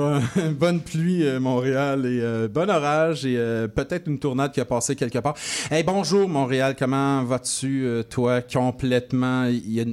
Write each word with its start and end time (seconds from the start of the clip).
Bon- 0.00 0.22
bonne 0.58 0.80
pluie, 0.80 1.26
euh, 1.26 1.38
Montréal, 1.40 2.06
et 2.06 2.20
euh, 2.22 2.48
bon 2.48 2.70
orage, 2.70 3.26
et 3.26 3.36
euh, 3.36 3.68
peut-être 3.68 4.08
une 4.08 4.18
tournade 4.18 4.50
qui 4.50 4.58
a 4.60 4.64
passé 4.64 4.96
quelque 4.96 5.18
part. 5.18 5.34
Hey, 5.70 5.82
bonjour, 5.82 6.26
Montréal, 6.26 6.74
comment 6.78 7.22
vas-tu, 7.22 7.86
toi, 8.08 8.40
complètement? 8.40 9.46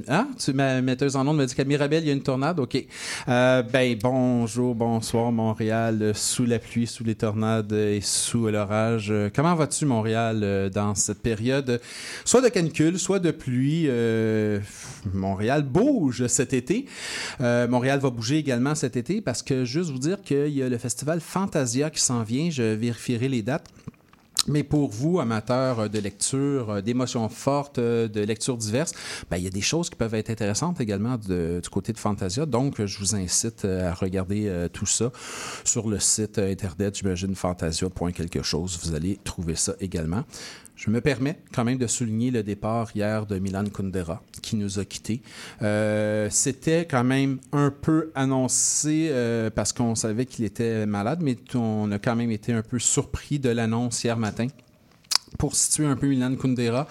Ah, 0.08 0.26
tu, 0.38 0.54
ma 0.54 0.80
metteuse 0.80 1.14
en 1.14 1.26
ondes 1.26 1.36
me 1.36 1.44
dit 1.44 1.54
qu'à 1.54 1.64
Mirabel, 1.64 2.04
il 2.04 2.06
y 2.06 2.10
a 2.10 2.14
une 2.14 2.22
tornade? 2.22 2.58
OK. 2.58 2.86
Ben, 3.26 3.98
bonjour, 4.02 4.74
bonsoir, 4.74 5.30
Montréal, 5.30 6.12
sous 6.14 6.46
la 6.46 6.58
pluie, 6.58 6.86
sous 6.86 7.04
les 7.04 7.14
tornades 7.14 7.72
et 7.72 8.00
sous 8.00 8.48
l'orage. 8.48 9.12
Comment 9.34 9.54
vas-tu, 9.54 9.84
Montréal, 9.84 10.70
dans 10.72 10.94
cette 10.94 11.20
période, 11.20 11.80
soit 12.24 12.40
de 12.40 12.48
canicule, 12.48 12.98
soit 12.98 13.18
de 13.18 13.30
pluie? 13.30 13.90
Montréal 15.12 15.64
bouge 15.64 16.26
cet 16.28 16.54
été. 16.54 16.86
Montréal 17.40 18.00
va 18.00 18.08
bouger 18.10 18.38
également 18.38 18.74
cet 18.74 18.96
été 18.96 19.20
parce 19.20 19.42
que 19.42 19.64
juste 19.64 19.90
vous 19.90 19.97
dire 19.98 20.22
qu'il 20.22 20.48
y 20.48 20.62
a 20.62 20.68
le 20.68 20.78
festival 20.78 21.20
Fantasia 21.20 21.90
qui 21.90 22.00
s'en 22.00 22.22
vient. 22.22 22.50
Je 22.50 22.62
vérifierai 22.62 23.28
les 23.28 23.42
dates. 23.42 23.68
Mais 24.48 24.62
pour 24.62 24.88
vous, 24.88 25.20
amateurs 25.20 25.90
de 25.90 25.98
lecture, 25.98 26.70
euh, 26.70 26.80
d'émotions 26.80 27.28
fortes, 27.28 27.78
euh, 27.78 28.08
de 28.08 28.20
lectures 28.20 28.56
diverses, 28.56 28.94
ben, 29.30 29.36
il 29.36 29.44
y 29.44 29.46
a 29.46 29.50
des 29.50 29.60
choses 29.60 29.90
qui 29.90 29.96
peuvent 29.96 30.14
être 30.14 30.30
intéressantes 30.30 30.80
également 30.80 31.18
du 31.18 31.68
côté 31.70 31.92
de 31.92 31.98
Fantasia. 31.98 32.46
Donc, 32.46 32.82
je 32.84 32.98
vous 32.98 33.14
incite 33.14 33.64
euh, 33.64 33.90
à 33.90 33.94
regarder 33.94 34.68
tout 34.72 34.86
ça 34.86 35.10
sur 35.64 35.88
le 35.88 35.98
site 35.98 36.38
internet, 36.38 36.96
j'imagine, 36.96 37.34
fantasia.quelque 37.34 38.42
chose. 38.42 38.78
Vous 38.82 38.94
allez 38.94 39.18
trouver 39.22 39.54
ça 39.54 39.74
également. 39.80 40.24
Je 40.78 40.90
me 40.90 41.00
permets 41.00 41.36
quand 41.52 41.64
même 41.64 41.76
de 41.76 41.88
souligner 41.88 42.30
le 42.30 42.44
départ 42.44 42.92
hier 42.94 43.26
de 43.26 43.40
Milan 43.40 43.64
Kundera, 43.64 44.22
qui 44.42 44.54
nous 44.54 44.78
a 44.78 44.84
quittés. 44.84 45.22
Euh, 45.60 46.28
C'était 46.30 46.86
quand 46.86 47.02
même 47.02 47.40
un 47.50 47.72
peu 47.72 48.12
annoncé 48.14 49.08
euh, 49.10 49.50
parce 49.50 49.72
qu'on 49.72 49.96
savait 49.96 50.24
qu'il 50.24 50.44
était 50.44 50.86
malade, 50.86 51.18
mais 51.20 51.36
on 51.56 51.90
a 51.90 51.98
quand 51.98 52.14
même 52.14 52.30
été 52.30 52.52
un 52.52 52.62
peu 52.62 52.78
surpris 52.78 53.40
de 53.40 53.48
l'annonce 53.48 54.04
hier 54.04 54.16
matin 54.16 54.46
pour 55.36 55.56
situer 55.56 55.84
un 55.84 55.96
peu 55.96 56.06
Milan 56.06 56.36
Kundera, 56.36 56.86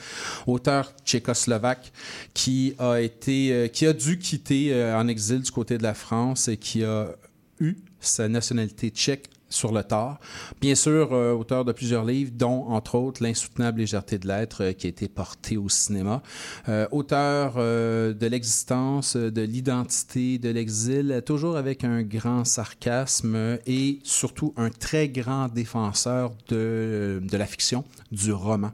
auteur 0.48 0.92
tchécoslovaque 1.06 1.94
qui 2.34 2.76
a 2.80 2.98
été, 2.98 3.54
euh, 3.54 3.68
qui 3.70 3.86
a 3.86 3.94
dû 3.94 4.20
quitter 4.20 4.76
en 4.94 5.08
exil 5.08 5.40
du 5.40 5.52
côté 5.52 5.78
de 5.78 5.84
la 5.84 5.94
France 5.94 6.50
et 6.50 6.58
qui 6.58 6.84
a 6.84 7.16
eu 7.62 7.78
sa 8.02 8.28
nationalité 8.28 8.90
tchèque 8.90 9.30
sur 9.50 9.72
le 9.72 9.84
tard. 9.84 10.20
Bien 10.62 10.76
sûr, 10.76 11.14
euh, 11.14 11.34
auteur 11.34 11.66
de 11.66 11.72
plusieurs 11.72 12.06
livres, 12.06 12.32
dont, 12.34 12.66
entre 12.68 12.96
autres, 12.96 13.24
L'insoutenable 13.24 13.80
légèreté 13.80 14.18
de 14.18 14.28
l'être, 14.28 14.64
euh, 14.64 14.74
qui 14.74 14.88
a 14.88 14.90
été 14.90 15.08
porté 15.08 15.58
au 15.58 15.70
cinéma. 15.70 16.22
Euh, 16.70 16.88
auteur 16.92 17.56
de 17.56 18.28
l'existence, 18.28 19.16
de 19.16 19.42
l'identité, 19.42 20.38
de 20.38 20.50
l'exil, 20.50 21.22
toujours 21.26 21.58
avec 21.58 21.84
un 21.84 22.04
grand 22.04 22.46
sarcasme 22.46 23.58
et 23.66 24.00
surtout 24.04 24.54
un 24.58 24.70
très 24.70 25.10
grand 25.10 25.48
défenseur 25.48 26.34
de 26.50 27.22
la 27.32 27.46
fiction, 27.46 27.84
du 28.12 28.32
roman. 28.32 28.72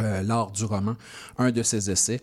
Euh, 0.00 0.22
l'art 0.22 0.50
du 0.50 0.64
roman, 0.64 0.96
un 1.38 1.50
de 1.50 1.62
ses 1.62 1.90
essais, 1.90 2.20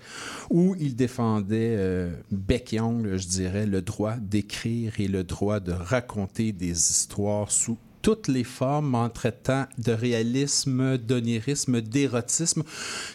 où 0.49 0.75
il 0.79 0.95
défendait 0.95 1.75
euh, 1.77 2.11
je 2.29 3.27
dirais, 3.27 3.65
le 3.65 3.81
droit 3.81 4.15
d'écrire 4.15 4.93
et 4.99 5.07
le 5.07 5.23
droit 5.23 5.59
de 5.59 5.71
raconter 5.71 6.51
des 6.51 6.71
histoires 6.71 7.51
sous 7.51 7.77
toutes 8.01 8.27
les 8.27 8.43
formes 8.43 8.95
en 8.95 9.09
traitant 9.09 9.65
de 9.77 9.91
réalisme, 9.91 10.97
d'onirisme, 10.97 11.81
d'érotisme. 11.81 12.63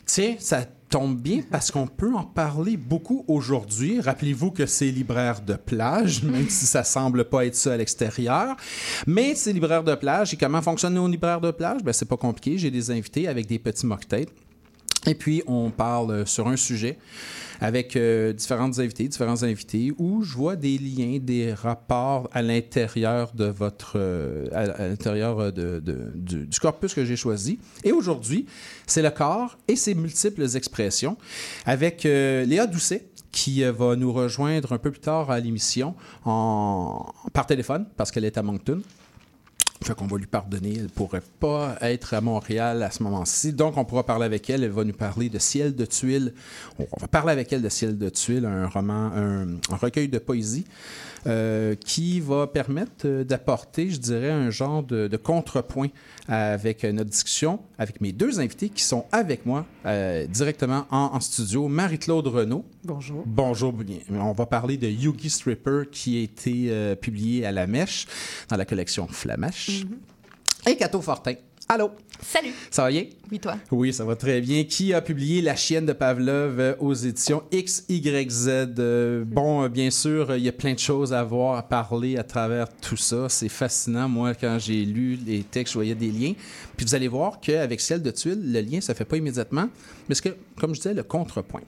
Tiens, 0.05 0.35
ça 0.39 0.67
tombe 0.93 1.19
bien 1.19 1.41
parce 1.51 1.71
qu'on 1.71 1.87
peut 1.87 2.15
en 2.15 2.25
parler 2.25 2.77
beaucoup 2.77 3.25
aujourd'hui. 3.27 4.01
Rappelez-vous 4.01 4.51
que 4.51 4.67
c'est 4.67 4.91
libraire 4.91 5.41
de 5.41 5.55
plage, 5.55 6.23
même 6.25 6.51
si 6.51 6.67
ça 6.67 6.85
semble 6.85 7.25
pas 7.25 7.47
être 7.47 7.57
ça 7.57 7.73
à 7.73 7.77
l'extérieur. 7.79 8.55
Mais 9.07 9.35
c'est 9.35 9.55
libraire 9.55 9.83
de 9.83 9.95
plage. 9.95 10.35
Et 10.35 10.37
comment 10.37 10.61
fonctionnent 10.61 10.95
nos 10.95 11.09
libraires 11.09 11.41
de 11.41 11.51
plage? 11.51 11.83
Ben, 11.83 11.95
c'est 11.95 12.05
pas 12.05 12.19
compliqué. 12.19 12.59
J'ai 12.59 12.71
des 12.71 12.91
invités 12.91 13.27
avec 13.27 13.47
des 13.47 13.59
petits 13.59 13.87
mocktails. 13.87 14.29
Et 15.07 15.15
puis, 15.15 15.43
on 15.47 15.71
parle 15.71 16.27
sur 16.27 16.49
un 16.49 16.57
sujet 16.57 16.99
avec 17.63 17.95
euh, 17.95 18.33
différentes 18.33 18.81
invités, 18.81 19.07
différents 19.07 19.45
invités, 19.45 19.93
où 19.97 20.25
je 20.25 20.35
vois 20.35 20.57
des 20.57 20.79
liens, 20.79 21.19
des 21.21 21.55
rapports 21.55 22.29
à 22.33 22.43
l'intérieur 22.43 23.33
de 23.35 23.45
votre, 23.45 23.93
euh, 23.97 24.49
à, 24.53 24.89
l'intérieur 24.89 25.53
de, 25.53 25.81
du, 26.15 26.59
corpus 26.61 26.93
que 26.93 27.05
j'ai 27.05 27.15
choisi. 27.15 27.61
Et 27.85 27.93
aujourd'hui, 27.93 28.47
c'est 28.87 29.03
le 29.03 29.11
corps 29.11 29.57
et 29.69 29.77
ses 29.77 29.95
multiples 29.95 30.45
expressions 30.57 31.17
avec 31.65 32.05
euh, 32.05 32.45
Léa 32.45 32.67
Doucet 32.67 33.07
qui 33.31 33.63
va 33.63 33.97
nous 33.97 34.13
rejoindre 34.13 34.73
un 34.73 34.79
peu 34.79 34.91
plus 34.91 35.01
tard 35.01 35.31
à 35.31 35.41
l'émission 35.41 35.95
en, 36.27 37.07
par 37.33 37.47
téléphone 37.47 37.87
parce 37.97 38.11
qu'elle 38.11 38.27
est 38.27 38.37
à 38.37 38.43
Moncton. 38.43 38.83
Fait 39.85 39.95
qu'on 39.95 40.07
va 40.07 40.17
lui 40.17 40.27
pardonner. 40.27 40.77
Elle 40.79 40.89
pourrait 40.89 41.23
pas 41.41 41.77
être 41.81 42.15
à 42.15 42.21
Montréal 42.21 42.83
à 42.83 42.91
ce 42.91 43.03
moment-ci. 43.03 43.53
Donc, 43.53 43.77
on 43.77 43.85
pourra 43.85 44.05
parler 44.05 44.27
avec 44.27 44.49
elle. 44.49 44.63
Elle 44.63 44.71
va 44.71 44.85
nous 44.85 44.93
parler 44.93 45.29
de 45.29 45.39
Ciel 45.39 45.75
de 45.75 45.85
tuiles. 45.85 46.33
On 46.79 47.01
va 47.01 47.09
parler 47.09 47.33
avec 47.33 47.53
elle 47.53 47.63
de 47.63 47.69
Ciel 47.69 47.99
de 47.99 48.09
tuiles, 48.09 48.45
un 48.45 48.69
roman, 48.69 49.11
un, 49.15 49.55
un 49.71 49.77
recueil 49.77 50.09
de 50.09 50.19
poésie 50.19 50.65
euh, 51.27 51.75
qui 51.75 52.21
va 52.21 52.47
permettre 52.47 53.07
euh, 53.07 53.25
d'apporter, 53.25 53.91
je 53.91 53.99
dirais, 53.99 54.31
un 54.31 54.51
genre 54.51 54.83
de, 54.83 55.09
de 55.09 55.17
contrepoint 55.17 55.89
avec 56.29 56.85
euh, 56.85 56.93
notre 56.93 57.11
discussion 57.11 57.61
avec 57.79 58.01
mes 58.01 58.13
deux 58.13 58.39
invités 58.39 58.69
qui 58.69 58.83
sont 58.85 59.07
avec 59.11 59.45
moi 59.45 59.67
euh, 59.87 60.27
directement 60.27 60.87
en, 60.91 61.11
en 61.15 61.21
studio. 61.21 61.67
Marie-Claude 61.67 62.27
Renaud. 62.29 62.65
Bonjour. 62.85 63.25
Bonjour. 63.27 63.75
On 64.11 64.33
va 64.33 64.47
parler 64.47 64.77
de 64.77 64.89
Yugi 64.89 65.31
Stripper 65.31 65.83
qui 65.91 66.19
a 66.19 66.23
été 66.23 66.67
euh, 66.71 66.95
publié 66.95 67.45
à 67.45 67.53
La 67.53 67.67
Mèche 67.67 68.07
dans 68.49 68.57
la 68.57 68.65
collection 68.65 69.09
Flamèche. 69.81 69.99
Et 70.67 70.77
Cato 70.77 71.01
Fortin. 71.01 71.35
Allô, 71.69 71.91
Salut. 72.21 72.53
ça 72.71 72.83
va 72.83 72.91
bien? 72.91 73.07
Oui, 73.31 73.39
toi? 73.41 73.57
Oui, 73.71 73.93
ça 73.93 74.05
va 74.05 74.15
très 74.15 74.41
bien. 74.41 74.65
Qui 74.65 74.93
a 74.93 75.01
publié 75.01 75.41
La 75.41 75.57
chienne 75.57 75.87
de 75.87 75.93
Pavlov 75.93 76.61
euh, 76.61 76.75
aux 76.81 76.93
éditions 76.93 77.43
XYZ? 77.53 78.49
Euh, 78.79 79.25
bon, 79.25 79.63
euh, 79.63 79.69
bien 79.69 79.91
sûr, 79.91 80.37
il 80.37 80.43
y 80.43 80.49
a 80.49 80.53
plein 80.53 80.75
de 80.75 80.79
choses 80.79 81.13
à 81.15 81.25
voir, 81.25 81.57
à 81.57 81.63
parler 81.63 82.19
à 82.19 82.25
travers 82.25 82.67
tout 82.81 82.97
ça. 82.97 83.29
C'est 83.29 83.49
fascinant. 83.49 84.09
Moi, 84.09 84.35
quand 84.35 84.59
j'ai 84.59 84.85
lu 84.85 85.19
les 85.27 85.45
textes, 85.45 85.73
je 85.73 85.79
voyais 85.79 85.95
des 85.95 86.11
liens. 86.11 86.35
Puis 86.77 86.85
vous 86.85 86.95
allez 86.95 87.09
voir 87.09 87.41
qu'avec 87.41 87.81
Ciel 87.81 88.03
de 88.03 88.11
tuiles, 88.11 88.53
le 88.53 88.61
lien, 88.61 88.81
ça 88.81 88.95
fait 88.95 89.07
pas 89.07 89.17
immédiatement. 89.17 89.69
Mais 90.09 90.15
ce 90.15 90.23
que, 90.23 90.37
comme 90.61 90.75
je 90.75 90.81
disais, 90.81 90.95
le 90.95 91.05
contrepoint. 91.05 91.63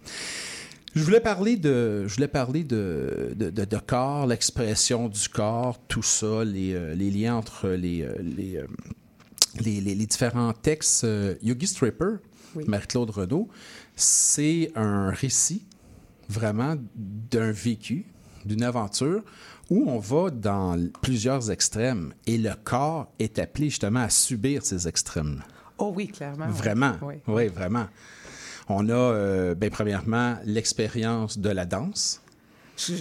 Je 0.94 1.02
voulais 1.02 1.20
parler 1.20 1.56
de, 1.56 2.06
je 2.06 2.14
voulais 2.14 2.28
parler 2.28 2.62
de, 2.62 3.32
de, 3.36 3.50
de- 3.50 3.64
de 3.64 3.76
corps, 3.78 4.26
l'expression 4.26 5.08
du 5.08 5.28
corps, 5.28 5.78
tout 5.88 6.02
ça, 6.04 6.44
les, 6.44 6.72
euh, 6.74 6.94
les 6.94 7.10
liens 7.10 7.34
entre 7.36 7.68
les, 7.70 8.02
euh, 8.02 8.14
les, 8.22 8.56
euh, 8.58 8.66
les, 9.60 9.80
les- 9.80 9.94
les 9.94 10.06
différents 10.06 10.52
textes. 10.52 11.06
Yogi 11.42 11.66
Stripper, 11.66 12.16
Oui. 12.54 12.64
Marie-Claude 12.68 13.10
Renaud, 13.10 13.48
c'est 13.96 14.70
un 14.76 15.10
récit 15.10 15.66
vraiment 16.28 16.76
d'un 16.94 17.50
vécu, 17.50 18.06
d'une 18.44 18.62
aventure 18.62 19.22
où 19.70 19.88
on 19.90 19.98
va 19.98 20.30
dans 20.30 20.78
plusieurs 21.02 21.50
extrêmes 21.50 22.12
et 22.26 22.38
le 22.38 22.52
corps 22.62 23.10
est 23.18 23.38
appelé 23.40 23.70
justement 23.70 24.00
à 24.00 24.10
subir 24.10 24.64
ces 24.64 24.86
extrêmes. 24.86 25.42
Oh 25.78 25.92
oui, 25.96 26.06
clairement. 26.06 26.46
Vraiment. 26.48 26.92
Oui. 27.02 27.14
Oui, 27.26 27.48
vraiment. 27.48 27.86
On 28.68 28.88
a, 28.88 28.92
euh, 28.92 29.54
ben, 29.54 29.70
premièrement, 29.70 30.36
l'expérience 30.44 31.38
de 31.38 31.50
la 31.50 31.66
danse, 31.66 32.20
Je 32.76 32.94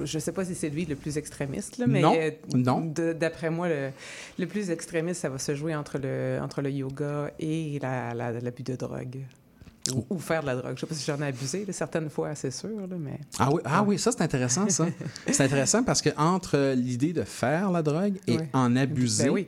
ne 0.00 0.06
sais 0.20 0.32
pas 0.32 0.44
si 0.44 0.54
c'est 0.56 0.70
lui 0.70 0.86
le 0.86 0.96
plus 0.96 1.16
extrémiste, 1.16 1.78
là, 1.78 1.86
mais 1.86 2.00
Non, 2.00 2.14
euh, 2.18 2.30
non. 2.54 2.92
d'après 3.18 3.48
moi, 3.50 3.68
le, 3.68 3.90
le 4.38 4.46
plus 4.46 4.70
extrémiste, 4.70 5.20
ça 5.20 5.28
va 5.28 5.38
se 5.38 5.54
jouer 5.54 5.74
entre 5.76 5.98
le, 5.98 6.38
entre 6.42 6.62
le 6.62 6.70
yoga 6.70 7.30
et 7.38 7.78
la- 7.80 8.12
la- 8.12 8.32
l'abus 8.40 8.64
de 8.64 8.74
drogue. 8.74 9.18
Ou, 9.94 10.04
ou 10.10 10.18
faire 10.18 10.42
de 10.42 10.46
la 10.46 10.56
drogue. 10.56 10.72
Je 10.74 10.80
sais 10.80 10.86
pas 10.86 10.94
si 10.94 11.04
j'en 11.06 11.20
ai 11.22 11.26
abusé, 11.28 11.64
là, 11.64 11.72
certaines 11.72 12.10
fois, 12.10 12.34
c'est 12.34 12.50
sûr, 12.50 12.68
là, 12.88 12.96
mais... 12.98 13.18
Ah 13.38 13.50
oui, 13.52 13.60
ah 13.64 13.82
oui 13.82 13.98
ça 13.98 14.10
c'est 14.12 14.22
intéressant 14.22 14.68
ça. 14.68 14.86
c'est 15.30 15.44
intéressant 15.44 15.82
parce 15.84 16.02
que 16.02 16.10
entre 16.18 16.74
l'idée 16.76 17.12
de 17.12 17.22
faire 17.22 17.70
la 17.70 17.82
drogue 17.82 18.18
et 18.26 18.36
en 18.52 18.74
abuser, 18.76 19.24
Ben 19.24 19.30
oui. 19.30 19.46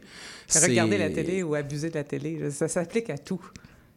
Regarder 0.55 0.99
la 0.99 1.11
télé 1.11 1.43
ou 1.43 1.55
abuser 1.55 1.91
de 1.91 1.95
la 1.95 2.05
télé, 2.05 2.51
ça 2.51 2.69
s'applique 2.69 3.11
à 3.11 3.19
tout. 3.19 3.43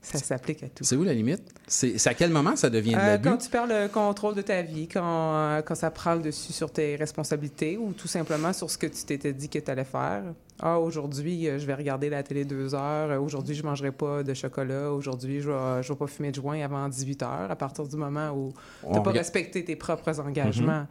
Ça 0.06 0.20
s'applique 0.20 0.64
à 0.64 0.68
tout. 0.70 0.84
C'est 0.84 0.96
où 0.96 1.04
la 1.04 1.14
limite? 1.14 1.42
C'est 1.68 2.06
à 2.08 2.14
quel 2.14 2.30
moment 2.32 2.56
ça 2.56 2.70
devient 2.70 2.92
de 2.92 2.98
Euh, 2.98 3.06
l'abus? 3.08 3.30
quand 3.30 3.38
tu 3.38 3.50
perds 3.50 3.68
le 3.68 3.88
contrôle 3.88 4.36
de 4.36 4.42
ta 4.42 4.62
vie, 4.62 4.88
quand, 4.88 5.02
euh, 5.04 5.62
quand 5.62 5.76
ça 5.76 5.90
prend 5.92 6.16
le 6.16 6.22
dessus 6.22 6.54
sur 6.54 6.72
tes 6.72 6.96
responsabilités 6.96 7.78
ou 7.78 7.92
tout 7.94 8.08
simplement 8.08 8.54
sur 8.54 8.70
ce 8.70 8.78
que 8.78 8.88
tu 8.88 9.04
t'étais 9.04 9.34
dit 9.34 9.50
que 9.50 9.60
tu 9.60 9.72
allais 9.72 9.84
faire. 9.84 10.24
Ah, 10.60 10.80
aujourd'hui, 10.80 11.48
euh, 11.50 11.58
je 11.60 11.66
vais 11.66 11.74
regarder 11.74 12.10
la 12.10 12.24
télé 12.24 12.46
deux 12.46 12.74
heures. 12.76 13.22
Aujourd'hui, 13.22 13.56
je 13.56 13.62
ne 13.64 13.68
mangerai 13.68 13.92
pas 13.92 14.24
de 14.24 14.34
chocolat. 14.34 14.92
Aujourd'hui, 14.92 15.42
je 15.42 15.50
ne 15.50 15.54
vais, 15.78 15.84
je 15.84 15.92
vais 15.92 15.98
pas 16.00 16.08
fumer 16.08 16.30
de 16.30 16.36
joint 16.36 16.62
avant 16.62 16.88
18 16.88 17.24
heures. 17.24 17.50
À 17.52 17.56
partir 17.56 17.86
du 17.88 17.96
moment 17.98 18.30
où 18.32 18.54
tu 18.82 18.88
n'as 18.88 18.94
pas 18.94 19.00
regarde- 19.00 19.18
respecté 19.18 19.66
tes 19.66 19.76
propres 19.76 20.20
engagements, 20.20 20.82
Mhm. 20.82 20.88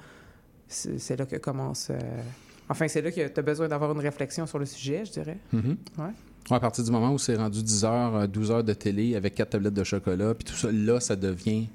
c'est 0.68 0.98
c'est 0.98 1.16
là 1.16 1.24
que 1.26 1.36
commence... 1.36 1.88
euh, 1.90 1.98
Enfin, 2.68 2.88
c'est 2.88 3.02
là 3.02 3.10
que 3.12 3.28
tu 3.28 3.38
as 3.40 3.42
besoin 3.42 3.68
d'avoir 3.68 3.92
une 3.92 4.00
réflexion 4.00 4.46
sur 4.46 4.58
le 4.58 4.64
sujet, 4.64 5.04
je 5.04 5.12
dirais. 5.12 5.36
Mhm. 5.52 5.76
Ouais. 5.98 6.04
Ouais, 6.50 6.56
à 6.56 6.60
partir 6.60 6.84
du 6.84 6.90
moment 6.90 7.12
où 7.12 7.18
c'est 7.18 7.36
rendu 7.36 7.62
10 7.62 7.84
heures, 7.84 8.16
euh, 8.16 8.26
12 8.26 8.50
heures 8.50 8.64
de 8.64 8.72
télé 8.74 9.16
avec 9.16 9.34
quatre 9.34 9.50
tablettes 9.50 9.72
de 9.74 9.84
chocolat, 9.84 10.34
puis 10.34 10.44
tout 10.44 10.54
ça, 10.54 10.70
là, 10.70 11.00
ça 11.00 11.16
devient. 11.16 11.66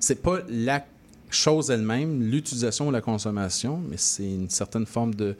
C'est 0.00 0.20
pas 0.22 0.40
la 0.48 0.84
chose 1.30 1.70
elle-même, 1.70 2.22
l'utilisation 2.22 2.88
ou 2.88 2.90
la 2.90 3.00
consommation, 3.00 3.80
mais 3.88 3.96
c'est 3.96 4.24
une 4.30 4.50
certaine 4.50 4.84
forme 4.86 5.14
de. 5.14 5.34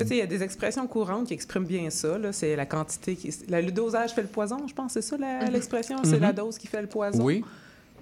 Il 0.00 0.16
y 0.16 0.20
a 0.22 0.26
des 0.26 0.42
expressions 0.44 0.86
courantes 0.86 1.26
qui 1.26 1.34
expriment 1.34 1.66
bien 1.66 1.90
ça. 1.90 2.16
C'est 2.32 2.54
la 2.56 2.64
quantité. 2.66 3.16
Qui... 3.16 3.34
la- 3.48 3.60
le 3.60 3.72
dosage 3.72 4.12
fait 4.12 4.22
le 4.22 4.28
poison, 4.28 4.66
je 4.68 4.72
pense. 4.74 4.92
C'est 4.92 5.02
ça 5.02 5.16
la- 5.18 5.50
l'expression? 5.50 5.98
C'est 6.04 6.20
la 6.20 6.32
dose 6.32 6.56
qui 6.56 6.68
fait 6.68 6.80
le 6.80 6.86
poison? 6.88 7.22
Oui. 7.22 7.44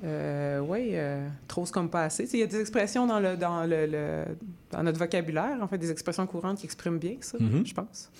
Euh, 0.05 0.61
oui, 0.61 0.91
euh, 0.93 1.27
trop 1.49 1.67
c'est 1.67 1.73
comme 1.73 1.91
pas 1.91 2.05
assez. 2.05 2.29
Il 2.33 2.39
y 2.41 2.43
a 2.43 2.47
des 2.47 2.61
expressions 2.61 3.07
dans, 3.07 3.19
le, 3.21 3.37
dans, 3.37 3.65
le, 3.67 3.87
le- 3.87 4.25
dans 4.71 4.83
notre 4.83 4.99
vocabulaire, 4.99 5.59
en 5.61 5.67
fait, 5.69 5.77
des 5.79 5.91
expressions 5.91 6.27
courantes 6.27 6.59
qui 6.59 6.65
expriment 6.67 6.99
bien 6.99 7.17
ça, 7.21 7.37
Mhm. 7.41 7.67
je 7.67 7.75
pense. 7.75 8.11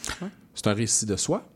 C'est 0.55 0.67
un 0.67 0.75
récit 0.75 1.07
de 1.07 1.17
soi. 1.17 1.47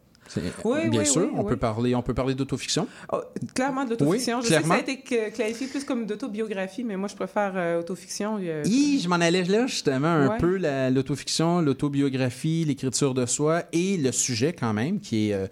Oui, 0.64 0.88
bien 0.88 1.00
oui, 1.00 1.06
sûr, 1.06 1.22
oui, 1.22 1.28
on 1.36 1.44
peut 1.44 1.56
parler, 1.56 1.94
on 1.94 2.02
peut 2.02 2.14
parler 2.14 2.34
d'autofiction. 2.34 2.86
Oh, 3.12 3.20
clairement 3.54 3.84
de 3.84 3.90
l'autofiction. 3.90 4.38
Oui, 4.38 4.44
je 4.44 4.48
sais 4.48 4.54
que 4.56 4.60
clairement. 4.62 4.74
ça 4.74 4.80
a 4.80 4.92
été 4.92 5.02
cl- 5.06 5.32
clarifié 5.32 5.66
plus 5.66 5.84
comme 5.84 6.06
d'autobiographie, 6.06 6.84
mais 6.84 6.96
moi, 6.96 7.08
je 7.08 7.14
préfère 7.14 7.52
euh, 7.56 7.80
autofiction. 7.80 8.38
Hi, 8.38 9.00
je 9.00 9.08
m'en 9.08 9.16
allais 9.16 9.44
là 9.44 9.66
justement 9.66 10.08
un 10.08 10.28
Ouais. 10.28 10.38
peu 10.38 10.56
la- 10.56 10.90
l'autofiction, 10.90 11.60
l'autobiographie, 11.60 12.64
l'écriture 12.64 13.14
de 13.14 13.26
soi 13.26 13.64
et 13.72 13.96
le 13.96 14.12
sujet 14.12 14.52
quand 14.52 14.72
même 14.72 15.00
qui 15.00 15.30
est, 15.30 15.34
euh, 15.34 15.46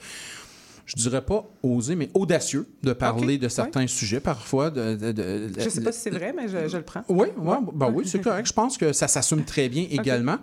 je 0.96 1.02
dirais 1.08 1.22
pas 1.22 1.44
osé, 1.62 1.94
mais 1.96 2.10
audacieux 2.14 2.66
de 2.82 2.92
parler 2.92 3.38
de 3.38 3.48
certains 3.48 3.86
sujets 3.86 4.20
parfois. 4.20 4.70
De, 4.70 4.94
de- 4.94 5.12
de- 5.12 5.50
Je 5.58 5.68
sais 5.68 5.80
pas 5.80 5.92
si 5.92 6.00
c'est 6.00 6.10
vrai, 6.10 6.34
mais 6.36 6.48
je, 6.48 6.68
je 6.68 6.76
le 6.76 6.82
prends. 6.82 7.02
Oui, 7.08 7.28
ouais, 7.38 7.56
ben 7.74 7.90
oui, 7.94 8.04
c'est 8.06 8.20
correct. 8.20 8.46
Je 8.46 8.52
pense 8.52 8.76
que 8.76 8.92
ça 8.92 9.08
s'assume 9.08 9.44
très 9.44 9.68
bien 9.68 9.86
également. 9.90 10.36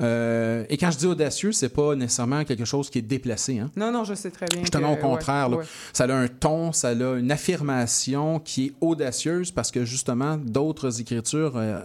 Euh, 0.00 0.64
et 0.68 0.76
quand 0.76 0.90
je 0.90 0.98
dis 0.98 1.06
audacieux, 1.06 1.52
c'est 1.52 1.68
pas 1.68 1.94
nécessairement 1.94 2.44
quelque 2.44 2.64
chose 2.64 2.90
qui 2.90 2.98
est 2.98 3.02
déplacé. 3.02 3.58
Hein. 3.58 3.70
Non, 3.76 3.90
non, 3.90 4.04
je 4.04 4.14
sais 4.14 4.30
très 4.30 4.46
bien. 4.46 4.60
Justement, 4.60 4.94
que- 4.94 5.00
au 5.00 5.02
contraire, 5.02 5.48
là, 5.48 5.58
ça 5.92 6.04
a 6.04 6.12
un 6.14 6.28
ton, 6.28 6.72
ça 6.72 6.90
a 6.90 6.92
une 6.92 7.30
affirmation 7.30 8.38
qui 8.40 8.66
est 8.66 8.72
audacieuse 8.80 9.50
parce 9.50 9.70
que 9.70 9.84
justement, 9.84 10.36
d'autres 10.36 11.00
écritures 11.00 11.54
euh, 11.56 11.80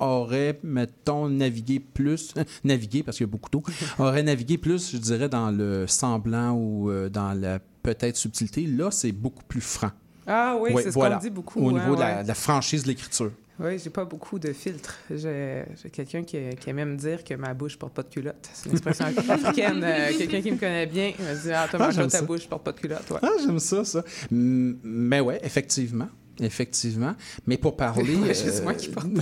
auraient, 0.00 0.58
mettons, 0.62 1.28
navigué 1.28 1.80
plus, 1.80 2.34
navigué 2.64 3.02
parce 3.02 3.16
qu'il 3.18 3.26
y 3.26 3.30
a 3.30 3.30
beaucoup 3.30 3.50
d'eau, 3.50 3.62
auraient 3.98 4.22
navigué 4.22 4.58
plus, 4.58 4.92
je 4.92 4.96
dirais, 4.98 5.28
dans 5.28 5.50
le 5.50 5.86
semblant 5.86 6.52
ou 6.52 6.90
euh, 6.90 7.08
dans 7.08 7.32
la 7.38 7.58
peut-être 7.82 8.16
subtilité. 8.16 8.66
Là, 8.66 8.90
c'est 8.90 9.12
beaucoup 9.12 9.44
plus 9.44 9.60
franc 9.60 9.90
Ah 10.26 10.56
oui, 10.60 10.72
Ouais, 10.72 10.82
c'est 10.82 10.90
ce 10.90 10.94
voilà. 10.94 11.16
qu'on 11.16 11.22
dit 11.22 11.30
beaucoup. 11.30 11.60
au 11.64 11.70
hein, 11.70 11.80
niveau 11.80 11.94
de, 11.94 12.00
la, 12.00 12.16
ouais. 12.18 12.22
de 12.22 12.28
la 12.28 12.34
franchise 12.34 12.82
de 12.82 12.88
l'écriture. 12.88 13.30
Oui, 13.62 13.78
j'ai 13.78 13.90
pas 13.90 14.06
beaucoup 14.06 14.38
de 14.38 14.54
filtres. 14.54 14.96
J'ai 15.10 15.64
j'ai 15.82 15.90
quelqu'un 15.90 16.22
qui, 16.22 16.38
qui 16.58 16.70
aime 16.70 16.92
me 16.92 16.96
dire 16.96 17.22
que 17.22 17.34
ma 17.34 17.52
bouche 17.52 17.78
porte 17.78 17.92
pas 17.92 18.02
de 18.02 18.08
culotte. 18.08 18.48
C'est 18.54 18.66
une 18.70 18.72
expression 18.72 19.04
africaine. 19.28 19.82
Euh, 19.84 20.12
quelqu'un 20.16 20.40
qui 20.40 20.52
me 20.52 20.56
connaît 20.56 20.86
bien 20.86 21.12
me 21.18 21.42
dit 21.42 21.52
Ah, 21.52 21.68
toi, 21.70 21.78
Ah, 21.82 21.92
ta 21.94 22.08
ça. 22.08 22.22
bouche 22.22 22.48
porte 22.48 22.64
pas 22.64 22.72
de 22.72 22.80
culotte. 22.80 23.10
Ouais. 23.10 23.18
Ah, 23.20 23.28
j'aime 23.44 23.58
ça, 23.58 23.84
ça. 23.84 24.02
Mais 24.30 25.20
ouais, 25.20 25.40
effectivement. 25.42 26.08
Effectivement. 26.40 27.14
Mais 27.46 27.56
pour 27.58 27.76
parler. 27.76 28.16
Ouais, 28.20 28.28
juste 28.28 28.60
euh, 28.60 28.62
moi 28.62 28.74
qui 28.74 28.88
porte 28.88 29.06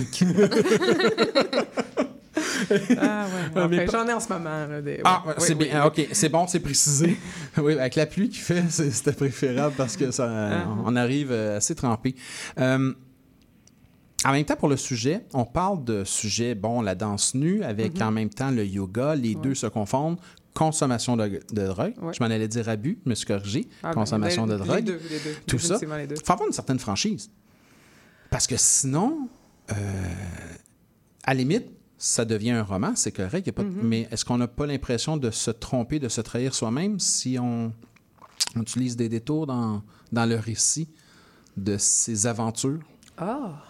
Ah, 2.71 3.25
ouais. 3.25 3.51
Ah, 3.55 3.67
mais 3.67 3.77
Enfin, 3.77 3.85
pas- 3.85 3.91
J'en 3.91 4.07
ai 4.07 4.13
en 4.13 4.19
ce 4.19 4.29
moment. 4.29 4.67
là, 4.67 4.81
des- 4.81 5.01
Ah, 5.03 5.23
c'est 5.39 5.53
oui, 5.53 5.65
bien. 5.65 5.67
oui, 5.67 5.73
Ah, 5.83 5.87
OK, 5.87 6.07
c'est 6.11 6.29
bon, 6.29 6.47
c'est 6.47 6.59
précisé. 6.59 7.17
oui, 7.57 7.73
avec 7.73 7.95
la 7.95 8.05
pluie 8.05 8.29
qu'il 8.29 8.41
fait, 8.41 8.63
c'est- 8.69 8.91
c'était 8.91 9.13
préférable 9.13 9.73
parce 9.77 9.97
que 9.97 10.11
ça, 10.11 10.27
Uh-huh. 10.27 10.83
on 10.85 10.95
arrive 10.95 11.31
euh, 11.31 11.57
assez 11.57 11.73
trempé. 11.75 12.15
Euh, 12.59 12.93
en 14.25 14.31
même 14.33 14.45
temps, 14.45 14.55
pour 14.57 14.67
le 14.69 14.77
sujet, 14.77 15.21
on 15.33 15.45
parle 15.45 15.83
de 15.83 16.03
sujet, 16.03 16.53
bon, 16.53 16.81
la 16.81 16.93
danse 16.95 17.33
nue, 17.35 17.63
avec 17.63 17.95
Mm-hmm. 17.97 18.03
en 18.03 18.11
même 18.11 18.29
temps 18.29 18.51
le 18.51 18.65
yoga. 18.65 19.15
Les 19.15 19.35
deux 19.35 19.55
se 19.55 19.67
confondent. 19.67 20.17
Consommation 20.59 21.15
de, 21.17 21.39
de 21.51 21.67
drogue. 21.67 21.93
Ouais. 22.01 22.13
Je 22.13 22.21
m'en 22.23 22.29
allais 22.29 22.47
dire 22.47 22.67
abus, 22.69 22.99
je 23.05 23.09
me 23.09 23.15
suis 23.15 23.25
corrigé. 23.25 23.67
Ah, 23.81 23.87
ben, 23.89 23.93
Consommation 23.95 24.45
les- 24.45 24.53
de 24.53 24.57
drogue. 24.57 24.75
Les 24.75 24.81
deux, 24.81 24.99
les 25.09 25.19
deux. 25.19 25.35
Tout 25.47 25.57
ça. 25.57 25.67
Définitivement 25.75 25.97
les 25.97 26.07
deux. 26.07 26.15
Il 26.15 26.25
faut 26.25 26.33
avoir 26.33 26.47
une 26.47 26.53
certaine 26.53 26.79
franchise. 26.79 27.31
Parce 28.29 28.45
que 28.45 28.57
sinon, 28.57 29.27
euh, 29.71 29.75
à 31.23 31.33
la 31.33 31.39
limite, 31.39 31.65
ça 31.97 32.25
devient 32.25 32.51
un 32.51 32.63
roman, 32.63 32.93
c'est 32.95 33.11
correct. 33.11 33.47
y 33.47 33.49
a 33.49 33.53
pas 33.53 33.63
de- 33.63 33.69
Mm-hmm. 33.69 33.83
Mais 33.83 34.07
est-ce 34.11 34.23
qu'on 34.25 34.37
n'a 34.37 34.47
pas 34.47 34.65
l'impression 34.65 35.17
de 35.17 35.31
se 35.31 35.51
tromper, 35.51 35.99
de 35.99 36.07
se 36.09 36.21
trahir 36.21 36.53
soi-même 36.53 36.99
si 36.99 37.37
on, 37.39 37.73
on 38.55 38.61
utilise 38.61 38.95
des 38.95 39.09
détours 39.09 39.47
dans, 39.47 39.81
dans 40.11 40.25
le 40.25 40.35
récit 40.37 40.89
de 41.57 41.77
ces 41.77 42.27
aventures? 42.27 42.79
Ah! 43.17 43.63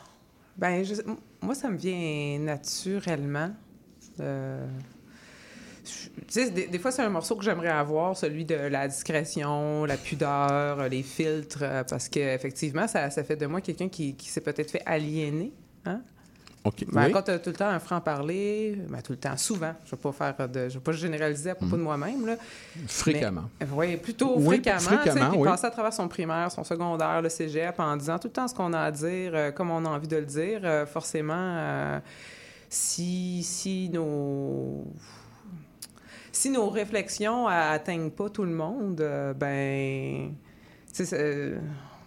Ben, 0.57 0.83
je- 0.83 0.93
m- 1.01 1.15
moi, 1.41 1.55
ça 1.55 1.69
me 1.69 1.77
vient 1.77 2.37
naturellement. 2.39 3.51
Euh, 4.19 4.67
je- 4.67 4.98
sais, 6.27 6.49
des, 6.51 6.67
des 6.67 6.79
fois, 6.79 6.91
c'est 6.91 7.01
un 7.01 7.09
morceau 7.09 7.35
que 7.35 7.43
j'aimerais 7.43 7.69
avoir, 7.69 8.15
celui 8.15 8.45
de 8.45 8.55
la 8.55 8.87
discrétion, 8.87 9.85
la 9.85 9.97
pudeur, 9.97 10.79
euh, 10.79 10.87
les 10.89 11.03
filtres, 11.03 11.59
euh, 11.61 11.83
parce 11.83 12.07
qu'effectivement, 12.09 12.87
ça, 12.87 13.09
ça 13.09 13.23
fait 13.23 13.35
de 13.37 13.45
moi 13.45 13.61
quelqu'un 13.61 13.89
qui, 13.89 14.15
qui 14.15 14.29
s'est 14.29 14.41
peut-être 14.41 14.71
fait 14.71 14.83
aliéner. 14.85 15.51
Hein? 15.85 16.01
OK. 16.65 16.83
Ben, 16.91 17.05
oui. 17.05 17.11
Quand 17.13 17.21
tu 17.21 17.31
as 17.31 17.39
tout 17.39 17.51
le 17.51 17.55
temps 17.55 17.69
un 17.69 17.79
franc-parler, 17.79 18.77
ben, 18.89 19.01
tout 19.01 19.13
le 19.13 19.17
temps, 19.17 19.37
souvent, 19.37 19.73
je 19.85 19.95
ne 19.95 19.97
vais 19.97 20.01
pas 20.01 20.11
faire 20.35 20.49
de, 20.49 20.67
je 20.67 20.73
vais 20.73 20.83
pas 20.83 20.91
généraliser 20.91 21.51
à 21.51 21.55
propos 21.55 21.77
de 21.77 21.81
moi-même, 21.81 22.35
Fréquemment. 22.85 23.49
oui, 23.71 23.95
plutôt 23.95 24.33
Oui, 24.37 24.55
fréquemment. 24.61 24.79
fréquemment, 24.79 25.31
oui. 25.37 25.47
passer 25.47 25.67
à 25.67 25.71
travers 25.71 25.93
son 25.93 26.09
primaire, 26.09 26.51
son 26.51 26.65
secondaire, 26.65 27.21
le 27.21 27.29
cégep, 27.29 27.79
en 27.79 27.95
disant 27.95 28.19
tout 28.19 28.27
le 28.27 28.33
temps 28.33 28.47
ce 28.49 28.53
qu'on 28.53 28.73
a 28.73 28.81
à 28.81 28.91
dire, 28.91 29.31
euh, 29.33 29.51
comme 29.51 29.71
on 29.71 29.85
a 29.85 29.89
envie 29.89 30.09
de 30.09 30.17
le 30.17 30.25
dire. 30.25 30.59
euh, 30.65 30.85
forcément, 30.85 31.33
euh, 31.37 31.99
si, 32.67 33.41
si 33.43 33.89
nos... 33.93 34.83
Si 36.31 36.49
nos 36.49 36.69
réflexions 36.69 37.47
atteignent 37.47 38.11
pas 38.11 38.29
tout 38.29 38.43
le 38.43 38.51
monde, 38.51 39.01
euh, 39.01 39.33
ben... 39.33 40.33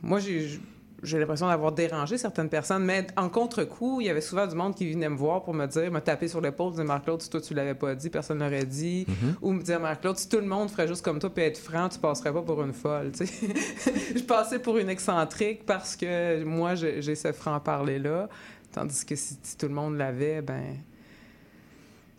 moi, 0.02 0.20
j'ai... 0.20 0.60
J'ai 1.04 1.18
l'impression 1.18 1.48
d'avoir 1.48 1.72
dérangé 1.72 2.16
certaines 2.16 2.48
personnes, 2.48 2.84
mais 2.84 3.08
en 3.16 3.28
contre-coup, 3.28 4.00
il 4.00 4.06
y 4.06 4.08
avait 4.08 4.20
souvent 4.20 4.46
du 4.46 4.54
monde 4.54 4.76
qui 4.76 4.88
venait 4.92 5.08
me 5.08 5.16
voir 5.16 5.42
pour 5.42 5.52
me 5.52 5.66
dire, 5.66 5.90
me 5.90 5.98
taper 5.98 6.28
sur 6.28 6.40
l'épaule, 6.40 6.74
dire 6.74 6.84
Marc-Claude, 6.84 7.20
si 7.20 7.28
toi 7.28 7.40
tu 7.40 7.54
l'avais 7.54 7.74
pas 7.74 7.96
dit, 7.96 8.08
personne 8.08 8.38
l'aurait 8.38 8.64
dit. 8.64 9.04
Ou 9.42 9.50
me 9.50 9.60
dire 9.60 9.80
Marc-Claude, 9.80 10.16
si 10.16 10.28
tout 10.28 10.36
le 10.36 10.46
monde 10.46 10.70
ferait 10.70 10.86
juste 10.86 11.04
comme 11.04 11.18
toi 11.18 11.28
puis 11.28 11.42
être 11.42 11.58
franc, 11.58 11.88
tu 11.88 11.98
passerais 11.98 12.32
pas 12.32 12.42
pour 12.42 12.62
une 12.62 12.72
folle. 12.72 13.10
je 13.18 14.22
passais 14.22 14.60
pour 14.60 14.78
une 14.78 14.90
excentrique 14.90 15.66
parce 15.66 15.96
que 15.96 16.44
moi, 16.44 16.76
j'ai 16.76 17.02
j'ai 17.02 17.16
ce 17.16 17.32
franc-parler-là. 17.32 18.28
Tandis 18.70 19.04
que 19.04 19.16
si, 19.16 19.36
si 19.42 19.58
tout 19.58 19.66
le 19.66 19.74
monde 19.74 19.96
l'avait, 19.96 20.40
ben. 20.40 20.76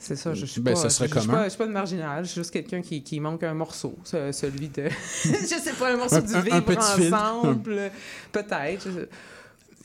C'est 0.05 0.15
ça, 0.17 0.33
je 0.33 0.45
suis 0.45 0.59
Ben, 0.59 0.73
pas. 0.73 0.89
serait 0.89 1.07
je, 1.07 1.13
je 1.13 1.19
suis 1.21 1.29
pas, 1.29 1.43
je 1.45 1.49
suis 1.49 1.57
pas 1.57 1.65
une 1.65 1.71
marginale, 1.71 2.25
je 2.25 2.29
suis 2.31 2.41
juste 2.41 2.51
quelqu'un 2.51 2.81
qui, 2.81 3.01
qui 3.03 3.19
manque 3.21 3.43
un 3.43 3.53
morceau, 3.53 3.95
ce- 4.03 4.31
celui 4.33 4.67
de. 4.67 4.89
je 5.23 5.29
sais 5.63 5.71
pas, 5.79 5.93
un 5.93 5.97
morceau 5.97 6.15
Un- 6.17 6.21
du 6.21 6.33
un- 6.33 6.37
un 6.37 6.41
vivre 6.41 6.61
petit 6.65 7.01
filtre. 7.01 7.17
ensemble. 7.17 7.91
Peut-être. 8.33 8.87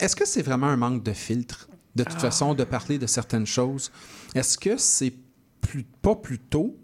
Est-ce 0.01 0.17
que 0.17 0.27
c'est 0.27 0.43
vraiment 0.43 0.67
un 0.67 0.77
manque 0.77 1.03
de 1.05 1.13
filtre, 1.13 1.69
de 1.95 2.03
toute 2.03 2.15
Ah. 2.17 2.21
façon, 2.21 2.55
de 2.55 2.65
parler 2.65 2.99
de 2.99 3.07
certaines 3.07 3.47
choses? 3.47 3.93
Est-ce 4.35 4.59
que 4.59 4.77
c'est 4.77 5.13
plus, 5.61 5.85
pas 6.03 6.17
plus 6.17 6.39
tôt 6.41 6.77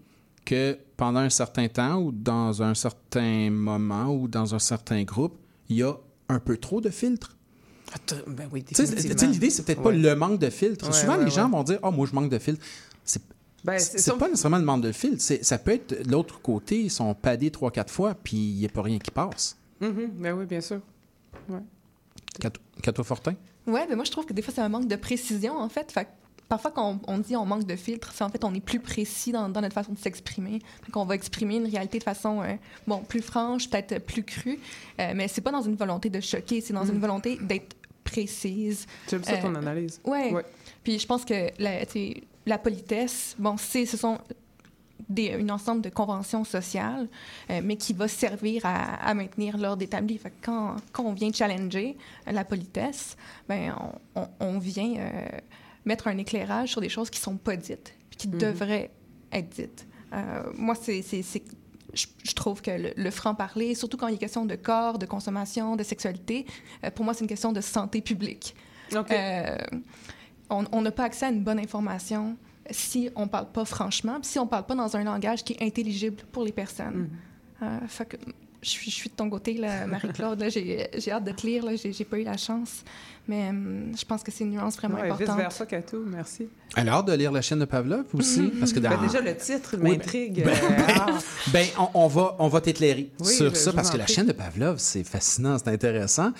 que 0.45 0.79
pendant 0.97 1.21
un 1.21 1.31
certain 1.31 1.67
temps 1.69 1.97
ou 2.00 2.12
dans 2.12 2.62
un 2.62 2.75
certain 2.75 3.50
moment 3.50 4.14
ou 4.14 4.29
dans 4.29 4.55
un 4.55 4.59
certain 4.61 5.03
groupe, 5.03 5.38
il 5.69 5.76
y 5.79 5.83
a 5.83 5.95
un 6.29 6.38
peu 6.38 6.57
trop 6.57 6.81
de 6.81 6.91
filtres? 6.91 7.37
Ben 8.26 8.49
oui, 8.53 8.64
l'idée, 9.29 9.50
c'est 9.50 9.64
peut-être 9.64 9.83
pas 9.83 9.93
le 9.93 10.17
manque 10.17 10.41
de 10.41 10.50
filtres. 10.50 10.87
Ouais, 10.87 10.93
Souvent, 10.93 11.17
ouais, 11.17 11.25
les 11.26 11.31
gens 11.31 11.49
vont 11.49 11.62
dire 11.62 11.79
«Ah, 11.83 11.91
moi, 11.93 12.07
je 12.11 12.14
manque 12.14 12.29
de 12.31 12.38
filtres.» 12.41 12.64
C'est 13.04 13.23
Ben, 13.64 13.78
c'est- 13.78 13.96
c'est 13.99 14.16
pas 14.18 14.28
nécessairement 14.28 14.58
le 14.58 14.64
manque 14.64 14.82
de 14.82 14.92
c'est- 14.92 15.42
Ça 15.42 15.56
peut 15.58 15.70
être 15.73 16.04
de 16.04 16.11
l'autre 16.11 16.40
côté, 16.42 16.80
ils 16.82 16.90
sont 16.90 17.14
padés 17.14 17.50
trois, 17.50 17.70
quatre 17.70 17.90
fois, 17.90 18.14
puis 18.14 18.37
il 18.37 18.58
n'y 18.58 18.66
a 18.66 18.68
pas 18.68 18.82
rien 18.82 18.99
qui 18.99 19.11
passe. 19.11 19.56
Mhm, 19.80 20.11
ben 20.18 20.32
oui, 20.34 20.44
bien 20.44 20.61
sûr. 20.61 20.80
Cato, 22.40 22.61
Cato 22.82 23.04
Fortin? 23.04 23.34
Ouais, 23.66 23.87
mais 23.88 23.94
moi, 23.96 24.04
je 24.04 24.11
trouve 24.11 24.26
que 24.26 24.32
des 24.32 24.42
fois, 24.42 24.52
c'est 24.54 24.61
un 24.61 24.68
manque 24.68 24.88
de 24.88 24.96
précision, 24.96 25.56
en 25.58 25.68
fait. 25.68 25.94
Parfois, 26.49 26.70
quand 26.73 27.00
on, 27.08 27.14
on 27.14 27.18
dit 27.18 27.37
on 27.37 27.46
manque 27.46 27.64
de 27.64 27.75
filtre, 27.76 28.12
c'est 28.14 28.23
en 28.23 28.28
fait, 28.28 28.44
on 28.44 28.52
est 28.52 28.61
plus 28.61 28.80
précis 28.80 29.32
dans, 29.32 29.49
dans 29.49 29.62
notre 29.62 29.75
façon 29.75 29.92
de 29.92 29.99
s'exprimer. 29.99 30.58
qu'on 30.92 31.06
va 31.06 31.14
exprimer 31.14 31.56
une 31.56 31.66
réalité 31.68 31.99
de 31.99 32.04
façon, 32.04 32.42
euh, 32.42 32.54
bon, 32.87 32.99
plus 32.99 33.23
franche, 33.23 33.70
peut-être 33.70 33.99
plus 34.04 34.23
crue. 34.25 34.58
Euh, 35.00 35.12
mais 35.16 35.26
c'est 35.28 35.40
pas 35.40 35.52
dans 35.52 35.62
une 35.62 35.75
volonté 35.76 36.11
de 36.11 36.20
choquer, 36.20 36.61
c'est 36.61 36.75
dans 36.75 36.84
Mm. 36.84 36.90
une 36.90 37.00
volonté 37.00 37.38
d'être 37.40 37.75
précise. 38.04 38.87
J'aime 39.08 39.25
ça 39.25 39.38
ton 39.38 39.54
Euh, 39.54 39.58
analyse. 39.58 40.00
Ouais. 40.04 40.32
Ouais. 40.34 40.44
Puis 40.85 40.99
je 40.99 41.07
pense 41.07 41.25
que 41.25 41.49
la, 42.47 42.59
politesse, 42.59 43.35
bon, 43.38 43.57
c'est, 43.57 43.87
ce 43.87 43.97
sont 43.97 44.19
des, 45.09 45.33
un 45.33 45.49
ensemble 45.49 45.83
de 45.83 45.88
conventions 45.91 46.45
sociales, 46.45 47.09
euh, 47.50 47.61
mais 47.64 47.76
qui 47.76 47.93
va 47.93 48.07
servir 48.09 48.64
à, 48.64 48.95
à 49.07 49.14
maintenir 49.14 49.59
l'ordre 49.59 49.83
établi. 49.83 50.17
Fait 50.19 50.31
que 50.31 50.35
quand, 50.43 50.76
quand 50.93 51.05
on 51.05 51.12
vient 51.12 51.33
challenger 51.33 51.97
la 52.26 52.45
politesse, 52.45 53.17
ben 53.49 53.75
on, 54.14 54.21
on- 54.23 54.29
on 54.41 54.59
vient 54.59 54.95
euh, 54.99 55.11
mettre 55.85 56.07
un 56.09 56.17
éclairage 56.19 56.71
sur 56.71 56.81
des 56.81 56.88
choses 56.88 57.11
qui 57.11 57.21
sont 57.21 57.37
pas 57.37 57.57
dites, 57.57 57.95
puis 58.11 58.17
qui 58.17 58.29
Mhm. 58.29 58.38
devraient 58.38 58.91
être 59.33 59.49
dites. 59.49 59.87
Euh, 60.12 60.45
moi, 60.55 60.75
c'est, 60.75 61.03
je, 61.03 62.07
je 62.23 62.33
trouve 62.35 62.62
que 62.62 62.71
le, 62.71 62.93
le 62.97 63.11
franc-parler, 63.11 63.75
surtout 63.75 63.97
quand 63.97 64.09
il 64.09 64.14
est 64.14 64.19
question 64.19 64.47
de 64.47 64.55
corps, 64.55 64.99
de 64.99 65.07
consommation, 65.07 65.76
de 65.76 65.83
sexualité, 65.83 66.47
euh, 66.85 66.91
pour 66.91 67.05
moi, 67.05 67.14
c'est 67.14 67.21
une 67.23 67.29
question 67.29 67.53
de 67.53 67.61
santé 67.61 68.00
publique. 68.00 68.55
OK. 68.95 69.11
Euh, 69.11 69.57
on 70.51 70.81
n'a 70.83 70.91
pas 70.91 71.05
accès 71.05 71.27
à 71.27 71.31
une 71.31 71.43
bonne 71.43 71.59
information 71.59 72.37
si 72.71 73.11
on 73.15 73.29
parle 73.29 73.51
pas 73.53 73.65
franchement, 73.65 74.19
si 74.23 74.39
on 74.39 74.47
parle 74.47 74.65
pas 74.65 74.75
dans 74.75 74.97
un 74.97 75.05
langage 75.05 75.45
qui 75.45 75.53
est 75.55 75.63
intelligible 75.63 76.17
pour 76.33 76.45
les 76.45 76.53
personnes. 76.53 77.09
Mhm. 77.61 77.69
Euh, 77.69 77.79
fait 77.89 78.07
que 78.07 78.17
je 78.63 78.71
suis, 78.71 78.91
je 78.91 78.97
suis 78.97 79.11
de 79.11 79.15
ton 79.15 79.29
côté, 79.29 79.61
Marie-Claude. 79.87 80.43
J'ai 80.51 81.11
hâte 81.13 81.25
de 81.25 81.33
te 81.33 81.47
lire. 81.47 81.65
J'ai 81.77 82.05
pas 82.07 82.19
eu 82.19 82.25
la 82.25 82.39
chance. 82.39 82.83
Mais 83.29 83.49
hum, 83.51 83.93
je 83.99 84.05
pense 84.07 84.23
que 84.23 84.31
c'est 84.31 84.45
une 84.45 84.51
nuance 84.53 84.77
vraiment 84.77 84.95
Ouais, 84.97 85.03
importante. 85.11 85.29
vice-versa, 85.37 85.67
Cato, 85.67 86.03
merci. 86.07 86.49
Elle 86.77 86.89
a 86.89 86.95
hâte 86.95 87.07
de 87.07 87.13
lire 87.13 87.31
la 87.33 87.43
chaîne 87.43 87.59
de 87.59 87.65
Pavlov 87.67 88.05
aussi, 88.15 88.51
parce 88.59 88.73
que 88.73 88.81
dans... 88.81 88.89
Ben, 88.91 89.01
déjà, 89.03 89.21
le 89.21 89.37
titre 89.37 89.77
Oui, 89.81 89.91
m'intrigue. 89.93 90.43
ben- 90.45 90.51
euh, 90.51 90.87
ah. 90.99 91.19
Ben, 91.53 91.67
on, 91.79 91.89
on 92.05 92.07
va, 92.09 92.37
on 92.39 92.49
va 92.49 92.61
t'éclairer 92.63 93.11
Oui, 93.21 93.27
sur 93.33 93.51
je- 93.51 93.55
ça 93.57 93.71
je 93.71 93.77
parce 93.77 93.91
que 93.91 93.97
la 93.99 94.07
chaîne 94.07 94.27
de 94.27 94.33
Pavlov, 94.33 94.77
c'est 94.79 95.05
fascinant, 95.05 95.59
c'est 95.59 95.69
intéressant. 95.69 96.33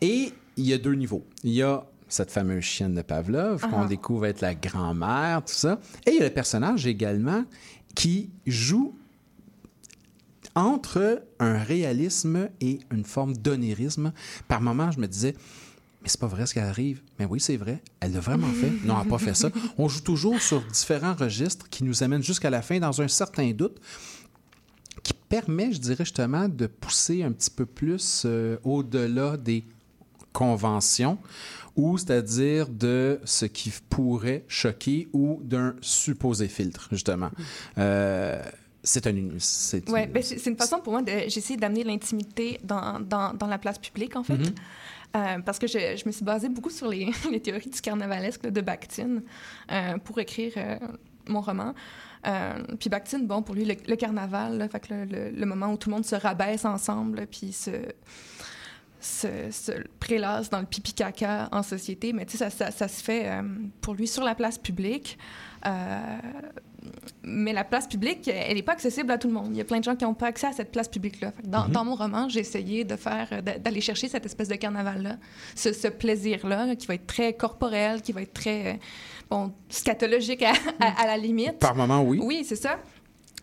Et 0.00 0.32
il 0.56 0.66
y 0.66 0.72
a 0.72 0.78
deux 0.78 0.94
niveaux. 0.94 1.24
Il 1.44 1.52
y 1.52 1.62
a 1.62 1.84
cette 2.08 2.30
fameuse 2.30 2.62
chienne 2.62 2.94
de 2.94 3.02
Pavlov 3.02 3.62
qu'on 3.68 3.84
découvre 3.84 4.26
être 4.26 4.40
la 4.40 4.54
grand-mère, 4.54 5.44
tout 5.44 5.54
ça. 5.54 5.80
Et 6.06 6.10
il 6.10 6.16
y 6.16 6.20
a 6.20 6.24
le 6.24 6.34
personnage 6.34 6.86
également 6.86 7.44
qui 7.94 8.30
joue 8.46 8.96
entre 10.54 11.22
un 11.38 11.58
réalisme 11.58 12.48
et 12.60 12.78
une 12.90 13.04
forme 13.04 13.36
d'onirisme. 13.36 14.12
Par 14.48 14.60
moments, 14.60 14.90
je 14.90 15.00
me 15.00 15.06
disais, 15.06 15.34
mais 16.02 16.08
c'est 16.08 16.20
pas 16.20 16.26
vrai 16.26 16.46
ce 16.46 16.54
qui 16.54 16.60
arrive. 16.60 17.02
Mais 17.18 17.26
oui, 17.26 17.40
c'est 17.40 17.56
vrai. 17.56 17.82
Elle 18.00 18.12
l'a 18.12 18.20
vraiment 18.20 18.46
fait. 18.48 18.70
Non, 18.84 18.96
elle 19.00 19.04
n'a 19.04 19.10
pas 19.10 19.18
fait 19.18 19.34
ça. 19.34 19.50
On 19.78 19.88
joue 19.88 20.00
toujours 20.00 20.40
sur 20.40 20.62
différents 20.62 21.14
registres 21.14 21.68
qui 21.68 21.84
nous 21.84 22.02
amènent 22.02 22.22
jusqu'à 22.22 22.48
la 22.48 22.62
fin 22.62 22.78
dans 22.78 23.02
un 23.02 23.08
certain 23.08 23.50
doute 23.50 23.80
qui 25.02 25.12
permet, 25.12 25.72
je 25.72 25.78
dirais 25.78 26.04
justement, 26.04 26.48
de 26.48 26.66
pousser 26.66 27.22
un 27.22 27.32
petit 27.32 27.50
peu 27.50 27.66
plus 27.66 28.22
euh, 28.24 28.56
au-delà 28.64 29.36
des 29.36 29.64
conventions 30.40 31.18
ou 31.76 31.98
c'est-à-dire 31.98 32.68
de 32.68 33.20
ce 33.24 33.46
qui 33.46 33.72
pourrait 33.90 34.44
choquer 34.48 35.08
ou 35.12 35.40
d'un 35.42 35.74
supposé 35.80 36.48
filtre, 36.48 36.88
justement. 36.92 37.30
Euh, 37.78 38.42
c'est 38.82 39.06
un... 39.06 39.14
c'est- 39.38 39.88
Ouais, 39.90 40.06
ben, 40.06 40.22
c'est 40.22 40.46
une 40.46 40.56
façon 40.56 40.78
pour 40.80 40.92
moi 40.92 41.02
de. 41.02 41.56
D'amener 41.58 41.84
l'intimité 41.84 42.60
dans, 42.64 43.00
dans, 43.00 43.34
dans 43.34 43.46
la 43.46 43.58
place 43.58 43.78
publique, 43.78 44.14
en 44.16 44.22
fait. 44.22 44.38
Mhm. 44.38 44.54
Euh, 45.16 45.38
parce 45.44 45.58
que 45.58 45.66
je, 45.66 45.78
je 45.96 46.04
me 46.06 46.12
suis 46.12 46.24
basée 46.24 46.48
beaucoup 46.48 46.70
sur 46.70 46.88
les, 46.88 47.10
les 47.30 47.40
théories 47.40 47.70
du 47.70 47.80
carnavalesque 47.80 48.44
là, 48.44 48.50
de 48.50 48.60
Bakhtin 48.60 49.22
euh, 49.72 49.98
pour 50.04 50.18
écrire 50.18 50.52
euh, 50.56 50.78
mon 51.28 51.40
roman. 51.40 51.74
Puis 52.80 52.90
Bakhtin, 52.90 53.20
bon, 53.20 53.40
pour 53.42 53.54
lui, 53.54 53.64
le, 53.64 53.74
le 53.86 53.96
carnaval, 53.96 54.58
là, 54.58 54.68
fait 54.68 54.80
que 54.80 54.92
le, 54.94 55.04
le- 55.04 55.30
le 55.30 55.46
moment 55.46 55.68
où 55.72 55.76
tout 55.76 55.88
le 55.90 55.94
monde 55.96 56.04
se 56.06 56.16
rabaisse 56.16 56.64
ensemble, 56.64 57.26
puis 57.30 57.52
se, 57.52 57.70
se, 59.06 59.50
se 59.50 59.72
prélasse 60.00 60.50
dans 60.50 60.60
le 60.60 60.66
pipi 60.66 60.92
caca 60.92 61.48
en 61.52 61.62
société, 61.62 62.12
mais 62.12 62.26
tu 62.26 62.36
sais, 62.36 62.38
ça, 62.38 62.50
ça, 62.50 62.70
ça 62.70 62.88
se 62.88 63.02
fait 63.02 63.28
euh, 63.28 63.42
pour 63.80 63.94
lui 63.94 64.06
sur 64.06 64.24
la 64.24 64.34
place 64.34 64.58
publique. 64.58 65.18
Euh, 65.66 66.18
mais 67.24 67.52
la 67.52 67.64
place 67.64 67.88
publique, 67.88 68.28
elle 68.28 68.54
n'est 68.54 68.62
pas 68.62 68.72
accessible 68.72 69.10
à 69.10 69.18
tout 69.18 69.26
le 69.26 69.34
monde. 69.34 69.48
Il 69.50 69.56
y 69.56 69.60
a 69.60 69.64
plein 69.64 69.78
de 69.78 69.84
gens 69.84 69.96
qui 69.96 70.04
n'ont 70.04 70.14
pas 70.14 70.28
accès 70.28 70.46
à 70.46 70.52
cette 70.52 70.70
place 70.70 70.86
publique-là. 70.88 71.32
Mhm. 71.44 71.72
dans 71.72 71.84
mon 71.84 71.94
roman, 71.96 72.28
j'ai 72.28 72.40
essayé 72.40 72.84
de 72.84 72.94
faire, 72.94 73.42
d'a- 73.42 73.58
d'aller 73.58 73.80
chercher 73.80 74.06
cette 74.08 74.24
espèce 74.24 74.46
de 74.48 74.54
carnaval-là, 74.54 75.16
ce, 75.56 75.72
ce 75.72 75.88
plaisir-là, 75.88 76.66
là, 76.66 76.76
qui 76.76 76.86
va 76.86 76.94
être 76.94 77.06
très 77.06 77.32
corporel, 77.32 78.02
qui 78.02 78.12
va 78.12 78.22
être 78.22 78.32
très, 78.34 78.74
euh, 78.74 78.76
bon, 79.30 79.52
scatologique 79.68 80.42
à, 80.42 80.52
à- 80.78 81.02
à 81.02 81.06
la 81.06 81.16
limite. 81.16 81.58
Par 81.58 81.74
moment, 81.74 82.02
oui. 82.02 82.20
Oui, 82.22 82.44
c'est 82.46 82.54
ça. 82.56 82.78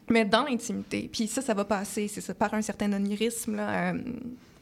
Mais 0.10 0.24
dans 0.24 0.44
l'intimité. 0.46 1.10
Puis 1.12 1.28
ça, 1.28 1.42
ça 1.42 1.54
va 1.54 1.66
passer, 1.66 2.08
c'est 2.08 2.22
ça, 2.22 2.34
par 2.34 2.54
un 2.54 2.62
certain 2.62 2.92
onirisme. 2.94 3.56
Là. 3.58 3.92
Euh, 3.94 4.00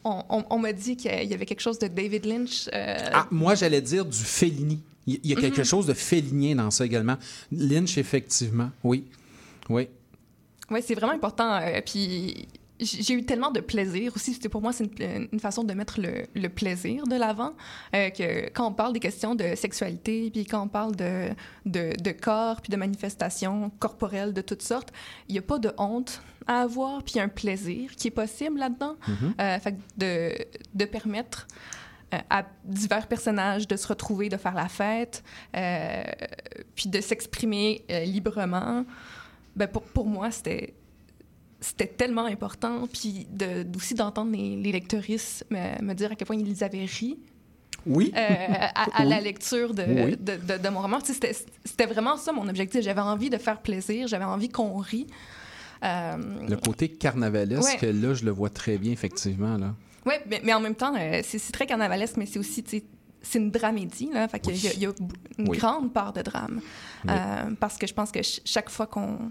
on 0.04 0.22
on- 0.28 0.44
on 0.50 0.58
m'a 0.58 0.72
dit 0.72 0.96
qu'il 0.96 1.10
y 1.24 1.34
avait 1.34 1.46
quelque 1.46 1.60
chose 1.60 1.78
de 1.78 1.86
David 1.88 2.24
Lynch. 2.26 2.68
euh, 2.72 2.96
Ah, 3.12 3.26
moi, 3.30 3.54
j'allais 3.54 3.80
dire 3.80 4.04
du 4.04 4.18
Fellini. 4.18 4.80
Il 5.06 5.18
y 5.24 5.32
a 5.32 5.40
quelque 5.40 5.58
Mhm. 5.58 5.64
chose 5.64 5.86
de 5.86 5.94
félinien 5.94 6.54
dans 6.56 6.70
ça 6.70 6.84
également. 6.86 7.16
Lynch, 7.50 7.98
effectivement, 7.98 8.70
oui. 8.84 9.04
Oui. 9.68 9.88
Oui, 10.70 10.80
c'est 10.86 10.94
vraiment 10.94 11.12
important. 11.12 11.56
euh, 11.60 11.80
puis 11.84 12.46
j'ai 12.82 13.14
eu 13.14 13.24
tellement 13.24 13.50
de 13.50 13.60
plaisir 13.60 14.12
aussi. 14.14 14.34
C'était 14.34 14.48
pour 14.48 14.62
moi, 14.62 14.72
c'est 14.72 14.84
une, 14.84 15.28
une 15.32 15.40
façon 15.40 15.64
de 15.64 15.72
mettre 15.74 16.00
le, 16.00 16.26
le 16.34 16.48
plaisir 16.48 17.06
de 17.06 17.16
l'avant. 17.16 17.52
euh, 17.94 18.10
que 18.10 18.48
quand 18.50 18.66
on 18.66 18.72
parle 18.72 18.92
des 18.92 19.00
questions 19.00 19.34
de 19.34 19.54
sexualité, 19.54 20.30
puis 20.30 20.44
quand 20.44 20.62
on 20.62 20.68
parle 20.68 20.96
de, 20.96 21.28
de, 21.66 21.92
de 22.00 22.10
corps, 22.12 22.60
puis 22.60 22.70
de 22.70 22.76
manifestations 22.76 23.70
corporelles 23.78 24.32
de 24.32 24.40
toutes 24.40 24.62
sortes, 24.62 24.92
il 25.28 25.32
n'y 25.32 25.38
a 25.38 25.42
pas 25.42 25.58
de 25.58 25.72
honte 25.78 26.22
à 26.46 26.62
avoir, 26.62 27.02
puis 27.02 27.20
un 27.20 27.28
plaisir 27.28 27.94
qui 27.96 28.08
est 28.08 28.12
possible 28.12 28.58
là-dedans. 28.58 28.96
Mhm. 29.06 29.34
Euh, 29.40 29.58
fait 29.60 29.76
de, 29.96 30.32
de 30.74 30.84
permettre 30.84 31.46
euh, 32.14 32.18
à 32.30 32.44
divers 32.64 33.06
personnages 33.06 33.68
de 33.68 33.76
se 33.76 33.86
retrouver, 33.86 34.28
de 34.28 34.36
faire 34.36 34.54
la 34.54 34.68
fête, 34.68 35.22
euh, 35.56 36.02
puis 36.74 36.88
de 36.88 37.00
s'exprimer 37.00 37.84
librement, 38.04 38.84
ben 39.54 39.68
pour, 39.68 39.82
pour 39.82 40.06
moi, 40.06 40.30
c'était 40.30 40.74
c'était 41.62 41.86
tellement 41.86 42.26
important, 42.26 42.86
puis 42.92 43.26
de, 43.30 43.64
aussi 43.76 43.94
d'entendre 43.94 44.32
les, 44.32 44.56
les 44.56 44.72
lectrices 44.72 45.44
me, 45.50 45.82
me 45.82 45.94
dire 45.94 46.12
à 46.12 46.14
quel 46.16 46.26
point 46.26 46.36
ils 46.36 46.62
avaient 46.64 46.84
ri 46.84 47.18
Oui. 47.86 48.12
euh, 48.14 48.20
à, 48.74 49.00
à 49.00 49.02
Oui. 49.04 49.08
la 49.08 49.20
lecture 49.20 49.72
de, 49.72 49.82
Oui. 49.82 50.16
de, 50.18 50.36
de- 50.36 50.58
de 50.62 50.68
mon 50.68 50.80
roman. 50.82 51.00
Tu 51.00 51.14
sais, 51.14 51.32
C'était 51.64 51.86
vraiment 51.86 52.16
ça 52.18 52.32
mon 52.32 52.46
objectif. 52.48 52.82
J'avais 52.82 53.00
envie 53.00 53.30
de 53.30 53.38
faire 53.38 53.60
plaisir, 53.62 54.06
j'avais 54.08 54.24
envie 54.26 54.48
qu'on 54.50 54.76
rit. 54.76 55.06
Euh, 55.84 56.16
Le 56.48 56.56
côté 56.56 56.88
carnavalesque, 56.88 57.78
Ouais. 57.82 57.92
là, 57.92 58.14
je 58.14 58.24
le 58.24 58.30
vois 58.30 58.50
très 58.50 58.76
bien, 58.78 58.92
effectivement. 58.92 59.56
Oui, 60.06 60.14
mais, 60.28 60.40
mais 60.44 60.52
en 60.52 60.60
même 60.60 60.74
temps, 60.74 60.94
euh, 60.98 61.20
c'est 61.24 61.52
très 61.52 61.66
carnavalesque, 61.66 62.16
mais 62.16 62.26
c'est 62.26 62.38
aussi, 62.38 62.64
c'est 63.24 63.38
une 63.38 63.50
dramédie, 63.50 64.10
là. 64.12 64.26
Fait 64.28 64.44
y, 64.48 64.50
il 64.50 64.80
y 64.80 64.86
a 64.86 64.90
une 65.38 65.48
Oui. 65.48 65.58
grande 65.58 65.92
part 65.92 66.12
de 66.12 66.22
drame. 66.22 66.60
Oui. 67.04 67.10
Euh, 67.12 67.50
parce 67.58 67.78
que 67.78 67.86
je 67.86 67.94
pense 67.94 68.10
que 68.10 68.22
ch- 68.22 68.40
chaque 68.44 68.68
fois 68.70 68.86
qu'on 68.86 69.30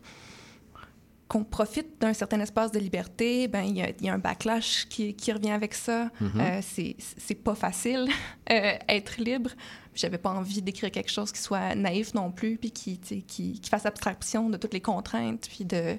qu'on 1.31 1.45
profite 1.45 2.01
d'un 2.01 2.11
certain 2.13 2.41
espace 2.41 2.73
de 2.73 2.79
liberté, 2.79 3.47
ben 3.47 3.61
il 3.63 3.77
y, 3.77 3.81
a- 3.81 3.91
il 4.01 4.05
y 4.05 4.09
a 4.09 4.13
un 4.13 4.17
backlash 4.17 4.85
qui, 4.89 5.13
qui 5.13 5.31
revient 5.31 5.51
avec 5.51 5.73
ça. 5.73 6.09
Mhm. 6.19 6.31
Euh, 6.41 6.59
c'est 6.61 7.35
pas 7.41 7.55
facile 7.55 8.05
euh, 8.51 8.73
être 8.89 9.15
libre. 9.21 9.51
J'avais 9.95 10.17
pas 10.17 10.31
envie 10.31 10.61
d'écrire 10.61 10.91
quelque 10.91 11.09
chose 11.11 11.31
qui 11.31 11.39
soit 11.39 11.73
naïf 11.75 12.13
non 12.13 12.31
plus, 12.31 12.57
puis 12.57 12.71
qui, 12.71 12.97
qui, 12.97 13.21
qui 13.23 13.69
fasse 13.69 13.85
abstraction 13.85 14.49
de 14.49 14.57
toutes 14.57 14.73
les 14.73 14.81
contraintes, 14.81 15.47
puis 15.49 15.63
de 15.63 15.97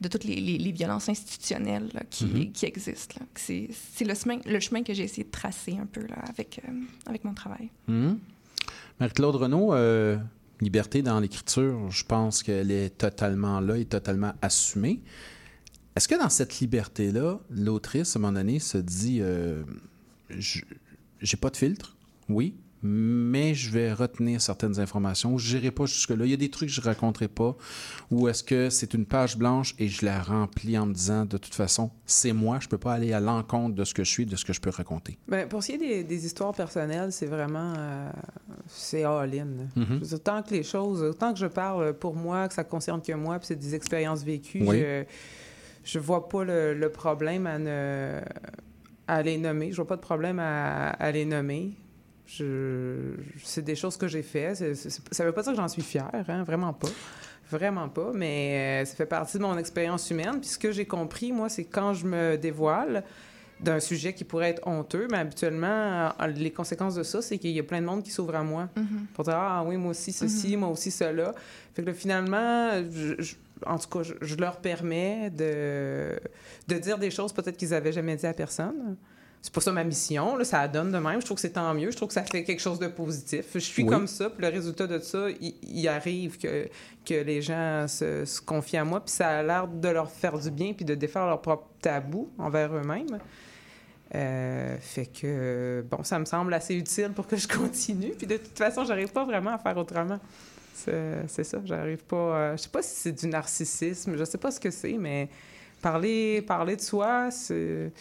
de 0.00 0.06
toutes 0.06 0.22
les, 0.22 0.36
les- 0.36 0.58
les 0.58 0.70
violences 0.70 1.08
institutionnelles 1.08 1.88
là, 1.92 2.02
qui, 2.08 2.26
Mhm. 2.26 2.52
qui 2.52 2.66
existent. 2.66 3.20
C'est 3.34 3.68
le 4.06 4.14
chemin, 4.14 4.38
le 4.46 4.60
chemin 4.60 4.84
que 4.84 4.94
j'ai 4.94 5.02
essayé 5.02 5.24
de 5.24 5.30
tracer 5.32 5.76
un 5.76 5.86
peu 5.86 6.02
là, 6.06 6.18
avec, 6.28 6.60
euh, 6.64 6.70
avec 7.06 7.24
mon 7.24 7.34
travail. 7.34 7.70
Mhm. 7.88 8.20
Marie-Claude 9.00 9.34
Renaud, 9.34 9.74
euh, 9.74 10.16
liberté 10.60 11.02
dans 11.02 11.20
l'écriture, 11.20 11.90
je 11.90 12.04
pense 12.04 12.42
qu'elle 12.42 12.70
est 12.70 12.90
totalement 12.90 13.60
là 13.60 13.76
et 13.76 13.84
totalement 13.84 14.32
assumée. 14.42 15.00
Est-ce 15.96 16.08
que 16.08 16.14
dans 16.14 16.28
cette 16.28 16.60
liberté-là, 16.60 17.40
l'autrice, 17.50 18.14
à 18.14 18.18
un 18.18 18.22
moment 18.22 18.34
donné, 18.34 18.60
se 18.60 18.78
dit 18.78 19.18
euh, 19.20 19.62
j'ai 20.30 21.36
pas 21.36 21.50
de 21.50 21.56
filtre, 21.56 21.96
oui, 22.28 22.54
mais 22.82 23.54
je 23.54 23.70
vais 23.70 23.92
retenir 23.92 24.40
certaines 24.40 24.78
informations. 24.78 25.36
Je 25.38 25.56
n'irai 25.56 25.70
pas 25.70 25.86
jusque-là. 25.86 26.24
Il 26.24 26.30
y 26.30 26.34
a 26.34 26.36
des 26.36 26.50
trucs 26.50 26.68
que 26.68 26.74
je 26.74 26.80
raconterai 26.80 27.28
pas. 27.28 27.56
Ou 28.10 28.28
est-ce 28.28 28.42
que 28.44 28.70
c'est 28.70 28.94
une 28.94 29.04
page 29.06 29.36
blanche 29.36 29.74
et 29.78 29.88
je 29.88 30.04
la 30.04 30.22
remplis 30.22 30.78
en 30.78 30.86
me 30.86 30.92
disant 30.94 31.24
de 31.24 31.36
toute 31.38 31.54
façon, 31.54 31.90
c'est 32.06 32.32
moi, 32.32 32.58
je 32.60 32.68
peux 32.68 32.78
pas 32.78 32.92
aller 32.94 33.12
à 33.12 33.20
l'encontre 33.20 33.74
de 33.74 33.84
ce 33.84 33.94
que 33.94 34.04
je 34.04 34.10
suis, 34.10 34.26
de 34.26 34.36
ce 34.36 34.44
que 34.44 34.52
je 34.52 34.60
peux 34.60 34.70
raconter. 34.70 35.18
Ben, 35.28 35.48
pour 35.48 35.62
ce 35.62 35.68
qui 35.68 35.72
est 35.74 35.78
des, 35.78 36.04
des 36.04 36.26
histoires 36.26 36.52
personnelles, 36.54 37.12
c'est 37.12 37.26
vraiment... 37.26 37.74
euh, 37.76 38.10
c'est 38.68 39.04
all-in. 39.04 39.46
dire, 39.76 40.22
tant 40.22 40.42
que 40.42 40.50
les 40.50 40.62
choses... 40.62 41.02
Autant 41.02 41.32
que 41.32 41.38
je 41.38 41.46
parle 41.46 41.94
pour 41.94 42.14
moi, 42.14 42.48
que 42.48 42.54
ça 42.54 42.64
concerne 42.64 43.02
que 43.02 43.12
moi, 43.12 43.38
puis 43.38 43.48
c'est 43.48 43.56
des 43.56 43.74
expériences 43.74 44.22
vécues, 44.22 44.62
Oui. 44.64 44.80
je, 44.80 45.04
je 45.84 45.98
vois 45.98 46.28
pas 46.28 46.44
le, 46.44 46.74
le 46.74 46.88
problème 46.90 47.46
à, 47.46 47.58
ne, 47.58 48.20
à 49.06 49.22
les 49.22 49.38
nommer. 49.38 49.70
Je 49.70 49.76
vois 49.76 49.86
pas 49.86 49.96
de 49.96 50.00
problème 50.02 50.38
à, 50.38 50.88
à 50.90 51.10
les 51.10 51.24
nommer. 51.24 51.72
C'est 53.42 53.62
des 53.62 53.74
choses 53.74 53.96
que 53.96 54.06
j'ai 54.06 54.22
faites. 54.22 54.56
C'est- 54.56 54.74
c'est- 54.74 55.02
ça 55.14 55.24
veut 55.24 55.32
pas 55.32 55.42
dire 55.42 55.52
que 55.52 55.56
j'en 55.58 55.68
suis 55.68 55.82
fière, 55.82 56.10
hein, 56.28 56.42
vraiment 56.44 56.72
pas. 56.72 56.88
Vraiment 57.50 57.88
pas, 57.88 58.10
mais 58.14 58.82
euh, 58.82 58.84
ça 58.84 58.94
fait 58.94 59.06
partie 59.06 59.38
de 59.38 59.42
mon 59.42 59.56
expérience 59.56 60.10
humaine. 60.10 60.38
Puis 60.40 60.50
ce 60.50 60.58
que 60.58 60.70
j'ai 60.70 60.84
compris, 60.84 61.32
moi, 61.32 61.48
c'est 61.48 61.64
quand 61.64 61.94
je 61.94 62.04
me 62.06 62.36
dévoile 62.36 63.02
d'un 63.60 63.80
sujet 63.80 64.12
qui 64.12 64.22
pourrait 64.24 64.50
être 64.50 64.66
honteux, 64.68 65.08
mais 65.10 65.16
habituellement, 65.16 65.66
euh, 66.20 66.26
les 66.36 66.50
conséquences 66.52 66.94
de 66.94 67.02
ça, 67.02 67.22
c'est 67.22 67.38
qu'il 67.38 67.50
y 67.52 67.58
a 67.58 67.62
plein 67.62 67.80
de 67.80 67.86
monde 67.86 68.02
qui 68.02 68.10
s'ouvre 68.10 68.34
à 68.36 68.42
moi 68.44 68.68
Mhm. 68.76 69.06
pour 69.14 69.24
dire 69.24 69.34
Ah 69.36 69.64
oui, 69.66 69.76
moi 69.78 69.90
aussi 69.92 70.12
ceci, 70.12 70.56
moi 70.58 70.68
aussi 70.68 70.90
cela. 70.90 71.32
Fait 71.74 71.82
que 71.82 71.86
là, 71.88 71.94
finalement, 71.94 72.70
je- 72.90 73.14
je- 73.18 73.34
en 73.66 73.78
tout 73.78 73.88
cas, 73.88 74.02
je, 74.02 74.12
je 74.20 74.36
leur 74.36 74.58
permets 74.58 75.30
de, 75.30 76.20
de 76.68 76.78
dire 76.78 76.98
des 76.98 77.10
choses 77.10 77.32
peut-être 77.32 77.56
qu'ils 77.56 77.70
n'avaient 77.70 77.92
jamais 77.92 78.14
dit 78.14 78.26
à 78.26 78.34
personne. 78.34 78.96
C'est 79.40 79.52
pas 79.52 79.60
ça 79.60 79.72
ma 79.72 79.84
mission, 79.84 80.36
là, 80.36 80.44
ça 80.44 80.66
donne 80.68 80.90
de 80.90 80.98
même. 80.98 81.20
Je 81.20 81.24
trouve 81.24 81.36
que 81.36 81.40
c'est 81.40 81.50
tant 81.52 81.72
mieux. 81.72 81.90
Je 81.90 81.96
trouve 81.96 82.08
que 82.08 82.14
ça 82.14 82.24
fait 82.24 82.42
quelque 82.44 82.60
chose 82.60 82.78
de 82.78 82.88
positif. 82.88 83.46
Je 83.54 83.58
suis 83.60 83.84
Oui. 83.84 83.88
comme 83.88 84.06
ça, 84.08 84.28
puis 84.30 84.42
le 84.44 84.48
résultat 84.52 84.86
de 84.86 84.98
ça, 84.98 85.26
il, 85.40 85.54
il 85.62 85.86
arrive 85.88 86.38
que, 86.38 86.68
que 87.06 87.14
les 87.14 87.40
gens 87.40 87.86
se, 87.88 88.24
se 88.24 88.40
confient 88.40 88.78
à 88.78 88.84
moi, 88.84 89.00
puis 89.04 89.12
ça 89.14 89.28
a 89.38 89.42
l'air 89.42 89.68
de 89.68 89.88
leur 89.88 90.10
faire 90.10 90.38
du 90.38 90.50
bien, 90.50 90.72
puis 90.72 90.84
de 90.84 90.94
défaire 90.94 91.26
leur 91.26 91.40
propre 91.40 91.68
tabou 91.80 92.28
envers 92.36 92.74
eux-mêmes. 92.74 93.18
Euh, 94.14 94.76
fait 94.80 95.06
que, 95.06 95.84
bon, 95.90 96.02
ça 96.02 96.18
me 96.18 96.24
semble 96.24 96.52
assez 96.54 96.74
utile 96.74 97.12
pour 97.14 97.26
que 97.26 97.36
je 97.36 97.46
continue. 97.58 98.12
Puis 98.16 98.26
de 98.26 98.38
toute 98.38 98.56
façon, 98.58 98.84
j'arrive 98.84 99.12
pas 99.12 99.24
vraiment 99.24 99.54
à 99.54 99.58
faire 99.58 99.76
autrement. 99.76 100.18
C'est 100.74 101.26
c'est 101.28 101.44
ça, 101.44 101.58
j'arrive 101.64 102.04
pas. 102.04 102.16
euh, 102.16 102.56
je 102.56 102.62
sais 102.62 102.68
pas 102.68 102.82
si 102.82 102.94
c'est 102.94 103.12
du 103.12 103.26
narcissisme, 103.26 104.16
je 104.16 104.24
sais 104.24 104.38
pas 104.38 104.50
ce 104.50 104.60
que 104.60 104.70
c'est, 104.70 104.92
mais 104.98 105.28
parler, 105.82 106.42
parler 106.42 106.76
de 106.76 106.80
soi, 106.80 107.30
c'est. 107.30 107.92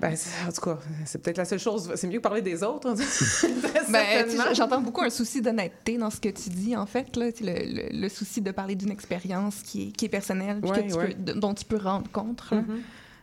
Ben, 0.00 0.14
en 0.48 0.52
tout 0.52 0.60
cas, 0.60 0.78
c'est 1.06 1.22
peut-être 1.22 1.38
la 1.38 1.44
seule 1.44 1.58
chose. 1.60 1.90
C'est 1.94 2.08
mieux 2.08 2.18
que 2.18 2.22
parler 2.22 2.42
des 2.42 2.62
autres. 2.62 2.88
hein. 2.88 2.94
Ben, 3.90 4.26
j'entends 4.54 4.80
beaucoup 4.80 5.02
un 5.02 5.10
souci 5.10 5.40
d'honnêteté 5.40 5.98
dans 5.98 6.10
ce 6.10 6.20
que 6.20 6.28
tu 6.30 6.50
dis, 6.50 6.74
en 6.76 6.86
fait, 6.86 7.16
là, 7.16 7.26
le, 7.26 7.42
le- 7.42 8.00
le 8.00 8.08
souci 8.08 8.40
de 8.40 8.50
parler 8.50 8.74
d'une 8.74 8.90
expérience 8.90 9.62
qui 9.62 9.88
est, 9.88 9.92
qui 9.92 10.06
est 10.06 10.08
personnelle, 10.08 10.60
puis 10.60 10.70
que 10.70 10.76
Ouais, 10.76 10.86
tu 10.88 10.94
ouais. 10.94 11.08
peux- 11.14 11.32
de- 11.32 11.38
dont 11.38 11.54
tu 11.54 11.64
peux 11.64 11.76
rendre 11.76 12.10
compte. 12.10 12.42
Mhm. 12.50 12.80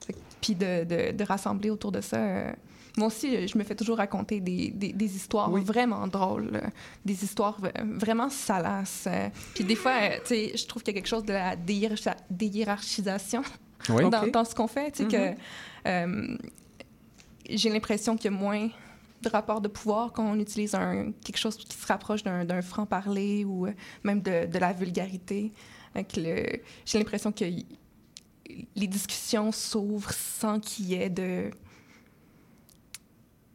Que- 0.07 0.13
puis 0.39 0.55
de, 0.55 0.83
de- 0.85 1.11
de 1.11 1.23
rassembler 1.23 1.69
autour 1.71 1.91
de 1.91 1.99
ça. 2.01 2.17
euh, 2.17 2.51
moi 2.97 3.07
aussi, 3.07 3.47
je 3.47 3.57
me 3.57 3.63
fais 3.63 3.75
toujours 3.75 3.97
raconter 3.97 4.39
des, 4.39 4.69
des- 4.71 4.93
des 4.93 5.15
histoires 5.15 5.51
Oui. 5.51 5.63
vraiment 5.63 6.07
drôles, 6.07 6.51
euh, 6.55 6.61
des 7.05 7.23
histoires 7.23 7.57
vraiment 7.85 8.29
salaces. 8.29 9.05
euh. 9.07 9.27
puis 9.55 9.63
des 9.63 9.75
fois, 9.75 9.93
euh, 10.01 10.09
tu 10.25 10.27
sais, 10.35 10.51
je 10.57 10.65
trouve 10.67 10.83
qu'il 10.83 10.93
y 10.93 10.97
a 10.97 11.01
quelque 11.01 11.09
chose 11.09 11.25
de 11.25 11.33
la 11.33 11.55
déhiérarchi- 11.55 12.15
déhiérarchisation 12.29 13.41
Oui. 13.89 14.03
dans, 14.31 14.45
ce 14.45 14.55
qu'on 14.55 14.67
fait, 14.67 14.91
tu 14.91 15.03
sais, 15.03 15.09
que 15.09 15.35
euh, 15.87 16.37
j'ai 17.57 17.69
l'impression 17.69 18.15
qu'il 18.17 18.31
y 18.31 18.33
a 18.33 18.37
moins 18.37 18.69
de 19.21 19.29
rapport 19.29 19.61
de 19.61 19.67
pouvoir 19.67 20.11
quand 20.13 20.23
on 20.25 20.39
utilise 20.39 20.73
un, 20.73 21.11
quelque 21.23 21.37
chose 21.37 21.55
qui 21.55 21.67
se 21.77 21.85
rapproche 21.87 22.23
d'un 22.23 22.61
franc-parler 22.61 23.45
ou 23.45 23.67
euh, 23.67 23.73
même 24.03 24.21
de, 24.21 24.47
de 24.47 24.57
la 24.57 24.73
vulgarité. 24.73 25.51
J'ai 26.15 26.61
l'impression 26.97 27.31
que 27.31 27.45
y- 27.45 27.65
les 28.75 28.87
discussions 28.87 29.51
s'ouvrent 29.51 30.11
sans 30.13 30.59
qu'il 30.59 30.85
y 30.85 30.95
ait 30.95 31.09
de... 31.09 31.51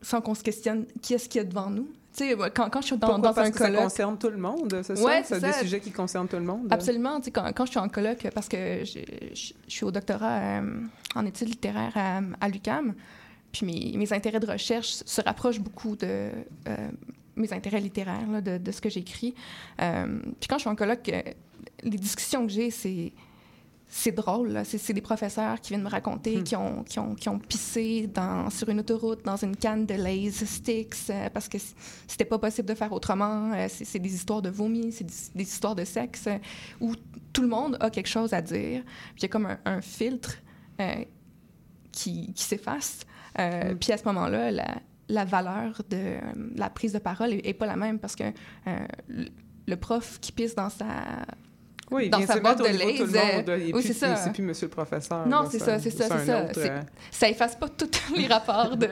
sans 0.03 0.21
qu'on 0.21 0.35
se 0.35 0.43
questionne 0.43 0.87
qui 1.03 1.15
est-ce 1.15 1.29
qu'il 1.29 1.41
y 1.41 1.45
a 1.45 1.49
devant 1.49 1.71
nous. 1.71 1.89
Tu 2.17 2.25
sais, 2.31 2.37
quand, 2.55 2.71
quand 2.71 2.81
je 2.81 2.87
suis 2.87 2.97
dans, 2.97 3.09
Pourquoi? 3.09 3.29
dans 3.29 3.35
Parce 3.35 3.49
un 3.49 3.51
que 3.51 3.59
ça 3.59 3.67
colloque... 3.67 3.83
concerne 3.83 4.17
tout 4.19 4.31
le 4.31 4.39
monde, 4.39 4.81
c'est 4.83 4.99
Ouais, 5.03 5.23
ça? 5.23 5.35
c'est 5.35 5.41
C'est 5.41 5.47
des 5.49 5.53
sujets 5.53 5.81
qui 5.81 5.91
concernent 5.91 6.29
tout 6.29 6.37
le 6.37 6.43
monde. 6.45 6.69
Absolument. 6.71 7.19
Tu 7.19 7.27
sais, 7.27 7.31
quand, 7.31 7.53
quand 7.55 7.67
je 7.67 7.73
suis 7.73 7.81
en 7.81 7.89
colloque, 7.89 8.27
parce 8.35 8.49
que 8.49 8.85
je, 8.85 9.01
je- 9.35 9.53
je 9.67 9.71
suis 9.73 9.85
au 9.85 9.91
doctorat 9.91 10.39
euh, 10.61 10.81
en 11.15 11.27
études 11.27 11.49
littéraires 11.49 11.93
à, 11.97 12.21
à 12.41 12.49
l'UQAM, 12.49 12.95
puis 13.57 13.67
mes, 13.67 13.97
mes 13.97 14.13
intérêts 14.13 14.41
de 14.41 14.47
recherche 14.47 15.03
se 15.05 15.21
rapprochent 15.21 15.61
beaucoup 15.61 15.97
de 15.97 16.31
euh, 16.69 16.91
mes 17.37 17.53
intérêts 17.53 17.81
littéraires, 17.81 18.29
là, 18.31 18.41
de, 18.41 18.59
de 18.59 18.73
ce 18.73 18.81
que 18.81 18.91
j'écris. 18.91 19.35
Euh, 19.81 20.19
puis 20.41 20.49
quand 20.49 20.57
je 20.57 20.63
suis 20.63 20.71
en 20.71 20.77
colloque, 20.77 21.09
euh, 21.09 21.23
les 21.83 21.97
discussions 21.99 22.47
que 22.47 22.53
j'ai, 22.53 22.71
c'est 22.71 23.13
c'est 23.89 24.11
drôle. 24.11 24.63
C'est 24.65 24.93
des 24.93 25.01
professeurs 25.01 25.61
qui 25.61 25.69
viennent 25.69 25.85
me 25.85 25.89
raconter 25.89 26.39
Hmm. 26.39 26.43
qui, 26.43 26.57
ont, 26.57 26.83
qui, 26.83 26.99
ont, 26.99 27.15
qui 27.15 27.29
ont 27.29 27.39
pissé 27.39 28.09
dans, 28.09 28.51
sur 28.51 28.69
une 28.69 28.81
autoroute 28.81 29.25
dans 29.25 29.37
une 29.37 29.57
canne 29.57 29.87
de 29.87 29.95
Lay's 29.95 30.45
Sticks 30.45 31.09
euh, 31.09 31.31
parce 31.31 31.49
que 31.49 31.57
c'était 32.09 32.25
pas 32.25 32.39
possible 32.39 32.69
de 32.69 32.75
faire 32.75 32.93
autrement. 32.93 33.53
Euh, 33.55 33.69
c'est 33.69 34.01
des 34.01 34.13
histoires 34.13 34.43
de 34.43 34.51
vomi, 34.51 34.91
c'est 34.91 35.05
des, 35.05 35.15
des 35.37 35.45
histoires 35.45 35.77
de 35.77 35.85
sexe 35.85 36.27
euh, 36.27 36.39
où 36.81 36.95
tout 37.33 37.43
le 37.43 37.49
monde 37.49 37.77
a 37.79 37.89
quelque 37.91 38.09
chose 38.09 38.33
à 38.33 38.43
dire. 38.43 38.83
Puis 39.15 39.19
il 39.19 39.23
y 39.23 39.27
a 39.27 39.29
comme 39.29 39.47
un, 39.47 39.59
un 39.65 39.81
filtre 39.81 40.35
qui, 41.93 42.33
qui 42.35 42.43
s'efface. 42.43 43.07
Euh, 43.39 43.73
Mm. 43.73 43.79
Puis 43.79 43.93
à 43.93 43.97
ce 43.99 44.05
moment-là, 44.05 44.51
la, 44.51 44.77
la 45.09 45.25
valeur 45.25 45.83
de 45.91 45.97
euh, 45.97 46.21
la 46.57 46.71
prise 46.71 46.93
de 46.93 46.99
parole 46.99 47.33
est, 47.33 47.47
est 47.47 47.55
pas 47.55 47.67
la 47.67 47.77
même 47.77 47.99
parce 47.99 48.17
que 48.17 48.25
euh, 48.25 48.87
le- 49.67 49.77
prof 49.77 50.19
qui 50.21 50.33
pisse 50.33 50.55
dans 50.55 50.71
sa 50.71 50.87
Oui, 51.91 52.05
il 52.07 52.11
dans 52.11 52.21
sa 52.27 52.41
boîte 52.41 52.59
de. 52.59 52.65
Il 52.65 52.81
est 52.81 53.65
oui, 53.67 53.73
plus- 53.73 53.83
c'est 53.83 53.93
ça. 53.93 54.17
C'est 54.17 54.33
plus 54.33 54.43
monsieur 54.43 54.67
le 54.67 54.71
professeur. 54.71 55.27
Non, 55.29 55.45
c'est 55.51 55.59
ça, 55.59 55.79
c'est 55.79 55.91
ça, 55.91 56.05
c'est 56.09 56.27
ça. 56.27 56.45
autre, 56.45 56.59
euh, 56.59 56.81
ça 57.11 57.29
efface 57.29 57.55
pas 57.57 57.69
tous 57.69 57.89
les 58.17 58.27
rapports 58.37 58.77
de, 58.77 58.89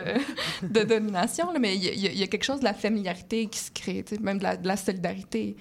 de 0.63 0.83
domination, 0.83 1.53
là, 1.53 1.59
mais 1.59 1.75
il 1.77 1.83
y, 1.85 2.07
a- 2.07 2.13
y 2.13 2.29
quelque 2.29 2.45
chose 2.45 2.61
de 2.61 2.65
la 2.65 2.75
familiarité 2.75 3.47
qui 3.47 3.59
se 3.59 3.71
crée, 3.71 4.05
même 4.21 4.39
de 4.39 4.43
la, 4.45 4.57
de 4.57 4.67
la 4.69 4.77
solidarité. 4.77 5.57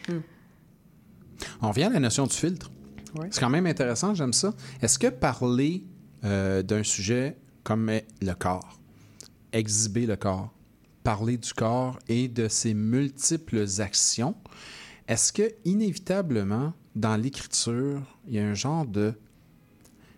On 1.62 1.70
revient 1.70 1.84
à 1.86 1.90
la 1.90 2.00
notion 2.00 2.26
du 2.28 2.36
filtre. 2.36 2.70
C'est 3.30 3.40
quand 3.40 3.50
même 3.50 3.68
intéressant, 3.68 4.14
j'aime 4.16 4.34
ça. 4.34 4.54
Est-ce 4.82 4.98
que 4.98 5.08
parler 5.08 5.84
euh, 6.24 6.64
d'un 6.64 6.84
sujet 6.84 7.38
comme 7.64 7.90
est 7.90 8.06
le 8.22 8.34
corps, 8.34 8.80
exhiber 9.52 10.06
le 10.06 10.16
corps, 10.16 10.54
parler 11.04 11.38
du 11.38 11.54
corps 11.54 12.00
et 12.08 12.28
de 12.28 12.48
ses 12.48 12.74
multiples 12.74 13.66
actions, 13.80 14.36
est-ce 15.08 15.34
que 15.34 15.54
inévitablement, 15.66 16.74
dans 16.96 17.16
l'écriture, 17.16 18.02
il 18.28 18.36
y 18.36 18.40
a 18.40 18.46
un 18.46 18.54
genre 18.54 18.86
de, 18.86 19.14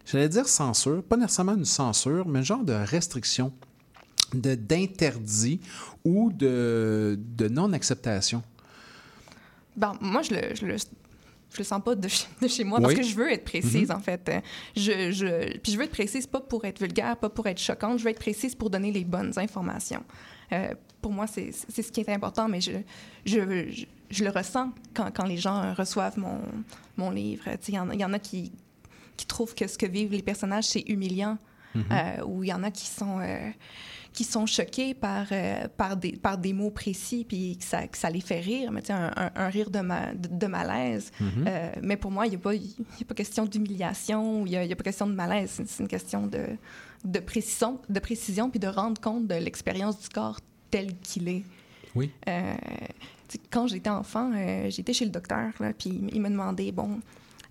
j'allais 0.06 0.30
dire 0.30 0.48
censure, 0.48 1.04
pas 1.04 1.18
nécessairement 1.18 1.56
une 1.56 1.66
censure, 1.66 2.28
mais 2.28 2.40
un 2.40 2.44
genre 2.44 2.64
de 2.64 2.74
restriction, 2.74 3.52
de 4.34 4.56
d'interdit 4.56 5.60
ou 6.04 6.32
de, 6.32 7.20
de 7.20 7.48
non-acceptation? 7.48 8.44
Ben, 9.76 9.94
moi, 10.02 10.22
je 10.22 10.34
le, 10.66 10.78
je 11.56 11.60
le 11.62 11.64
sens 11.66 11.82
pas 11.84 11.96
de, 11.96 12.08
chez- 12.08 12.28
de 12.42 12.48
chez 12.48 12.64
moi 12.64 12.80
parce 12.80 12.94
Oui. 12.94 13.00
que 13.00 13.06
je 13.06 13.16
veux 13.16 13.32
être 13.32 13.44
précise, 13.46 13.90
en 13.92 14.00
fait. 14.00 14.32
Je, 14.76 15.12
je, 15.12 15.58
puis 15.60 15.72
je 15.72 15.78
veux 15.78 15.84
être 15.86 15.92
précise 15.92 16.28
pas 16.28 16.40
pour 16.42 16.66
être 16.66 16.80
vulgaire, 16.80 17.18
pas 17.18 17.30
pour 17.30 17.48
être 17.48 17.60
choquante, 17.60 17.98
je 18.00 18.04
veux 18.04 18.10
être 18.12 18.20
précise 18.20 18.54
pour 18.56 18.70
donner 18.70 18.92
les 18.92 19.04
bonnes 19.06 19.34
informations. 19.38 20.04
Euh, 20.52 20.74
pour 21.02 21.12
moi, 21.12 21.26
c'est 21.28 21.52
ce 21.52 21.92
qui 21.92 22.02
est 22.02 22.10
important, 22.10 22.48
mais 22.48 22.62
je, 22.62 22.72
je, 23.26 23.70
je, 23.72 23.86
je 24.12 24.24
le 24.24 24.30
ressens 24.30 24.72
quand, 24.94 25.12
quand 25.16 25.26
les 25.26 25.38
gens 25.38 25.74
reçoivent 25.74 26.20
mon, 26.20 26.42
mon 26.98 27.10
livre. 27.12 27.44
Il 27.68 27.74
y, 27.74 27.80
en 27.80 27.90
a- 27.90 27.94
il 27.94 28.00
y 28.00 28.06
en 28.06 28.14
a 28.14 28.20
qui, 28.20 28.52
qui 29.18 29.26
trouvent 29.26 29.56
que 29.56 29.68
ce 29.68 29.78
que 29.78 29.86
vivent 29.86 30.12
les 30.12 30.22
personnages, 30.22 30.66
c'est 30.66 30.84
humiliant. 30.88 31.38
Euh, 31.92 32.24
ou 32.26 32.42
il 32.42 32.48
y 32.50 32.54
en 32.54 32.64
a 32.64 32.72
qui 32.72 32.86
sont, 32.86 33.20
euh, 33.20 33.50
qui 34.16 34.24
sont 34.24 34.46
choqués 34.46 34.94
par, 34.94 35.28
euh, 35.32 35.68
par, 35.76 35.98
des, 35.98 36.14
par 36.14 36.38
des 36.38 36.54
mots 36.54 36.72
précis, 36.72 37.26
puis 37.28 37.58
que 37.58 37.64
ça, 37.66 37.86
que 37.88 37.98
ça 37.98 38.10
les 38.10 38.22
fait 38.22 38.40
rire, 38.40 38.72
mais 38.72 38.90
un, 38.90 39.12
un- 39.16 39.32
un 39.36 39.50
rire 39.50 39.70
de, 39.70 39.80
ma- 39.80 40.14
de, 40.14 40.30
de 40.30 40.48
malaise. 40.48 41.12
Euh, 41.22 41.72
mais 41.82 41.98
pour 41.98 42.12
moi, 42.12 42.26
il 42.26 42.30
n'y 42.30 42.36
a, 42.38 42.40
pas- 42.40 42.56
y 42.56 42.76
a 43.02 43.06
pas 43.06 43.14
question 43.14 43.46
d'humiliation, 43.46 44.46
il 44.46 44.52
n'y 44.60 44.72
a, 44.72 44.76
pas 44.76 44.84
question 44.84 45.08
de 45.08 45.14
malaise, 45.14 45.62
c'est 45.66 45.84
une 45.84 45.90
question 45.90 46.28
de, 46.28 46.46
de, 47.04 47.20
précision, 47.20 47.80
de 47.90 48.00
précision, 48.00 48.50
puis 48.50 48.60
de 48.60 48.68
rendre 48.68 49.00
compte 49.02 49.28
de 49.28 49.36
l'expérience 49.36 50.00
du 50.00 50.08
corps 50.10 50.40
tel 50.72 50.96
qu'il 51.00 51.28
est. 51.28 51.44
Oui. 51.94 52.10
Euh, 52.28 52.54
quand 53.52 53.68
j'étais 53.68 53.90
enfant, 53.90 54.32
j'étais 54.70 54.94
chez 54.94 55.06
le 55.06 55.12
docteur, 55.12 55.52
là, 55.60 55.74
puis 55.78 56.02
il 56.14 56.22
me 56.22 56.30
demandait, 56.30 56.72
bon, 56.72 57.00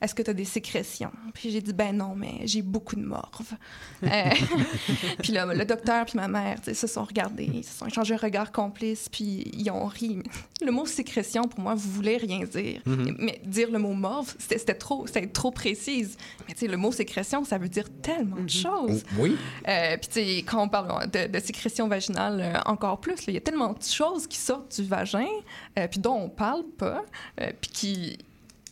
est-ce 0.04 0.14
que 0.14 0.22
tu 0.22 0.30
as 0.30 0.34
des 0.34 0.44
sécrétions? 0.44 1.10
Puis 1.32 1.50
j'ai 1.50 1.62
dit, 1.62 1.72
ben 1.72 1.96
non, 1.96 2.14
mais 2.14 2.40
j'ai 2.44 2.62
beaucoup 2.62 2.96
de 2.96 3.04
morve. 3.04 3.52
Euh, 4.04 4.30
puis 5.22 5.32
là, 5.32 5.46
le 5.46 5.64
docteur 5.64 6.04
puis 6.04 6.16
ma 6.16 6.28
mère, 6.28 6.58
se 6.62 6.86
sont 6.86 7.04
regardés, 7.04 7.50
ils 7.52 7.64
se 7.64 7.78
sont 7.78 7.86
échangés 7.86 8.14
un 8.14 8.18
regard 8.18 8.52
complice, 8.52 9.08
puis 9.08 9.50
ils 9.56 9.70
ont 9.70 9.86
ri. 9.86 10.22
Le 10.60 10.70
mot 10.70 10.84
sécrétion, 10.84 11.44
pour 11.44 11.60
moi, 11.60 11.74
vous 11.74 11.90
voulez 11.90 12.18
rien 12.18 12.40
dire. 12.40 12.82
Mais 12.84 13.40
dire 13.46 13.70
le 13.70 13.78
mot 13.78 13.94
morve, 13.94 14.34
c'était 14.38 14.74
trop, 14.74 15.06
c'était 15.06 15.26
trop 15.26 15.50
précise. 15.50 16.18
Mais 16.46 16.52
tu 16.52 16.60
sais, 16.60 16.66
le 16.66 16.76
mot 16.76 16.92
sécrétion, 16.92 17.44
ça 17.44 17.56
veut 17.56 17.70
dire 17.70 17.86
tellement 18.02 18.42
de 18.42 18.50
choses. 18.50 19.04
Oui. 19.18 19.38
Euh, 19.68 19.96
Puis, 19.96 20.08
tu 20.08 20.20
sais, 20.20 20.42
quand 20.42 20.62
on 20.62 20.68
parle 20.68 21.10
de, 21.10 21.26
de 21.26 21.40
sécrétion 21.40 21.88
vaginale, 21.88 22.40
euh, 22.40 22.60
encore 22.66 23.00
plus, 23.00 23.16
il 23.26 23.34
y 23.34 23.38
a 23.38 23.40
tellement 23.40 23.72
de 23.72 23.82
choses 23.82 24.26
qui 24.26 24.36
sortent 24.36 24.78
du 24.78 24.86
vagin, 24.86 25.28
puis 25.90 25.98
dont 25.98 26.16
on 26.24 26.28
parle 26.28 26.64
pas, 26.76 27.02
puis 27.60 27.70
qui. 27.72 28.18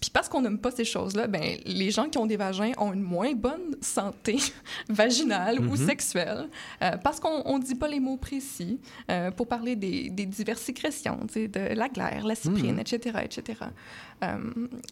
Puis 0.03 0.11
parce 0.11 0.29
qu'on 0.29 0.43
n'aime 0.43 0.59
pas 0.59 0.73
ces 0.73 0.85
choses-là, 0.85 1.29
ben, 1.29 1.57
les 1.65 1.91
gens 1.93 2.09
qui 2.11 2.19
ont 2.19 2.27
des 2.27 2.37
vagins 2.37 2.73
ont 2.77 2.93
une 2.93 3.03
moins 3.03 3.33
bonne 3.35 3.77
santé 3.81 4.37
vaginale 4.89 5.61
ou 5.61 5.77
sexuelle 5.77 6.49
euh, 6.83 6.97
parce 6.99 7.21
qu'on 7.21 7.57
ne 7.59 7.63
dit 7.63 7.77
pas 7.77 7.87
les 7.89 8.01
mots 8.01 8.17
précis 8.17 8.81
euh, 9.11 9.31
pour 9.31 9.47
parler 9.47 9.77
des, 9.77 10.11
des 10.11 10.27
diverses 10.27 10.63
sécrétions, 10.63 11.21
de 11.35 11.75
la 11.75 11.89
glaire, 11.89 12.27
la 12.27 12.35
cyprine, 12.35 12.79
etc., 12.81 13.17
etc. 13.23 13.61
Euh, 14.25 14.39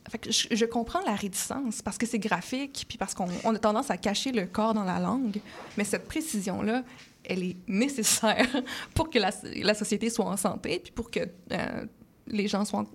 fait 0.08 0.18
que 0.18 0.30
je, 0.30 0.46
je 0.52 0.64
comprends 0.64 1.00
la 1.04 1.14
réticence 1.16 1.82
parce 1.82 1.98
que 1.98 2.06
c'est 2.06 2.18
graphique, 2.20 2.84
puis 2.88 2.96
parce 2.96 3.12
qu'on 3.14 3.26
on 3.44 3.54
a 3.54 3.58
tendance 3.58 3.90
à 3.90 3.96
cacher 3.96 4.30
le 4.30 4.46
corps 4.46 4.74
dans 4.74 4.84
la 4.84 5.00
langue, 5.00 5.40
mais 5.76 5.82
cette 5.84 6.06
précision-là 6.06 6.84
elle 7.24 7.42
est 7.42 7.56
nécessaire 7.68 8.46
pour 8.94 9.10
que 9.10 9.18
la, 9.18 9.30
la 9.62 9.74
société 9.74 10.08
soit 10.08 10.24
en 10.26 10.36
santé, 10.36 10.78
puis 10.82 10.92
pour 10.92 11.10
que 11.10 11.20
euh, 11.52 11.84
les 12.28 12.46
gens 12.48 12.64
soient 12.64 12.80
en- 12.80 12.86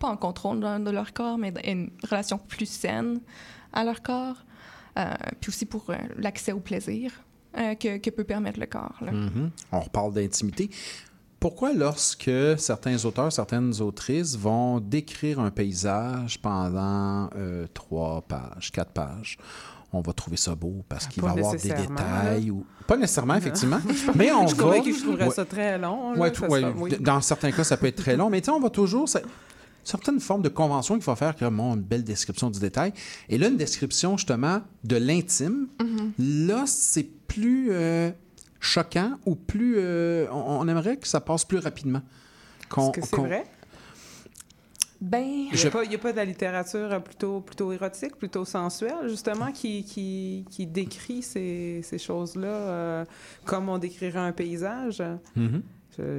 pas 0.00 0.08
en 0.08 0.16
contrôle 0.16 0.58
de, 0.60 0.84
de 0.84 0.90
leur 0.90 1.12
corps, 1.12 1.38
mais 1.38 1.52
une 1.64 1.90
relation 2.10 2.38
plus 2.38 2.66
saine 2.66 3.20
à 3.72 3.84
leur 3.84 4.02
corps. 4.02 4.44
Euh, 4.98 5.04
puis 5.40 5.50
aussi 5.50 5.66
pour 5.66 5.88
euh, 5.90 5.94
l'accès 6.18 6.50
au 6.50 6.58
plaisir 6.58 7.12
euh, 7.56 7.74
que, 7.76 7.98
que 7.98 8.10
peut 8.10 8.24
permettre 8.24 8.58
le 8.58 8.66
corps. 8.66 8.96
là. 9.00 9.12
Mhm. 9.12 9.50
On 9.70 9.80
reparle 9.80 10.12
d'intimité. 10.14 10.68
Pourquoi, 11.38 11.72
lorsque 11.72 12.30
certains 12.58 13.02
auteurs, 13.04 13.32
certaines 13.32 13.80
autrices 13.80 14.36
vont 14.36 14.80
décrire 14.80 15.38
un 15.40 15.50
paysage 15.50 16.40
pendant 16.42 17.30
euh, 17.36 17.66
trois 17.72 18.20
pages, 18.22 18.70
quatre 18.72 18.90
pages, 18.90 19.38
on 19.92 20.00
va 20.02 20.12
trouver 20.12 20.36
ça 20.36 20.54
beau 20.54 20.84
parce 20.88 21.06
qu'il 21.06 21.22
Pas 21.22 21.28
va 21.30 21.34
y 21.34 21.38
avoir 21.38 21.54
des 21.54 21.68
détails 21.68 22.50
ou 22.50 22.66
pas 22.86 22.96
nécessairement 22.96 23.36
effectivement, 23.36 23.80
mais 24.16 24.32
on 24.32 24.46
je 24.48 24.54
va. 24.56 24.80
que 24.80 24.92
je 24.92 25.02
trouverais 25.02 25.24
Ouais. 25.28 25.34
ça 25.34 25.44
très 25.44 25.78
long. 25.78 26.12
là, 26.12 26.18
Ouais, 26.18 26.30
que 26.30 26.36
tout- 26.36 26.42
ça 26.42 26.48
ouais, 26.48 26.60
soit- 26.60 26.74
oui. 26.76 26.90
d- 26.90 26.98
Dans 27.00 27.20
certains 27.20 27.52
cas, 27.52 27.64
ça 27.64 27.76
peut 27.76 27.86
être 27.86 28.02
très 28.02 28.16
long, 28.16 28.28
mais 28.28 28.40
tu 28.40 28.46
sais, 28.46 28.50
on 28.50 28.60
va 28.60 28.70
toujours. 28.70 29.08
ça- 29.08 29.20
certaines 29.84 30.20
formes 30.20 30.42
de 30.42 30.48
convention 30.48 30.94
qu'il 30.94 31.02
faut 31.04 31.14
faire, 31.16 31.34
comme 31.36 31.56
bon, 31.56 31.74
une 31.74 31.80
belle 31.82 32.04
description 32.04 32.50
du 32.50 32.60
détail. 32.60 32.92
Et 33.28 33.38
là, 33.38 33.48
une 33.48 33.56
description 33.56 34.16
justement 34.16 34.62
de 34.84 34.96
l'intime, 34.96 35.68
Mm-hmm. 35.78 36.46
là, 36.46 36.64
c'est 36.66 37.08
plus 37.26 37.68
euh, 37.72 38.10
choquant 38.60 39.12
ou 39.26 39.34
plus. 39.34 39.74
euh, 39.78 40.26
on, 40.30 40.60
on 40.60 40.68
aimerait 40.68 40.96
que 40.96 41.06
ça 41.08 41.20
passe 41.20 41.44
plus 41.44 41.58
rapidement. 41.58 42.02
Qu'on- 42.68 42.92
Est-ce 42.92 43.00
que 43.00 43.06
c'est 43.06 43.16
qu'on- 43.16 43.22
vrai? 43.26 43.44
Ben, 45.00 45.22
Il 45.22 45.44
n'y 45.52 45.56
Je- 45.56 45.68
a, 45.68 45.70
pas- 45.70 45.84
il 45.84 45.90
y 45.92 45.94
a 45.94 45.98
pas 45.98 46.12
de 46.12 46.16
la 46.18 46.26
littérature 46.26 47.02
plutôt, 47.02 47.40
plutôt 47.40 47.72
érotique, 47.72 48.16
plutôt 48.16 48.44
sensuelle, 48.44 49.08
justement, 49.08 49.50
qui, 49.50 49.82
qui, 49.82 50.44
qui 50.50 50.66
décrit 50.66 51.22
ces, 51.22 51.80
ces 51.82 51.96
choses-là 51.98 52.48
euh, 52.48 53.04
comme 53.46 53.70
on 53.70 53.78
décrirait 53.78 54.18
un 54.18 54.32
paysage? 54.32 55.02
Mhm. 55.36 55.62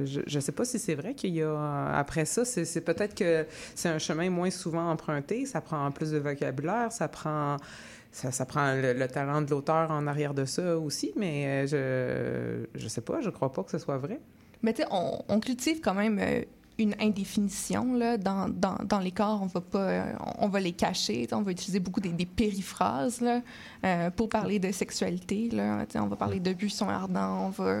Je 0.04 0.36
ne 0.36 0.40
sais 0.40 0.52
pas 0.52 0.64
si 0.64 0.78
c'est 0.78 0.94
vrai 0.94 1.14
qu'il 1.14 1.34
y 1.34 1.42
a. 1.42 1.46
euh, 1.46 1.92
Après 1.94 2.24
ça, 2.24 2.44
c'est 2.44 2.80
peut-être 2.80 3.14
que 3.14 3.46
c'est 3.74 3.88
un 3.88 3.98
chemin 3.98 4.30
moins 4.30 4.50
souvent 4.50 4.90
emprunté, 4.90 5.46
ça 5.46 5.60
prend 5.60 5.90
plus 5.90 6.10
de 6.10 6.18
vocabulaire, 6.18 6.90
ça 6.92 7.08
prend. 7.08 7.56
Ça, 8.14 8.44
prend 8.44 8.74
le, 8.74 8.92
le 8.92 9.08
talent 9.08 9.40
de 9.40 9.50
l'auteur 9.50 9.90
en 9.90 10.06
arrière 10.06 10.34
de 10.34 10.44
ça 10.44 10.76
aussi, 10.78 11.12
mais 11.16 11.64
euh, 11.72 12.66
je 12.74 12.78
je 12.78 12.86
sais 12.88 13.00
pas, 13.00 13.22
je 13.22 13.30
crois 13.30 13.50
pas 13.50 13.62
que 13.62 13.70
ce 13.70 13.78
soit 13.78 13.96
vrai. 13.96 14.20
Mais 14.60 14.74
tu 14.74 14.82
sais, 14.82 14.88
on, 14.90 15.22
on 15.28 15.40
cultive 15.40 15.80
quand 15.80 15.94
même 15.94 16.18
euh, 16.20 16.42
une 16.78 16.94
indéfinition 17.00 17.94
là, 17.94 18.16
dans, 18.16 18.48
dans, 18.48 18.76
dans 18.84 18.98
les 18.98 19.10
corps. 19.10 19.40
On 19.42 19.46
va 19.46 19.60
pas, 19.60 19.78
euh, 19.78 20.12
on 20.38 20.48
va 20.48 20.60
les 20.60 20.72
cacher. 20.72 21.28
On 21.32 21.42
va 21.42 21.50
utiliser 21.52 21.80
beaucoup 21.80 22.00
des, 22.00 22.08
des 22.10 22.26
périphrases 22.26 23.20
là, 23.20 23.40
euh, 23.84 24.10
pour 24.10 24.28
parler 24.28 24.58
de 24.58 24.72
sexualité. 24.72 25.48
Là. 25.52 25.84
On 25.96 26.06
va 26.06 26.16
parler 26.16 26.40
de 26.40 26.52
buissons 26.52 26.88
ardents. 26.88 27.46
On 27.46 27.50
va, 27.50 27.78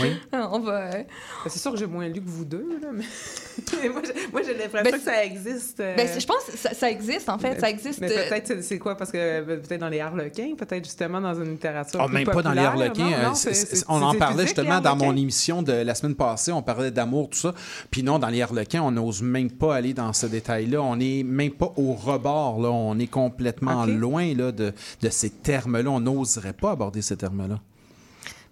Oui? 0.00 0.12
on 0.32 0.60
va. 0.60 0.72
euh, 0.72 0.90
Ben, 0.92 1.06
C'est 1.48 1.58
sûr 1.58 1.72
que 1.72 1.76
j'ai 1.78 1.86
moins 1.86 2.08
lu 2.08 2.20
que 2.20 2.28
vous 2.28 2.44
deux, 2.44 2.78
là, 2.82 2.88
mais 2.92 3.04
moi, 4.32 4.42
j'ai- 4.44 4.54
l'impression 4.54 4.90
Ben, 4.90 4.92
que 4.92 5.00
ça 5.00 5.24
existe. 5.24 5.80
euh, 5.80 5.96
ben, 5.96 6.08
je 6.20 6.26
pense 6.26 6.44
que 6.44 6.56
ça, 6.56 6.74
ça 6.74 6.90
existe 6.90 7.28
en 7.28 7.38
fait. 7.38 7.54
mais- 7.54 7.60
ça 7.60 7.70
existe. 7.70 8.00
Mais 8.00 8.10
euh, 8.10 8.28
peut-être 8.28 8.46
c'est- 8.46 8.62
c'est 8.62 8.78
quoi? 8.78 8.96
Parce 8.96 9.10
que 9.12 9.18
euh, 9.18 9.42
peut-être 9.58 9.80
dans 9.80 9.88
les 9.88 10.00
harlequins, 10.00 10.54
peut-être 10.56 10.84
justement 10.84 11.20
dans 11.20 11.34
une 11.34 11.50
littérature. 11.50 12.00
Ah, 12.00 12.06
plus 12.06 12.14
même 12.14 12.24
pas 12.24 12.42
dans 12.42 12.52
les. 12.52 12.60
Harlequins. 12.60 13.10
Non, 13.10 13.28
non, 13.28 13.34
c'est- 13.34 13.54
c'est- 13.54 13.66
c'est- 13.66 13.76
c'est- 13.76 13.84
on 13.88 14.02
en 14.02 14.14
parlait 14.14 14.44
physique, 14.44 14.56
justement 14.58 14.80
dans 14.80 14.96
mon 14.96 15.16
émission 15.16 15.62
de 15.62 15.72
la 15.72 15.94
semaine 15.94 16.14
passée. 16.14 16.52
On 16.52 16.62
parlait 16.62 16.90
d'amour, 16.90 17.30
tout 17.30 17.38
ça. 17.38 17.54
Puis 17.90 18.02
non, 18.02 18.18
dans 18.18 18.28
les 18.28 18.42
Harlequins, 18.42 18.82
on 18.82 18.90
n'ose 18.90 19.22
même 19.22 19.50
pas 19.50 19.74
aller 19.76 19.94
dans 19.94 20.12
ce 20.12 20.26
détail-là. 20.26 20.82
On 20.82 20.96
n'est 20.96 21.22
même 21.22 21.52
pas 21.52 21.72
au 21.76 21.94
rebord. 21.94 22.60
Là. 22.60 22.70
On 22.70 22.98
est 22.98 23.06
complètement 23.06 23.86
loin 23.86 24.34
là, 24.34 24.52
de, 24.52 24.72
de 25.00 25.08
ces 25.08 25.30
termes-là. 25.30 25.90
On 25.90 26.00
n'oserait 26.00 26.52
pas 26.52 26.72
aborder 26.72 27.00
ces 27.00 27.16
termes-là. 27.16 27.60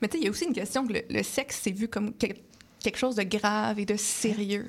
Mais 0.00 0.08
tu 0.08 0.16
sais, 0.16 0.22
il 0.22 0.24
y 0.24 0.28
a 0.28 0.30
aussi 0.30 0.44
une 0.46 0.52
question 0.54 0.86
que 0.86 0.94
le, 0.94 1.02
le 1.10 1.22
sexe, 1.22 1.60
c'est 1.62 1.70
vu 1.70 1.88
comme 1.88 2.12
que- 2.14 2.26
quelque 2.82 2.98
chose 2.98 3.16
de 3.16 3.22
grave 3.24 3.78
et 3.78 3.84
de 3.86 3.96
sérieux. 3.96 4.66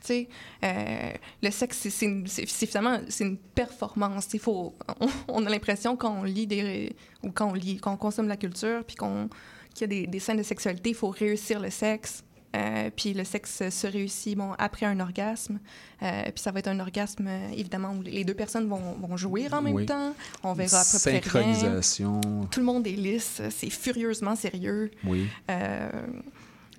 Tu 0.00 0.06
sais, 0.06 0.28
euh, 0.64 1.10
le 1.42 1.50
sexe, 1.50 1.88
c'est- 1.88 2.46
finalement 2.66 3.00
c'est 3.08 3.24
une 3.24 3.36
performance. 3.36 4.28
Il 4.32 4.40
faut, 4.40 4.74
on, 5.00 5.08
on 5.28 5.46
a 5.46 5.50
l'impression 5.50 5.96
quand 5.96 6.20
on 6.20 6.22
lit 6.22 6.46
des 6.46 6.94
ou 7.24 7.30
quand 7.30 7.50
on 7.50 7.54
lit, 7.54 7.78
quand 7.78 7.92
on 7.92 7.96
consomme 7.96 8.28
la 8.28 8.36
culture, 8.36 8.84
puis 8.84 8.96
qu'on 8.96 9.28
qu'il 9.74 9.82
y 9.82 9.84
a 9.84 9.86
des, 9.88 10.06
des 10.06 10.18
scènes 10.18 10.36
de 10.38 10.42
sexualité, 10.42 10.90
il 10.90 10.94
faut 10.96 11.10
réussir 11.10 11.60
le 11.60 11.70
sexe. 11.70 12.22
Euh, 12.56 12.90
puis 12.94 13.12
le 13.12 13.24
sexe 13.24 13.68
se 13.68 13.86
réussit 13.86 14.36
bon, 14.36 14.52
après 14.58 14.86
un 14.86 14.98
orgasme. 15.00 15.58
Euh, 16.02 16.22
puis 16.24 16.38
ça 16.42 16.50
va 16.50 16.60
être 16.60 16.68
un 16.68 16.80
orgasme, 16.80 17.26
euh, 17.26 17.48
évidemment, 17.52 17.92
où 17.92 18.02
les 18.02 18.24
deux 18.24 18.34
personnes 18.34 18.68
vont, 18.68 18.94
vont 18.94 19.16
jouir 19.16 19.52
en 19.52 19.60
même 19.60 19.74
Oui. 19.74 19.86
temps. 19.86 20.14
On 20.42 20.54
verra 20.54 20.80
à 20.80 20.84
peu 20.84 20.98
près 20.98 21.10
rien. 21.10 21.54
Synchronisation. 21.54 22.20
Tout 22.50 22.60
le 22.60 22.66
monde 22.66 22.86
est 22.86 22.92
lisse. 22.92 23.42
C'est 23.50 23.70
furieusement 23.70 24.34
sérieux. 24.34 24.90
Oui. 25.04 25.28
Euh, 25.50 25.90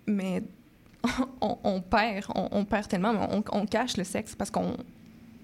mais 0.08 0.42
on, 1.42 1.58
on 1.64 1.82
perd, 1.82 2.26
on, 2.34 2.50
on 2.52 2.66
perd 2.66 2.88
tellement, 2.88 3.14
on, 3.32 3.44
on 3.52 3.66
cache 3.68 3.96
le 3.96 4.04
sexe 4.04 4.36
parce 4.36 4.50
qu'on 4.50 4.76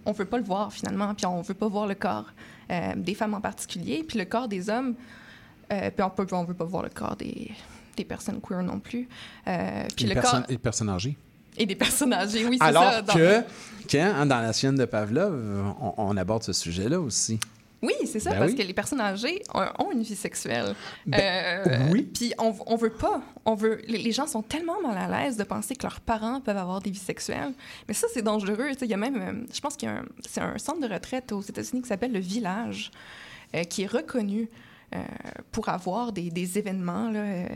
on 0.07 0.11
veut 0.11 0.25
pas 0.25 0.37
le 0.37 0.43
voir 0.43 0.73
finalement, 0.73 1.13
puis 1.13 1.25
on 1.25 1.41
veut 1.41 1.53
pas 1.53 1.67
voir 1.67 1.87
le 1.87 1.95
corps 1.95 2.31
des 2.95 3.13
femmes 3.13 3.35
en 3.35 3.41
particulier, 3.41 4.03
puis 4.03 4.17
le 4.19 4.25
corps 4.25 4.47
des 4.47 4.69
hommes, 4.69 4.95
puis 5.69 5.79
on 5.99 6.11
on 6.35 6.43
veut 6.43 6.53
pas 6.53 6.65
voir 6.65 6.83
le 6.83 6.89
corps 6.89 7.15
des, 7.15 7.51
des 7.95 8.05
personnes 8.05 8.39
queer 8.41 8.63
non 8.63 8.79
plus, 8.79 9.07
Euh, 9.47 9.83
puis 9.95 10.05
Et 10.05 10.13
le 10.13 10.21
corps 10.21 10.41
et 10.47 10.51
les 10.53 10.57
personnes 10.57 10.89
âgées. 10.89 11.17
et 11.57 11.65
des 11.65 11.75
personnes 11.75 12.13
âgées, 12.13 12.45
oui, 12.45 12.57
c'est 12.59 12.67
Alors 12.67 12.83
ça. 12.91 13.01
dans- 13.01 13.13
que, 13.13 13.41
quand, 13.89 13.99
hein, 14.15 14.25
dans 14.25 14.39
la 14.41 14.51
chienne 14.53 14.75
de 14.75 14.85
Pavlov, 14.85 15.33
on, 15.81 15.93
on 15.97 16.17
aborde 16.17 16.43
ce 16.43 16.53
sujet-là 16.53 16.99
aussi. 16.99 17.39
Oui, 17.81 17.93
c'est 18.07 18.19
ça, 18.19 18.31
Ben 18.31 18.39
parce 18.39 18.51
oui. 18.51 18.57
que 18.57 18.63
les 18.63 18.73
personnes 18.73 19.01
âgées 19.01 19.43
ont, 19.53 19.91
une 19.91 20.01
vie 20.01 20.15
sexuelle. 20.15 20.73
Ben, 21.05 21.19
Euh, 21.67 21.89
oui. 21.91 22.01
Puis 22.11 22.33
on, 22.39 22.55
on 22.65 22.75
veut 22.77 22.89
pas. 22.89 23.21
On 23.43 23.53
veut. 23.53 23.79
Les, 23.87 24.11
gens 24.11 24.25
sont 24.25 24.41
tellement 24.41 24.81
mal 24.81 24.97
à 24.97 25.07
l'aise 25.23 25.37
de 25.37 25.43
penser 25.43 25.75
que 25.75 25.83
leurs 25.83 25.99
parents 25.99 26.41
peuvent 26.41 26.57
avoir 26.57 26.81
des 26.81 26.89
vies 26.89 26.97
sexuelles. 26.97 27.53
Mais 27.87 27.93
ça, 27.93 28.07
c'est 28.11 28.23
dangereux. 28.23 28.69
Il 28.81 28.87
y 28.87 28.93
a 28.93 28.97
même. 28.97 29.17
euh, 29.21 29.45
Je 29.53 29.59
pense 29.61 29.75
qu'il 29.75 29.87
y 29.87 29.91
a 29.91 29.95
un. 29.97 30.05
C'est 30.27 30.41
un 30.41 30.57
centre 30.57 30.79
de 30.87 30.91
retraite 30.91 31.31
aux 31.31 31.41
États-Unis 31.41 31.83
qui 31.83 31.87
s'appelle 31.89 32.13
le 32.13 32.19
Village, 32.19 32.89
euh, 33.55 33.63
qui 33.65 33.83
est 33.83 33.87
reconnu 33.91 34.49
euh, 34.95 35.03
pour 35.51 35.69
avoir 35.69 36.11
des, 36.11 36.31
des 36.31 36.57
événements. 36.57 37.11
Là, 37.11 37.49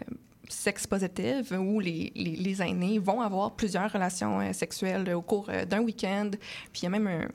euh, 0.49 0.53
sex 0.53 0.87
positive 0.87 1.57
où 1.59 1.79
les, 1.79 2.11
les, 2.15 2.35
les 2.35 2.61
aînés 2.61 2.99
vont 2.99 3.21
avoir 3.21 3.51
plusieurs 3.55 3.91
relations 3.91 4.39
euh, 4.39 4.53
sexuelles 4.53 5.13
au 5.13 5.21
cours 5.21 5.49
euh, 5.49 5.65
d'un 5.65 5.79
week-end. 5.81 6.31
Puis 6.73 6.81
il 6.81 6.83
y 6.83 6.87
a 6.87 6.89
même 6.89 7.07
un, 7.07 7.27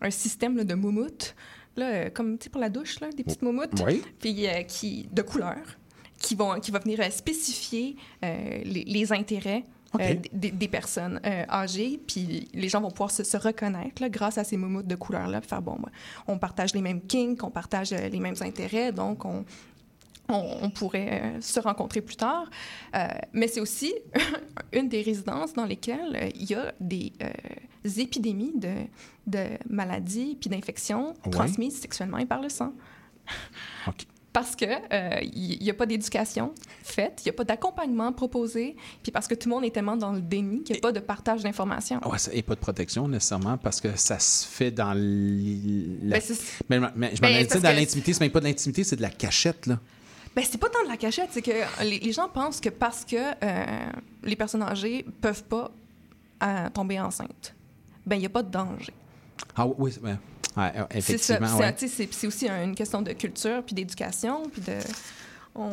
un 0.00 0.10
système 0.10 0.56
là, 0.56 0.64
de 0.64 0.74
moumoutes, 0.74 1.34
là, 1.76 1.86
euh, 1.86 2.10
comme 2.10 2.38
pour 2.38 2.60
la 2.60 2.68
douche, 2.68 3.00
là, 3.00 3.10
des 3.10 3.24
petites 3.24 3.42
moumoutes 3.42 3.82
Oui. 3.84 4.02
puis 4.18 4.46
euh, 4.46 4.62
qui, 4.62 5.08
de 5.12 5.22
couleur, 5.22 5.58
qui, 6.18 6.34
vont, 6.34 6.58
qui 6.60 6.70
va 6.70 6.78
venir 6.78 7.00
euh, 7.00 7.10
spécifier 7.10 7.96
euh, 8.24 8.60
les, 8.64 8.84
les 8.84 9.12
intérêts 9.12 9.64
euh, 9.98 10.14
des, 10.32 10.52
des 10.52 10.68
personnes 10.68 11.20
euh, 11.26 11.44
âgées, 11.48 11.98
puis 12.06 12.48
les 12.54 12.68
gens 12.68 12.80
vont 12.80 12.92
pouvoir 12.92 13.10
se, 13.10 13.24
se 13.24 13.36
reconnaître 13.36 14.00
là, 14.00 14.08
grâce 14.08 14.38
à 14.38 14.44
ces 14.44 14.56
moumoutes 14.56 14.86
de 14.86 14.94
couleur-là, 14.94 15.40
faire, 15.40 15.60
bon, 15.62 15.78
on 16.28 16.38
partage 16.38 16.74
les 16.74 16.80
mêmes 16.80 17.00
kinks, 17.00 17.42
on 17.42 17.50
partage 17.50 17.92
euh, 17.92 18.08
les 18.08 18.20
mêmes 18.20 18.36
intérêts, 18.40 18.92
donc 18.92 19.24
on, 19.24 19.44
on, 20.30 20.64
on 20.64 20.70
pourrait 20.70 21.20
euh, 21.36 21.40
se 21.40 21.60
rencontrer 21.60 22.00
plus 22.00 22.16
tard. 22.16 22.48
Euh, 22.94 23.06
mais 23.32 23.48
c'est 23.48 23.60
aussi 23.60 23.92
une 24.72 24.88
des 24.88 25.02
résidences 25.02 25.52
dans 25.54 25.66
lesquelles 25.66 26.16
euh, 26.16 26.28
il 26.34 26.50
y 26.50 26.54
a 26.54 26.72
des 26.80 27.12
euh, 27.22 27.30
épidémies 27.98 28.52
de, 28.56 28.74
de 29.26 29.44
maladies 29.68 30.36
puis 30.40 30.50
d'infections 30.50 31.14
Ouais. 31.24 31.30
transmises 31.32 31.80
sexuellement 31.80 32.18
et 32.18 32.26
par 32.26 32.40
le 32.40 32.48
sang. 32.48 32.72
OK. 33.86 34.06
Parce 34.32 34.54
que 34.54 34.64
euh, 34.64 35.18
il 35.34 35.58
n'y 35.60 35.70
a 35.70 35.74
pas 35.74 35.86
d'éducation 35.86 36.54
faite, 36.84 37.20
il 37.24 37.28
n'y 37.28 37.30
a 37.30 37.32
pas 37.32 37.42
d'accompagnement 37.42 38.12
proposé, 38.12 38.76
puis 39.02 39.10
parce 39.10 39.26
que 39.26 39.34
tout 39.34 39.48
le 39.48 39.54
monde 39.56 39.64
est 39.64 39.72
tellement 39.74 39.96
dans 39.96 40.12
le 40.12 40.20
déni 40.20 40.62
qu'il 40.62 40.74
n'y 40.74 40.78
a 40.78 40.82
pas 40.82 40.92
de 40.92 41.00
partage 41.00 41.42
d'informations. 41.42 41.98
Ouais, 42.08 42.16
et 42.32 42.42
pas 42.42 42.54
de 42.54 42.60
protection 42.60 43.08
nécessairement 43.08 43.58
parce 43.58 43.80
que 43.80 43.96
ça 43.96 44.20
se 44.20 44.46
fait 44.46 44.70
dans 44.70 44.92
l- 44.92 45.98
la... 46.04 46.18
Ben, 46.18 46.22
c'est- 46.24 46.62
mais, 46.70 46.78
mais 46.94 47.10
je 47.16 47.20
m'en 47.22 47.28
Ben, 47.28 47.44
dans 47.60 47.72
l'intimité, 47.74 48.12
c'est 48.12 48.20
même 48.20 48.30
pas 48.30 48.38
de 48.38 48.44
l'intimité, 48.44 48.84
c'est 48.84 48.94
de 48.94 49.02
la 49.02 49.10
cachette, 49.10 49.66
là. 49.66 49.80
Ben, 50.34 50.44
c'est 50.48 50.58
pas 50.58 50.68
tant 50.68 50.82
de 50.84 50.88
la 50.88 50.96
cachette, 50.96 51.30
c'est 51.32 51.42
que 51.42 51.50
les, 51.82 51.98
les 51.98 52.12
gens 52.12 52.28
pensent 52.28 52.60
que 52.60 52.68
parce 52.68 53.04
que 53.04 53.16
euh, 53.16 53.90
les 54.22 54.36
personnes 54.36 54.62
âgées 54.62 55.04
peuvent 55.20 55.44
pas 55.44 55.70
euh, 56.42 56.70
tomber 56.70 57.00
enceintes, 57.00 57.54
ben 58.06 58.16
il 58.16 58.20
n'y 58.20 58.26
a 58.26 58.30
pas 58.30 58.42
de 58.42 58.50
danger. 58.50 58.92
Ah 59.56 59.66
oui, 59.66 59.92
ouais. 60.02 60.16
Effectivement, 60.92 61.56
ouais. 61.56 61.74
c'est 61.78 62.26
aussi 62.26 62.48
une 62.48 62.74
question 62.74 63.02
de 63.02 63.12
culture, 63.12 63.62
puis 63.64 63.74
d'éducation, 63.74 64.48
puis 64.50 64.62
de... 64.62 64.78
On, 65.56 65.68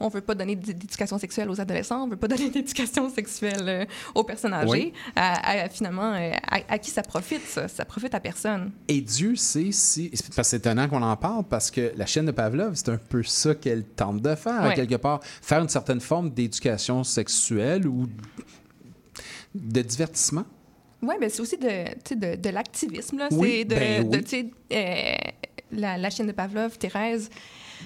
on 0.00 0.08
veut 0.08 0.20
pas 0.20 0.34
donner 0.34 0.56
d'éducation 0.56 1.16
sexuelle 1.16 1.48
aux 1.48 1.60
adolescents, 1.60 2.02
on 2.04 2.08
veut 2.08 2.16
pas 2.16 2.26
donner 2.36 2.50
d'éducation 2.50 3.08
sexuelle 3.08 3.68
euh, 3.68 3.84
aux 4.16 4.24
personnes 4.24 4.52
âgées. 4.52 4.68
Oui. 4.68 4.92
À, 5.14 5.64
à- 5.64 5.68
finalement, 5.68 6.12
euh, 6.14 6.32
à, 6.50 6.58
à 6.68 6.78
qui 6.78 6.90
ça 6.90 7.02
profite, 7.02 7.42
ça? 7.46 7.68
Ça 7.68 7.84
profite 7.84 8.14
à 8.14 8.20
personne. 8.20 8.72
Et 8.88 9.00
Dieu 9.00 9.36
sait 9.36 9.70
si. 9.70 10.10
Parce 10.10 10.22
que 10.36 10.42
c'est 10.42 10.56
étonnant 10.56 10.88
qu'on 10.88 11.02
en 11.02 11.16
parle 11.16 11.44
parce 11.44 11.70
que 11.70 11.92
la 11.96 12.04
chaîne 12.06 12.26
de 12.26 12.32
Pavlov, 12.32 12.74
c'est 12.74 12.88
un 12.88 12.96
peu 12.98 13.22
ça 13.22 13.54
qu'elle 13.54 13.84
tente 13.84 14.20
de 14.22 14.34
faire, 14.34 14.74
quelque 14.74 14.96
part. 14.96 15.20
Faire 15.22 15.60
une 15.62 15.68
certaine 15.68 16.00
forme 16.00 16.30
d'éducation 16.30 17.04
sexuelle 17.04 17.86
ou 17.86 18.06
de 19.54 19.82
divertissement. 19.82 20.44
Oui, 21.02 21.14
ben 21.20 21.30
c'est 21.30 21.40
aussi 21.42 21.56
de, 21.58 22.14
de, 22.14 22.36
de 22.36 22.48
l'activisme. 22.50 23.18
là. 23.18 23.28
Oui, 23.30 23.58
c'est 23.58 23.64
de, 23.66 23.74
ben 23.74 24.10
oui. 24.32 24.52
euh, 24.72 25.14
la, 25.72 25.96
la 25.98 26.10
chienne 26.10 26.26
de 26.26 26.32
Pavlov, 26.32 26.76
Thérèse, 26.78 27.30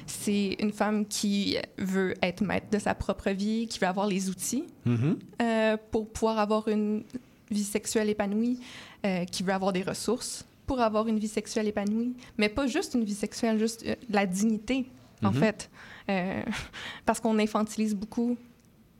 c'est 0.07 0.57
une 0.61 0.73
femme 0.73 1.07
qui 1.07 1.57
veut 1.79 2.15
être 2.23 2.43
maître 2.43 2.67
de 2.71 2.79
sa 2.79 2.95
propre 2.95 3.31
vie, 3.31 3.67
qui 3.69 3.79
veut 3.79 3.87
avoir 3.87 4.07
les 4.07 4.29
outils 4.29 4.65
Mhm. 4.87 5.19
euh, 5.43 5.77
pour 5.91 6.09
pouvoir 6.09 6.39
avoir 6.39 6.69
une 6.69 7.03
vie 7.51 7.65
sexuelle 7.65 8.09
épanouie, 8.09 8.61
euh, 9.05 9.25
qui 9.25 9.43
veut 9.43 9.53
avoir 9.53 9.73
des 9.73 9.83
ressources 9.83 10.45
pour 10.67 10.81
avoir 10.81 11.09
une 11.09 11.19
vie 11.19 11.29
sexuelle 11.29 11.67
épanouie, 11.67 12.15
mais 12.39 12.49
pas 12.49 12.67
juste 12.67 12.95
une 12.95 13.03
vie 13.05 13.15
sexuelle, 13.15 13.59
juste 13.59 13.85
euh, 13.87 13.95
la 14.09 14.25
dignité, 14.27 14.87
en 15.23 15.31
Mhm. 15.33 15.35
fait. 15.41 15.71
Euh, 16.09 16.43
parce 17.07 17.19
qu'on 17.21 17.39
infantilise 17.39 17.95
beaucoup 17.95 18.37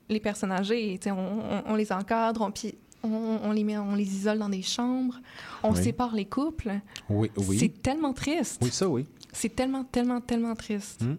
les 0.09 0.19
personnes 0.21 0.51
âgées. 0.53 0.99
On, 1.07 1.11
on- 1.13 1.63
on 1.67 1.75
les 1.77 1.93
encadre, 1.93 2.41
on, 2.43 2.51
puis 2.51 2.75
on, 3.05 3.39
on 3.45 3.53
les 3.53 3.63
met, 3.65 3.79
on 3.79 3.95
les 3.95 4.03
isole 4.17 4.39
dans 4.41 4.49
des 4.49 4.63
chambres, 4.63 5.21
on 5.63 5.73
Oui. 5.73 5.83
sépare 5.85 6.15
les 6.15 6.25
couples. 6.27 6.73
Oui, 7.09 7.31
oui. 7.37 7.59
C'est 7.61 7.81
tellement 7.83 8.13
triste. 8.13 8.61
Oui, 8.63 8.71
ça, 8.71 8.89
oui. 8.89 9.07
C'est 9.33 9.55
tellement, 9.55 9.85
tellement, 9.85 10.21
tellement 10.21 10.55
triste. 10.55 11.03
Mm. 11.03 11.17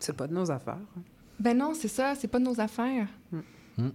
C'est 0.00 0.16
pas 0.16 0.26
de 0.26 0.34
nos 0.34 0.50
affaires. 0.50 0.78
Ben 1.38 1.56
non, 1.56 1.74
c'est 1.74 1.88
ça, 1.88 2.14
c'est 2.14 2.28
pas 2.28 2.38
de 2.38 2.44
nos 2.44 2.60
affaires. 2.60 3.08
Mm. 3.30 3.88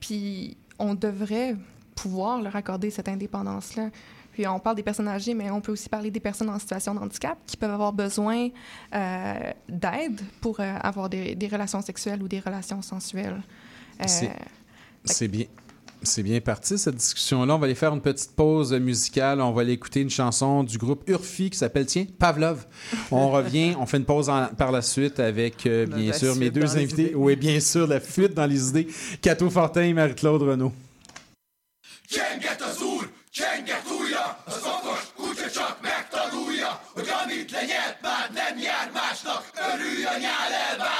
Puis 0.00 0.56
on 0.78 0.94
devrait 0.94 1.56
pouvoir 1.94 2.40
leur 2.40 2.56
accorder 2.56 2.90
cette 2.90 3.08
indépendance-là. 3.08 3.90
Puis 4.32 4.46
on 4.46 4.58
parle 4.58 4.76
des 4.76 4.82
personnes 4.82 5.08
âgées, 5.08 5.34
mais 5.34 5.50
on 5.50 5.60
peut 5.60 5.72
aussi 5.72 5.88
parler 5.88 6.10
des 6.10 6.20
personnes 6.20 6.48
en 6.48 6.58
situation 6.58 6.94
de 6.94 7.00
handicap 7.00 7.36
qui 7.46 7.56
peuvent 7.56 7.72
avoir 7.72 7.92
besoin 7.92 8.48
euh, 8.94 9.52
d'aide 9.68 10.20
pour 10.40 10.60
euh, 10.60 10.76
avoir 10.80 11.10
des, 11.10 11.34
des 11.34 11.48
relations 11.48 11.82
sexuelles 11.82 12.22
ou 12.22 12.28
des 12.28 12.40
relations 12.40 12.80
sensuelles. 12.80 13.42
Euh, 14.00 14.28
C'est 15.04 15.28
bien. 15.28 15.46
C'est 16.02 16.22
bien 16.22 16.40
parti, 16.40 16.78
cette 16.78 16.94
discussion-là. 16.96 17.54
On 17.54 17.58
va 17.58 17.66
aller 17.66 17.74
faire 17.74 17.92
une 17.92 18.00
petite 18.00 18.34
pause 18.34 18.72
musicale. 18.72 19.40
On 19.40 19.52
va 19.52 19.62
aller 19.62 19.72
écouter 19.72 20.00
une 20.00 20.10
chanson 20.10 20.62
du 20.64 20.78
groupe 20.78 21.02
Urfi 21.08 21.50
qui 21.50 21.58
s'appelle, 21.58 21.86
tiens, 21.86 22.06
Pavlov. 22.18 22.66
On 23.10 23.30
revient, 23.30 23.74
on 23.78 23.84
fait 23.86 23.98
une 23.98 24.04
pause 24.06 24.28
en- 24.30 24.46
par 24.56 24.72
la 24.72 24.80
suite 24.82 25.20
avec, 25.20 25.66
euh, 25.66 25.86
bien 25.86 26.12
la 26.12 26.18
sûr, 26.18 26.34
mes 26.36 26.50
deux 26.50 26.76
invités. 26.76 27.12
Oui, 27.14 27.36
bien 27.36 27.60
sûr, 27.60 27.86
la 27.86 28.00
fuite 28.00 28.34
dans 28.34 28.46
les 28.46 28.68
idées. 28.70 28.88
Cato 29.20 29.50
Fortin 29.50 29.82
et 29.82 29.92
Marie-Claude 29.92 30.42
hogy 36.94 37.08
amit 37.24 37.50
lenyelt 37.50 37.98
már 38.02 38.30
nem 38.34 38.58
jár 38.58 38.90
másnak, 38.94 39.44
elválasztásnak. 39.54 40.99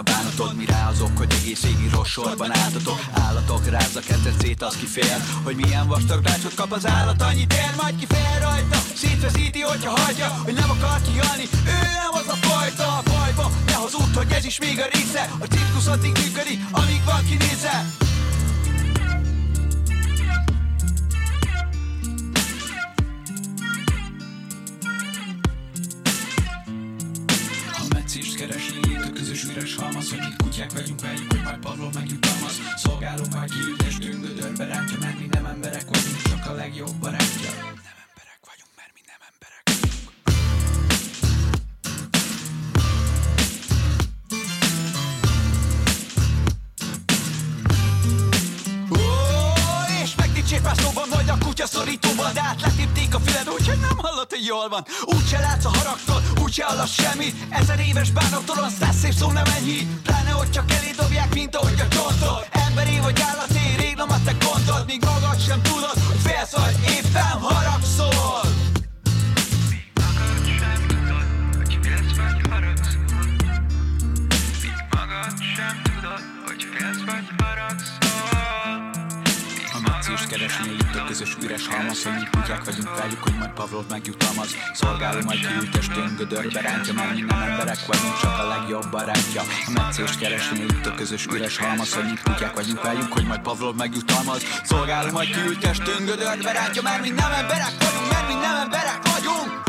Utána 0.00 0.18
bánatod 0.18 0.56
Mire 0.56 0.86
azok, 0.90 1.18
hogy 1.18 1.32
egész 1.40 1.62
égi 1.64 1.88
rossz 1.92 2.08
sorban 2.08 2.56
álltatok. 2.56 2.98
Állatok 3.12 3.66
rázza 3.70 4.00
kezdett 4.00 4.40
szét, 4.40 4.62
az 4.62 4.76
kifél 4.76 5.20
Hogy 5.42 5.56
milyen 5.56 5.88
vastag 5.88 6.24
rácsot 6.24 6.54
kap 6.54 6.72
az 6.72 6.86
állat. 6.86 7.22
Annyit 7.22 7.52
ér, 7.52 7.72
majd 7.76 7.96
kifél 7.96 8.38
rajta 8.40 8.78
Szétveszíti, 8.94 9.60
hogyha 9.60 10.00
hagyja, 10.00 10.28
hogy 10.44 10.54
nem 10.54 10.70
akar 10.70 11.00
kihalni. 11.02 11.46
Ő 11.66 11.78
nem 12.02 12.12
az 12.12 12.28
a 12.28 12.36
fajta 12.46 12.84
a 12.84 13.02
bajba 13.04 13.50
Ne 13.66 13.72
hazud, 13.72 14.14
hogy 14.14 14.30
ez 14.30 14.44
is 14.44 14.58
még 14.58 14.80
a 14.80 14.86
része. 14.92 15.30
A 15.38 15.44
cirkusz 15.44 15.86
addig 15.86 16.12
működik, 16.22 16.60
amíg 16.72 17.04
van 17.04 17.24
kinézze 17.24 18.05
Ezer 57.96 58.08
éves 58.08 58.30
bánattól, 58.30 58.68
sztász 58.68 58.98
szép 58.98 59.12
szó 59.12 59.30
nem 59.30 59.44
enyhít 59.56 59.88
Pláne, 60.02 60.30
hogy 60.30 60.50
csak 60.50 60.70
elé 60.70 60.90
dobják, 60.96 61.34
mint 61.34 61.56
ahogy 61.56 61.80
a 61.80 61.88
csontod 61.88 62.46
Emberi 62.50 62.98
vagy 63.02 63.20
állati, 63.20 63.76
rég 63.78 63.94
nem 63.96 64.08
te 64.24 64.32
gondod 64.32 64.86
Míg 64.86 65.04
magad 65.04 65.40
sem 65.40 65.62
tudod, 65.62 65.98
hogy 66.06 66.20
félsz 66.24 66.52
vagy 66.52 66.76
éppen 66.96 67.40
haragszol. 67.40 68.44
Keresni 80.28 80.72
itt 80.72 80.94
a 80.94 81.04
közös 81.04 81.36
üres 81.42 81.66
halmaz 81.66 82.02
Hogy 82.02 82.12
mi 82.12 82.38
kutyák 82.40 82.64
vagyunk 82.64 82.98
velük, 82.98 83.22
hogy 83.22 83.34
majd 83.38 83.50
Pavlov 83.50 83.84
megjutalmaz. 83.90 84.48
Szolgáló 84.74 85.20
majd 85.24 85.46
kiültestén 85.46 86.14
gödörbe 86.16 86.60
rántja 86.60 86.92
mi 86.92 87.20
nem 87.20 87.55
emberek 87.76 87.86
vagyunk, 87.86 88.20
csak 88.20 88.38
a 88.38 88.48
legjobb 88.48 88.90
barátja. 88.90 89.42
A 89.66 89.70
meccést 89.70 90.18
keresni 90.18 90.58
itt 90.58 90.86
a 90.86 90.94
közös 90.94 91.26
üres 91.26 91.56
halmaz 91.56 91.94
Hogy 91.94 92.04
mi 92.04 92.14
kutyák 92.24 92.54
vagyunk 92.54 92.82
velük, 92.82 93.12
hogy 93.12 93.26
majd 93.26 93.40
Pavlov 93.40 93.74
megjutalmaz. 93.74 94.42
Szolgáló 94.64 95.10
majd 95.10 95.34
kiültestén 95.34 96.04
gödörbe 96.04 96.52
rántja 96.52 96.82
Mert 96.82 97.00
mi 97.00 97.08
nem 97.08 97.32
emberek 97.32 97.72
vagyunk, 97.78 98.12
mert 98.12 98.28
mi 98.28 98.34
nem 98.34 98.56
emberek 98.56 99.00
vagyunk. 99.02 99.64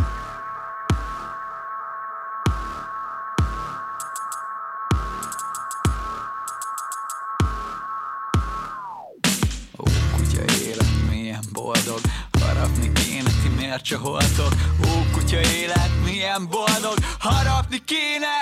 Ó, 9.78 9.84
kutya 10.16 10.42
élet, 10.66 11.10
milyen 11.10 11.44
boldog. 11.54 12.00
Harapni 12.40 12.92
kéne, 12.92 13.30
ti 13.44 13.50
miért 13.56 13.84
csaholtok 13.84 14.54
Ó, 15.28 15.30
kutya 15.30 15.40
élet, 15.42 15.92
milyen 16.04 16.48
boldog 16.50 16.98
Harapni 17.20 17.84
kéne 17.86 18.38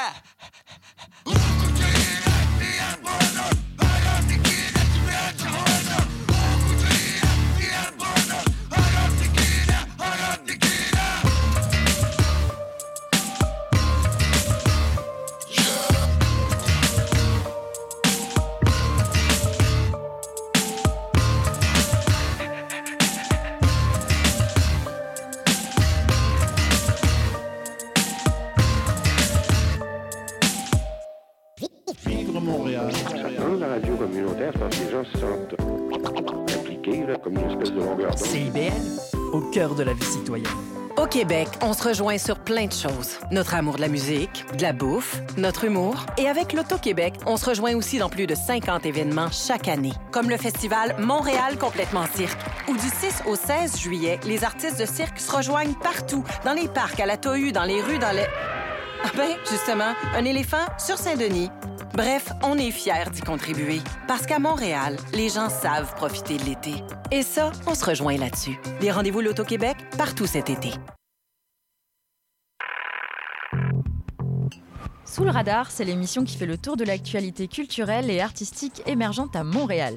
de 39.74 39.84
la 39.84 39.94
vie 39.94 40.06
citoyenne. 40.06 40.48
Au 40.98 41.08
Québec, 41.08 41.50
on 41.62 41.74
se 41.74 41.90
rejoint 41.90 42.18
sur 42.18 42.40
plein 42.40 42.68
de 42.68 42.72
choses. 42.72 43.20
Notre 43.30 43.56
amour 43.56 43.76
de 43.76 43.82
la 43.82 43.90
musique, 43.90 44.46
de 44.58 44.62
la 44.62 44.72
bouffe, 44.72 45.20
notre 45.38 45.66
humour. 45.66 46.06
Et 46.18 46.30
avec 46.30 46.54
l'Auto-Québec, 46.54 47.16
on 47.26 47.36
se 47.36 47.50
rejoint 47.50 47.76
aussi 47.76 47.98
dans 47.98 48.08
plus 48.08 48.28
de 48.28 48.36
50 48.36 48.86
événements 48.86 49.30
chaque 49.32 49.68
année. 49.68 49.92
Comme 50.12 50.30
le 50.30 50.38
festival 50.38 50.96
Montréal 51.00 51.58
complètement 51.58 52.06
cirque, 52.14 52.40
où 52.70 52.74
du 52.74 52.88
6 52.88 53.24
au 53.28 53.36
16 53.36 53.78
juillet, 53.78 54.20
les 54.26 54.44
artistes 54.44 54.80
de 54.80 54.86
cirque 54.86 55.20
se 55.20 55.36
rejoignent 55.36 55.76
partout, 55.84 56.24
dans 56.46 56.54
les 56.54 56.68
parcs, 56.68 57.00
à 57.00 57.06
la 57.06 57.18
Tohu, 57.18 57.52
dans 57.52 57.66
les 57.66 57.82
rues, 57.82 58.00
dans 58.00 58.16
les... 58.16 58.26
Ah 59.04 59.12
ben, 59.16 59.36
justement, 59.50 59.94
un 60.16 60.26
éléphant 60.26 60.66
sur 60.78 60.98
Saint-Denis. 60.98 61.50
Bref, 61.94 62.32
on 62.44 62.58
est 62.58 62.72
fiers 62.72 63.10
d'y 63.12 63.22
contribuer. 63.22 63.80
Parce 64.08 64.26
qu'à 64.26 64.40
Montréal, 64.40 64.98
les 65.14 65.30
gens 65.30 65.50
savent 65.50 65.94
profiter 65.96 66.38
de 66.38 66.44
l'été. 66.44 66.74
Et 67.12 67.24
ça, 67.24 67.52
on 67.68 67.76
se 67.76 67.86
rejoint 67.86 68.18
là-dessus. 68.18 68.60
Des 68.82 68.92
rendez-vous 68.92 69.22
L'Auto-Québec 69.22 69.78
partout 69.98 70.26
cet 70.26 70.50
été. 70.50 70.72
Sous 75.06 75.24
le 75.24 75.32
radar, 75.32 75.72
c'est 75.72 75.86
l'émission 75.86 76.24
qui 76.26 76.36
fait 76.36 76.46
le 76.46 76.58
tour 76.58 76.76
de 76.76 76.84
l'actualité 76.84 77.48
culturelle 77.48 78.10
et 78.10 78.20
artistique 78.20 78.82
émergente 78.86 79.36
à 79.36 79.44
Montréal. 79.44 79.96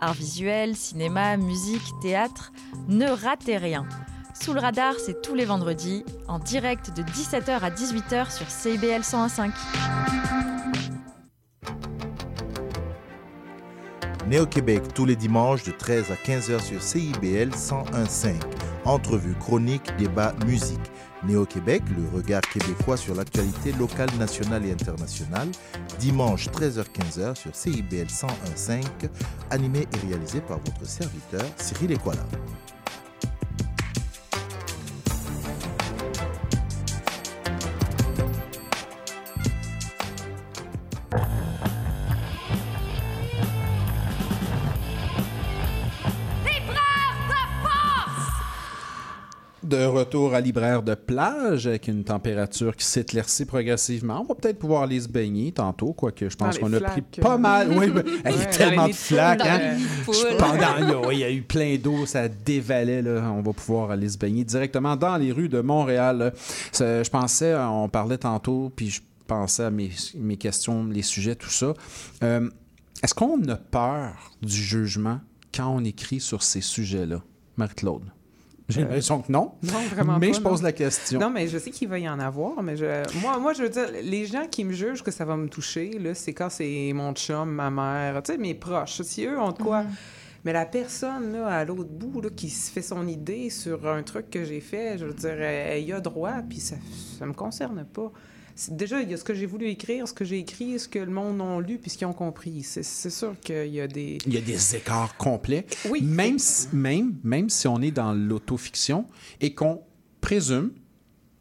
Art 0.00 0.14
visuel, 0.14 0.76
cinéma, 0.76 1.36
musique, 1.36 1.82
théâtre, 2.00 2.52
ne 2.88 3.08
ratez 3.08 3.56
rien. 3.56 3.86
Sous 4.42 4.54
le 4.54 4.60
radar, 4.60 4.94
c'est 4.98 5.20
tous 5.20 5.34
les 5.34 5.44
vendredis, 5.44 6.02
en 6.26 6.38
direct 6.38 6.96
de 6.96 7.02
17h 7.02 7.60
à 7.60 7.70
18h 7.70 8.34
sur 8.34 8.50
CIBL 8.50 9.02
101.5. 9.02 9.50
Néo-Québec 14.26 14.82
tous 14.94 15.04
les 15.04 15.16
dimanches 15.16 15.64
de 15.64 15.72
13 15.72 16.10
à 16.10 16.14
15h 16.14 16.62
sur 16.62 16.82
CIBL 16.82 17.50
101.5. 17.50 18.34
Entrevue, 18.86 19.34
chronique, 19.34 19.94
débat, 19.98 20.32
musique. 20.46 20.80
Néo-Québec, 21.22 21.82
le 21.94 22.16
regard 22.16 22.40
québécois 22.40 22.96
sur 22.96 23.14
l'actualité 23.14 23.72
locale, 23.72 24.08
nationale 24.18 24.64
et 24.64 24.72
internationale. 24.72 25.48
Dimanche 25.98 26.48
13h-15h 26.48 27.34
sur 27.34 27.54
CIBL 27.54 28.06
101.5. 28.06 28.84
Animé 29.50 29.80
et 29.80 30.06
réalisé 30.08 30.40
par 30.40 30.58
votre 30.60 30.86
serviteur 30.86 31.44
Cyril 31.58 31.92
Equala. 31.92 32.24
Retour 50.10 50.34
à 50.34 50.40
libraire 50.40 50.82
de 50.82 50.94
plage 50.94 51.68
avec 51.68 51.86
une 51.86 52.02
température 52.02 52.74
qui 52.74 52.84
s'éclaircit 52.84 53.44
progressivement. 53.44 54.20
On 54.20 54.24
va 54.24 54.34
peut-être 54.34 54.58
pouvoir 54.58 54.82
aller 54.82 55.00
se 55.00 55.08
baigner 55.08 55.52
tantôt, 55.52 55.92
quoique 55.92 56.28
je 56.28 56.36
pense 56.36 56.58
qu'on 56.58 56.72
a 56.72 56.80
pris 56.80 57.00
flaques, 57.00 57.20
pas 57.20 57.34
euh. 57.34 57.38
mal. 57.38 57.68
Oui, 57.70 57.92
mais- 57.94 58.02
il 58.24 58.30
y 58.30 58.34
a 58.34 58.36
Ouais, 58.38 58.50
tellement 58.50 58.88
de 58.88 58.92
flaques. 58.92 59.46
hein. 59.46 59.76
Pendant, 60.38 61.10
il 61.10 61.18
y 61.20 61.24
a 61.24 61.30
eu 61.30 61.42
plein 61.42 61.76
d'eau, 61.76 62.06
ça 62.06 62.26
dévalait. 62.28 63.02
Là. 63.02 63.30
On 63.32 63.40
va 63.40 63.52
pouvoir 63.52 63.92
aller 63.92 64.08
se 64.08 64.18
baigner 64.18 64.42
directement 64.42 64.96
dans 64.96 65.16
les 65.16 65.30
rues 65.30 65.48
de 65.48 65.60
Montréal. 65.60 66.32
Je 66.76 67.08
pensais, 67.08 67.54
on 67.56 67.88
parlait 67.88 68.18
tantôt, 68.18 68.72
puis 68.74 68.90
je 68.90 69.00
pensais 69.28 69.62
à 69.64 69.70
mes, 69.70 69.90
mes 70.16 70.36
questions, 70.36 70.86
les 70.86 71.02
sujets, 71.02 71.36
tout 71.36 71.50
ça. 71.50 71.72
Euh, 72.24 72.50
Est-ce 73.02 73.14
qu'on 73.14 73.40
a 73.48 73.56
peur 73.56 74.32
du 74.42 74.56
jugement 74.56 75.20
quand 75.54 75.68
on 75.68 75.84
écrit 75.84 76.18
sur 76.18 76.42
ces 76.42 76.60
sujets-là, 76.62 77.22
Marie-Claude? 77.56 78.02
J'ai 78.70 78.80
Euh, 78.80 78.84
l'impression 78.84 79.20
que 79.22 79.30
non. 79.32 79.52
Non, 79.62 79.80
vraiment 79.90 80.18
Mais 80.18 80.28
pas, 80.30 80.36
je 80.36 80.40
pose 80.40 80.60
non. 80.60 80.66
la 80.66 80.72
question. 80.72 81.20
Non, 81.20 81.30
mais 81.30 81.48
je 81.48 81.58
sais 81.58 81.70
qu'il 81.70 81.88
va 81.88 81.98
y 81.98 82.08
en 82.08 82.18
avoir, 82.18 82.62
mais 82.62 82.76
je... 82.76 82.86
moi, 83.20 83.38
moi, 83.38 83.52
je 83.52 83.62
veux 83.62 83.68
dire, 83.68 83.88
les 84.02 84.26
gens 84.26 84.46
qui 84.50 84.64
me 84.64 84.72
jugent 84.72 85.02
que 85.02 85.10
ça 85.10 85.24
va 85.24 85.36
me 85.36 85.48
toucher, 85.48 85.98
là, 85.98 86.14
c'est 86.14 86.32
quand 86.32 86.48
c'est 86.50 86.92
mon 86.94 87.12
chum, 87.14 87.50
ma 87.50 87.70
mère, 87.70 88.22
tu 88.22 88.32
sais, 88.32 88.38
mes 88.38 88.54
proches. 88.54 89.02
Si 89.02 89.24
eux 89.26 89.38
ont 89.38 89.52
de 89.52 89.58
quoi... 89.62 89.84
Mais 90.42 90.54
la 90.54 90.64
personne, 90.64 91.34
là, 91.34 91.48
à 91.48 91.64
l'autre 91.66 91.90
bout, 91.90 92.22
là, 92.22 92.30
qui 92.34 92.48
se 92.48 92.70
fait 92.72 92.80
son 92.80 93.06
idée 93.06 93.50
sur 93.50 93.86
un 93.86 94.02
truc 94.02 94.30
que 94.30 94.42
j'ai 94.42 94.60
fait, 94.60 94.96
je 94.96 95.04
veux 95.04 95.12
dire, 95.12 95.32
elle, 95.32 95.76
elle 95.76 95.84
y 95.84 95.92
a 95.92 96.00
droit, 96.00 96.32
puis 96.48 96.60
ça, 96.60 96.76
ça 97.18 97.26
me 97.26 97.34
concerne 97.34 97.84
pas. 97.84 98.10
Déjà, 98.70 99.00
il 99.02 99.10
y 99.10 99.14
a 99.14 99.16
ce 99.16 99.24
que 99.24 99.34
j'ai 99.34 99.46
voulu 99.46 99.66
écrire, 99.68 100.06
ce 100.06 100.12
que 100.12 100.24
j'ai 100.24 100.38
écrit, 100.38 100.78
ce 100.78 100.88
que 100.88 100.98
le 100.98 101.10
monde 101.10 101.40
a 101.40 101.60
lu, 101.60 101.78
puis 101.78 101.90
ce 101.90 101.98
qu'ils 101.98 102.06
ont 102.06 102.12
compris. 102.12 102.62
C'est 102.62 102.82
c'est 102.82 103.10
sûr 103.10 103.34
qu'il 103.40 103.68
y 103.68 103.80
a 103.80 103.86
des... 103.86 104.18
Il 104.26 104.34
y 104.34 104.38
a 104.38 104.40
des 104.40 104.76
écarts 104.76 105.16
complets. 105.16 105.66
Oui. 105.88 106.02
Même 106.02 106.38
si, 106.38 106.68
même, 106.72 107.16
même 107.22 107.48
si 107.48 107.66
on 107.68 107.80
est 107.80 107.90
dans 107.90 108.12
l'autofiction 108.12 109.06
et 109.40 109.54
qu'on 109.54 109.82
présume, 110.20 110.72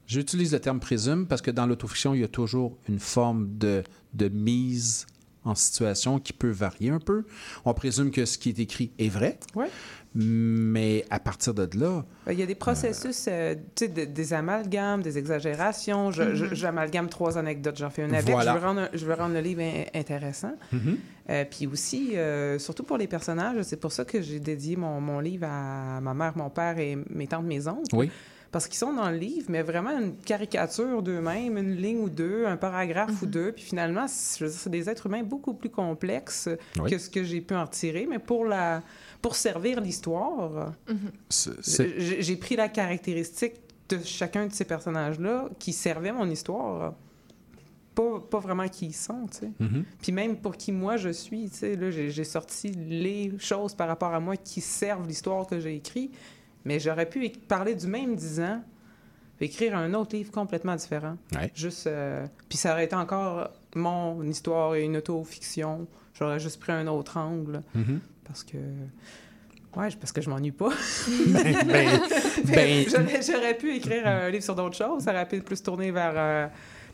j'utilise 0.08 0.54
le 0.54 0.60
terme 0.60 0.80
présume 0.80 1.28
parce 1.28 1.42
que 1.42 1.52
dans 1.52 1.66
l'autofiction, 1.66 2.14
il 2.14 2.22
y 2.22 2.24
a 2.24 2.30
toujours 2.30 2.78
une 2.88 3.00
forme 3.00 3.58
de, 3.58 3.84
de 4.14 4.30
mise 4.30 5.06
en 5.44 5.56
situation 5.56 6.20
qui 6.20 6.34
peut 6.34 6.50
varier 6.50 6.90
un 6.90 7.00
peu. 7.00 7.26
On 7.66 7.74
présume 7.74 8.12
que 8.12 8.26
ce 8.26 8.38
qui 8.38 8.50
est 8.50 8.60
écrit 8.60 8.92
est 9.00 9.10
vrai. 9.10 9.40
Ouais. 9.56 9.70
Mais 10.16 11.06
à 11.12 11.20
partir 11.20 11.54
de 11.54 11.68
là, 11.80 12.04
Ben, 12.26 12.34
Il 12.34 12.40
y 12.40 12.44
a 12.44 12.46
des 12.46 12.56
processus, 12.56 13.26
euh, 13.28 13.54
tu 13.76 13.86
sais, 13.86 13.88
de- 13.88 14.06
des 14.06 14.34
amalgames, 14.34 15.02
des 15.04 15.18
exagérations. 15.18 16.10
Mhm. 16.10 16.50
J'amalgame 16.54 17.10
trois 17.10 17.38
anecdotes, 17.38 17.78
j'en 17.78 17.90
fais 17.90 18.06
une 18.06 18.16
avec. 18.16 18.30
Voilà. 18.34 18.54
Je, 18.54 18.58
veux 18.60 18.66
rendre, 18.66 18.82
un- 18.82 18.90
je 18.94 19.06
veux 19.06 19.14
rendre 19.14 19.34
le 19.36 19.42
livre 19.42 19.62
in- 19.62 19.84
intéressant. 19.94 20.54
Euh, 21.30 21.46
puis 21.50 21.68
aussi, 21.68 22.16
euh, 22.18 22.58
surtout 22.58 22.84
pour 22.84 22.98
les 22.98 23.08
personnages, 23.08 23.62
c'est 23.64 23.80
pour 23.80 23.92
ça 23.92 24.04
que 24.04 24.20
j'ai 24.22 24.40
dédié 24.40 24.76
mon, 24.76 25.00
mon 25.00 25.20
livre 25.20 25.46
à 25.48 26.00
ma 26.02 26.14
mère, 26.16 26.34
mon 26.36 26.50
père 26.50 26.80
et 26.80 26.98
mes 27.10 27.28
tantes, 27.28 27.46
mes 27.46 27.68
oncles. 27.68 27.96
Oui. 27.96 28.10
Parce 28.52 28.68
qu'ils 28.68 28.80
sont 28.80 28.94
dans 28.94 29.12
le 29.12 29.16
livre, 29.18 29.46
mais 29.50 29.62
vraiment 29.62 29.92
une 29.92 30.16
caricature 30.16 31.04
d'eux-mêmes, 31.04 31.56
une 31.56 31.76
ligne 31.76 32.00
ou 32.00 32.10
deux, 32.10 32.48
un 32.48 32.58
paragraphe 32.58 33.22
ou 33.22 33.28
deux. 33.28 33.52
Puis 33.52 33.64
finalement, 33.64 34.06
c'est 34.08 34.40
je 34.40 34.46
veux 34.46 34.50
dire, 34.50 34.60
c'est 34.60 34.72
des 34.72 34.90
êtres 34.90 35.06
humains 35.06 35.22
beaucoup 35.22 35.54
plus 35.54 35.70
complexes 35.70 36.50
Oui. 36.80 36.90
que 36.90 36.98
ce 36.98 37.12
que 37.12 37.24
j'ai 37.24 37.42
pu 37.42 37.54
en 37.54 37.68
tirer. 37.68 38.08
Mais 38.10 38.18
pour, 38.18 38.46
la, 38.46 38.82
pour 39.22 39.36
servir 39.36 39.82
l'histoire, 39.82 40.74
c'est- 41.30 42.22
j'ai 42.22 42.36
pris 42.38 42.56
la 42.56 42.70
caractéristique 42.70 43.54
de 43.90 44.00
chacun 44.04 44.48
de 44.48 44.54
ces 44.54 44.66
personnages-là 44.66 45.50
qui 45.60 45.74
servaient 45.74 46.12
mon 46.12 46.30
histoire. 46.30 46.94
Pas, 47.96 48.20
pas 48.30 48.40
vraiment 48.40 48.68
qui 48.70 48.86
ils 48.88 48.94
sont, 48.94 49.26
tu 49.30 49.40
sais. 49.40 49.52
Mhm. 49.60 49.84
Puis 50.02 50.12
même 50.12 50.38
pour 50.38 50.56
qui 50.56 50.72
moi 50.72 50.96
je 50.96 51.10
suis, 51.10 51.50
tu 51.50 51.58
sais, 51.58 51.76
là, 51.76 51.92
j'ai 51.92 52.12
j'ai 52.12 52.24
sorti 52.24 52.70
les 52.70 53.34
choses 53.40 53.74
par 53.74 53.88
rapport 53.90 54.14
à 54.14 54.20
moi 54.22 54.38
qui 54.38 54.62
servent 54.62 55.06
l'histoire 55.08 55.46
que 55.48 55.60
j'ai 55.60 55.76
écrite, 55.76 56.16
mais 56.64 56.80
j'aurais 56.80 57.10
pu 57.10 57.26
é- 57.26 57.30
parler 57.48 57.76
du 57.76 57.88
même 57.88 58.16
10 58.16 58.40
ans, 58.40 58.64
écrire 59.42 59.76
un 59.76 59.94
autre 59.96 60.16
livre 60.16 60.32
complètement 60.32 60.76
différent. 60.76 61.18
Ouais. 61.36 61.52
Juste, 61.56 61.88
euh, 61.88 62.26
puis 62.48 62.58
ça 62.58 62.72
aurait 62.74 62.86
été 62.86 62.96
encore 62.96 63.50
mon 63.76 64.22
histoire 64.24 64.76
et 64.76 64.84
une 64.84 64.96
auto-fiction. 64.98 65.88
J'aurais 66.14 66.40
juste 66.40 66.60
pris 66.60 66.72
un 66.72 66.88
autre 66.88 67.18
angle, 67.18 67.64
Mhm. 67.76 68.00
Parce 68.30 68.44
que... 68.44 68.58
Ouais, 69.76 69.88
parce 70.00 70.12
que 70.12 70.22
je 70.22 70.30
m'ennuie 70.30 70.52
pas. 70.52 70.70
Ben, 71.28 71.58
ben, 71.68 72.00
ben- 72.46 72.86
J'aurais- 73.22 73.58
pu 73.58 73.76
écrire 73.76 74.08
un 74.08 74.30
livre 74.30 74.44
sur 74.44 74.56
d'autres 74.56 74.78
choses. 74.78 75.04
Ça 75.04 75.12
aurait 75.12 75.28
pu 75.28 75.42
plus 75.42 75.62
tourner 75.62 75.92
vers 75.92 76.14
euh, 76.16 76.48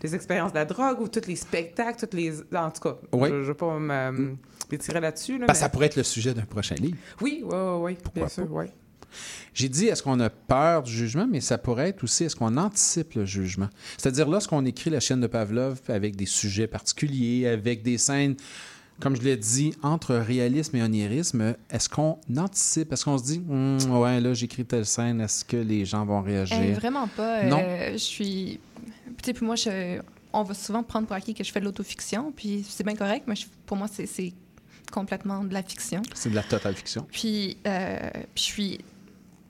les 0.04 0.16
expériences 0.16 0.52
de 0.52 0.58
la 0.58 0.66
drogue 0.66 1.00
ou 1.02 1.08
tous 1.08 1.28
les 1.28 1.36
spectacles, 1.36 2.00
toutes 2.00 2.14
les... 2.14 2.34
En 2.54 2.72
tout 2.72 2.82
cas, 2.82 2.98
Oui. 3.14 3.30
je 3.30 3.36
ne 3.36 3.42
vais 3.44 3.54
pas 3.54 3.78
me- 3.80 4.36
m'étirer 4.72 5.00
là-dessus. 5.00 5.34
là, 5.34 5.40
ben, 5.40 5.46
mais- 5.50 5.54
ça 5.54 5.70
pourrait 5.70 5.86
être 5.88 5.96
le 5.98 6.04
sujet 6.04 6.34
d'un 6.34 6.46
prochain 6.46 6.76
livre. 6.76 6.98
Oui, 7.22 7.44
oui, 7.46 7.54
oui, 7.80 7.98
Pourquoi 8.02 8.24
bien 8.24 8.30
sûr, 8.30 8.48
pas? 8.48 8.54
oui. 8.54 8.66
J'ai 9.54 9.70
dit, 9.70 9.86
est-ce 9.88 10.04
qu'on 10.04 10.20
a 10.20 10.30
peur 10.30 10.84
du 10.84 10.92
jugement, 10.92 11.26
mais 11.32 11.40
ça 11.40 11.58
pourrait 11.58 11.88
être 11.90 12.04
aussi, 12.04 12.26
est-ce 12.26 12.36
qu'on 12.36 12.58
anticipe 12.58 13.14
le 13.14 13.24
jugement? 13.24 13.70
C'est-à-dire, 13.98 14.28
lorsqu'on 14.28 14.66
écrit 14.66 14.90
la 14.90 15.00
chaîne 15.00 15.22
de 15.22 15.28
Pavlov 15.28 15.80
avec 15.88 16.18
des 16.18 16.26
sujets 16.26 16.68
particuliers, 16.68 17.48
avec 17.48 17.82
des 17.82 17.98
scènes, 17.98 18.36
comme 19.00 19.16
je 19.16 19.22
l'ai 19.22 19.38
dit, 19.38 19.74
entre 19.84 20.16
réalisme 20.16 20.76
et 20.78 20.84
onirisme, 20.84 21.56
est-ce 21.70 21.90
qu'on 21.90 22.18
anticipe? 22.38 22.94
Est-ce 22.94 23.06
qu'on 23.06 23.18
se 23.18 23.24
dit, 23.24 23.42
Hum, 23.50 23.78
ouais, 24.00 24.22
là, 24.22 24.34
j'écris 24.34 24.66
telle 24.66 24.86
scène, 24.86 25.20
est-ce 25.22 25.44
que 25.44 25.58
les 25.58 25.86
gens 25.86 26.06
vont 26.06 26.22
réagir? 26.22 26.58
Eh, 26.62 26.72
vraiment 26.74 27.08
pas. 27.08 27.44
Non. 27.44 27.60
Euh, 27.62 27.92
je 27.94 27.98
suis. 27.98 28.60
Tu 29.06 29.14
sais, 29.26 29.34
puis 29.34 29.46
moi, 29.46 29.56
je... 29.56 30.00
on 30.34 30.44
va 30.44 30.54
souvent 30.54 30.84
prendre 30.84 31.08
pour 31.08 31.16
acquis 31.16 31.34
que 31.34 31.44
je 31.44 31.52
fais 31.52 31.60
de 31.60 31.66
l'autofiction, 31.66 32.32
puis 32.36 32.66
c'est 32.68 32.84
bien 32.86 32.96
correct, 32.96 33.24
mais 33.28 33.36
je- 33.36 33.46
pour 33.66 33.78
moi, 33.78 33.88
c'est- 33.92 34.06
c'est 34.06 34.34
complètement 34.92 35.44
de 35.44 35.54
la 35.54 35.64
fiction. 35.64 36.02
C'est 36.14 36.30
de 36.30 36.36
la 36.36 36.44
totale 36.44 36.76
fiction. 36.76 37.06
Puis, 37.12 37.58
euh, 37.68 38.00
puis 38.34 38.38
je 38.38 38.42
suis. 38.44 38.80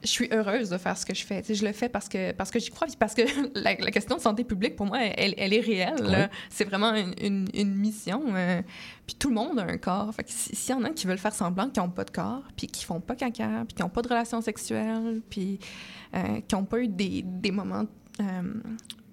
Je 0.05 0.11
suis 0.11 0.29
heureuse 0.31 0.69
de 0.69 0.77
faire 0.77 0.97
ce 0.97 1.05
que 1.05 1.13
je 1.15 1.25
fais. 1.25 1.41
Tu 1.41 1.47
sais, 1.47 1.55
je 1.55 1.65
le 1.65 1.71
fais 1.73 1.89
parce 1.89 2.07
que, 2.07 2.31
parce 2.31 2.51
que 2.51 2.59
j'y 2.59 2.69
crois, 2.69 2.87
puis 2.87 2.95
parce 2.97 3.13
que 3.13 3.21
la, 3.59 3.75
la 3.75 3.91
question 3.91 4.15
de 4.15 4.21
santé 4.21 4.43
publique, 4.43 4.75
pour 4.75 4.85
moi, 4.85 4.99
elle, 5.03 5.33
elle 5.37 5.53
est 5.53 5.59
réelle. 5.59 6.29
C'est 6.49 6.63
vraiment 6.65 6.93
une, 6.93 7.13
une- 7.21 7.47
une 7.53 7.75
mission. 7.75 8.21
euh, 8.35 8.61
puis 9.07 9.15
tout 9.17 9.29
le 9.29 9.35
monde 9.35 9.59
a 9.59 9.63
un 9.63 9.77
corps. 9.77 10.13
Fait 10.13 10.23
si- 10.29 10.55
s'il 10.55 10.75
y 10.75 10.77
en 10.77 10.83
a 10.83 10.91
qui 10.91 11.07
veulent 11.07 11.17
faire 11.17 11.33
semblant 11.33 11.69
qu'ils 11.69 11.81
n'ont 11.83 11.89
pas 11.89 12.03
de 12.05 12.11
corps, 12.11 12.43
puis 12.55 12.67
qui 12.67 12.85
font 12.85 12.99
pas 13.01 13.15
caca, 13.15 13.65
puis 13.67 13.75
qui 13.75 13.81
n'ont 13.81 13.89
pas 13.89 14.01
de 14.01 14.07
relations 14.07 14.41
sexuelles, 14.41 15.21
puis 15.29 15.59
euh, 16.15 16.39
qui 16.47 16.55
n'ont 16.55 16.65
pas 16.65 16.79
eu 16.79 16.87
des, 16.87 17.23
des 17.25 17.51
moments 17.51 17.85
euh, 18.21 18.23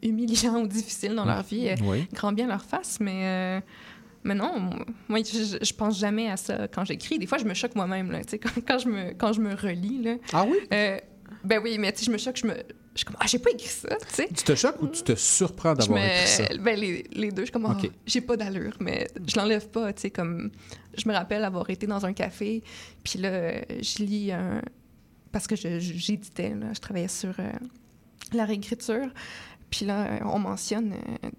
humiliants 0.03 0.61
ou 0.63 0.67
difficiles 0.67 1.15
dans 1.15 1.25
leur 1.25 1.43
vie, 1.43 1.71
Oui. 1.85 2.07
grand 2.13 2.33
bien 2.33 2.47
leur 2.47 2.65
face. 2.65 2.99
Mais, 3.01 3.63
mais 4.25 4.35
non, 4.35 4.71
moi, 5.09 5.21
je, 5.23 5.59
je 5.65 5.73
pense 5.75 5.99
jamais 5.99 6.29
à 6.31 6.37
ça 6.37 6.69
quand 6.69 6.85
j'écris. 6.85 7.19
Des 7.19 7.27
fois, 7.27 7.39
je 7.39 7.45
me 7.45 7.55
choque 7.55 7.75
moi-même. 7.75 8.11
là, 8.11 8.21
Quand, 8.33 8.51
quand 8.67 8.79
je 8.79 8.89
me, 8.89 9.13
quand 9.15 9.33
je 9.33 9.41
me 9.41 9.55
relis. 9.55 10.03
Là, 10.03 10.17
Ah 10.33 10.45
oui? 10.45 10.59
euh, 10.73 10.99
ben 11.45 11.61
oui, 11.63 11.77
mais 11.79 11.93
je 12.01 12.11
me 12.11 12.19
choque, 12.19 12.37
je 12.37 12.47
me. 12.47 12.55
Je 12.95 12.99
suis 12.99 13.07
comme, 13.07 13.17
ah, 13.21 13.27
j'ai 13.27 13.39
pas 13.39 13.51
écrit 13.51 13.69
ça, 13.69 13.89
tu 13.89 14.15
sais. 14.15 14.29
Tu 14.29 14.45
te 14.45 14.55
choques 14.55 14.83
ou 14.83 14.87
tu 14.87 15.03
te 15.03 15.15
surprends 15.15 15.71
Je 15.73 15.79
d'avoir 15.79 15.99
me- 16.03 16.07
écrit 16.07 16.27
ça? 16.29 16.45
Ben, 16.61 16.79
les, 16.79 17.05
les 17.13 17.31
deux, 17.31 17.43
je 17.43 17.47
suis 17.47 17.53
comme, 17.53 17.65
ah, 17.65 17.75
Ok. 17.83 17.91
j'ai 18.05 18.21
pas 18.21 18.37
d'allure, 18.37 18.77
mais 18.81 19.09
je 19.27 19.35
l'enlève 19.41 19.67
pas, 19.71 19.95
tu 19.95 20.03
sais, 20.03 20.11
comme... 20.11 20.51
Je 20.99 21.09
me 21.09 21.15
rappelle 21.15 21.43
avoir 21.43 21.71
été 21.71 21.87
dans 21.87 22.05
un 22.05 22.13
café, 22.13 22.63
puis 23.03 23.19
là, 23.19 23.63
je 23.81 24.05
lis 24.05 24.31
un... 24.31 24.61
Parce 25.33 25.47
que 25.47 25.57
je- 25.57 25.81
je- 25.81 25.95
j'éditais, 25.95 26.51
là, 26.51 26.67
je 26.75 26.81
travaillais 26.81 27.09
sur 27.09 27.33
euh, 27.39 27.51
la 28.35 28.45
réécriture, 28.45 29.07
puis 29.71 29.87
là, 29.87 30.21
on 30.27 30.39
mentionne 30.39 30.93
euh, 30.93 31.31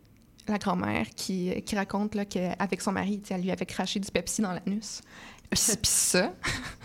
la 0.47 0.57
grand-mère 0.57 1.07
qui, 1.15 1.61
qui 1.65 1.75
raconte 1.75 2.15
là, 2.15 2.25
qu'avec 2.25 2.81
son 2.81 2.91
mari, 2.91 3.21
elle 3.29 3.41
lui 3.41 3.51
avait 3.51 3.65
craché 3.65 3.99
du 3.99 4.09
Pepsi 4.11 4.41
dans 4.41 4.51
l'anus. 4.51 5.01
Puis 5.49 5.77
ça, 5.83 6.33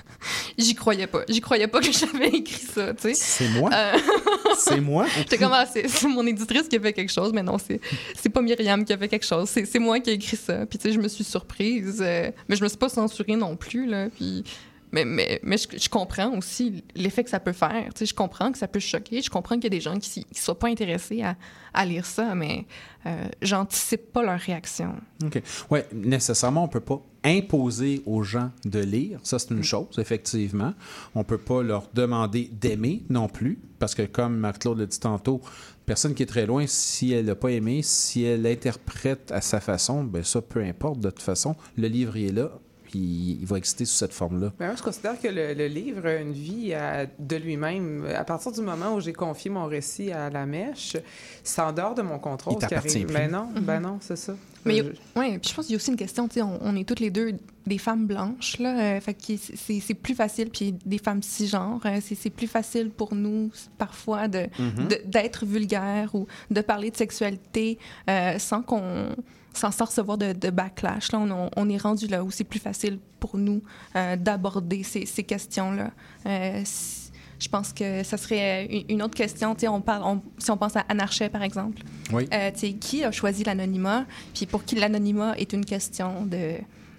j'y 0.59 0.75
croyais 0.75 1.07
pas. 1.07 1.23
J'y 1.29 1.41
croyais 1.41 1.67
pas 1.67 1.81
que 1.81 1.93
j'avais 1.93 2.29
écrit 2.29 2.61
ça, 2.61 2.93
tu 2.95 3.03
sais. 3.03 3.15
C'est 3.15 3.49
moi? 3.49 3.71
Euh, 3.73 3.99
c'est 4.59 4.81
moi? 4.81 5.07
J'étais 5.17 5.39
comme, 5.39 5.53
ah, 5.53 5.65
c'est 5.67 6.09
mon 6.09 6.27
éditrice 6.27 6.69
qui 6.69 6.77
a 6.77 6.81
fait 6.81 6.93
quelque 6.93 7.13
chose, 7.13 7.33
mais 7.33 7.43
non, 7.43 7.57
c'est 7.59 7.81
c'est 8.15 8.29
pas 8.29 8.43
Myriam 8.43 8.85
qui 8.85 8.93
a 8.93 8.99
fait 8.99 9.09
quelque 9.09 9.27
chose. 9.27 9.49
C'est 9.49 9.65
c'est 9.65 9.79
moi 9.79 10.01
qui 10.01 10.11
ai 10.11 10.15
écrit 10.15 10.37
ça. 10.37 10.67
Puis, 10.67 10.79
tu 10.79 10.89
sais, 10.89 10.95
je 10.95 11.01
me 11.01 11.09
suis 11.09 11.25
surprise. 11.25 12.01
euh, 12.01 12.31
mais 12.49 12.57
je 12.57 12.63
me 12.63 12.69
suis 12.69 12.79
pas 12.79 12.89
censurée 12.89 13.37
non 13.37 13.57
plus, 13.57 13.87
là. 13.87 14.09
Puis... 14.11 14.45
Mais, 14.93 15.05
mais, 15.05 15.41
mais 15.43 15.57
je, 15.57 15.79
je 15.79 15.89
comprends 15.89 16.37
aussi 16.37 16.83
l'effet 16.95 17.25
que 17.25 17.31
ça 17.31 17.41
peut 17.41 17.53
faire. 17.53 17.93
Tu 17.95 18.01
sais, 18.01 18.07
je 18.07 18.15
comprends 18.15 18.51
que 18.53 18.59
ça 18.59 18.69
peut 18.69 18.81
choquer. 18.81 19.23
Je 19.23 19.31
comprends 19.31 19.57
qu'il 19.57 19.65
y 19.65 19.69
a 19.69 19.71
des 19.71 19.81
gens 19.81 19.99
qui 19.99 20.21
ne 20.21 20.37
soient 20.37 20.59
pas 20.59 20.69
intéressés 20.69 21.23
à, 21.23 21.37
à 21.75 21.85
lire 21.85 22.07
ça, 22.07 22.35
mais 22.35 22.67
euh, 23.07 23.29
j'anticipe 23.43 24.13
pas 24.13 24.23
leur 24.23 24.39
réaction. 24.39 24.95
OK. 25.25 25.43
Oui, 25.71 25.81
nécessairement, 25.93 26.65
on 26.65 26.67
ne 26.67 26.73
peut 26.73 26.81
pas 26.81 27.03
imposer 27.25 28.03
aux 28.07 28.23
gens 28.23 28.51
de 28.65 28.79
lire. 28.79 29.21
Ça, 29.23 29.39
c'est 29.39 29.51
une 29.51 29.65
chose, 29.65 29.99
effectivement. 29.99 30.75
On 31.15 31.21
ne 31.21 31.25
peut 31.25 31.39
pas 31.39 31.63
leur 31.63 31.89
demander 31.95 32.51
d'aimer 32.53 33.05
non 33.11 33.29
plus, 33.29 33.59
parce 33.79 33.95
que, 33.95 34.03
comme 34.03 34.37
Marc-Claude 34.37 34.79
l'a 34.79 34.87
dit 34.87 35.01
tantôt, 35.01 35.41
personne 35.85 36.15
qui 36.15 36.23
est 36.23 36.27
très 36.27 36.47
loin, 36.47 36.65
si 36.67 37.13
elle 37.13 37.27
n'a 37.27 37.35
pas 37.35 37.51
aimé, 37.51 37.81
si 37.83 38.23
elle 38.23 38.43
l'interprète 38.43 39.33
à 39.33 39.41
sa 39.41 39.61
façon, 39.61 40.05
ben 40.05 40.23
ça, 40.23 40.43
peu 40.43 40.63
importe, 40.63 41.01
de 41.01 41.11
toute 41.11 41.23
façon, 41.23 41.57
le 41.77 41.89
livre 41.89 42.17
il 42.17 42.27
est 42.27 42.33
là, 42.33 42.53
puis 42.91 43.39
il 43.41 43.47
va 43.47 43.59
exister 43.59 43.85
sous 43.85 43.95
cette 43.97 44.13
forme-là. 44.15 44.53
Ben, 44.59 44.67
moi, 44.67 44.75
je 44.77 44.83
considère 44.83 45.21
que 45.21 45.29
le, 45.29 45.53
le 45.55 45.67
livre 45.67 46.07
a 46.07 46.15
une 46.17 46.33
vie 46.33 46.73
à- 46.75 47.07
de 47.19 47.37
lui-même. 47.37 48.07
À 48.17 48.25
partir 48.25 48.51
du 48.53 48.61
moment 48.63 48.95
où 48.95 49.01
j'ai 49.01 49.13
confié 49.13 49.51
mon 49.51 49.67
récit 49.67 50.11
à 50.11 50.31
la 50.31 50.47
mèche, 50.47 50.97
c'est 51.45 51.61
en 51.63 51.73
dehors 51.73 51.95
de 51.95 52.03
mon 52.03 52.19
contrôle. 52.19 52.55
Il 52.55 52.59
t'appartient 52.59 52.89
arrive. 52.99 53.07
plus. 53.07 53.15
Ben 53.15 53.31
non, 53.31 53.49
Mhm. 53.55 53.61
ben 53.63 53.81
non, 53.81 53.99
c'est 54.01 54.17
ça. 54.17 54.35
Mais 54.65 54.81
Euh, 54.83 54.93
ouais, 55.17 55.39
puis 55.39 55.51
je 55.51 55.55
pense 55.55 55.67
qu'il 55.67 55.75
y 55.75 55.77
a 55.77 55.79
aussi 55.79 55.91
une 55.91 55.97
question, 55.97 56.27
tu 56.29 56.35
sais, 56.35 56.43
on, 56.43 56.59
on 56.61 56.75
est 56.77 56.85
toutes 56.87 57.01
les 57.01 57.11
deux 57.11 57.33
des 57.67 57.79
femmes 57.79 58.07
blanches, 58.07 58.59
là, 58.59 58.97
euh, 58.97 59.01
fait 59.01 59.15
que 59.15 59.35
c'est- 59.37 59.95
plus 59.95 60.15
facile, 60.15 60.51
puis 60.51 60.75
des 60.85 60.99
femmes 60.99 61.23
cisgenres, 61.23 61.81
euh, 61.85 61.99
c'est 62.03 62.15
c'est 62.15 62.31
plus 62.31 62.47
facile 62.49 62.91
pour 62.91 63.15
nous, 63.15 63.51
parfois, 63.79 64.27
de 64.27 64.47
Mhm. 64.59 64.89
de- 64.89 65.01
d'être 65.05 65.45
vulgaire 65.47 66.15
ou 66.15 66.27
de 66.51 66.61
parler 66.61 66.91
de 66.91 66.97
sexualité 66.97 67.79
euh, 68.11 68.39
sans 68.39 68.63
qu'on 68.63 69.11
sans 69.55 69.71
s'en 69.71 69.85
recevoir 69.87 70.19
de, 70.19 70.33
de 70.33 70.51
backlash. 70.51 71.11
Là, 71.13 71.21
on, 71.57 71.69
est 71.69 71.77
rendu 71.79 72.07
là 72.07 72.23
où 72.25 72.31
c'est 72.31 72.45
plus 72.45 72.61
facile 72.61 72.99
pour 73.21 73.37
nous 73.37 73.63
euh, 73.97 74.17
d'aborder 74.17 74.83
ces, 74.83 75.07
ces 75.07 75.23
questions-là. 75.25 75.91
Euh, 76.27 76.61
si- 76.65 77.11
je 77.41 77.49
pense 77.49 77.73
que 77.73 78.03
ça 78.03 78.17
serait 78.17 78.67
une- 78.67 78.85
une 78.97 79.03
autre 79.03 79.15
question. 79.15 79.55
tu 79.55 79.61
sais, 79.61 79.69
On 79.69 79.81
parle, 79.81 80.03
on- 80.05 80.23
si 80.39 80.51
on 80.51 80.57
pense 80.57 80.75
à 80.77 80.81
Anarchet, 80.89 81.29
par 81.29 81.43
exemple, 81.43 81.83
Oui. 82.13 82.29
euh, 82.33 82.51
qui 82.51 83.05
a 83.05 83.13
choisi 83.13 83.45
l'anonymat, 83.45 84.07
puis 84.35 84.47
pour 84.47 84.65
qui 84.65 84.75
l'anonymat 84.75 85.37
est 85.39 85.53
une 85.53 85.65
question 85.65 86.27
de, 86.27 86.55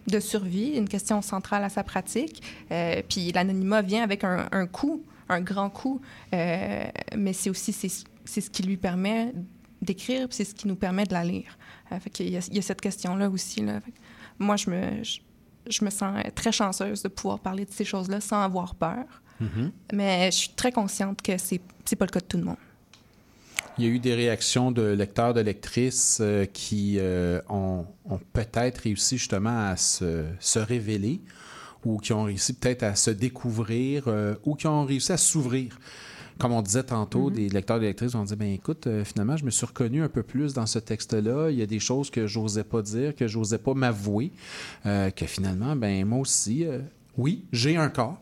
de 0.08 0.20
survie, 0.22 0.70
une 0.78 0.88
question 0.88 1.22
centrale 1.22 1.64
à 1.66 1.70
sa 1.70 1.84
pratique. 1.84 2.41
Euh, 2.72 3.02
puis 3.10 3.32
l'anonymat 3.34 3.82
vient 3.82 4.02
avec 4.04 4.24
un, 4.24 4.47
un 4.54 4.66
coût, 4.66 5.04
un 5.28 5.41
grand 5.41 5.70
coût, 5.70 6.00
euh, 6.34 6.86
mais 7.18 7.34
c'est 7.34 7.50
aussi 7.50 7.74
c'est, 7.74 7.89
ce 8.41 8.50
qui 8.50 8.64
lui 8.64 8.78
permet 8.78 9.34
d'écrire, 9.82 10.28
puis 10.28 10.38
c'est 10.38 10.45
ce 10.45 10.56
qui 10.56 10.68
nous 10.68 10.76
permet 10.76 11.04
de 11.06 11.14
la 11.14 11.24
lire. 11.24 11.58
Euh, 11.92 12.00
fait 12.00 12.10
qu'il 12.10 12.30
y, 12.30 12.38
a, 12.38 12.48
il 12.50 12.56
y 12.56 12.60
a 12.60 12.62
cette 12.62 12.82
question-là 12.82 13.30
aussi. 13.30 13.62
Là. 13.62 13.80
Moi, 14.38 14.56
je 14.56 14.70
me, 14.70 15.04
je, 15.04 15.20
je 15.70 15.86
me 15.86 15.90
sens 15.90 16.16
très 16.36 16.52
chanceuse 16.52 17.04
de 17.04 17.08
pouvoir 17.08 17.40
parler 17.40 17.66
de 17.66 17.72
ces 17.72 17.86
choses-là 17.86 18.22
sans 18.22 18.42
avoir 18.42 18.76
peur. 18.76 19.06
Mhm. 19.40 19.72
Mais 19.94 20.32
je 20.32 20.38
suis 20.38 20.50
très 20.50 20.72
consciente 20.72 21.22
que 21.22 21.38
c'est, 21.38 21.62
c'est 21.86 21.96
pas 21.96 22.06
le 22.06 22.12
cas 22.12 22.20
de 22.20 22.26
tout 22.26 22.38
le 22.38 22.44
monde. 22.44 22.58
Il 23.78 23.86
y 23.86 23.88
a 23.88 23.92
eu 23.92 24.00
des 24.00 24.14
réactions 24.14 24.72
de 24.72 24.82
lecteurs, 24.82 25.34
de 25.34 25.40
lectrices 25.40 26.20
euh, 26.20 26.46
qui 26.46 26.98
euh, 27.00 27.40
ont, 27.48 27.86
ont 28.10 28.20
peut-être 28.34 28.80
réussi 28.80 29.18
justement 29.18 29.70
à 29.70 29.78
se, 29.78 30.26
se 30.40 30.60
révéler 30.60 31.22
ou 31.86 31.98
qui 31.98 32.12
ont 32.12 32.24
réussi 32.24 32.54
peut-être 32.54 32.84
à 32.84 32.96
se 32.96 33.10
découvrir 33.10 34.04
euh, 34.08 34.36
ou 34.44 34.56
qui 34.56 34.68
ont 34.68 34.84
réussi 34.86 35.14
à 35.14 35.18
s'ouvrir. 35.18 35.80
Comme 36.40 36.54
on 36.54 36.62
disait 36.62 36.84
tantôt, 36.84 37.30
Mhm. 37.30 37.36
des 37.36 37.50
lecteurs 37.50 37.78
et 37.78 37.82
des 37.82 37.86
lectrices 37.88 38.16
ont 38.16 38.24
dit 38.24 38.36
ben 38.36 38.52
écoute, 38.54 38.88
euh, 38.88 39.04
finalement, 39.04 39.36
je 39.36 39.44
me 39.44 39.50
suis 39.52 39.66
reconnu 39.66 40.02
un 40.02 40.08
peu 40.10 40.24
plus 40.24 40.54
dans 40.54 40.66
ce 40.66 40.80
texte-là. 40.80 41.50
Il 41.52 41.58
y 41.58 41.62
a 41.62 41.66
des 41.66 41.80
choses 41.80 42.10
que 42.10 42.28
j'osais 42.28 42.64
pas 42.64 42.82
dire, 42.82 43.14
que 43.16 43.28
j'osais 43.28 43.58
pas 43.58 43.74
m'avouer, 43.74 44.32
euh, 44.86 45.10
que 45.12 45.26
finalement, 45.26 45.76
ben 45.76 46.06
moi 46.06 46.20
aussi, 46.20 46.66
euh, 46.66 46.80
oui, 47.18 47.44
j'ai 47.52 47.76
un 47.76 47.90
corps 47.90 48.22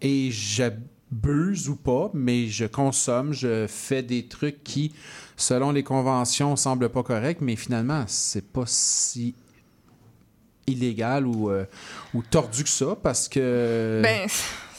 et 0.00 0.30
j'abuse 0.30 1.68
ou 1.68 1.74
pas, 1.74 2.10
mais 2.14 2.46
je 2.46 2.64
consomme, 2.66 3.32
je 3.32 3.66
fais 3.66 4.04
des 4.04 4.26
trucs 4.28 4.62
qui, 4.62 4.94
selon 5.36 5.72
les 5.72 5.82
conventions, 5.82 6.54
semblent 6.54 6.88
pas 6.90 7.02
corrects, 7.02 7.40
mais 7.40 7.56
finalement, 7.56 8.04
c'est 8.06 8.46
pas 8.52 8.64
si 8.66 9.34
illégal 10.68 11.26
ou, 11.26 11.50
ou 12.14 12.22
tordu 12.22 12.62
que 12.62 12.68
ça 12.68 12.94
parce 13.02 13.28
que. 13.28 14.00
Ben, 14.02 14.28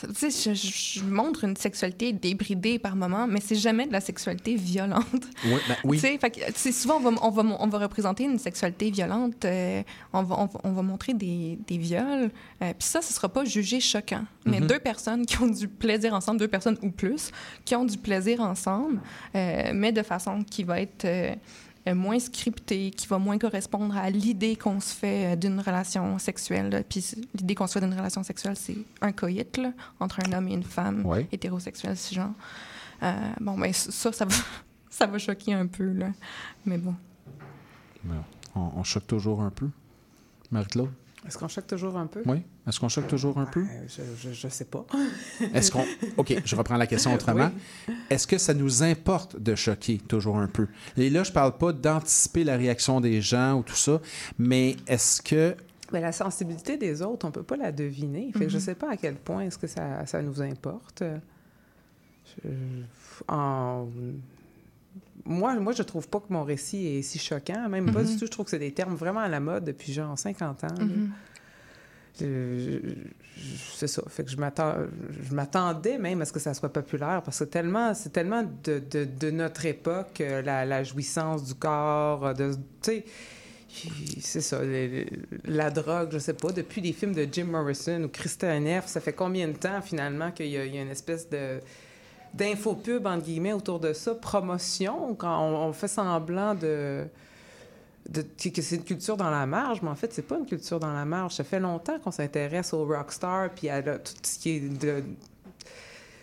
tu 0.08 0.32
sais, 0.32 0.56
je, 0.56 1.04
montre 1.04 1.44
une 1.44 1.56
sexualité 1.56 2.14
débridée 2.14 2.80
par 2.80 2.96
moment, 2.96 3.28
mais 3.28 3.40
c'est 3.42 3.56
jamais 3.56 3.88
de 3.88 3.92
la 3.92 4.02
sexualité 4.02 4.56
violente. 4.56 5.06
Oui, 5.46 5.60
ben 5.68 5.76
oui. 5.84 5.98
Tu 5.98 6.08
sais, 6.08 6.18
fait 6.18 6.32
que, 6.32 6.72
souvent, 6.72 6.98
on 6.98 7.12
va, 7.12 7.22
on, 7.22 7.30
va, 7.30 7.58
on 7.60 7.68
va 7.68 7.78
représenter 7.80 8.24
une 8.24 8.40
sexualité 8.40 8.92
violente, 8.92 9.46
euh, 9.46 9.82
on, 10.14 10.24
va, 10.24 10.36
on, 10.40 10.46
va, 10.46 10.60
on 10.64 10.72
va 10.72 10.82
montrer 10.82 11.14
des, 11.14 11.58
des 11.68 11.78
viols, 11.78 12.32
euh, 12.62 12.74
puis 12.78 12.88
ça, 12.88 13.02
ce 13.02 13.14
sera 13.14 13.30
pas 13.30 13.46
jugé 13.46 13.80
choquant. 13.80 14.24
Mais 14.46 14.60
Mhm. 14.60 14.68
deux 14.68 14.80
personnes 14.80 15.26
qui 15.26 15.42
ont 15.42 15.48
du 15.48 15.68
plaisir 15.68 16.14
ensemble, 16.14 16.40
deux 16.40 16.48
personnes 16.48 16.78
ou 16.82 16.92
plus, 16.92 17.32
qui 17.66 17.76
ont 17.76 17.86
du 17.86 17.98
plaisir 17.98 18.42
ensemble, 18.42 19.00
euh, 19.36 19.72
mais 19.74 19.92
de 19.92 20.04
façon 20.04 20.44
qui 20.44 20.64
va 20.64 20.82
être 20.82 21.06
moins 21.94 22.20
scriptée, 22.20 22.92
qui 22.92 23.08
va 23.08 23.18
moins 23.18 23.38
correspondre 23.38 23.96
à 23.98 24.10
l'idée 24.10 24.56
qu'on 24.56 24.80
se 24.80 24.94
fait 24.94 25.34
euh, 25.34 25.36
d'une 25.36 25.60
relation 25.60 26.20
sexuelle. 26.20 26.70
là. 26.70 26.84
Puis 26.84 27.04
l'idée 27.36 27.56
qu'on 27.56 27.68
se 27.68 27.74
fait 27.74 27.82
d'une 27.82 27.94
relation 27.94 28.22
sexuelle, 28.24 28.56
c'est 28.56 28.78
un 29.02 29.12
coït 29.12 29.58
là, 29.58 29.72
entre 30.00 30.20
un 30.28 30.34
homme 30.34 30.48
et 30.48 30.54
une 30.54 30.64
femme 30.64 31.06
Ouais. 31.06 31.28
hétérosexuelle, 31.32 31.98
cisgenre. 31.98 32.32
Euh, 33.04 33.14
bon, 33.40 33.58
ben 33.58 33.72
ça, 33.74 34.12
ça 34.12 34.26
va, 34.26 34.36
ça 34.90 35.08
va 35.08 35.18
choquer 35.18 35.54
un 35.54 35.68
peu, 35.68 35.92
là. 35.94 36.10
Mais 36.66 36.78
bon. 36.78 36.94
On, 38.56 38.72
on 38.76 38.84
choque 38.84 39.08
toujours 39.08 39.42
un 39.42 39.50
peu. 39.52 39.68
Marie-Claude? 40.52 40.90
Est-ce 41.28 41.38
qu'on 41.38 41.48
choque 41.50 41.68
toujours 41.68 41.98
un 41.98 42.08
peu? 42.08 42.22
Oui. 42.26 42.42
Est-ce 42.68 42.80
qu'on 42.80 42.88
choque 42.90 43.08
toujours 43.08 43.38
un 43.40 43.46
peu? 43.46 43.62
Euh, 43.62 44.04
Je, 44.22 44.32
je 44.32 44.48
sais 44.48 44.66
pas. 44.66 44.86
Est-ce 45.54 45.70
qu'on. 45.72 45.84
OK, 46.18 46.34
je 46.46 46.56
reprends 46.56 46.78
la 46.78 46.88
question 46.88 47.14
autrement. 47.14 47.52
Est-ce 48.10 48.26
que 48.26 48.38
ça 48.38 48.54
nous 48.54 48.84
importe 48.84 49.38
de 49.38 49.54
choquer 49.56 49.98
toujours 49.98 50.38
un 50.38 50.48
peu? 50.48 50.68
Et 50.96 51.10
là, 51.10 51.24
je 51.24 51.32
parle 51.32 51.58
pas 51.58 51.74
d'anticiper 51.74 52.44
la 52.46 52.56
réaction 52.56 53.02
des 53.02 53.22
gens 53.22 53.56
ou 53.60 53.64
tout 53.64 53.76
ça, 53.76 54.00
mais 54.38 54.78
est-ce 54.88 55.22
que. 55.22 55.56
Mais 55.92 56.00
la 56.02 56.12
sensibilité 56.12 56.78
des 56.78 57.02
autres, 57.02 57.28
on 57.28 57.32
peut 57.32 57.44
pas 57.44 57.58
la 57.58 57.72
deviner. 57.72 58.32
Fait 58.34 58.46
que 58.46 58.50
je 58.52 58.58
Mhm. 58.58 58.64
sais 58.64 58.76
pas 58.76 58.92
à 58.92 58.96
quel 58.98 59.16
point 59.16 59.42
est-ce 59.42 59.58
que 59.58 59.68
ça, 59.68 60.06
ça 60.06 60.22
nous 60.22 60.42
importe. 60.42 61.04
Je- 62.44 62.50
en- 63.28 63.88
Moi, 65.26 65.56
moi, 65.60 65.74
je 65.74 65.84
trouve 65.84 66.08
pas 66.08 66.20
que 66.20 66.32
mon 66.32 66.44
récit 66.44 66.88
est 66.88 67.02
si 67.02 67.20
choquant. 67.20 67.68
Même 67.70 67.92
pas 67.92 68.02
Mhm. 68.02 68.08
du 68.08 68.18
tout. 68.18 68.26
Je 68.26 68.32
trouve 68.32 68.46
que 68.46 68.52
c'est 68.52 68.60
des 68.60 68.72
termes 68.72 68.96
vraiment 68.96 69.20
à 69.22 69.28
la 69.28 69.40
mode 69.40 69.66
depuis 69.66 69.94
genre 69.94 70.18
50 70.18 70.64
ans. 70.64 70.68
Mhm. 70.80 71.12
C'est 73.74 73.88
ça. 73.88 74.02
Fait 74.10 74.24
que 74.26 74.32
je 74.32 74.38
m'attendais 75.34 75.98
même 75.98 76.22
à 76.22 76.26
ce 76.26 76.34
que 76.34 76.40
ça 76.40 76.54
soit 76.54 76.72
populaire 76.74 77.22
parce 77.24 77.40
que 77.40 77.44
tellement, 77.46 77.94
c'est 77.94 78.10
tellement 78.12 78.44
de, 78.64 78.80
de- 78.92 79.06
de 79.06 79.32
notre 79.32 79.66
époque, 79.66 80.20
euh, 80.22 80.42
la, 80.42 80.66
la 80.66 80.84
jouissance 80.84 81.46
du 81.46 81.54
corps, 81.56 82.26
euh, 82.28 82.34
de, 82.34 82.54
tu 82.54 82.60
sais, 82.82 83.06
c'est 84.20 84.42
ça, 84.42 84.60
la 85.46 85.70
drogue, 85.70 86.10
je 86.12 86.18
sais 86.18 86.34
pas, 86.34 86.52
depuis 86.52 86.82
les 86.82 86.92
films 86.92 87.14
de 87.14 87.26
Jim 87.32 87.46
Morrison 87.46 88.04
ou 88.04 88.10
Christian 88.10 88.60
Neff, 88.60 88.88
ça 88.88 89.00
fait 89.00 89.14
combien 89.14 89.48
de 89.48 89.54
temps 89.54 89.82
finalement 89.82 90.32
qu'il 90.32 90.48
y 90.48 90.58
a 90.58 90.66
une 90.66 90.90
espèce 90.90 91.30
de 91.30 91.60
d'infopub, 92.34 93.06
entre 93.08 93.24
guillemets, 93.26 93.54
autour 93.54 93.80
de 93.80 93.94
ça, 93.94 94.16
promotion, 94.16 95.16
quand 95.16 95.42
on, 95.44 95.68
on 95.70 95.74
fait 95.74 95.88
semblant 95.88 96.56
de, 96.56 97.06
de- 98.10 98.22
que 98.50 98.62
c'est 98.62 98.76
une 98.78 98.84
culture 98.84 99.18
dans 99.18 99.30
la 99.30 99.46
marge, 99.46 99.82
mais 99.82 99.90
en 99.90 99.96
fait, 99.96 100.14
c'est 100.14 100.22
pas 100.28 100.38
une 100.38 100.46
culture 100.46 100.80
dans 100.80 100.94
la 100.94 101.06
marge. 101.06 101.34
Ça 101.36 101.44
fait 101.44 101.60
longtemps 101.60 102.00
qu'on 102.00 102.12
s'intéresse 102.12 102.74
aux 102.74 102.86
rockstars, 102.86 103.50
puis 103.56 103.70
à 103.70 103.82
tout 103.82 104.14
ce 104.24 104.40
qui 104.40 104.50
est 104.52 104.60
de, 104.62 105.04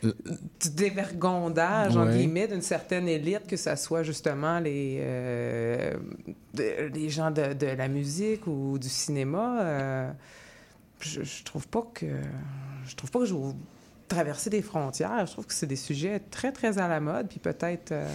du 0.02 0.70
dévergondage, 0.74 1.96
entre 1.96 2.10
Ouais. 2.10 2.18
guillemets, 2.18 2.46
d'une 2.48 2.62
certaine 2.62 3.08
élite, 3.08 3.46
que 3.48 3.56
ça 3.56 3.76
soit 3.76 4.02
justement 4.02 4.60
les, 4.60 4.98
euh, 5.00 5.94
de- 6.54 6.90
les 6.94 7.08
gens 7.08 7.30
de, 7.30 7.52
de 7.54 7.66
la 7.66 7.88
musique 7.88 8.46
ou 8.46 8.78
du 8.78 8.88
cinéma. 8.88 9.60
euh, 9.62 10.10
je, 11.00 11.22
je 11.22 11.44
trouve 11.44 11.66
pas 11.68 11.82
que 11.92 12.06
je 12.86 12.94
trouve 12.96 13.10
pas 13.10 13.18
que 13.20 13.24
je 13.26 13.34
traverser 14.08 14.50
des 14.50 14.62
frontières. 14.62 15.26
Je 15.26 15.32
trouve 15.32 15.46
que 15.46 15.54
c'est 15.54 15.66
des 15.66 15.76
sujets 15.76 16.20
très 16.30 16.52
très 16.52 16.78
à 16.78 16.88
la 16.88 17.00
mode, 17.00 17.28
puis 17.28 17.38
peut-être 17.38 17.92
euh, 17.92 18.08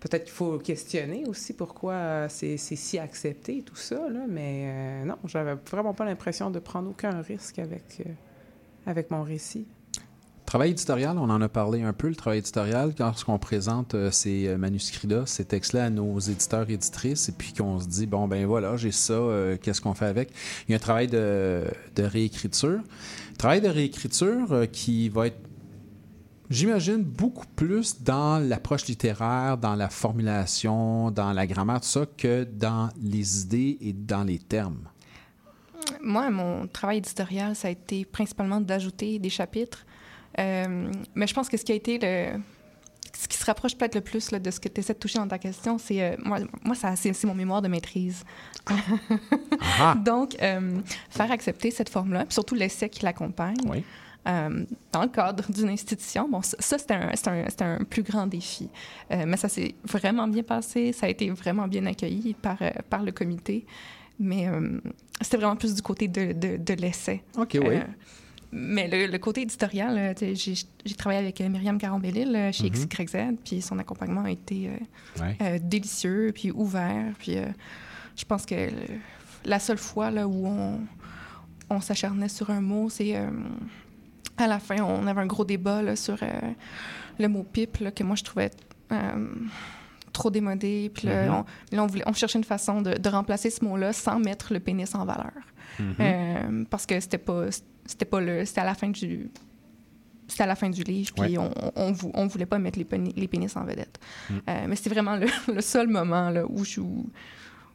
peut-être 0.00 0.24
qu'il 0.24 0.32
faut 0.32 0.58
questionner 0.58 1.24
aussi 1.28 1.52
pourquoi 1.52 1.92
euh, 1.92 2.26
c'est 2.28 2.56
si 2.56 2.98
accepté 2.98 3.62
tout 3.62 3.76
ça 3.76 4.08
là. 4.08 4.20
Mais 4.28 4.64
euh, 4.64 5.04
non, 5.04 5.16
j'avais 5.26 5.54
vraiment 5.70 5.94
pas 5.94 6.04
l'impression 6.04 6.50
de 6.50 6.58
prendre 6.58 6.90
aucun 6.90 7.20
risque 7.20 7.58
avec 7.58 8.02
euh, 8.04 8.10
avec 8.86 9.10
mon 9.10 9.22
récit. 9.22 9.66
Travail 10.46 10.72
éditorial, 10.72 11.16
on 11.16 11.30
en 11.30 11.40
a 11.40 11.48
parlé 11.48 11.82
un 11.82 11.92
peu, 11.92 12.08
le 12.08 12.16
travail 12.16 12.40
éditorial, 12.40 12.92
lorsqu'on 12.98 13.38
présente 13.38 13.94
ces 14.10 14.56
manuscrits-là, 14.56 15.24
ces 15.24 15.44
textes-là 15.44 15.84
à 15.84 15.90
nos 15.90 16.18
éditeurs 16.18 16.68
et 16.68 16.72
éditrices, 16.72 17.28
et 17.28 17.32
puis 17.32 17.52
qu'on 17.52 17.78
se 17.78 17.86
dit, 17.86 18.06
bon, 18.06 18.26
ben 18.26 18.44
voilà, 18.46 18.76
j'ai 18.76 18.90
ça, 18.90 19.14
qu'est-ce 19.62 19.80
qu'on 19.80 19.94
fait 19.94 20.06
avec? 20.06 20.32
Il 20.66 20.72
y 20.72 20.74
a 20.74 20.78
un 20.78 20.80
travail 20.80 21.06
de, 21.06 21.62
de 21.94 22.02
réécriture. 22.02 22.80
Travail 23.40 23.62
de 23.62 23.68
réécriture 23.68 24.52
euh, 24.52 24.66
qui 24.66 25.08
va 25.08 25.28
être 25.28 25.40
J'imagine 26.50 27.02
beaucoup 27.02 27.46
plus 27.56 28.02
dans 28.02 28.38
l'approche 28.38 28.84
littéraire, 28.84 29.56
dans 29.56 29.74
la 29.76 29.88
formulation, 29.88 31.10
dans 31.10 31.32
la 31.32 31.46
grammaire, 31.46 31.80
tout 31.80 31.88
ça, 31.88 32.04
que 32.18 32.44
dans 32.44 32.90
les 33.00 33.44
idées 33.44 33.78
et 33.80 33.94
dans 33.94 34.24
les 34.24 34.38
termes. 34.38 34.90
Moi, 36.02 36.28
mon 36.28 36.66
travail 36.66 36.98
éditorial, 36.98 37.56
ça 37.56 37.68
a 37.68 37.70
été 37.70 38.04
principalement 38.04 38.60
d'ajouter 38.60 39.18
des 39.18 39.30
chapitres. 39.30 39.86
Euh, 40.38 40.92
mais 41.14 41.26
je 41.26 41.32
pense 41.32 41.48
que 41.48 41.56
ce 41.56 41.64
qui 41.64 41.72
a 41.72 41.76
été 41.76 41.98
le. 41.98 42.38
Ce 43.12 43.26
qui 43.28 43.36
se 43.36 43.44
rapproche 43.44 43.76
peut-être 43.76 43.96
le 43.96 44.00
plus 44.00 44.30
là, 44.30 44.38
de 44.38 44.50
ce 44.50 44.60
que 44.60 44.68
tu 44.68 44.80
essaies 44.80 44.94
de 44.94 44.98
toucher 44.98 45.18
dans 45.18 45.28
ta 45.28 45.38
question, 45.38 45.78
c'est. 45.78 46.02
euh, 46.02 46.16
moi, 46.24 46.38
moi 46.64 46.74
c'est, 46.74 47.24
mon 47.24 47.34
mémoire 47.34 47.60
de 47.62 47.68
maîtrise. 47.68 48.24
Donc, 50.04 50.36
euh, 50.42 50.80
faire 51.10 51.30
accepter 51.32 51.70
cette 51.70 51.88
forme-là, 51.88 52.24
puis 52.24 52.34
surtout 52.34 52.54
l'essai 52.54 52.88
qui 52.88 53.04
l'accompagne. 53.04 53.56
Oui. 53.66 53.84
euh, 54.28 54.64
dans 54.92 55.02
le 55.02 55.08
cadre 55.08 55.50
d'une 55.50 55.68
institution. 55.70 56.28
Bon, 56.28 56.42
ça, 56.42 56.56
ça, 56.60 56.78
c'était 56.78 56.94
un, 56.94 57.10
c'était 57.14 57.30
un, 57.30 57.44
c'était 57.48 57.64
un 57.64 57.84
plus 57.84 58.02
grand 58.02 58.26
défi. 58.26 58.68
Mais 59.10 59.36
ça 59.36 59.48
s'est 59.48 59.74
vraiment 59.84 60.28
bien 60.28 60.42
passé. 60.42 60.92
Ça 60.92 61.06
a 61.06 61.08
été 61.08 61.30
vraiment 61.30 61.66
bien 61.68 61.86
accueilli 61.86 62.34
par, 62.34 62.58
par 62.88 63.02
le 63.02 63.12
comité. 63.12 63.64
Mais 64.18 64.46
c'était 65.22 65.38
vraiment 65.38 65.56
plus 65.56 65.74
du 65.74 65.82
côté 65.82 66.06
de, 66.06 66.32
de, 66.32 66.56
de 66.58 66.74
l'essai. 66.74 67.22
OK, 67.36 67.58
oui. 67.60 67.76
Mais 68.52 68.88
le, 68.88 69.06
le 69.12 69.18
côté 69.18 69.42
éditorial, 69.42 69.96
euh, 69.96 70.34
j'ai 70.34 70.94
travaillé 70.96 71.20
avec 71.20 71.40
euh, 71.40 71.48
Myriam 71.48 71.78
Caron-Bellil 71.78 72.34
euh, 72.34 72.52
chez 72.52 72.64
Mhm. 72.70 72.86
XYZ, 72.88 73.16
puis 73.44 73.62
son 73.62 73.78
accompagnement 73.78 74.24
a 74.24 74.30
été 74.30 74.68
euh, 74.68 75.22
Ouais. 75.22 75.36
euh, 75.40 75.58
délicieux, 75.62 76.32
puis 76.34 76.50
ouvert. 76.50 77.12
Puis 77.18 77.36
euh, 77.38 77.46
je 78.16 78.24
pense 78.24 78.44
que 78.46 78.54
le- 78.54 78.98
la 79.44 79.58
seule 79.60 79.78
fois 79.78 80.10
là, 80.10 80.26
où 80.26 80.46
on, 80.46 80.80
on 81.70 81.80
s'acharnait 81.80 82.28
sur 82.28 82.50
un 82.50 82.60
mot, 82.60 82.88
c'est 82.90 83.14
à 84.36 84.46
la 84.46 84.58
fin, 84.58 84.80
on 84.82 85.06
avait 85.06 85.20
un 85.20 85.26
gros 85.26 85.44
débat 85.44 85.80
là, 85.82 85.94
sur 85.96 86.18
le 87.18 87.28
mot 87.28 87.44
pipe, 87.44 87.78
là, 87.78 87.90
que 87.92 88.02
moi 88.02 88.16
je 88.16 88.24
trouvais 88.24 88.50
trop 90.12 90.30
démodé. 90.30 90.90
Puis 90.92 91.06
là, 91.06 91.26
Mhm. 91.26 91.34
on, 91.72 91.76
là, 91.76 91.84
on 91.84 91.86
voulait- 91.86 92.02
on 92.06 92.12
cherchait 92.12 92.38
une 92.38 92.44
façon 92.44 92.82
de, 92.82 92.94
de 92.94 93.08
remplacer 93.08 93.48
ce 93.50 93.64
mot-là 93.64 93.92
sans 93.92 94.18
mettre 94.18 94.52
le 94.52 94.60
pénis 94.60 94.94
en 94.94 95.04
valeur. 95.04 95.32
Mhm. 95.78 95.94
Euh, 96.00 96.64
parce 96.68 96.84
que 96.84 96.98
c'était 96.98 97.18
pas, 97.18 97.46
c'était 97.90 98.04
pas 98.04 98.20
le, 98.20 98.44
c'était 98.44 98.60
à 98.60 98.64
la 98.64 98.74
fin 98.74 98.88
du, 98.88 99.30
c'était 100.28 100.44
à 100.44 100.46
la 100.46 100.54
fin 100.54 100.70
du 100.70 100.82
livre, 100.84 101.10
puis 101.14 101.36
Ouais. 101.36 101.38
on, 101.38 101.72
on, 101.76 101.92
vou- 101.92 102.12
on 102.14 102.26
voulait 102.26 102.46
pas 102.46 102.58
mettre 102.58 102.78
les, 102.78 102.84
pénis, 102.84 103.12
les 103.16 103.26
pénis 103.28 103.54
en 103.56 103.64
vedette. 103.64 103.98
Mm. 104.30 104.34
Euh, 104.48 104.64
mais 104.68 104.76
c'était 104.76 104.90
vraiment 104.90 105.16
le, 105.16 105.26
le 105.54 105.60
seul 105.60 105.88
moment 105.88 106.30
là, 106.30 106.44
où 106.48 106.64
je 106.64 106.80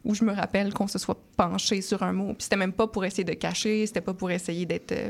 où 0.08 0.14
je 0.14 0.24
me 0.24 0.32
rappelle 0.34 0.72
qu'on 0.72 0.88
se 0.88 1.00
soit 1.00 1.18
penché 1.36 1.82
sur 1.82 2.04
un 2.04 2.14
mot. 2.14 2.28
Puis 2.34 2.44
c'était 2.44 2.56
même 2.58 2.74
pas 2.74 2.86
pour 2.86 3.04
essayer 3.06 3.24
de 3.24 3.34
cacher, 3.34 3.88
c'était 3.88 4.02
pas 4.02 4.14
pour 4.14 4.30
essayer 4.30 4.64
d'être 4.68 4.92
euh, 4.92 5.10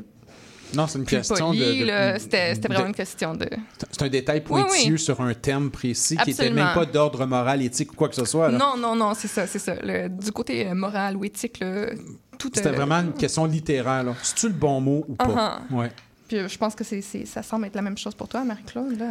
Non, 0.73 0.87
c'est 0.87 0.97
une 0.99 1.03
plus 1.05 1.17
question 1.17 1.47
poli, 1.47 1.81
de. 1.81 2.17
C'était 2.17 2.55
de- 2.55 2.67
vraiment 2.69 2.87
une 2.87 2.93
question 2.95 3.33
de... 3.33 3.45
C'est 3.91 4.03
un 4.03 4.07
détail 4.07 4.41
pointilleux 4.41 4.93
oui. 4.93 4.99
sur 4.99 5.19
un 5.19 5.33
thème 5.33 5.69
précis 5.69 6.15
qui 6.23 6.29
n'était 6.29 6.49
même 6.49 6.73
pas 6.73 6.85
d'ordre 6.85 7.25
moral, 7.25 7.61
éthique 7.61 7.91
ou 7.91 7.95
quoi 7.95 8.07
que 8.07 8.15
ce 8.15 8.23
soit. 8.23 8.49
là. 8.49 8.57
Non, 8.57 8.77
non, 8.77 8.95
non, 8.95 9.13
c'est 9.13 9.27
ça, 9.27 9.45
c'est 9.47 9.59
ça. 9.59 9.75
Le- 9.83 10.07
du 10.07 10.31
côté 10.31 10.65
euh, 10.65 10.73
moral 10.73 11.17
ou 11.17 11.25
éthique, 11.25 11.59
là, 11.59 11.87
tout... 12.37 12.51
C'était 12.53 12.69
euh, 12.69 12.73
vraiment 12.73 12.99
une 13.01 13.13
question 13.13 13.45
littéraire. 13.45 14.03
là. 14.03 14.13
C'est-tu 14.21 14.47
le 14.47 14.53
bon 14.53 14.79
mot 14.81 15.05
ou 15.07 15.15
pas? 15.15 15.61
Uh-huh. 15.71 15.75
Ouais. 15.75 15.91
Puis 16.27 16.37
euh, 16.37 16.47
je 16.47 16.57
pense 16.57 16.73
que 16.73 16.83
c'est, 16.83 17.01
c'est- 17.01 17.25
ça 17.25 17.43
semble 17.43 17.65
être 17.67 17.75
la 17.75 17.83
même 17.83 17.97
chose 17.97 18.15
pour 18.15 18.27
toi, 18.27 18.43
Marie-Claude. 18.43 18.97
Là. 18.97 19.05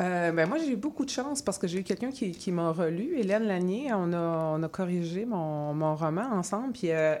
euh. 0.00 0.32
Ben 0.32 0.48
moi, 0.48 0.56
j'ai 0.58 0.72
eu 0.72 0.76
beaucoup 0.76 1.04
de 1.04 1.10
chance 1.10 1.42
parce 1.42 1.58
que 1.58 1.66
j'ai 1.66 1.80
eu 1.80 1.82
quelqu'un 1.82 2.10
qui, 2.10 2.32
qui 2.32 2.52
m'a 2.52 2.70
relu. 2.70 3.16
Hélène 3.18 3.44
Lanier, 3.44 3.92
on 3.92 4.12
a, 4.14 4.56
on 4.58 4.62
a 4.62 4.68
corrigé 4.68 5.26
mon, 5.26 5.74
mon 5.74 5.94
roman 5.94 6.28
ensemble. 6.32 6.72
Puis 6.72 6.90
euh, 6.90 7.16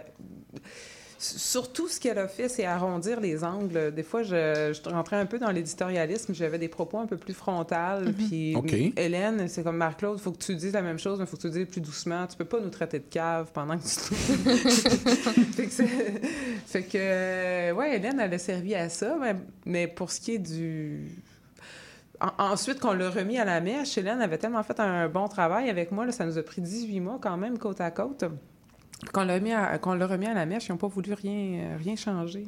surtout, 1.24 1.88
ce 1.88 1.98
qu'elle 1.98 2.18
a 2.18 2.28
fait, 2.28 2.48
c'est 2.48 2.64
arrondir 2.64 3.20
les 3.20 3.44
angles. 3.44 3.92
Des 3.94 4.02
fois, 4.02 4.22
je, 4.22 4.72
je 4.72 4.88
rentrais 4.90 5.16
un 5.16 5.26
peu 5.26 5.38
dans 5.38 5.50
l'éditorialisme. 5.50 6.34
J'avais 6.34 6.58
des 6.58 6.68
propos 6.68 6.98
un 6.98 7.06
peu 7.06 7.16
plus 7.16 7.34
frontales. 7.34 8.12
Puis 8.12 8.54
OK. 8.56 8.74
Hélène, 8.96 9.48
c'est 9.48 9.62
comme 9.62 9.76
Marc-Claude, 9.76 10.18
il 10.18 10.22
faut 10.22 10.32
que 10.32 10.38
tu 10.44 10.54
dises 10.54 10.72
la 10.74 10.82
même 10.82 10.98
chose, 10.98 11.18
mais 11.18 11.24
il 11.24 11.28
faut 11.28 11.36
que 11.36 11.42
tu 11.42 11.48
le 11.48 11.52
dises 11.54 11.66
plus 11.68 11.80
doucement. 11.80 12.26
Tu 12.26 12.36
peux 12.36 12.44
pas 12.44 12.60
nous 12.60 12.70
traiter 12.70 12.98
de 12.98 13.04
cave 13.08 13.50
pendant 13.52 13.78
que 13.78 13.82
tu 13.84 13.88
fait 15.54 15.66
que, 15.66 15.72
c'est- 15.72 16.20
fait 16.66 16.82
que, 16.82 17.72
ouais, 17.72 17.96
Hélène, 17.96 18.20
elle 18.20 18.34
a 18.34 18.38
servi 18.38 18.74
à 18.74 18.88
ça. 18.88 19.16
Mais, 19.20 19.36
mais 19.66 19.86
pour 19.86 20.10
ce 20.10 20.20
qui 20.20 20.34
est 20.34 20.38
du. 20.38 21.08
En- 22.20 22.44
ensuite, 22.52 22.78
qu'on 22.80 22.92
l'a 22.92 23.10
remis 23.10 23.38
à 23.38 23.44
la 23.44 23.60
mèche, 23.60 23.98
Hélène 23.98 24.20
avait 24.20 24.38
tellement 24.38 24.62
fait 24.62 24.78
un 24.80 25.08
bon 25.08 25.26
travail 25.28 25.68
avec 25.68 25.90
moi, 25.90 26.06
là, 26.06 26.12
ça 26.12 26.24
nous 26.24 26.38
a 26.38 26.42
pris 26.42 26.62
18 26.62 27.00
mois 27.00 27.18
quand 27.20 27.36
même, 27.36 27.58
côte 27.58 27.80
à 27.80 27.90
côte. 27.90 28.24
Qu'on 29.12 29.24
l'a, 29.24 29.40
mis 29.40 29.52
à- 29.52 29.78
qu'on 29.78 29.94
l'a 29.94 30.06
remis 30.06 30.26
à 30.26 30.34
la 30.34 30.46
mèche, 30.46 30.66
ils 30.68 30.72
n'ont 30.72 30.78
pas 30.78 30.86
voulu 30.88 31.12
rien, 31.12 31.76
rien 31.78 31.96
changer. 31.96 32.46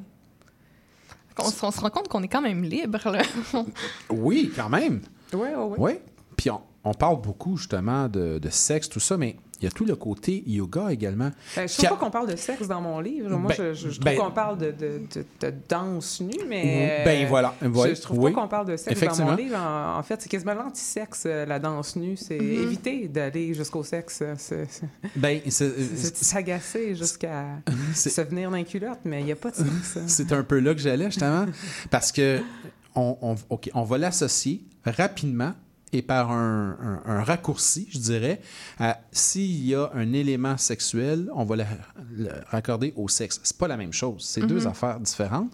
On, 1.39 1.45
on 1.45 1.71
se 1.71 1.81
rend 1.81 1.91
compte 1.91 2.09
qu'on 2.09 2.23
est 2.23 2.29
quand 2.29 2.41
même 2.41 2.63
libre. 2.63 3.11
Là. 3.11 3.23
Oui, 4.11 4.51
quand 4.57 4.69
même. 4.71 5.01
Oui, 5.33 5.49
oui, 5.55 5.55
oui. 5.57 5.77
Oui. 5.79 5.93
Puis 6.37 6.51
on, 6.51 6.61
on 6.85 6.95
parle 6.95 7.21
beaucoup 7.21 7.57
justement 7.57 8.09
de, 8.09 8.39
de 8.39 8.49
sexe, 8.49 8.89
tout 8.89 9.01
ça, 9.01 9.17
mais 9.17 9.37
il 9.61 9.65
y 9.65 9.67
a 9.67 9.71
tout 9.71 9.85
le 9.85 9.97
côté 9.97 10.43
yoga 10.47 10.91
également. 10.91 11.31
Ben, 11.57 11.67
je 11.69 11.75
Qui 11.75 11.77
trouve 11.85 11.87
a- 11.87 11.91
pas 11.99 12.05
qu'on 12.05 12.11
parle 12.11 12.31
de 12.31 12.37
sexe 12.37 12.69
dans 12.69 12.81
mon 12.81 13.01
livre. 13.01 13.31
Moi, 13.31 13.53
Ben, 13.57 13.73
je, 13.73 13.75
je- 13.75 13.89
je 13.91 13.95
trouve 14.01 14.05
ben- 14.05 14.19
qu'on 14.19 14.31
parle 14.31 14.59
de, 14.59 14.71
de, 14.71 15.01
de- 15.15 15.25
de 15.41 15.55
danse 15.69 16.21
nue, 16.21 16.45
mais... 16.49 17.03
Ben, 17.05 17.25
euh, 17.25 17.29
voilà. 17.29 17.55
Je, 17.63 17.69
Ouais, 17.69 17.95
je 17.95 18.01
trouve 18.03 18.19
oui. 18.19 18.33
pas 18.33 18.41
qu'on 18.43 18.49
parle 18.49 18.67
de 18.67 18.77
sexe 18.77 19.01
dans 19.19 19.25
mon 19.25 19.35
livre. 19.35 19.57
En, 19.57 19.99
en 19.99 20.03
fait, 20.03 20.21
c'est 20.21 20.29
quasiment 20.29 20.55
l'anti-sexe, 20.55 21.25
euh, 21.27 21.47
la 21.47 21.59
danse 21.59 21.97
nue. 21.97 22.17
C'est 22.17 22.39
Mhm. 22.39 22.63
éviter 22.65 23.09
d'aller 23.09 23.55
jusqu'au 23.55 23.83
sexe. 23.83 24.21
euh, 24.23 24.35
C'est, 24.39 24.67
Ben, 25.17 25.41
s'agacer 26.15 26.95
jusqu'à 26.95 27.45
se 27.95 28.21
venir 28.23 28.51
dans 28.51 28.57
les 28.57 28.65
culottes, 28.65 29.01
mais 29.05 29.21
il 29.21 29.27
n'y 29.27 29.33
a 29.33 29.37
pas 29.37 29.51
de 29.51 29.57
sexe. 29.57 29.99
C'est 30.07 30.33
un 30.33 30.43
peu 30.43 30.59
là 30.59 30.75
que 30.75 30.81
j'allais, 30.81 31.07
justement. 31.07 31.47
parce 31.91 32.13
que 32.13 32.41
on, 32.95 33.17
on- 33.23 33.37
OK, 33.51 33.71
on 33.75 33.83
va 33.83 33.99
l'associer 33.99 34.63
rapidement 34.85 35.53
et 35.93 36.03
par 36.03 36.31
un, 36.33 36.77
un- 36.81 37.03
un 37.11 37.23
raccourci, 37.23 37.89
je 37.91 37.99
dirais, 37.99 38.41
s'il 39.13 39.65
y 39.67 39.75
a 39.75 39.91
un 39.95 40.13
élément 40.13 40.57
sexuel, 40.57 41.31
on 41.35 41.45
va 41.45 41.57
le, 41.57 41.65
le 42.17 42.29
raccorder 42.49 42.93
au 42.97 43.09
sexe. 43.09 43.41
C'est 43.43 43.57
pas 43.57 43.69
la 43.69 43.77
même 43.77 43.93
chose. 43.93 44.25
C'est 44.25 44.43
deux 44.47 44.61
Mhm. 44.63 44.67
affaires 44.67 45.01
différentes. 45.01 45.53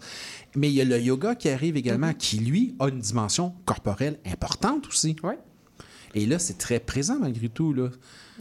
Mais 0.57 0.68
il 0.68 0.74
y 0.74 0.80
a 0.80 0.85
le 0.85 0.99
yoga 1.01 1.35
qui 1.35 1.49
arrive 1.49 1.76
également, 1.76 2.12
qui, 2.14 2.39
lui, 2.39 2.74
a 2.78 2.89
une 2.89 2.99
dimension 2.99 3.55
corporelle 3.64 4.18
importante 4.26 4.87
aussi. 4.89 5.16
Ouais. 5.22 5.39
Et 6.14 6.26
là, 6.26 6.39
c'est 6.39 6.59
très 6.59 6.78
présent 6.80 7.18
malgré 7.18 7.49
tout. 7.49 7.72
Là. 7.72 7.89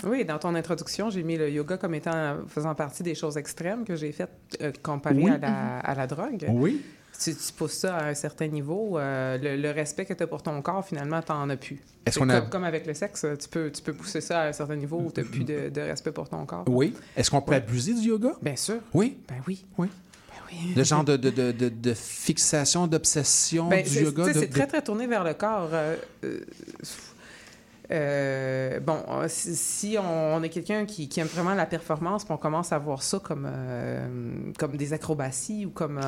Oui, 0.04 0.26
dans 0.26 0.40
ton 0.40 0.56
introduction, 0.56 1.10
j'ai 1.10 1.24
mis 1.24 1.38
le 1.38 1.50
yoga 1.50 1.78
comme 1.78 1.94
étant 1.94 2.38
faisant 2.48 2.76
partie 2.76 3.04
des 3.04 3.16
choses 3.16 3.38
extrêmes 3.38 3.86
que 3.86 3.96
j'ai 3.96 4.12
faites 4.12 4.32
euh, 4.62 4.72
comparé 4.82 5.16
Oui. 5.24 5.30
à, 5.30 5.38
la, 5.38 5.80
à 5.80 5.96
la 5.96 6.08
drogue. 6.08 6.46
Oui. 6.50 6.82
Si 7.22 7.36
tu 7.36 7.54
pousses 7.54 7.74
ça 7.74 7.98
à 7.98 8.06
un 8.10 8.14
certain 8.16 8.48
niveau, 8.48 8.98
euh, 8.98 9.38
le, 9.38 9.56
le 9.56 9.70
respect 9.72 10.06
que 10.06 10.14
tu 10.14 10.24
as 10.24 10.28
pour 10.28 10.42
ton 10.42 10.60
corps, 10.62 10.84
finalement, 10.86 11.22
tu 11.22 11.32
n'en 11.32 11.48
as 11.50 11.56
plus. 11.58 11.80
Est-ce 12.06 12.18
qu'on 12.18 12.28
a- 12.30 12.42
comme, 12.42 12.50
comme 12.50 12.64
avec 12.64 12.88
le 12.88 12.94
sexe, 12.96 13.26
tu 13.40 13.48
peux, 13.48 13.70
tu 13.72 13.82
peux 13.84 13.94
pousser 13.94 14.22
ça 14.22 14.42
à 14.42 14.48
un 14.48 14.54
certain 14.54 14.76
niveau 14.76 14.98
où 14.98 15.12
tu 15.12 15.22
n'as 15.22 15.28
plus 15.28 15.44
de, 15.44 15.70
de 15.70 15.82
respect 15.82 16.12
pour 16.12 16.28
ton 16.28 16.44
corps. 16.46 16.64
Oui. 16.68 16.96
Est-ce 17.16 17.30
qu'on 17.30 17.42
peut 17.42 17.54
abuser 17.54 17.94
du 17.94 18.08
yoga? 18.08 18.32
Bien 18.42 18.56
sûr. 18.56 18.80
Oui. 18.94 19.18
Ben 19.30 19.36
oui. 19.48 19.64
Oui. 19.78 19.88
Le 20.76 20.84
genre 20.84 21.04
de, 21.06 21.16
de, 21.16 21.30
de, 21.30 21.70
de- 21.70 21.94
fixation, 21.94 22.86
d'obsession 22.88 23.70
Ben, 23.70 23.86
du 23.86 24.04
yoga. 24.04 24.26
tu 24.34 24.40
C'est 24.40 24.48
très, 24.50 24.68
très 24.68 24.82
tourné 24.82 25.08
vers 25.08 25.24
le 25.24 25.34
corps. 25.34 25.70
Euh, 25.72 25.96
euh, 26.26 26.42
euh, 27.92 28.80
bon, 28.80 29.04
euh, 29.10 29.26
si, 29.28 29.98
on, 30.00 30.42
est 30.44 30.50
quelqu'un 30.50 30.86
qui, 30.86 31.10
aime 31.18 31.28
vraiment 31.28 31.54
la 31.54 31.66
performance, 31.66 32.24
puis 32.24 32.34
on 32.34 32.38
commence 32.38 32.72
à 32.72 32.80
voir 32.80 33.04
ça 33.04 33.20
comme, 33.20 33.48
euh, 33.52 34.08
comme 34.58 34.78
des 34.78 34.94
acrobaties 34.94 35.66
ou 35.66 35.72
comme 35.72 36.00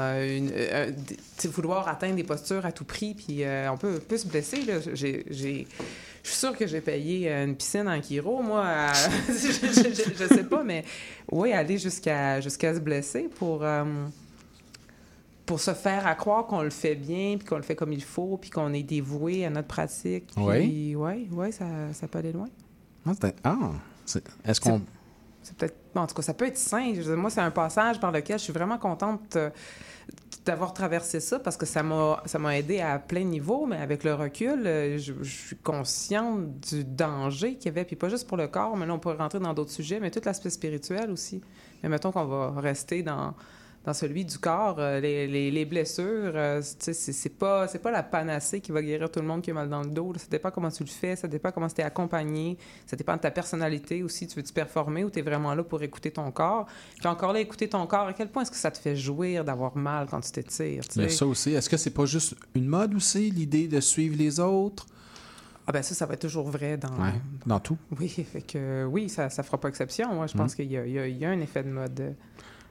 vouloir 1.45 1.87
atteindre 1.87 2.15
des 2.15 2.23
postures 2.23 2.65
à 2.65 2.71
tout 2.71 2.85
prix, 2.85 3.13
puis 3.13 3.43
on 3.69 3.77
peut, 3.77 3.99
peut 3.99 4.17
se 4.17 4.27
blesser. 4.27 4.61
Je 4.93 6.29
suis 6.29 6.37
sûre 6.37 6.57
que 6.57 6.65
j'ai 6.67 6.79
payé 6.79 7.29
une 7.29 7.55
piscine 7.55 7.89
en 7.89 7.99
Kiro, 7.99 8.41
moi. 8.41 8.87
je, 9.27 9.33
je 9.33 10.33
sais 10.33 10.43
pas, 10.43 10.63
mais 10.63 10.85
oui, 11.31 11.51
aller 11.51 11.77
jusqu'à 11.77 12.39
jusqu'à 12.39 12.73
se 12.73 12.79
blesser 12.79 13.29
pour... 13.37 13.65
pour 15.45 15.59
se 15.59 15.73
faire 15.73 16.07
à 16.07 16.15
croire 16.15 16.45
qu'on 16.47 16.61
le 16.61 16.69
fait 16.69 16.95
bien, 16.95 17.35
puis 17.37 17.45
qu'on 17.47 17.57
le 17.57 17.63
fait 17.63 17.75
comme 17.75 17.91
il 17.93 18.03
faut, 18.03 18.37
puis 18.37 18.49
qu'on 18.49 18.73
est 18.73 18.83
dévoué 18.83 19.45
à 19.45 19.49
notre 19.49 19.67
pratique. 19.67 20.27
Puis, 20.35 20.43
Oui. 20.43 20.95
ouais, 20.95 21.27
ouais, 21.31 21.51
ça, 21.51 21.65
ça 21.93 22.07
peut 22.07 22.19
aller 22.19 22.31
loin. 22.31 22.47
Ah, 23.05 23.11
ah, 23.43 23.57
est-ce 24.45 24.61
qu'on. 24.61 24.81
C'est 25.41 25.57
peut-être. 25.57 25.75
bon, 25.93 26.01
en 26.01 26.07
tout 26.07 26.15
cas, 26.15 26.21
ça 26.21 26.33
peut 26.33 26.45
être 26.47 26.57
sain. 26.57 26.91
Dire, 26.93 27.17
moi, 27.17 27.29
c'est 27.29 27.41
un 27.41 27.51
passage 27.51 27.99
par 27.99 28.13
lequel 28.13 28.39
je 28.39 28.45
suis 28.45 28.53
vraiment 28.53 28.77
contente 28.77 29.35
euh, 29.35 29.49
d'avoir 30.45 30.73
traversé 30.73 31.19
ça 31.19 31.37
parce 31.39 31.57
que 31.57 31.65
ça 31.65 31.83
m'a 31.83 32.23
ça 32.25 32.39
m'a 32.39 32.57
aidé 32.57 32.79
à 32.79 32.97
plein 32.97 33.25
niveau, 33.25 33.65
mais 33.65 33.75
avec 33.75 34.05
le 34.05 34.13
recul, 34.13 34.65
euh, 34.65 34.97
je, 34.97 35.11
je 35.21 35.29
suis 35.47 35.57
consciente 35.57 36.61
du 36.69 36.85
danger 36.85 37.55
qu'il 37.55 37.65
y 37.65 37.69
avait, 37.69 37.83
puis 37.83 37.97
pas 37.97 38.07
juste 38.07 38.25
pour 38.25 38.37
le 38.37 38.47
corps, 38.47 38.77
mais 38.77 38.85
là, 38.85 38.93
on 38.93 38.99
pourrait 38.99 39.17
rentrer 39.17 39.39
dans 39.39 39.53
d'autres 39.53 39.71
sujets, 39.71 39.99
mais 39.99 40.11
tout 40.11 40.21
l'aspect 40.23 40.49
spirituel 40.49 41.11
aussi. 41.11 41.41
Mais 41.81 41.89
mettons 41.89 42.13
qu'on 42.13 42.25
va 42.25 42.53
rester 42.61 43.03
dans, 43.03 43.33
dans 43.85 43.93
celui 43.93 44.23
du 44.25 44.37
corps. 44.37 44.77
Euh, 44.79 44.99
les, 44.99 45.27
les, 45.27 45.51
les, 45.51 45.65
blessures, 45.65 46.31
euh, 46.35 46.61
c'est, 46.61 47.37
pas, 47.37 47.67
pas 47.67 47.91
la 47.91 48.03
panacée 48.03 48.61
qui 48.61 48.71
va 48.71 48.81
guérir 48.81 49.11
tout 49.11 49.19
le 49.19 49.27
monde 49.27 49.41
qui 49.41 49.51
a 49.51 49.53
mal 49.53 49.69
dans 49.69 49.81
le 49.81 49.89
dos. 49.89 50.13
Ça 50.15 50.27
dépend 50.29 50.51
comment 50.51 50.71
tu 50.71 50.83
le 50.83 50.89
fais, 50.89 51.15
ça 51.15 51.27
dépend 51.27 51.51
comment 51.51 51.67
tu 51.67 51.81
es 51.81 51.83
accompagné, 51.83 52.57
ça 52.85 52.95
dépend 52.95 53.15
de 53.15 53.21
ta 53.21 53.31
personnalité 53.31 54.03
aussi. 54.03 54.27
Tu 54.27 54.35
veux-tu 54.35 54.53
performer 54.53 55.03
ou 55.03 55.09
tu 55.09 55.19
es 55.19 55.21
vraiment 55.21 55.53
là 55.53 55.63
pour 55.63 55.83
écouter 55.83 56.11
ton 56.11 56.31
corps? 56.31 56.65
Puis 56.97 57.07
encore 57.07 57.33
là, 57.33 57.39
écouter 57.39 57.67
ton 57.67 57.85
corps, 57.87 58.07
à 58.07 58.13
quel 58.13 58.29
point 58.29 58.43
est-ce 58.43 58.51
que 58.51 58.57
ça 58.57 58.71
te 58.71 58.77
fait 58.77 58.95
jouir 58.95 59.43
d'avoir 59.43 59.75
mal 59.75 60.07
quand 60.09 60.21
tu 60.21 60.31
t'étires? 60.31 60.83
Mais 60.95 61.09
ça 61.09 61.25
aussi, 61.25 61.53
est-ce 61.53 61.69
que 61.69 61.77
c'est 61.77 61.91
pas 61.93 62.05
juste 62.05 62.35
une 62.55 62.67
mode 62.67 62.93
aussi, 62.95 63.31
l'idée 63.31 63.67
de 63.67 63.79
suivre 63.79 64.15
les 64.17 64.39
autres? 64.39 64.85
Ah 65.65 65.71
ben 65.71 65.81
ça, 65.81 65.95
ça 65.95 66.05
va 66.05 66.15
être 66.15 66.21
toujours 66.21 66.49
vrai 66.49 66.75
dans... 66.77 66.89
Ouais, 66.89 67.13
dans 67.45 67.59
tout. 67.59 67.77
Oui, 67.97 68.09
fait 68.31 68.41
que 68.41 68.85
oui, 68.85 69.07
ça 69.07 69.25
ne 69.25 69.43
fera 69.43 69.57
pas 69.57 69.69
exception. 69.69 70.13
Moi, 70.13 70.27
je 70.27 70.33
pense 70.33 70.53
mmh. 70.53 70.55
qu'il 70.55 70.71
y, 70.71 70.75
y, 70.75 71.19
y, 71.19 71.25
a 71.25 71.29
un 71.29 71.39
effet 71.39 71.63
de 71.63 71.69
mode. 71.69 72.15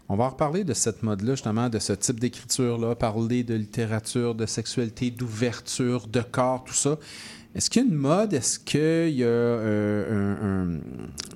On 0.09 0.17
va 0.17 0.29
reparler 0.29 0.65
de 0.65 0.75
cette 0.75 1.03
mode-là, 1.03 1.35
justement, 1.35 1.69
de 1.69 1.79
ce 1.79 1.93
type 1.93 2.21
d'écriture-là, 2.21 2.95
parler 2.95 3.45
de 3.45 3.55
littérature, 3.55 4.35
de 4.35 4.47
sexualité, 4.47 5.11
d'ouverture, 5.11 6.07
de 6.07 6.21
corps, 6.21 6.65
tout 6.65 6.75
ça. 6.75 6.99
Est-ce 7.55 7.69
qu'il 7.69 7.83
y 7.83 7.85
a 7.85 7.89
une 7.89 7.95
mode? 7.95 8.33
Est-ce 8.33 8.59
qu'il 8.59 9.15
y 9.15 9.25
a 9.25 9.27
euh, 9.27 10.79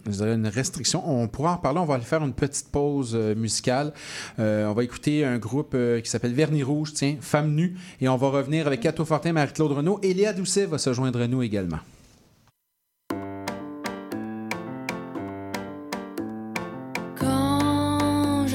une 0.06 0.46
restriction? 0.46 1.02
On 1.06 1.28
pourra 1.28 1.52
en 1.52 1.56
parler. 1.58 1.78
On 1.78 1.84
va 1.84 1.96
aller 1.96 2.04
faire 2.04 2.24
une 2.24 2.32
petite 2.32 2.68
pause 2.68 3.12
euh, 3.14 3.34
musicale. 3.34 3.92
Euh, 4.38 4.66
on 4.66 4.72
va 4.72 4.82
écouter 4.82 5.26
un 5.26 5.36
groupe 5.36 5.76
qui 6.02 6.08
s'appelle 6.08 6.32
Vernis 6.32 6.62
Rouge, 6.62 6.94
tiens, 6.94 7.16
Femmes 7.20 7.54
nues. 7.54 7.76
Et 8.00 8.08
on 8.08 8.16
va 8.16 8.28
revenir 8.28 8.66
avec 8.66 8.80
Cato 8.80 9.04
Fortin, 9.04 9.32
Marie-Claude 9.32 9.72
Renaud. 9.72 10.00
Et 10.02 10.14
Léa 10.14 10.32
Doucet 10.32 10.64
va 10.64 10.78
se 10.78 10.92
joindre 10.94 11.20
à 11.20 11.28
nous 11.28 11.42
également. 11.42 11.78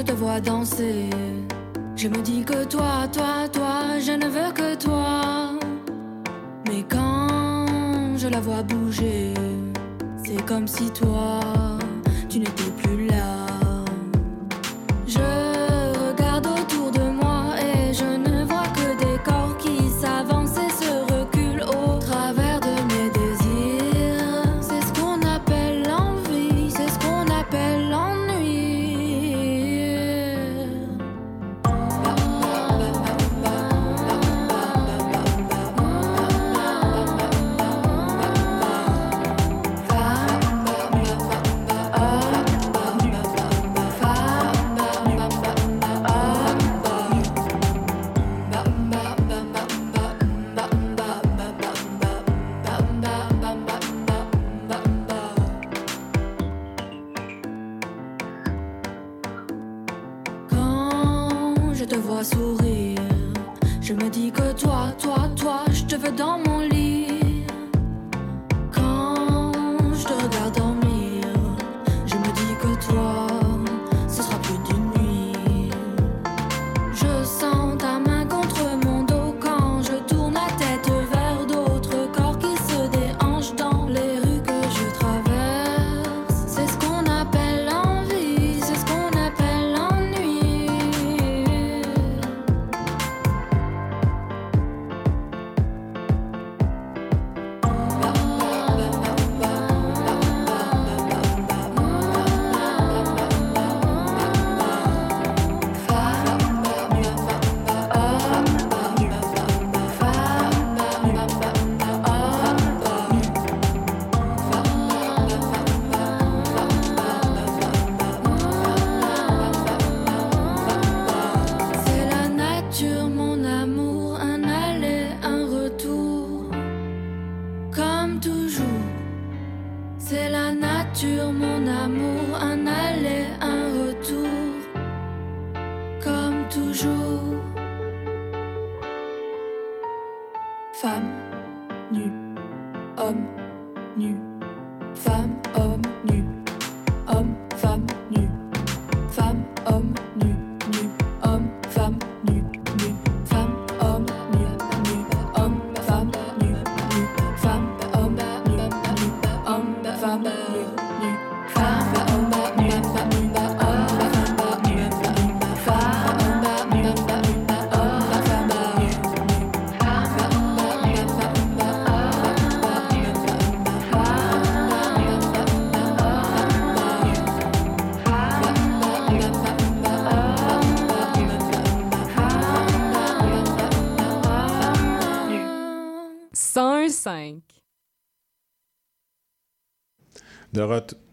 Je 0.01 0.05
te 0.07 0.11
vois 0.13 0.41
danser, 0.41 1.09
je 1.95 2.07
me 2.07 2.21
dis 2.23 2.43
que 2.43 2.65
toi, 2.65 3.07
toi, 3.13 3.47
toi, 3.53 3.99
je 3.99 4.13
ne 4.13 4.25
veux 4.25 4.51
que 4.51 4.75
toi. 4.75 5.51
Mais 6.67 6.83
quand 6.89 8.17
je 8.17 8.27
la 8.27 8.39
vois 8.39 8.63
bouger. 8.63 9.33
C'est 10.23 10.43
comme 10.45 10.67
si 10.67 10.89
toi, 10.89 11.39
tu 12.29 12.39
n'étais 12.39 12.71
plus 12.81 13.05
là. 13.07 13.60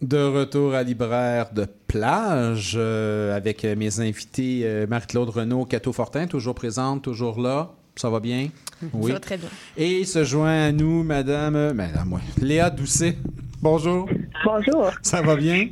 De, 0.02 0.18
retour 0.18 0.74
à 0.74 0.82
Libraire 0.82 1.52
de 1.52 1.66
plage 1.86 2.74
euh, 2.76 3.34
avec 3.34 3.64
mes 3.64 4.00
invités 4.00 4.60
euh, 4.64 4.86
Marie-Claude 4.86 5.30
Renaud, 5.30 5.64
Cato 5.64 5.92
Fortin, 5.92 6.26
toujours 6.26 6.54
présente, 6.54 7.02
toujours 7.02 7.40
là. 7.40 7.70
Ça 7.96 8.10
va 8.10 8.20
bien? 8.20 8.48
Oui. 8.92 9.08
Ça 9.08 9.14
va 9.14 9.20
très 9.20 9.36
bien. 9.38 9.48
Et 9.76 10.04
se 10.04 10.22
joint 10.22 10.66
à 10.66 10.72
nous 10.72 11.02
Madame, 11.02 11.56
euh, 11.56 11.72
Madame, 11.72 12.08
moi, 12.08 12.20
Léa 12.40 12.70
Doucet. 12.70 13.16
Bonjour. 13.60 14.08
Bonjour. 14.44 14.92
Ça 15.02 15.22
va 15.22 15.34
bien? 15.34 15.68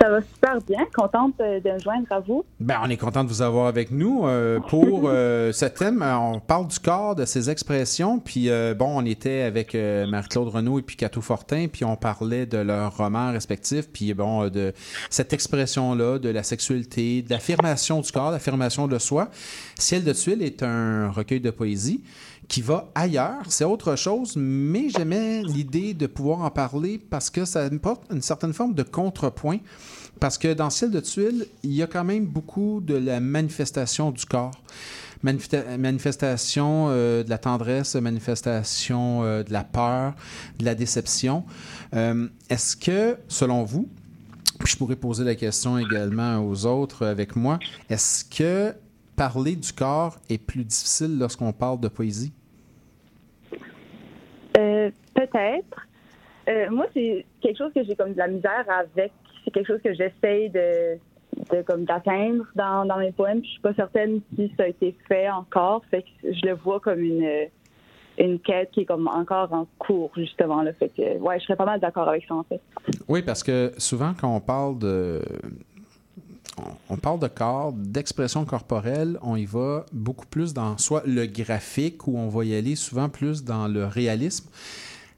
Ça 0.00 0.08
va 0.08 0.20
super 0.22 0.58
bien. 0.62 0.86
Contente 0.94 1.34
euh, 1.40 1.60
de 1.60 1.70
me 1.70 1.78
joindre 1.78 2.06
à 2.10 2.20
vous. 2.20 2.44
Ben, 2.60 2.78
on 2.82 2.88
est 2.88 2.96
content 2.96 3.24
de 3.24 3.28
vous 3.28 3.42
avoir 3.42 3.66
avec 3.66 3.90
nous 3.90 4.26
euh, 4.26 4.58
pour 4.60 5.02
euh, 5.04 5.52
ce 5.52 5.66
thème. 5.66 6.02
On 6.02 6.40
parle 6.40 6.68
du 6.68 6.78
corps, 6.78 7.14
de 7.14 7.24
ses 7.24 7.50
expressions. 7.50 8.18
Puis, 8.18 8.48
bon, 8.78 8.92
on 8.96 9.04
était 9.04 9.42
avec 9.42 9.74
Marie-Claude 9.74 10.48
Renaud 10.48 10.78
et 10.78 10.82
puis 10.82 10.96
Cato 10.96 11.20
Fortin, 11.20 11.66
puis 11.70 11.84
on 11.84 11.96
parlait 11.96 12.46
de 12.46 12.58
leurs 12.58 12.96
romans 12.96 13.32
respectifs, 13.32 13.88
puis 13.90 14.14
bon, 14.14 14.48
de 14.48 14.72
cette 15.10 15.32
expression-là, 15.32 16.18
de 16.18 16.28
la 16.28 16.42
sexualité, 16.42 17.22
de 17.22 17.30
l'affirmation 17.30 18.00
du 18.00 18.10
corps, 18.10 18.30
l'affirmation 18.30 18.88
de 18.88 18.98
soi. 18.98 19.28
Ciel 19.78 20.04
de 20.04 20.12
tuile 20.12 20.42
est 20.42 20.62
un 20.62 21.10
recueil 21.10 21.40
de 21.40 21.50
poésie 21.50 22.02
qui 22.48 22.60
va 22.62 22.90
ailleurs. 22.94 23.42
C'est 23.48 23.64
autre 23.64 23.96
chose, 23.96 24.34
mais 24.36 24.88
j'aimais 24.88 25.42
l'idée 25.42 25.94
de 25.94 26.06
pouvoir 26.06 26.40
en 26.40 26.50
parler 26.50 26.98
parce 26.98 27.30
que 27.30 27.44
ça 27.44 27.68
porte 27.80 28.02
une 28.12 28.22
certaine 28.22 28.52
forme 28.52 28.74
de 28.74 28.82
contrepoint. 28.82 29.58
Parce 30.20 30.38
que 30.38 30.52
dans 30.52 30.70
Ciel 30.70 30.90
de 30.90 31.00
tuiles, 31.00 31.46
il 31.62 31.72
y 31.72 31.82
a 31.82 31.86
quand 31.86 32.04
même 32.04 32.26
beaucoup 32.26 32.80
de 32.80 32.94
la 32.94 33.18
manifestation 33.20 34.10
du 34.10 34.24
corps. 34.26 34.52
Manifesta- 35.24 35.78
manifestation 35.78 36.86
euh, 36.90 37.22
de 37.22 37.30
la 37.30 37.38
tendresse, 37.38 37.94
manifestation 37.94 39.22
euh, 39.22 39.42
de 39.42 39.52
la 39.52 39.64
peur, 39.64 40.14
de 40.58 40.64
la 40.64 40.74
déception. 40.74 41.44
Euh, 41.94 42.28
Est-ce 42.50 42.76
que, 42.76 43.16
selon 43.28 43.64
vous, 43.64 43.88
je 44.64 44.76
pourrais 44.76 44.96
poser 44.96 45.24
la 45.24 45.34
question 45.34 45.78
également 45.78 46.38
aux 46.46 46.66
autres 46.66 47.06
avec 47.06 47.34
moi, 47.34 47.58
est-ce 47.88 48.24
que 48.24 48.74
parler 49.16 49.56
du 49.56 49.72
corps 49.72 50.18
est 50.28 50.38
plus 50.38 50.64
difficile 50.64 51.18
lorsqu'on 51.18 51.52
parle 51.52 51.80
de 51.80 51.88
poésie? 51.88 52.32
Euh, 54.58 54.90
Peut-être. 55.14 55.86
Euh, 56.48 56.70
moi, 56.70 56.86
c'est 56.94 57.24
quelque 57.40 57.58
chose 57.58 57.72
que 57.74 57.84
j'ai 57.84 57.94
comme 57.94 58.12
de 58.12 58.18
la 58.18 58.28
misère 58.28 58.64
avec. 58.68 59.12
C'est 59.44 59.50
quelque 59.50 59.66
chose 59.66 59.80
que 59.82 59.92
j'essaye 59.94 60.50
de, 60.50 60.98
de 61.52 61.62
comme 61.62 61.84
d'atteindre 61.84 62.44
dans, 62.54 62.84
dans 62.84 62.98
mes 62.98 63.12
poèmes. 63.12 63.44
Je 63.44 63.50
suis 63.50 63.60
pas 63.60 63.74
certaine 63.74 64.20
si 64.34 64.52
ça 64.56 64.64
a 64.64 64.66
été 64.68 64.96
fait 65.08 65.28
encore. 65.28 65.82
Fait 65.90 66.02
que 66.02 66.32
je 66.32 66.46
le 66.46 66.54
vois 66.54 66.80
comme 66.80 67.00
une 67.00 67.48
une 68.18 68.38
quête 68.40 68.70
qui 68.72 68.80
est 68.80 68.84
comme 68.84 69.08
encore 69.08 69.52
en 69.52 69.66
cours 69.78 70.10
justement. 70.16 70.62
Là. 70.62 70.72
Fait 70.74 70.88
que 70.88 71.18
ouais, 71.18 71.38
je 71.40 71.44
serais 71.44 71.56
pas 71.56 71.64
mal 71.64 71.80
d'accord 71.80 72.08
avec 72.08 72.24
ça 72.26 72.34
en 72.34 72.42
fait. 72.42 72.60
Oui, 73.08 73.22
parce 73.22 73.42
que 73.42 73.72
souvent, 73.78 74.12
quand 74.18 74.34
on 74.34 74.40
parle 74.40 74.78
de. 74.78 75.22
On 76.90 76.96
parle 76.96 77.18
de 77.20 77.28
corps, 77.28 77.72
d'expression 77.72 78.44
corporelle, 78.44 79.18
on 79.22 79.36
y 79.36 79.46
va 79.46 79.86
beaucoup 79.92 80.26
plus 80.26 80.52
dans 80.52 80.76
soit 80.76 81.02
le 81.06 81.24
graphique 81.26 82.06
ou 82.06 82.18
on 82.18 82.28
va 82.28 82.44
y 82.44 82.54
aller 82.54 82.76
souvent 82.76 83.08
plus 83.08 83.42
dans 83.42 83.68
le 83.68 83.86
réalisme. 83.86 84.46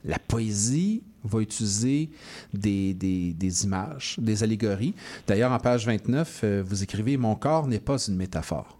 La 0.05 0.18
poésie 0.18 1.03
va 1.24 1.41
utiliser 1.41 2.11
des, 2.53 2.95
des- 2.95 3.32
des 3.32 3.64
images, 3.64 4.16
des 4.20 4.43
allégories. 4.45 4.95
D'ailleurs, 5.26 5.51
en 5.53 5.59
page 5.59 5.87
29, 5.87 6.41
euh, 6.45 6.62
vous 6.64 6.82
écrivez 6.82 7.16
Mon 7.16 7.35
corps 7.35 7.66
n'est 7.66 7.80
pas 7.80 7.97
une 8.07 8.16
métaphore. 8.16 8.78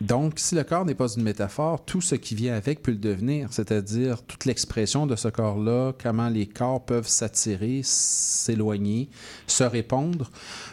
Donc, 0.00 0.38
si 0.38 0.54
le 0.54 0.64
corps 0.64 0.86
n'est 0.86 0.94
pas 0.94 1.08
une 1.14 1.22
métaphore, 1.22 1.84
tout 1.84 2.00
ce 2.00 2.14
qui 2.14 2.34
vient 2.34 2.54
avec 2.54 2.82
peut 2.82 2.92
le 2.92 2.96
devenir, 2.96 3.52
c'est-à-dire 3.52 4.22
toute 4.22 4.46
l'expression 4.46 5.06
de 5.06 5.14
ce 5.14 5.28
corps-là, 5.28 5.92
comment 6.02 6.30
les 6.30 6.46
corps 6.46 6.82
peuvent 6.82 7.06
s'attirer, 7.06 7.80
s'éloigner, 7.82 9.10
se 9.46 9.62
répondre. 9.62 10.30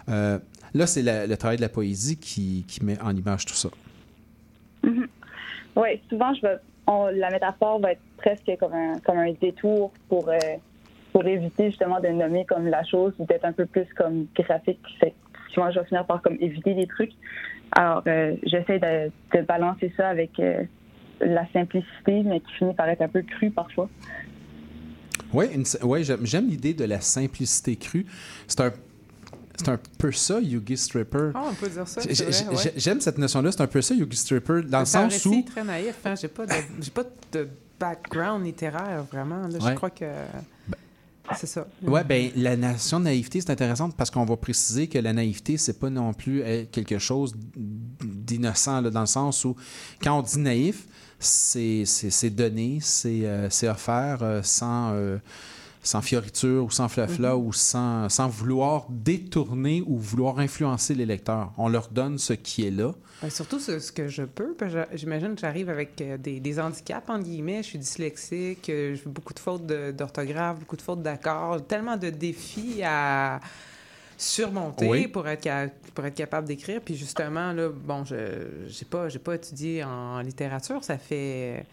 Euh, 0.08 0.40
là, 0.74 0.88
c'est 0.88 1.04
le 1.04 1.36
travail 1.36 1.58
de 1.58 1.62
la 1.62 1.70
poésie 1.70 2.18
qui, 2.18 2.66
met 2.82 3.00
en 3.02 3.16
image 3.16 3.46
tout 3.46 3.54
ça. 3.54 3.70
Oui, 4.84 6.02
souvent, 6.10 6.34
je 6.34 6.48
on- 6.88 7.08
la 7.08 7.30
métaphore 7.30 7.80
va 7.82 7.92
être 7.92 8.02
presque 8.18 8.50
comme 8.60 8.74
un, 8.74 8.98
comme 9.00 9.18
un 9.18 9.34
détour 9.34 9.92
pour, 10.08 10.30
euh, 10.30 10.38
pour 11.12 11.26
éviter 11.26 11.70
justement 11.70 12.00
de 12.00 12.08
nommer 12.08 12.46
comme 12.46 12.68
la 12.68 12.84
chose 12.86 13.14
ou 13.20 13.26
d'être 13.26 13.44
un 13.44 13.52
peu 13.52 13.66
plus 13.66 13.86
comme 13.96 14.28
graphique. 14.34 14.80
Souvent, 15.54 15.70
je 15.72 15.80
vais 15.80 15.86
finir 15.86 16.06
par 16.06 16.22
comme 16.22 16.38
éviter 16.40 16.74
des 16.74 16.88
trucs. 16.88 17.12
Alors, 17.74 18.04
euh, 18.08 18.36
j'essaie 18.44 18.80
de, 18.80 19.12
de 19.38 19.44
balancer 19.46 19.94
ça 19.98 20.10
avec 20.10 20.40
euh, 20.40 20.64
la 21.22 21.46
simplicité, 21.52 22.24
mais 22.24 22.40
qui 22.40 22.52
finit 22.58 22.74
par 22.74 22.88
être 22.90 23.02
un 23.02 23.08
peu 23.08 23.22
cru 23.22 23.52
parfois. 23.52 23.90
Oui, 25.34 25.46
ouais, 25.84 26.04
j'aime 26.04 26.26
j'aime 26.26 26.48
l'idée 26.48 26.74
de 26.74 26.86
la 26.86 27.02
simplicité 27.02 27.76
crue. 27.76 28.06
C'est 28.48 28.62
un, 28.62 28.72
c'est 29.56 29.70
un 29.70 29.80
peu 29.98 30.12
ça, 30.12 30.40
Yugi 30.40 30.78
Stripper. 30.78 31.32
Ah, 31.34 31.44
on 31.50 31.54
peut 31.54 31.68
dire 31.70 31.88
ça, 31.88 32.02
ouais. 32.02 32.74
J'aime 32.78 33.02
cette 33.02 33.18
notion-là. 33.18 33.52
C'est 33.52 33.62
un 33.62 33.68
peu 33.68 33.82
ça, 33.82 33.94
Yugi 33.94 34.16
Stripper, 34.16 34.62
dans 34.68 34.80
le 34.80 34.86
sens 34.86 35.26
où. 35.26 35.44
très 35.44 35.64
naïf. 35.64 35.98
Hein? 36.06 36.16
J'ai 36.16 36.30
pas 36.30 36.46
de, 36.46 36.54
j'ai 36.80 36.92
pas 36.92 37.04
de 37.34 37.50
background 37.80 38.46
littéraire 38.46 39.04
vraiment. 39.12 39.48
là. 39.48 39.60
Je 39.60 39.74
crois 39.76 39.90
que 39.90 40.06
c'est 41.36 41.48
ça. 41.48 41.68
Ouais, 41.84 42.04
ben 42.04 42.32
la 42.36 42.56
notion 42.56 43.00
de 43.00 43.06
naïveté, 43.06 43.42
c'est 43.42 43.52
intéressante 43.52 43.96
parce 43.96 44.10
qu'on 44.10 44.26
va 44.26 44.38
préciser 44.38 44.88
que 44.88 45.00
la 45.00 45.14
naïveté, 45.14 45.58
c'est 45.58 45.80
pas 45.80 45.90
non 45.90 46.14
plus 46.14 46.42
euh, 46.42 46.66
quelque 46.72 47.00
chose 47.00 47.34
d'innocent, 47.56 48.82
dans 48.84 49.02
le 49.02 49.06
sens 49.06 49.44
où 49.46 49.56
quand 50.02 50.20
on 50.20 50.22
dit 50.22 50.40
naïf, 50.40 50.88
c'est 51.20 52.30
donné, 52.30 52.80
c'est 52.82 53.22
euh, 53.24 53.50
offert 53.64 54.20
euh, 54.22 54.42
sans, 54.44 54.94
euh, 54.94 55.18
sans 55.88 56.02
fioriture 56.02 56.64
ou 56.66 56.70
sans 56.70 56.88
flafla 56.90 57.36
Mhm. 57.36 57.46
ou 57.48 57.54
sans, 57.54 58.10
sans 58.10 58.28
vouloir 58.28 58.88
détourner 58.90 59.82
ou 59.86 59.98
vouloir 59.98 60.40
influencer 60.40 60.94
les 60.96 61.06
lecteurs. 61.06 61.54
On 61.58 61.70
leur 61.70 61.88
donne 61.90 62.18
ce 62.18 62.34
qui 62.34 62.66
est 62.68 62.72
là. 62.72 62.94
Ben, 63.22 63.30
surtout 63.30 63.60
ce, 63.60 63.80
ce 63.80 63.92
que 63.92 64.08
je 64.08 64.24
peux. 64.24 64.56
J'imagine 64.94 65.34
que 65.36 65.42
j'arrive 65.42 65.70
avec 65.70 66.00
euh, 66.02 66.18
des, 66.18 66.40
des 66.40 66.60
handicaps, 66.60 67.10
entre 67.10 67.24
guillemets. 67.24 67.64
Je 67.64 67.68
suis 67.70 67.80
dyslexique, 67.80 68.70
euh, 68.70 68.96
je 68.96 69.02
fais 69.02 69.10
beaucoup 69.10 69.34
de 69.34 69.40
fautes 69.40 69.66
d'orthographe, 69.66 70.60
beaucoup 70.60 70.76
de 70.78 70.82
fautes 70.82 71.02
d'accords, 71.02 71.66
tellement 71.66 71.98
de 71.98 72.10
défis 72.10 72.82
à 72.84 73.40
surmonter 74.18 74.88
Oui. 74.90 75.08
pour, 75.08 75.28
être 75.28 75.72
pour 75.94 76.06
être 76.06 76.16
capable 76.16 76.48
d'écrire. 76.48 76.82
Puis 76.82 76.96
justement, 76.96 77.54
là, 77.54 77.70
bon, 77.70 78.04
je 78.04 78.16
j'ai 78.68 78.86
pas, 78.86 79.10
j'ai 79.10 79.20
pas 79.20 79.36
étudié 79.36 79.84
en 79.84 80.20
littérature. 80.22 80.84
Ça 80.84 80.98
fait 80.98 81.66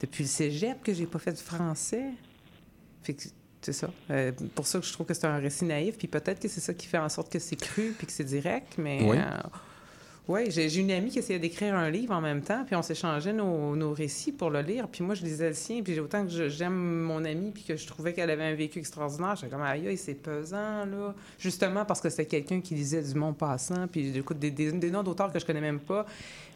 depuis 0.00 0.24
le 0.24 0.28
cégep 0.28 0.82
que 0.82 0.92
j'ai 0.94 1.06
pas 1.06 1.18
fait 1.18 1.32
de 1.32 1.38
français. 1.38 2.06
Fait 3.02 3.14
que 3.14 3.22
c'est 3.62 3.72
ça. 3.72 3.90
Euh, 4.10 4.32
pour 4.54 4.66
ça 4.66 4.78
que 4.78 4.86
je 4.86 4.92
trouve 4.92 5.06
que 5.06 5.14
c'est 5.14 5.26
un 5.26 5.36
récit 5.38 5.64
naïf. 5.64 5.96
Puis 5.98 6.08
peut-être 6.08 6.40
que 6.40 6.48
c'est 6.48 6.60
ça 6.60 6.74
qui 6.74 6.86
fait 6.86 6.98
en 6.98 7.08
sorte 7.08 7.30
que 7.32 7.38
c'est 7.38 7.56
cru 7.56 7.94
puis 7.96 8.06
que 8.06 8.12
c'est 8.12 8.24
direct. 8.24 8.74
Mais 8.78 9.00
Oui. 9.02 9.16
euh, 9.18 9.48
oui, 10.28 10.48
j'ai 10.50 10.72
une 10.78 10.92
amie 10.92 11.10
qui 11.10 11.18
essayait 11.18 11.40
d'écrire 11.40 11.74
un 11.74 11.90
livre 11.90 12.14
en 12.14 12.20
même 12.20 12.40
temps, 12.40 12.62
puis 12.64 12.76
on 12.76 12.82
s'échangeait 12.82 13.32
nos, 13.32 13.74
nos 13.74 13.92
récits 13.92 14.30
pour 14.30 14.50
le 14.50 14.60
lire. 14.60 14.86
Puis 14.86 15.02
moi, 15.02 15.16
je 15.16 15.24
lisais 15.24 15.48
le 15.48 15.54
sien, 15.54 15.82
puis 15.82 15.98
autant 15.98 16.24
que 16.24 16.48
j'aime 16.48 16.72
mon 17.02 17.24
amie, 17.24 17.50
puis 17.50 17.64
que 17.64 17.76
je 17.76 17.84
trouvais 17.86 18.12
qu'elle 18.12 18.30
avait 18.30 18.44
un 18.44 18.54
vécu 18.54 18.78
extraordinaire, 18.78 19.34
j'étais 19.34 19.50
comme, 19.50 19.62
aïe, 19.62 19.96
c'est 19.96 20.14
pesant, 20.14 20.84
là. 20.86 21.14
Justement 21.38 21.84
parce 21.84 22.00
que 22.00 22.10
c'était 22.10 22.26
quelqu'un 22.26 22.60
qui 22.60 22.74
lisait 22.74 23.02
du 23.02 23.14
monde 23.14 23.36
passant, 23.38 23.88
puis 23.88 24.12
j'écoute 24.14 24.38
des, 24.38 24.52
des, 24.52 24.70
des 24.70 24.90
noms 24.92 25.02
d'auteurs 25.02 25.32
que 25.32 25.40
je 25.40 25.44
connais 25.46 25.60
même 25.60 25.80
pas. 25.80 26.06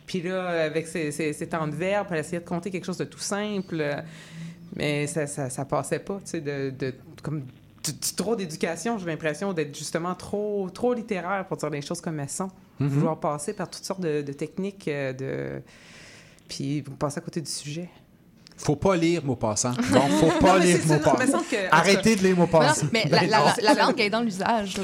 Puis 0.06 0.22
là, 0.22 0.64
avec 0.66 0.86
ses, 0.86 1.10
ses, 1.10 1.32
ses 1.32 1.48
temps 1.48 1.66
de 1.66 1.74
verbe, 1.74 2.06
elle 2.12 2.18
essayait 2.18 2.40
de 2.42 2.46
compter 2.48 2.70
quelque 2.70 2.84
chose 2.84 2.98
de 2.98 3.04
tout 3.06 3.18
simple, 3.18 3.82
mais 4.74 5.06
ça, 5.06 5.26
ça, 5.26 5.50
ça 5.50 5.64
passait 5.64 5.98
pas, 6.00 6.16
tu 6.24 6.30
sais, 6.30 6.40
de, 6.40 6.70
de- 6.76 6.94
comme 7.22 7.40
du, 7.84 7.92
du 7.92 8.14
trop 8.16 8.34
d'éducation. 8.36 8.98
J'ai 8.98 9.06
l'impression 9.06 9.52
d'être 9.52 9.76
justement 9.76 10.14
trop, 10.14 10.68
trop 10.70 10.94
littéraire 10.94 11.46
pour 11.46 11.56
dire 11.56 11.70
les 11.70 11.82
choses 11.82 12.00
comme 12.00 12.18
elles 12.20 12.28
sont. 12.30 12.50
Mhm. 12.80 12.88
Vouloir 12.88 13.20
passer 13.20 13.52
par 13.52 13.70
toutes 13.70 13.84
sortes 13.84 14.00
de, 14.00 14.22
de 14.22 14.32
techniques, 14.32 14.88
euh, 14.88 15.12
de... 15.12 15.62
puis 16.48 16.80
vous 16.80 16.96
passez 16.96 17.18
à 17.18 17.20
côté 17.20 17.40
du 17.40 17.50
sujet. 17.50 17.88
Faut 18.56 18.76
pas 18.76 18.94
lire 18.96 19.24
mots 19.24 19.34
passants. 19.36 19.72
Bon, 19.92 20.00
faut 20.00 20.38
pas 20.40 20.58
Non, 20.58 20.64
lire 20.64 20.78
tout 20.80 20.92
Arrêtez 21.72 22.16
de 22.16 22.22
lire 22.22 22.36
mots 22.36 22.46
Mais, 22.46 22.60
non, 22.84 22.88
mais 22.92 23.04
la, 23.10 23.18
Ben 23.20 23.30
la- 23.30 23.38
non. 23.38 23.52
la 23.62 23.74
langue 23.74 24.00
est 24.00 24.10
dans 24.10 24.20
l'usage. 24.22 24.76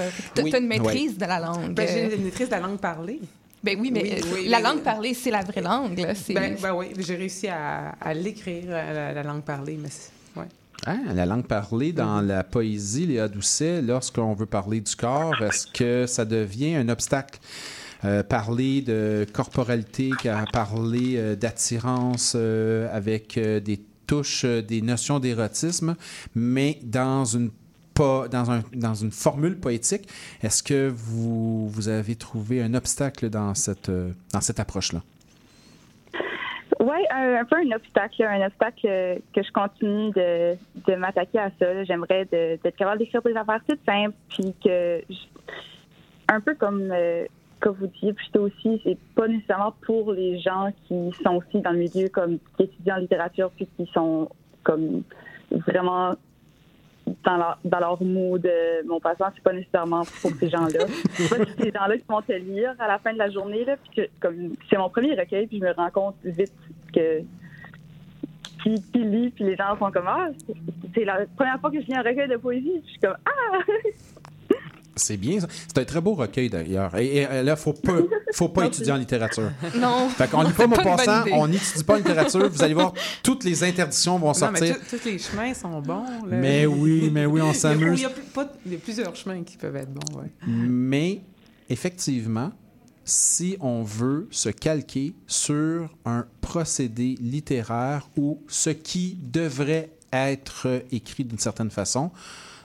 Oui, 0.42 0.50
t'as 0.50 0.58
une 0.60 0.66
maîtrise 0.66 1.12
oui. 1.12 1.18
de 1.18 1.24
la 1.24 1.38
langue. 1.40 1.72
Ben, 1.74 1.88
j'ai 1.88 2.14
une 2.16 2.24
maîtrise 2.24 2.48
de 2.48 2.54
la 2.54 2.60
langue 2.60 2.78
parlée. 2.78 3.20
Ben 3.62 3.78
oui, 3.80 3.90
mais 3.92 4.02
Oui, 4.02 4.10
euh, 4.12 4.20
oui, 4.34 4.48
la 4.48 4.56
oui, 4.58 4.62
langue 4.62 4.76
oui. 4.76 4.82
parlée, 4.82 5.14
c'est 5.14 5.30
la 5.30 5.42
vraie 5.42 5.60
langue. 5.60 5.98
là. 5.98 6.12
Ben, 6.34 6.56
ben 6.60 6.72
oui, 6.74 6.86
j'ai 6.98 7.16
réussi 7.16 7.48
à, 7.48 7.90
à 8.00 8.14
l'écrire, 8.14 8.64
euh, 8.68 8.92
la, 8.94 9.12
la 9.12 9.22
langue 9.22 9.42
parlée, 9.42 9.78
mais 9.80 9.90
ouais. 10.40 10.48
Hein, 10.86 11.00
la 11.14 11.26
langue 11.26 11.46
parlée 11.46 11.92
dans 11.92 12.22
la 12.22 12.42
poésie, 12.42 13.04
Léa 13.06 13.28
Doucet, 13.28 13.82
lorsqu'on 13.82 14.32
veut 14.32 14.46
parler 14.46 14.80
du 14.80 14.96
corps, 14.96 15.34
est-ce 15.42 15.66
que 15.66 16.06
ça 16.06 16.24
devient 16.24 16.74
un 16.76 16.88
obstacle? 16.88 17.38
Euh, 18.06 18.22
parler 18.22 18.80
de 18.80 19.26
corporalité, 19.30 20.08
qu'à 20.22 20.46
parler 20.50 21.16
euh, 21.18 21.36
d'attirance 21.36 22.32
euh, 22.34 22.88
avec 22.96 23.36
euh, 23.36 23.60
des 23.60 23.78
touches, 24.06 24.46
euh, 24.46 24.62
des 24.62 24.80
notions 24.80 25.18
d'érotisme, 25.20 25.96
mais 26.34 26.78
dans 26.82 27.26
une 27.26 27.50
dans, 28.00 28.50
un, 28.50 28.62
dans 28.74 28.94
une 28.94 29.10
formule 29.10 29.58
poétique. 29.58 30.08
Est-ce 30.42 30.62
que 30.62 30.88
vous, 30.88 31.88
avez 31.88 32.16
trouvé 32.16 32.62
un 32.62 32.74
obstacle 32.74 33.30
dans 33.30 33.54
cette, 33.54 33.88
euh, 33.88 34.12
approche-là? 34.58 35.00
Oui, 36.78 36.96
un, 37.10 37.44
peu 37.44 37.56
un 37.56 37.76
obstacle, 37.76 38.22
un 38.22 38.46
obstacle 38.46 38.80
que 39.34 39.42
je 39.42 39.52
continue 39.52 40.10
de, 40.12 40.94
m'attaquer 40.96 41.38
à 41.38 41.50
ça. 41.58 41.84
J'aimerais 41.84 42.24
d'être 42.24 42.76
capable 42.76 42.98
d'écrire 42.98 43.22
des 43.22 43.36
affaires 43.36 43.60
toutes 43.68 43.84
simples, 43.86 44.16
puis 44.30 44.54
que, 44.64 45.02
un 46.28 46.40
peu 46.40 46.54
comme, 46.54 46.90
euh, 46.90 47.26
comme 47.60 47.76
vous 47.76 47.86
disiez 47.88 48.14
plus 48.14 48.30
tôt 48.32 48.42
aussi, 48.46 48.80
c'est 48.82 48.98
pas 49.14 49.28
nécessairement 49.28 49.74
pour 49.84 50.12
les 50.12 50.38
gens 50.38 50.70
qui 50.88 51.12
sont 51.22 51.36
aussi 51.36 51.60
dans 51.60 51.72
le 51.72 51.78
milieu, 51.78 52.08
comme 52.08 52.38
qui 52.56 52.62
étudient 52.62 52.96
en 52.96 53.00
littérature, 53.00 53.50
puis 53.56 53.68
qui 53.76 53.86
sont 53.92 54.30
comme 54.62 55.02
vraiment 55.50 56.14
dans 57.24 57.36
leur, 57.36 57.58
dans 57.64 57.80
leur 57.80 58.02
mood. 58.02 58.44
euh, 58.44 58.82
mon 58.86 59.00
passant, 59.00 59.26
c'est 59.34 59.42
pas 59.42 59.52
nécessairement 59.52 60.02
pour 60.20 60.30
ces 60.38 60.48
gens-là. 60.48 60.86
C'est 61.12 61.28
pas 61.28 61.44
ces 61.58 61.70
gens-là 61.70 61.98
qui 61.98 62.04
vont 62.08 62.22
te 62.22 62.32
lire 62.32 62.74
à 62.78 62.88
la 62.88 62.98
fin 62.98 63.12
de 63.12 63.18
la 63.18 63.30
journée, 63.30 63.64
là, 63.64 63.76
puis 63.76 64.02
que, 64.02 64.08
comme 64.20 64.54
c'est 64.68 64.78
mon 64.78 64.88
premier 64.90 65.14
recueil, 65.14 65.46
puis 65.46 65.58
je 65.58 65.64
me 65.64 65.72
rends 65.72 65.90
compte 65.90 66.16
vite 66.24 66.52
que 66.94 67.22
qui, 68.62 68.82
qui 68.92 68.98
lit, 68.98 69.30
puis 69.30 69.44
les 69.44 69.56
gens 69.56 69.78
sont 69.78 69.90
comme 69.90 70.06
ah, 70.06 70.28
c'est 70.94 71.04
la 71.04 71.26
première 71.36 71.58
fois 71.60 71.70
que 71.70 71.80
je 71.80 71.86
lis 71.86 71.94
un 71.94 72.02
recueil 72.02 72.28
de 72.28 72.36
poésie, 72.36 72.80
puis 72.80 72.82
je 72.84 72.90
suis 72.90 73.00
comme 73.00 73.16
ah. 73.24 73.58
C'est 75.00 75.16
bien. 75.16 75.40
ça. 75.40 75.46
C'est 75.68 75.78
un 75.78 75.84
très 75.84 76.00
beau 76.00 76.14
recueil 76.14 76.48
d'ailleurs. 76.50 76.96
Et, 76.96 77.16
et, 77.18 77.26
euh, 77.26 77.42
là, 77.42 77.56
faut 77.56 77.72
pas, 77.72 77.98
faut 78.34 78.48
pas 78.48 78.66
étudier 78.66 78.92
en 78.92 78.96
littérature. 78.96 79.50
Non. 79.76 80.08
Fait 80.10 80.28
qu'on 80.28 80.42
lit 80.42 80.52
pas 80.52 80.66
mon 80.66 80.76
passant, 80.76 81.24
on 81.32 81.48
n'étudie 81.48 81.84
pas 81.84 81.94
en 81.94 81.98
littérature. 81.98 82.48
Vous 82.50 82.62
allez 82.62 82.74
voir, 82.74 82.92
toutes 83.22 83.44
les 83.44 83.64
interdictions 83.64 84.18
vont 84.18 84.32
Non, 84.32 84.50
mais 84.52 84.58
sortir. 84.58 84.76
tout- 84.78 84.96
tous 84.98 85.04
les 85.08 85.18
chemins 85.18 85.54
sont 85.54 85.80
bons. 85.80 86.04
là. 86.26 86.36
Mais 86.36 86.66
oui, 86.66 87.10
mais 87.12 87.26
oui, 87.26 87.40
on 87.40 87.52
s'amuse. 87.54 88.00
Il 88.00 88.02
y 88.02 88.06
a, 88.06 88.10
plus- 88.10 88.22
pas- 88.22 88.52
il 88.66 88.72
y 88.72 88.74
a 88.76 88.78
plusieurs 88.78 89.14
chemins 89.16 89.42
qui 89.42 89.56
peuvent 89.56 89.76
être 89.76 89.92
bons, 89.92 90.18
ouais. 90.18 90.30
Mais 90.46 91.20
effectivement, 91.68 92.52
si 93.04 93.56
on 93.60 93.82
veut 93.82 94.28
se 94.30 94.50
calquer 94.50 95.14
sur 95.26 95.88
un 96.04 96.26
procédé 96.40 97.16
littéraire 97.20 98.08
ou 98.16 98.40
ce 98.48 98.70
qui 98.70 99.16
devrait 99.22 99.90
être 100.12 100.82
écrit 100.92 101.24
d'une 101.24 101.38
certaine 101.38 101.70
façon, 101.70 102.10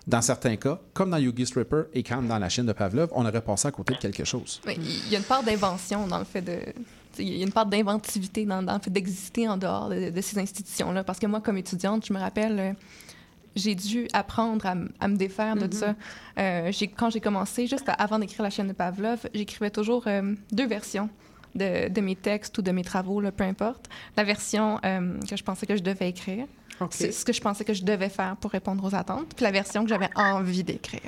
dans 0.08 0.22
certains 0.22 0.56
cas, 0.56 0.80
comme 0.93 1.10
dans 1.10 1.18
Yugi 1.18 1.45
Stripper 1.45 1.84
et 1.93 2.03
comme 2.03 2.28
dans 2.28 2.38
la 2.38 2.49
chaîne 2.49 2.66
de 2.68 2.74
Pavlov, 2.74 3.10
on 3.14 3.26
aurait 3.26 3.41
passé 3.41 3.68
à 3.68 3.72
côté 3.72 3.93
de 3.93 3.99
quelque 3.99 4.24
chose. 4.24 4.62
Oui, 4.68 4.76
Il 4.78 5.10
y 5.12 5.16
a 5.16 5.20
une 5.20 5.26
part 5.26 5.43
d'invention 5.43 6.06
dans 6.08 6.20
le 6.20 6.26
fait 6.26 6.41
de. 6.41 6.60
Il 7.18 7.30
y 7.38 7.41
a 7.41 7.45
une 7.45 7.51
part 7.53 7.66
d'inventivité 7.66 8.45
dans, 8.45 8.62
dans 8.62 8.74
le 8.76 8.80
fait 8.82 8.89
d'exister 8.89 9.47
en 9.47 9.58
dehors 9.58 9.89
de, 9.89 10.10
de 10.10 10.22
ces 10.22 10.38
institutions-là. 10.38 11.03
Parce 11.06 11.18
que 11.18 11.28
moi, 11.28 11.39
comme 11.41 11.58
étudiante, 11.58 12.06
je 12.06 12.12
me 12.14 12.20
rappelle, 12.20 12.60
euh, 12.60 12.74
j'ai 13.56 13.74
dû 13.74 14.08
apprendre 14.12 14.66
à, 14.66 15.08
me 15.08 15.16
défaire 15.16 15.56
de 15.56 15.66
Mhm. 15.66 15.72
ça. 15.72 15.95
Euh, 16.38 16.72
j'ai- 16.74 16.89
quand 16.89 17.10
j'ai 17.10 17.22
commencé, 17.22 17.68
juste 17.68 17.89
avant 17.97 18.20
d'écrire 18.20 18.43
la 18.43 18.49
chaîne 18.49 18.68
de 18.68 18.74
Pavlov, 18.74 19.28
j'écrivais 19.34 19.70
toujours 19.70 20.03
euh, 20.08 20.36
deux 20.51 20.68
versions 20.68 21.10
de, 21.56 21.88
de 21.88 22.01
mes 22.01 22.18
textes 22.18 22.58
ou 22.58 22.62
de 22.62 22.72
mes 22.72 22.84
travaux, 22.84 23.22
là, 23.22 23.32
peu 23.32 23.45
importe. 23.45 23.88
La 24.18 24.26
version 24.26 24.78
euh, 24.84 25.18
que 25.22 25.38
je 25.38 25.43
pensais 25.43 25.66
que 25.66 25.78
je 25.78 25.84
devais 25.84 26.10
écrire. 26.10 26.45
C'est 26.92 27.12
ce 27.12 27.24
que 27.26 27.32
je 27.34 27.42
pensais 27.42 27.64
que 27.64 27.74
je 27.74 27.84
devais 27.84 28.10
faire 28.10 28.36
pour 28.38 28.52
répondre 28.52 28.84
aux 28.84 28.94
attentes, 28.96 29.34
puis 29.36 29.44
la 29.44 29.52
version 29.52 29.84
que 29.84 29.90
j'avais 29.90 30.10
envie 30.16 30.64
d'écrire. 30.64 31.02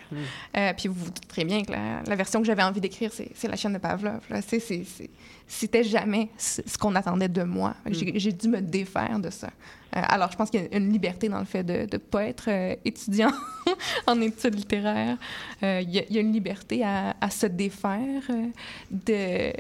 Euh, 0.55 0.74
puis 0.78 0.88
vous 0.88 0.95
vous 0.95 1.05
doutez 1.11 1.28
très 1.28 1.43
bien 1.45 1.63
que 1.63 1.72
la, 1.72 2.01
la 2.05 2.15
version 2.15 2.39
que 2.39 2.45
j'avais 2.47 2.63
envie 2.63 2.80
d'écrire, 2.82 3.11
c'est 3.13 3.30
c'est 3.36 3.47
la 3.47 3.55
chaîne 3.55 3.74
de 3.74 3.78
Pavlov. 3.78 4.22
là. 4.30 4.41
C'est- 4.41 4.59
c'est- 4.59 4.84
c'est- 4.86 5.09
C'était 5.49 5.84
jamais 5.84 6.30
ce 6.38 6.61
qu'on 6.78 6.93
attendait 6.95 7.30
de 7.30 7.43
moi. 7.43 7.74
J'ai 7.86 8.20
j'ai 8.20 8.34
dû 8.34 8.49
me 8.49 8.59
défaire 8.61 9.18
de 9.20 9.30
ça. 9.30 9.49
Euh, 9.95 10.01
alors, 10.03 10.31
je 10.31 10.38
pense 10.38 10.49
qu'il 10.49 10.61
y 10.61 10.63
a 10.65 10.77
une 10.77 10.91
liberté 10.91 11.29
dans 11.29 11.39
le 11.39 11.45
fait 11.45 11.63
de 11.63 11.88
ne 11.91 11.97
pas 11.97 12.25
être 12.25 12.49
euh, 12.49 12.75
étudiant 12.83 13.31
en 14.07 14.19
études 14.21 14.55
littéraires. 14.55 15.17
Euh, 15.63 15.79
Il 15.81 15.89
y, 15.91 15.99
a- 15.99 16.03
il 16.09 16.15
y 16.15 16.17
a 16.17 16.21
une 16.21 16.33
liberté 16.33 16.83
à, 16.83 17.15
à 17.21 17.29
se 17.29 17.45
défaire 17.47 18.21
euh, 18.29 19.51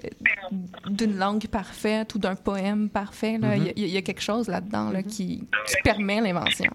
d'une 0.89 1.17
langue 1.17 1.47
parfaite 1.47 2.13
ou 2.15 2.19
d'un 2.19 2.35
poème 2.35 2.89
parfait. 2.89 3.37
là. 3.37 3.55
Il 3.55 3.63
y 3.65 3.69
a- 3.69 3.73
il 3.75 3.87
y, 3.87 3.97
a 3.97 4.01
quelque 4.01 4.21
chose 4.21 4.47
là-dedans 4.47 4.89
là, 4.91 5.03
qui, 5.03 5.39
qui 5.67 5.75
permet 5.83 6.21
l'invention. 6.21 6.71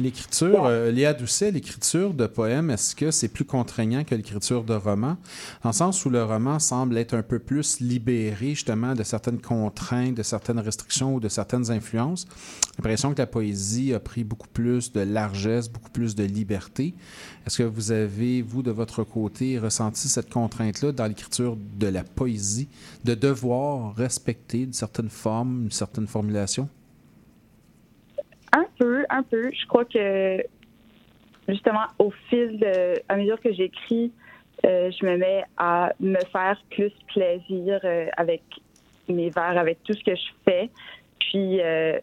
L'écriture, 0.00 0.64
euh, 0.64 0.90
Léa 0.90 1.12
Doucet, 1.12 1.50
l'écriture 1.50 2.14
de 2.14 2.26
poèmes, 2.26 2.70
est-ce 2.70 2.96
que 2.96 3.10
c'est 3.10 3.28
plus 3.28 3.44
contraignant 3.44 4.02
que 4.02 4.14
l'écriture 4.14 4.64
de 4.64 4.72
roman? 4.72 5.18
Dans 5.62 5.68
le 5.68 5.74
sens 5.74 6.06
où 6.06 6.08
le 6.08 6.24
roman 6.24 6.58
semble 6.58 6.96
être 6.96 7.12
un 7.12 7.22
peu 7.22 7.38
plus 7.38 7.80
libéré 7.80 8.50
justement 8.54 8.94
de 8.94 9.02
certaines 9.02 9.42
contraintes, 9.42 10.14
de 10.14 10.22
certaines 10.22 10.58
restrictions 10.58 11.16
ou 11.16 11.20
de 11.20 11.28
certaines 11.28 11.70
influences. 11.70 12.26
J'ai 12.30 12.76
l'impression 12.78 13.12
que 13.12 13.18
la 13.18 13.26
poésie 13.26 13.92
a 13.92 14.00
pris 14.00 14.24
beaucoup 14.24 14.48
plus 14.48 14.90
de 14.90 15.00
largesse, 15.00 15.68
beaucoup 15.68 15.90
plus 15.90 16.14
de 16.14 16.24
liberté. 16.24 16.94
Est-ce 17.46 17.58
que 17.58 17.64
vous 17.64 17.92
avez, 17.92 18.40
vous, 18.40 18.62
de 18.62 18.70
votre 18.70 19.04
côté, 19.04 19.58
ressenti 19.58 20.08
cette 20.08 20.32
contrainte-là 20.32 20.92
dans 20.92 21.06
l'écriture 21.06 21.58
de 21.78 21.88
la 21.88 22.04
poésie, 22.04 22.70
de 23.04 23.14
devoir 23.14 23.94
respecter 23.96 24.62
une 24.62 24.72
certaine 24.72 25.10
forme, 25.10 25.64
une 25.64 25.70
certaine 25.70 26.06
formulation? 26.06 26.70
Un 28.52 28.66
peu, 28.78 29.04
un 29.10 29.22
peu. 29.22 29.50
Je 29.52 29.66
crois 29.66 29.84
que 29.84 30.42
justement, 31.48 31.84
au 31.98 32.10
fil 32.28 32.58
de, 32.58 32.94
à 33.08 33.16
mesure 33.16 33.40
que 33.40 33.52
j'écris, 33.52 34.12
euh, 34.66 34.90
je 34.90 35.06
me 35.06 35.16
mets 35.16 35.44
à 35.56 35.92
me 36.00 36.18
faire 36.32 36.60
plus 36.70 36.92
plaisir 37.12 37.80
euh, 37.84 38.06
avec 38.16 38.42
mes 39.08 39.30
vers, 39.30 39.56
avec 39.58 39.82
tout 39.84 39.94
ce 39.94 40.04
que 40.04 40.14
je 40.14 40.30
fais. 40.44 40.70
Puis 41.18 41.60
euh, 41.60 41.98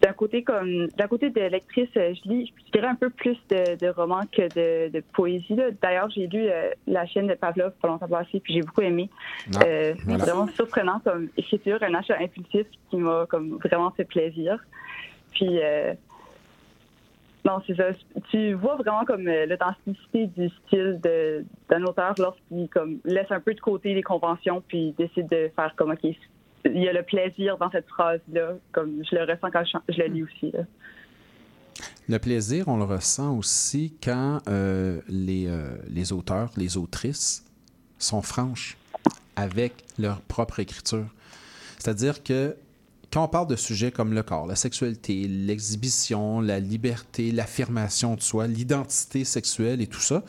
d'un 0.00 0.12
côté 0.12 0.42
comme 0.42 0.86
d'un 0.96 1.06
côté 1.08 1.30
de 1.30 1.40
lectrice, 1.40 1.88
je 1.94 2.28
lis, 2.28 2.52
je 2.66 2.72
dirais 2.72 2.88
un 2.88 2.94
peu 2.94 3.10
plus 3.10 3.36
de, 3.50 3.76
de 3.76 3.88
romans 3.88 4.22
que 4.32 4.42
de, 4.42 4.90
de 4.92 5.00
poésie. 5.12 5.56
D'ailleurs, 5.82 6.10
j'ai 6.10 6.26
lu 6.26 6.48
la 6.86 7.06
chaîne 7.06 7.26
de 7.26 7.34
Pavlov 7.34 7.72
pas 7.80 7.88
longtemps 7.88 8.08
passé, 8.08 8.40
puis 8.40 8.54
j'ai 8.54 8.60
beaucoup 8.62 8.82
aimé. 8.82 9.08
Ah, 9.56 9.60
voilà. 9.60 9.94
C'est 9.96 10.16
vraiment 10.16 10.46
surprenant 10.48 11.00
comme 11.04 11.28
écriture, 11.36 11.78
un 11.82 11.94
achat 11.94 12.16
impulsif 12.20 12.66
qui 12.90 12.96
m'a 12.96 13.26
comme 13.28 13.58
vraiment 13.58 13.90
fait 13.92 14.04
plaisir. 14.04 14.58
Puis 15.34 15.60
euh, 15.62 15.94
non, 17.44 17.60
c'est 17.66 17.76
ça. 17.76 17.90
Tu 18.30 18.54
vois 18.54 18.76
vraiment 18.76 19.04
comme 19.04 19.28
euh, 19.28 19.46
l'authenticité 19.46 20.26
du 20.28 20.48
style 20.48 21.00
d'un 21.68 21.82
auteur 21.84 22.14
lorsqu'il 22.18 22.68
comme 22.68 22.98
laisse 23.04 23.30
un 23.30 23.40
peu 23.40 23.54
de 23.54 23.60
côté 23.60 23.94
les 23.94 24.02
conventions 24.02 24.62
puis 24.66 24.94
décide 24.98 25.28
de 25.28 25.50
faire 25.54 25.74
comme 25.76 25.90
ok, 25.90 26.04
il 26.64 26.82
y 26.82 26.88
a 26.88 26.92
le 26.92 27.02
plaisir 27.02 27.58
dans 27.58 27.70
cette 27.70 27.88
phrase 27.88 28.20
là, 28.32 28.54
comme 28.72 29.02
je 29.04 29.16
le 29.16 29.22
ressens 29.22 29.50
quand 29.50 29.64
je, 29.64 29.94
je 29.94 30.00
le 30.00 30.06
lis 30.06 30.22
aussi. 30.22 30.52
Le 32.08 32.18
plaisir, 32.18 32.68
on 32.68 32.76
le 32.76 32.84
ressent 32.84 33.36
aussi 33.36 33.94
quand 34.02 34.38
euh, 34.48 35.00
les, 35.08 35.48
les 35.88 36.12
auteurs, 36.12 36.50
les 36.56 36.76
autrices 36.76 37.44
sont 37.98 38.22
franches 38.22 38.76
avec 39.36 39.72
leur 39.98 40.20
propre 40.20 40.60
écriture. 40.60 41.06
C'est-à-dire 41.78 42.22
que 42.22 42.56
quand 43.14 43.22
on 43.22 43.28
parle 43.28 43.46
de 43.46 43.54
sujets 43.54 43.92
comme 43.92 44.12
le 44.12 44.24
corps, 44.24 44.44
la 44.44 44.56
sexualité, 44.56 45.28
l'exhibition, 45.28 46.40
la 46.40 46.58
liberté, 46.58 47.30
l'affirmation 47.30 48.16
de 48.16 48.20
soi, 48.20 48.48
l'identité 48.48 49.24
sexuelle 49.24 49.80
et 49.80 49.86
tout 49.86 50.00
ça, 50.00 50.24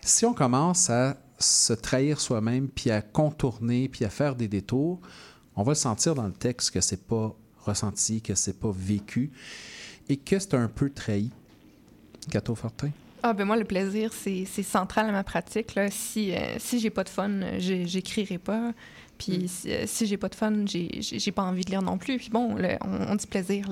si 0.00 0.26
on 0.26 0.34
commence 0.34 0.90
à 0.90 1.16
se 1.38 1.72
trahir 1.72 2.20
soi-même, 2.20 2.66
puis 2.68 2.90
à 2.90 3.02
contourner, 3.02 3.88
puis 3.88 4.04
à 4.04 4.10
faire 4.10 4.34
des 4.34 4.48
détours, 4.48 5.00
on 5.54 5.62
va 5.62 5.72
le 5.72 5.76
sentir 5.76 6.16
dans 6.16 6.26
le 6.26 6.32
texte 6.32 6.72
que 6.72 6.80
c'est 6.80 7.06
pas 7.06 7.32
ressenti, 7.60 8.20
que 8.20 8.34
c'est 8.34 8.58
pas 8.58 8.72
vécu 8.74 9.30
et 10.08 10.16
que 10.16 10.36
c'est 10.40 10.54
un 10.54 10.66
peu 10.66 10.90
trahi. 10.90 11.30
Cato 12.32 12.56
Fortin? 12.56 12.90
Ah 13.22 13.32
ben 13.32 13.44
moi 13.44 13.56
le 13.56 13.64
plaisir 13.64 14.12
c'est 14.12 14.44
central 14.44 15.08
à 15.08 15.12
ma 15.12 15.22
pratique. 15.22 15.78
Si 15.90 16.34
euh, 16.34 16.56
si 16.58 16.80
j'ai 16.80 16.90
pas 16.90 17.04
de 17.04 17.08
fun, 17.08 17.30
j'écrirai 17.58 18.38
pas. 18.38 18.72
Puis 19.30 19.48
si, 19.48 19.70
euh, 19.72 19.84
si 19.86 20.06
j'ai 20.06 20.16
pas 20.16 20.28
de 20.28 20.34
fun, 20.34 20.52
j'ai 20.66 21.32
pas 21.32 21.42
envie 21.42 21.64
de 21.64 21.70
lire 21.70 21.82
non 21.82 21.98
plus. 21.98 22.16
Puis 22.18 22.30
bon, 22.30 22.54
le- 22.54 22.76
on, 22.84 23.12
on 23.12 23.14
dit 23.14 23.26
plaisir. 23.26 23.66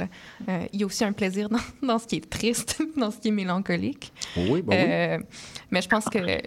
Euh, 0.49 0.67
Il 0.73 0.81
y 0.81 0.83
a 0.83 0.87
aussi 0.87 1.05
un 1.05 1.13
plaisir 1.13 1.49
dans, 1.49 1.59
dans 1.87 1.99
ce 1.99 2.07
qui 2.07 2.17
est 2.17 2.29
triste, 2.31 2.83
dans 2.97 3.11
ce 3.11 3.19
qui 3.19 3.29
est 3.29 3.33
mélancolique. 3.33 4.13
Oui, 4.37 4.63
oui. 4.67 4.77
Euh, 4.77 5.19
mais 5.71 5.83
je 5.83 5.89
pense 5.89 6.05
que 6.07 6.19
le, 6.19 6.39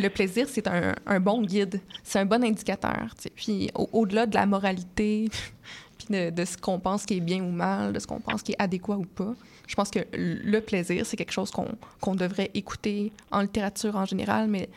le 0.00 0.08
plaisir, 0.08 0.46
c'est 0.50 0.66
un, 0.66 0.94
un 1.06 1.20
bon 1.20 1.42
guide. 1.42 1.80
C'est 2.02 2.18
un 2.18 2.26
bon 2.26 2.42
indicateur. 2.44 3.14
tu 3.16 3.22
sais. 3.24 3.30
Puis 3.34 3.70
au- 3.74 3.88
au-delà 3.92 4.26
de 4.26 4.34
la 4.34 4.46
moralité, 4.46 5.28
puis 5.98 6.06
de, 6.10 6.30
de 6.30 6.44
ce 6.44 6.56
qu'on 6.56 6.78
pense 6.80 7.06
qui 7.06 7.16
est 7.16 7.20
bien 7.20 7.42
ou 7.42 7.50
mal, 7.50 7.92
de 7.92 7.98
ce 7.98 8.06
qu'on 8.06 8.20
pense 8.20 8.42
qui 8.42 8.52
est 8.52 8.56
adéquat 8.62 8.96
ou 8.96 9.04
pas, 9.06 9.34
je 9.66 9.74
pense 9.76 9.90
que 9.90 10.00
le 10.12 10.60
plaisir, 10.60 11.06
c'est 11.06 11.16
quelque 11.16 11.32
chose 11.32 11.50
qu'on 11.50 11.68
qu'on 12.00 12.14
devrait 12.14 12.50
écouter 12.52 13.12
en 13.30 13.40
littérature 13.40 13.96
en 13.96 14.04
général, 14.04 14.46
mais 14.48 14.68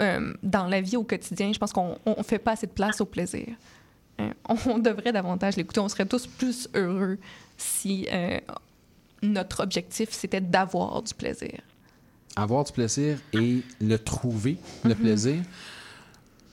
euh, 0.00 0.32
dans 0.42 0.66
la 0.66 0.80
vie 0.80 0.96
au 0.96 1.04
quotidien, 1.04 1.52
je 1.52 1.58
pense 1.58 1.72
qu'on 1.72 1.96
ne 2.06 2.22
fait 2.22 2.38
pas 2.38 2.52
assez 2.52 2.66
de 2.66 2.72
place 2.72 3.00
au 3.00 3.04
plaisir. 3.06 3.46
Euh, 4.20 4.30
on 4.66 4.78
devrait 4.78 5.12
davantage 5.12 5.56
l'écouter. 5.56 5.80
On 5.80 5.88
serait 5.88 6.06
tous 6.06 6.26
plus 6.26 6.68
heureux 6.74 7.18
si 7.56 8.06
euh, 8.12 8.38
notre 9.22 9.62
objectif, 9.62 10.10
c'était 10.12 10.40
d'avoir 10.40 11.02
du 11.02 11.14
plaisir. 11.14 11.58
Avoir 12.36 12.64
du 12.64 12.72
plaisir 12.72 13.18
et 13.32 13.62
le 13.80 13.98
trouver, 13.98 14.56
le 14.84 14.90
Mhm. 14.90 14.96
plaisir. 14.96 15.42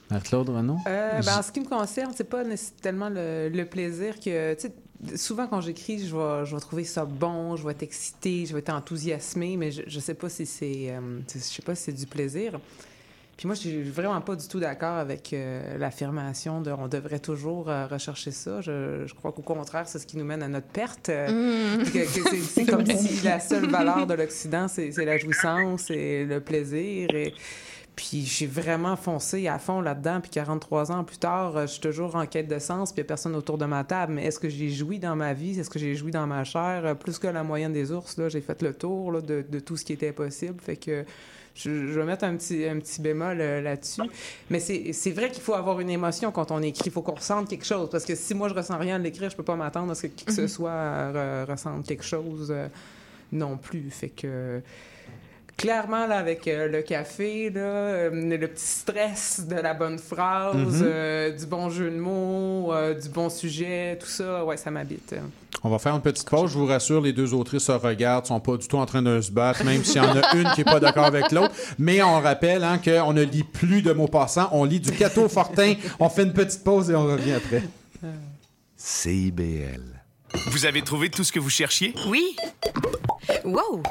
Marie-Claude 0.10 0.50
Renaud? 0.50 0.78
Euh, 0.88 1.22
ben, 1.22 1.38
en 1.38 1.42
ce 1.42 1.52
qui 1.52 1.60
me 1.60 1.66
concerne, 1.68 2.12
c'est 2.16 2.24
pas 2.30 2.44
nécessairement 2.44 3.10
le, 3.10 3.50
le 3.50 3.66
plaisir 3.66 4.20
que. 4.20 4.54
tu 4.56 4.62
sais, 4.68 4.74
Souvent, 5.16 5.48
quand 5.48 5.62
j'écris, 5.62 6.06
je 6.06 6.14
vais, 6.14 6.46
je 6.46 6.54
vais 6.54 6.60
trouver 6.60 6.84
ça 6.84 7.06
bon, 7.06 7.56
je 7.56 7.64
vais 7.66 7.72
être 7.72 7.84
excitée, 7.84 8.46
je 8.46 8.52
vais 8.52 8.60
être 8.60 8.70
enthousiasmée, 8.74 9.56
mais 9.56 9.72
je, 9.72 9.84
je 9.88 10.00
sais 10.02 10.14
pas 10.14 10.28
si 10.28 10.46
c'est. 10.46 10.88
euh, 10.90 11.20
je 11.34 11.40
sais 11.40 11.62
pas 11.62 11.74
si 11.74 11.84
c'est 11.84 11.94
du 11.94 12.06
plaisir. 12.06 12.60
Puis 13.40 13.48
moi, 13.48 13.56
je 13.56 13.62
suis 13.62 13.84
vraiment 13.84 14.20
pas 14.20 14.36
du 14.36 14.46
tout 14.50 14.60
d'accord 14.60 14.98
avec 14.98 15.32
euh, 15.32 15.78
l'affirmation 15.78 16.60
de 16.60 16.72
on 16.72 16.90
devrait 16.90 17.20
toujours 17.20 17.70
euh, 17.70 17.88
rechercher 17.88 18.32
ça. 18.32 18.60
Je, 18.60 19.04
je 19.06 19.14
crois 19.14 19.32
qu'au 19.32 19.42
contraire, 19.44 19.88
c'est 19.88 19.98
ce 19.98 20.06
qui 20.06 20.18
nous 20.18 20.26
mène 20.26 20.44
à 20.44 20.50
notre 20.50 20.68
perte. 20.68 21.08
euh, 21.08 21.30
Mm. 21.80 21.84
que- 21.86 22.20
que 22.32 22.36
c'est- 22.42 22.66
comme 22.66 22.86
si 22.98 23.24
la 23.24 23.40
seule 23.40 23.70
valeur 23.70 24.06
de 24.08 24.14
l'Occident, 24.14 24.68
c'est 24.68 24.92
c'est 24.92 25.06
la 25.06 25.18
jouissance, 25.18 25.84
c'est 25.88 26.26
le 26.26 26.42
plaisir. 26.42 27.08
Et, 27.16 27.34
puis 27.96 28.24
j'ai 28.26 28.46
vraiment 28.46 28.96
foncé 28.98 29.48
à 29.48 29.58
fond 29.58 29.80
là-dedans. 29.80 30.20
Puis 30.22 30.32
43 30.32 30.92
ans 30.92 31.06
plus 31.06 31.18
tard, 31.18 31.56
euh, 31.56 31.62
je 31.62 31.72
suis 31.72 31.82
toujours 31.82 32.18
en 32.18 32.26
quête 32.26 32.50
de 32.50 32.60
sens, 32.60 32.92
puis 32.92 33.00
il 33.00 33.04
n'y 33.04 33.08
a 33.08 33.08
personne 33.08 33.36
autour 33.38 33.58
de 33.58 33.66
ma 33.66 33.86
table. 33.86 34.14
Mais 34.16 34.26
est-ce 34.26 34.40
que 34.40 34.50
j'ai 34.50 34.70
joui 34.70 35.00
dans 35.00 35.16
ma 35.16 35.34
vie? 35.34 35.58
Est-ce 35.58 35.70
que 35.70 35.80
j'ai 35.80 35.96
joui 35.96 36.12
dans 36.12 36.28
ma 36.28 36.44
chair? 36.44 36.94
Plus 36.98 37.18
que 37.20 37.28
la 37.28 37.44
moyenne 37.44 37.72
des 37.72 37.94
ours, 37.94 38.18
là, 38.18 38.28
j'ai 38.28 38.42
fait 38.42 38.62
le 38.62 38.74
tour 38.74 39.14
là, 39.14 39.22
de, 39.22 39.46
de 39.50 39.60
tout 39.62 39.78
ce 39.78 39.86
qui 39.86 39.94
était 39.94 40.12
possible. 40.12 40.60
Fait 40.62 40.76
que 40.76 41.06
je, 41.62 41.88
je 41.88 42.00
vais 42.00 42.06
mettre 42.06 42.24
un 42.24 42.36
petit, 42.36 42.66
un 42.66 42.80
petit 42.80 43.02
bémol 43.02 43.38
euh, 43.42 43.62
là-dessus. 43.62 44.02
Mais 44.50 44.60
c'est 44.60 45.12
vrai 45.12 45.30
qu'il 45.30 45.42
faut 45.44 45.54
avoir 45.54 45.80
une 45.80 45.90
émotion 45.90 46.32
quand 46.32 46.52
on 46.52 46.62
écrit. 46.62 46.84
Il 46.88 46.92
faut 46.92 47.02
qu'on 47.02 47.16
ressente 47.16 47.50
quelque 47.50 47.66
chose. 47.66 47.90
Parce 47.92 48.06
que 48.06 48.16
si 48.16 48.34
moi, 48.34 48.48
je 48.50 48.54
ressens 48.54 48.78
rien 48.78 48.96
à 48.96 49.00
l'écrire, 49.00 49.30
je 49.30 49.36
peux 49.36 49.44
pas 49.44 49.56
m'attendre 49.56 49.92
à 49.92 49.96
ce 49.96 50.04
que 50.04 50.08
qui 50.08 50.26
que 50.26 50.32
ce 50.34 50.42
Mhm. 50.42 50.48
soit 50.48 50.72
euh, 50.72 51.46
re- 51.46 51.52
ressente 51.52 51.86
quelque 51.86 52.04
chose 52.06 52.48
euh, 52.52 52.68
non 53.32 53.58
plus. 53.58 53.90
Fait 53.92 54.10
que 54.10 54.62
clairement, 55.60 56.08
là, 56.08 56.18
avec 56.18 56.48
euh, 56.48 56.68
le 56.68 56.82
café, 56.82 57.50
là, 57.50 57.60
euh, 57.62 58.10
le 58.38 58.48
petit 58.48 58.66
stress 58.66 59.42
de 59.48 59.56
la 59.56 59.74
bonne 59.74 60.00
phrase, 60.00 60.56
Mhm. 60.56 60.82
euh, 60.84 61.32
du 61.32 61.46
bon 61.46 61.70
jeu 61.70 61.92
de 61.92 61.98
mots, 62.00 62.74
euh, 62.74 62.94
du 62.94 63.10
bon 63.10 63.30
sujet, 63.30 63.98
tout 64.00 64.08
ça, 64.08 64.44
ouais, 64.46 64.58
ça 64.58 64.72
m'habite. 64.72 65.14
On 65.64 65.70
va 65.70 65.78
faire 65.78 65.94
une 65.94 66.02
petite 66.02 66.28
pause. 66.30 66.52
Je 66.52 66.58
vous 66.58 66.66
rassure, 66.66 67.02
les 67.02 67.12
deux 67.14 67.34
autrices 67.34 67.64
se 67.64 67.72
regardent, 67.74 68.26
sont 68.26 68.40
pas 68.40 68.56
du 68.58 68.68
tout 68.68 68.78
en 68.78 68.86
train 68.86 69.02
de 69.02 69.20
se 69.20 69.32
battre, 69.32 69.64
même 69.66 69.84
s'il 69.84 69.98
y 70.02 70.06
en 70.06 70.16
a 70.16 70.36
une 70.36 70.50
qui 70.52 70.62
est 70.62 70.64
pas 70.66 70.80
d'accord 70.80 71.06
avec 71.06 71.32
l'autre. 71.32 71.54
Mais 71.78 72.02
on 72.02 72.20
rappelle 72.22 72.64
hein, 72.64 72.80
qu'on 72.84 73.12
ne 73.14 73.24
lit 73.24 73.44
plus 73.44 73.82
de 73.82 73.92
mots 73.92 74.08
passants, 74.08 74.50
on 74.54 74.64
lit 74.64 74.80
du 74.80 74.92
Cato 74.92 75.28
Fortin. 75.28 75.74
On 76.00 76.08
fait 76.10 76.24
une 76.24 76.34
petite 76.34 76.64
pause 76.64 76.90
et 76.90 76.96
on 76.96 77.04
revient 77.06 77.34
après. 77.34 77.64
CIBL. 78.78 79.82
Vous 80.52 80.66
avez 80.66 80.82
trouvé 80.84 81.10
tout 81.10 81.24
ce 81.24 81.32
que 81.32 81.40
vous 81.40 81.50
cherchiez? 81.50 81.94
Oui. 82.08 82.36
Wow! 83.44 83.84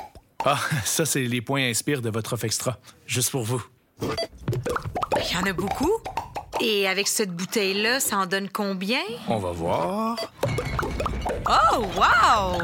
Ah, 0.50 0.58
ça, 0.82 1.04
c'est 1.04 1.24
les 1.24 1.42
points 1.42 1.68
inspire 1.68 2.00
de 2.00 2.08
votre 2.08 2.32
offre 2.32 2.46
extra. 2.46 2.78
Juste 3.06 3.30
pour 3.30 3.42
vous. 3.42 3.62
Il 4.00 5.34
y 5.34 5.36
en 5.36 5.42
a 5.42 5.52
beaucoup. 5.52 5.92
Et 6.62 6.88
avec 6.88 7.06
cette 7.06 7.30
bouteille-là, 7.30 8.00
ça 8.00 8.16
en 8.16 8.24
donne 8.24 8.48
combien? 8.48 9.02
On 9.28 9.38
va 9.38 9.52
voir. 9.52 10.16
Oh, 11.46 11.84
wow! 11.96 12.62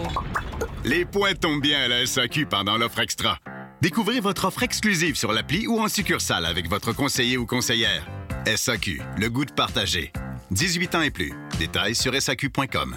Les 0.82 1.04
points 1.04 1.34
tombent 1.34 1.60
bien 1.60 1.82
à 1.82 1.88
la 1.88 2.06
SAQ 2.06 2.46
pendant 2.46 2.78
l'offre 2.78 3.00
extra. 3.00 3.38
Découvrez 3.82 4.20
votre 4.20 4.46
offre 4.46 4.62
exclusive 4.62 5.16
sur 5.16 5.34
l'appli 5.34 5.66
ou 5.66 5.78
en 5.78 5.88
succursale 5.88 6.46
avec 6.46 6.70
votre 6.70 6.94
conseiller 6.94 7.36
ou 7.36 7.44
conseillère. 7.44 8.06
SAQ, 8.46 9.02
le 9.18 9.28
goût 9.28 9.44
de 9.44 9.52
partager. 9.52 10.10
18 10.52 10.94
ans 10.94 11.02
et 11.02 11.10
plus. 11.10 11.34
Détails 11.58 11.94
sur 11.94 12.14
SAQ.com. 12.18 12.96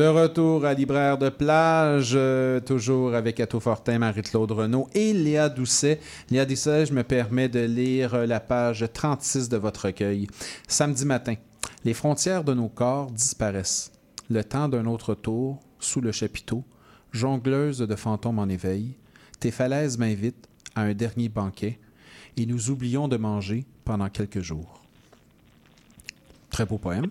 De 0.00 0.06
retour 0.06 0.64
à 0.64 0.72
Libraire 0.72 1.18
de 1.18 1.28
plage, 1.28 2.12
euh, 2.14 2.58
toujours 2.58 3.14
avec 3.14 3.36
Cato 3.36 3.60
Fortin, 3.60 3.98
Marie-Claude 3.98 4.50
Renaud 4.50 4.88
et 4.94 5.12
Léa 5.12 5.50
Doucet. 5.50 6.00
Léa 6.30 6.46
Doucet, 6.46 6.86
je 6.86 6.94
me 6.94 7.02
permets 7.02 7.50
de 7.50 7.60
lire 7.60 8.14
euh, 8.14 8.24
la 8.24 8.40
page 8.40 8.82
36 8.94 9.50
de 9.50 9.58
votre 9.58 9.84
recueil. 9.84 10.26
Samedi 10.66 11.04
matin, 11.04 11.34
les 11.84 11.92
frontières 11.92 12.44
de 12.44 12.54
nos 12.54 12.70
corps 12.70 13.10
disparaissent. 13.10 13.92
Le 14.30 14.42
temps 14.42 14.70
d'un 14.70 14.86
autre 14.86 15.14
tour, 15.14 15.60
sous 15.78 16.00
le 16.00 16.12
chapiteau, 16.12 16.64
jongleuse 17.12 17.80
de 17.80 17.94
fantômes 17.94 18.38
en 18.38 18.48
éveil, 18.48 18.96
tes 19.38 19.50
falaises 19.50 19.98
m'invitent 19.98 20.48
à 20.74 20.80
un 20.80 20.94
dernier 20.94 21.28
banquet 21.28 21.78
et 22.38 22.46
nous 22.46 22.70
oublions 22.70 23.06
de 23.06 23.18
manger 23.18 23.66
pendant 23.84 24.08
quelques 24.08 24.40
jours. 24.40 24.80
Très 26.48 26.64
beau 26.64 26.78
poème. 26.78 27.10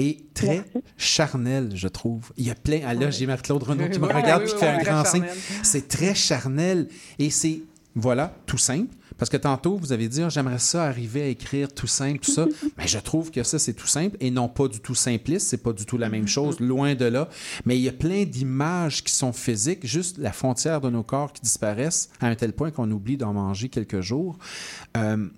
Et 0.00 0.16
très 0.32 0.64
charnel, 0.96 1.72
je 1.74 1.86
trouve. 1.86 2.32
Il 2.38 2.46
y 2.46 2.50
a 2.50 2.54
plein. 2.54 2.80
Ah, 2.86 2.94
là, 2.94 3.10
j'ai 3.10 3.26
Marc-Claude 3.26 3.62
Renaud 3.62 3.90
qui 3.90 3.98
me 3.98 4.06
regarde 4.06 4.44
oui, 4.44 4.50
et 4.50 4.54
qui 4.54 4.58
fait 4.58 4.68
un 4.68 4.82
grand 4.82 5.04
signe. 5.04 5.26
C'est 5.62 5.88
très 5.88 6.14
charnel. 6.14 6.88
Et 7.18 7.28
c'est, 7.28 7.60
voilà, 7.94 8.34
tout 8.46 8.56
simple. 8.56 8.94
Parce 9.18 9.28
que 9.28 9.36
tantôt, 9.36 9.76
vous 9.76 9.92
avez 9.92 10.08
dit, 10.08 10.22
Ah, 10.22 10.30
j'aimerais 10.30 10.58
ça 10.58 10.84
arriver 10.84 11.20
à 11.20 11.26
écrire 11.26 11.70
tout 11.70 11.86
simple, 11.86 12.20
tout 12.20 12.32
ça. 12.32 12.46
Mais 12.78 12.88
je 12.88 12.98
trouve 12.98 13.30
que 13.30 13.42
ça, 13.42 13.58
c'est 13.58 13.74
tout 13.74 13.86
simple 13.86 14.16
et 14.20 14.30
non 14.30 14.48
pas 14.48 14.68
du 14.68 14.80
tout 14.80 14.94
simpliste. 14.94 15.48
C'est 15.48 15.62
pas 15.62 15.74
du 15.74 15.84
tout 15.84 15.98
la 15.98 16.08
même 16.08 16.26
chose, 16.26 16.58
loin 16.60 16.94
de 16.94 17.04
là. 17.04 17.28
Mais 17.66 17.76
il 17.76 17.82
y 17.82 17.88
a 17.90 17.92
plein 17.92 18.24
d'images 18.24 19.04
qui 19.04 19.12
sont 19.12 19.34
physiques, 19.34 19.86
juste 19.86 20.16
la 20.16 20.32
frontière 20.32 20.80
de 20.80 20.88
nos 20.88 21.02
corps 21.02 21.34
qui 21.34 21.42
disparaissent 21.42 22.08
à 22.20 22.28
un 22.28 22.34
tel 22.36 22.54
point 22.54 22.70
qu'on 22.70 22.90
oublie 22.90 23.18
d'en 23.18 23.34
manger 23.34 23.68
quelques 23.68 24.00
jours. 24.00 24.38
Euh, 24.96 25.28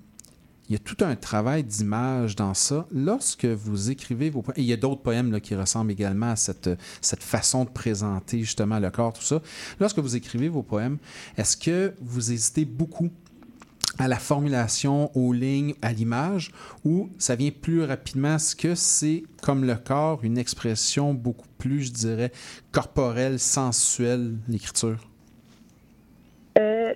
il 0.72 0.76
y 0.76 0.76
a 0.76 0.78
tout 0.78 1.04
un 1.04 1.16
travail 1.16 1.64
d'image 1.64 2.34
dans 2.34 2.54
ça. 2.54 2.86
Lorsque 2.92 3.44
vous 3.44 3.90
écrivez 3.90 4.30
vos 4.30 4.40
poèmes, 4.40 4.58
et 4.58 4.62
il 4.62 4.66
y 4.66 4.72
a 4.72 4.78
d'autres 4.78 5.02
poèmes 5.02 5.38
qui 5.42 5.54
ressemblent 5.54 5.92
également 5.92 6.30
à 6.30 6.36
cette, 6.36 6.70
cette 7.02 7.22
façon 7.22 7.66
de 7.66 7.68
présenter 7.68 8.38
justement 8.38 8.78
le 8.78 8.90
corps, 8.90 9.12
tout 9.12 9.20
ça. 9.20 9.42
Lorsque 9.80 9.98
vous 9.98 10.16
écrivez 10.16 10.48
vos 10.48 10.62
poèmes, 10.62 10.96
est-ce 11.36 11.58
que 11.58 11.92
vous 12.00 12.32
hésitez 12.32 12.64
beaucoup 12.64 13.10
à 13.98 14.08
la 14.08 14.18
formulation, 14.18 15.14
aux 15.14 15.34
lignes, 15.34 15.74
à 15.82 15.92
l'image, 15.92 16.52
ou 16.86 17.10
ça 17.18 17.36
vient 17.36 17.50
plus 17.50 17.84
rapidement? 17.84 18.36
Est-ce 18.36 18.56
que 18.56 18.74
c'est 18.74 19.24
comme 19.42 19.66
le 19.66 19.74
corps, 19.74 20.24
une 20.24 20.38
expression 20.38 21.12
beaucoup 21.12 21.48
plus, 21.58 21.82
je 21.82 21.92
dirais, 21.92 22.32
corporelle, 22.70 23.38
sensuelle, 23.38 24.38
l'écriture? 24.48 25.06
Euh, 26.56 26.94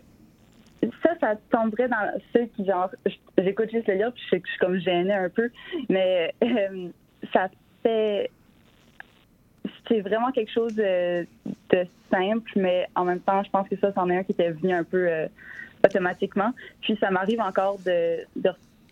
ça, 1.21 1.35
tomberait 1.51 1.89
dans 1.89 2.11
ceux 2.33 2.47
qui, 2.57 2.65
genre, 2.65 2.91
j'écoute 3.39 3.71
juste 3.71 3.89
le 3.89 3.95
livre, 3.95 4.13
puis 4.13 4.23
je 4.31 4.37
je 4.37 4.51
suis 4.51 4.59
comme 4.59 4.79
gênée 4.79 5.13
un 5.13 5.29
peu, 5.29 5.51
mais 5.89 6.35
euh, 6.43 6.89
ça 7.33 7.49
fait. 7.83 8.31
C'est 9.89 10.01
vraiment 10.01 10.33
quelque 10.33 10.53
chose 10.53 10.75
de, 10.75 11.27
simple, 12.11 12.51
mais 12.57 12.89
en 12.95 13.05
même 13.05 13.21
temps, 13.21 13.43
je 13.43 13.51
pense 13.51 13.69
que 13.69 13.77
ça, 13.77 13.93
c'en 13.93 14.09
est 14.11 14.17
un 14.19 14.23
qui 14.25 14.33
était 14.33 14.51
venu 14.51 14.73
un 14.73 14.85
peu 14.85 15.09
euh, 15.09 15.27
automatiquement. 15.85 16.53
Puis 16.81 16.97
ça 17.01 17.11
m'arrive 17.11 17.41
encore 17.41 17.79
de 17.85 18.25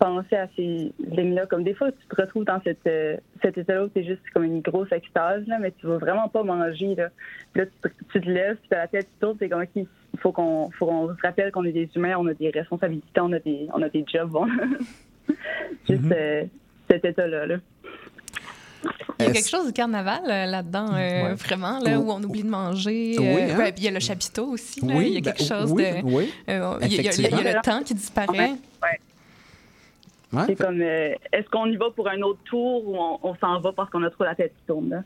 penser 0.07 0.37
à 0.37 0.49
ces 0.55 0.93
lignes-là. 0.99 1.47
Comme 1.47 1.65
des 1.65 1.73
fois, 1.75 1.91
tu 1.93 2.07
te 2.07 2.21
retrouves 2.21 2.45
dans 2.45 2.61
cette, 2.63 2.87
euh, 2.87 3.17
cet 3.43 3.57
état-là 3.57 3.85
où 3.85 3.91
c'est 3.95 4.05
juste 4.05 4.21
comme 4.35 4.45
une 4.45 4.61
grosse 4.61 4.93
extase, 4.93 5.47
là, 5.47 5.59
mais 5.59 5.73
tu 5.81 5.87
vas 5.87 5.97
vraiment 5.99 6.29
pas 6.29 6.43
manger. 6.43 6.95
Là, 6.95 7.09
Puis 7.53 7.63
là 7.63 7.67
tu, 7.67 7.89
te- 7.89 7.95
tu 8.13 8.21
te 8.21 8.29
lèves, 8.29 8.57
puis 8.57 8.69
t'as 8.69 8.79
la 8.79 8.89
tête 8.89 9.07
qui 9.07 9.19
tourne, 9.21 9.37
c'est 9.39 9.49
comme, 9.49 9.63
OK, 9.63 9.69
il 9.77 9.87
faut 10.21 10.33
qu'on 10.33 10.71
faut 10.79 10.87
qu'on 10.87 11.09
se 11.09 11.21
rappelle 11.23 11.51
qu'on 11.53 11.65
est 11.65 11.73
des 11.73 11.89
humains, 11.97 12.17
on 12.19 12.27
a 12.27 12.35
des 12.35 12.51
responsabilités, 12.51 13.21
on 13.21 13.33
a 13.33 13.39
des, 13.39 13.67
on 13.73 13.81
a 13.83 13.89
des 13.89 14.05
jobs. 14.13 14.29
bon. 14.31 14.47
juste 15.89 16.03
euh, 16.13 16.45
cet 16.91 17.05
état-là. 17.05 17.47
Là. 17.47 17.57
Il 19.21 19.27
y 19.27 19.29
a 19.29 19.33
quelque 19.33 19.49
chose 19.49 19.67
du 19.69 19.73
carnaval 19.73 20.21
euh, 20.29 20.45
là-dedans, 20.47 20.89
euh, 20.93 20.97
Ouais. 21.29 21.35
vraiment, 21.35 21.79
là, 21.79 21.99
où 21.99 22.11
on 22.11 22.23
oublie 22.23 22.43
de 22.43 22.49
manger. 22.51 23.17
Oui, 23.19 23.27
euh, 23.27 23.53
hein? 23.55 23.57
ben, 23.57 23.73
puis 23.73 23.83
il 23.83 23.85
y 23.85 23.89
a 23.89 23.93
le 23.93 24.01
chapiteau 24.01 24.49
aussi. 24.49 24.85
là. 24.85 24.95
Oui, 24.97 25.07
il 25.09 25.15
y 25.15 25.17
a 25.17 25.21
ben, 25.21 25.33
quelque 25.33 25.47
chose 25.49 25.73
oui, 25.73 25.83
de. 25.83 26.03
oui, 26.05 26.31
euh, 26.51 26.79
il 26.83 26.93
y 26.93 27.09
a- 27.09 27.13
il 27.15 27.21
y, 27.41 27.45
le 27.55 27.63
temps 27.63 27.83
qui 27.83 27.95
disparaît. 27.95 28.51
Ouais. 28.83 29.01
C'est 30.47 30.57
comme, 30.57 30.80
euh, 30.80 31.14
est-ce 31.32 31.49
qu'on 31.51 31.66
y 31.66 31.76
va 31.76 31.87
pour 31.95 32.09
un 32.09 32.20
autre 32.22 32.41
tour 32.45 32.87
ou 32.89 32.97
on, 32.97 33.18
on 33.22 33.35
s'en 33.37 33.61
va 33.61 33.72
parce 33.72 33.91
qu'on 33.91 34.03
a 34.03 34.11
trop 34.11 34.24
la 34.24 34.35
tête 34.35 34.53
qui 34.59 34.66
tourne? 34.66 34.89
Là? 34.91 35.03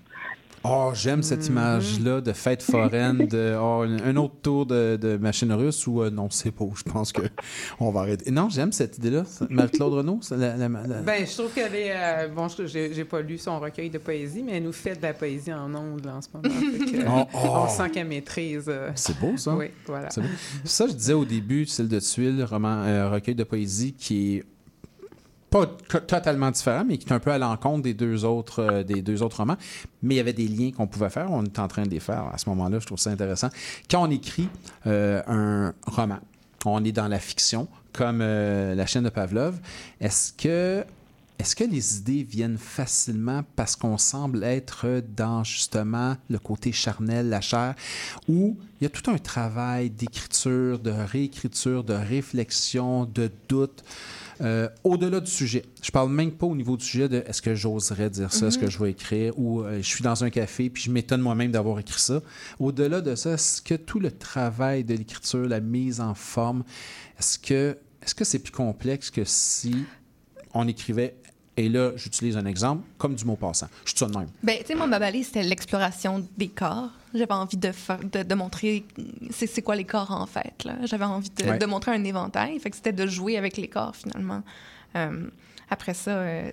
Oh, 0.65 0.91
j'aime 0.93 1.23
cette 1.23 1.47
image-là 1.47 2.21
de 2.21 2.33
fête 2.33 2.65
foraine, 2.65 3.29
de 3.29 3.57
oh, 3.63 3.85
un 4.05 4.17
autre 4.17 4.35
tour 4.43 4.67
de, 4.67 4.97
de 5.01 5.17
machine 5.17 5.53
russe 5.53 5.87
ou 5.87 6.03
euh, 6.03 6.11
non, 6.11 6.29
c'est 6.31 6.51
pas. 6.51 6.65
Je 6.75 6.83
pense 6.83 7.13
que 7.13 7.23
on 7.81 7.93
va 7.93 8.01
arrêter. 8.01 8.29
Non, 8.33 8.49
j'aime 8.49 8.73
cette 8.73 8.99
idée-là. 8.99 9.23
Marie-Claude 9.49 9.93
Renaud, 9.95 10.19
c'est 10.21 10.37
la- 10.37 10.57
la- 10.57 10.69
la- 10.69 11.01
Ben, 11.03 11.25
je 11.25 11.33
trouve 11.33 11.53
qu'elle 11.55 11.77
est. 11.77 11.93
euh, 11.95 12.27
bon, 12.29 12.49
je- 12.49 12.67
j'ai 12.67 12.93
j'ai 12.93 13.05
pas 13.05 13.21
lu 13.21 13.39
son 13.39 13.61
recueil 13.61 13.89
de 13.89 13.99
poésie, 13.99 14.43
mais 14.43 14.57
elle 14.57 14.65
nous 14.65 14.73
fait 14.73 14.97
de 14.97 15.03
la 15.03 15.15
poésie 15.15 15.53
en 15.55 15.73
ondes 15.73 16.05
là, 16.05 16.17
en 16.17 16.21
ce 16.23 16.29
moment. 16.35 16.49
Que, 16.93 17.09
Oh, 17.09 17.25
oh. 17.35 17.39
On 17.65 17.69
sent 17.69 17.91
qu'elle 17.91 18.09
maîtrise. 18.09 18.65
euh, 18.69 18.91
C'est 18.97 19.17
beau, 19.21 19.37
ça. 19.37 19.55
Oui, 19.55 19.67
voilà. 19.87 20.11
C'est 20.11 20.21
beau. 20.23 20.29
Ça, 20.65 20.89
je 20.89 20.93
disais 20.93 21.13
au 21.13 21.25
début, 21.25 21.67
Celle 21.67 21.89
de 21.89 22.01
Tuile, 22.01 22.43
roman, 22.43 22.83
euh, 22.83 23.09
recueil 23.11 23.37
de 23.37 23.45
poésie 23.45 23.93
qui 23.95 24.39
est 24.39 24.45
pas 25.51 25.67
totalement 25.67 26.51
différent, 26.51 26.85
mais 26.87 26.99
qui 26.99 27.09
est 27.09 27.13
un 27.13 27.21
peu 27.21 27.33
à 27.33 27.39
l'encontre 27.39 27.83
des 27.83 27.95
deux 27.95 28.25
autres 28.25 28.61
euh, 28.63 28.83
des 28.83 29.03
deux 29.03 29.23
autres 29.23 29.39
romans. 29.39 29.57
Mais 30.03 30.15
il 30.15 30.19
y 30.19 30.21
avait 30.21 30.33
des 30.33 30.49
liens 30.49 30.71
qu'on 30.73 30.87
pouvait 30.87 31.11
faire. 31.11 31.31
On 31.31 31.45
est 31.45 31.59
en 31.59 31.69
train 31.69 31.85
de 31.85 31.91
les 31.91 32.01
faire 32.01 32.29
à 32.33 32.39
ce 32.39 32.49
moment-là. 32.51 32.79
Je 32.81 32.87
trouve 32.87 32.99
ça 32.99 33.11
intéressant. 33.11 33.49
Quand 33.91 34.07
on 34.07 34.11
écrit 34.11 34.49
euh, 34.87 35.23
un 35.27 35.75
roman, 35.87 36.19
on 36.65 36.85
est 36.85 36.93
dans 36.93 37.09
la 37.09 37.19
fiction, 37.19 37.69
comme 37.93 38.21
euh, 38.21 38.75
la 38.75 38.87
chaîne 38.87 39.05
de 39.05 39.11
Pavlov. 39.11 39.59
Est-ce 40.01 40.33
que 40.33 40.85
est-ce 41.39 41.55
que 41.55 41.63
les 41.63 41.99
idées 41.99 42.25
viennent 42.25 42.59
facilement 42.59 43.45
parce 43.55 43.77
qu'on 43.77 43.97
semble 43.97 44.43
être 44.43 45.01
dans 45.17 45.45
justement 45.45 46.17
le 46.29 46.41
côté 46.41 46.73
charnel, 46.73 47.29
la 47.29 47.41
chair, 47.41 47.77
où 48.29 48.57
il 48.81 48.85
y 48.85 48.87
a 48.87 48.91
tout 48.91 49.09
un 49.09 49.19
travail 49.19 49.89
d'écriture, 49.89 50.81
de 50.81 50.91
réécriture, 50.91 51.85
de 51.85 51.95
réflexion, 51.95 53.05
de 53.05 53.31
doute, 53.49 53.85
euh, 54.41 54.69
au-delà 54.85 55.21
du 55.21 55.31
sujet. 55.31 55.65
Je 55.83 55.91
parle 55.91 56.11
même 56.11 56.33
pas 56.33 56.47
au 56.47 56.55
niveau 56.55 56.77
du 56.77 56.85
sujet 56.85 57.09
de 57.09 57.23
est-ce 57.27 57.43
que 57.43 57.55
j'oserais 57.55 58.11
dire 58.11 58.33
ça, 58.33 58.47
est-ce 58.49 58.59
que 58.59 58.65
Mhm. 58.67 58.71
je 58.71 58.79
vais 58.79 58.91
écrire, 58.91 59.39
ou 59.39 59.63
euh, 59.63 59.79
je 59.79 59.87
suis 59.87 60.03
dans 60.03 60.23
un 60.25 60.31
café 60.31 60.71
puis 60.71 60.83
je 60.85 60.91
m'étonne 60.91 61.21
moi-même 61.21 61.51
d'avoir 61.51 61.79
écrit 61.79 62.01
ça. 62.01 62.21
Au-delà 62.59 63.01
de 63.01 63.15
ça, 63.15 63.33
est-ce 63.33 63.61
que 63.63 63.75
tout 63.75 64.01
le 64.01 64.11
travail 64.11 64.85
de 64.85 64.95
l'écriture, 64.95 65.47
la 65.49 65.61
mise 65.61 66.01
en 66.01 66.15
forme, 66.15 66.65
est-ce 67.19 67.39
que 67.39 67.77
est-ce 68.03 68.15
que 68.15 68.25
c'est 68.25 68.39
plus 68.39 68.53
complexe 68.53 69.11
que 69.11 69.23
si 69.25 69.75
on 70.55 70.67
écrivait 70.69 71.17
Et 71.57 71.69
là, 71.69 71.91
j'utilise 71.97 72.37
un 72.37 72.47
exemple 72.47 72.85
comme 72.99 73.17
du 73.17 73.25
mot 73.25 73.35
passant? 73.35 73.67
Je 73.85 73.91
suis 73.91 73.99
ça 73.99 74.07
de 74.07 74.17
même. 74.17 74.29
Ben, 74.45 74.57
tu 74.61 74.67
sais, 74.69 74.75
moi, 74.77 74.87
ma 74.87 75.01
balise, 75.01 75.27
c'était 75.27 75.43
l'exploration 75.43 76.25
des 76.39 76.49
corps. 76.49 76.91
J'avais 77.15 77.33
envie 77.33 77.57
de, 77.57 77.71
de, 78.13 78.23
de 78.23 78.35
montrer 78.35 78.85
c'est 79.31 79.63
quoi 79.63 79.77
les 79.77 79.85
corps, 79.85 80.11
en 80.11 80.27
fait. 80.27 80.67
J'avais 80.85 81.05
envie 81.05 81.31
de, 81.31 81.45
Ouais. 81.45 81.59
de 81.59 81.67
montrer 81.67 81.93
un 81.93 82.05
éventail. 82.05 82.59
Fait 82.61 82.71
que 82.71 82.77
c'était 82.77 82.93
de 82.93 83.07
jouer 83.07 83.37
avec 83.39 83.57
les 83.57 83.69
corps, 83.69 83.97
finalement. 83.97 84.43
Euh, 84.97 85.29
après 85.71 85.95
ça, 85.95 86.11
euh, 86.13 86.53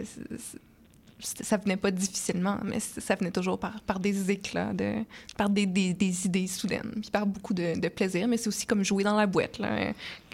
ça 1.20 1.58
venait 1.58 1.78
pas 1.78 1.92
difficilement, 1.92 2.58
mais 2.64 2.80
ça 2.80 3.16
venait 3.16 3.32
toujours 3.32 3.58
par, 3.58 3.80
par 3.82 4.00
des 4.00 4.30
éclats, 4.32 4.74
de, 4.74 4.96
par 5.38 5.50
des, 5.50 5.66
des, 5.66 5.94
des 5.94 6.26
idées 6.26 6.48
soudaines, 6.48 6.92
puis 7.02 7.10
par 7.12 7.26
beaucoup 7.26 7.54
de, 7.54 7.80
de 7.80 7.88
plaisir. 7.88 8.28
Mais 8.28 8.38
c'est 8.38 8.48
aussi 8.50 8.66
comme 8.66 8.84
jouer 8.84 9.04
dans 9.04 9.16
la 9.16 9.26
boîte. 9.26 9.58
Là. 9.60 9.70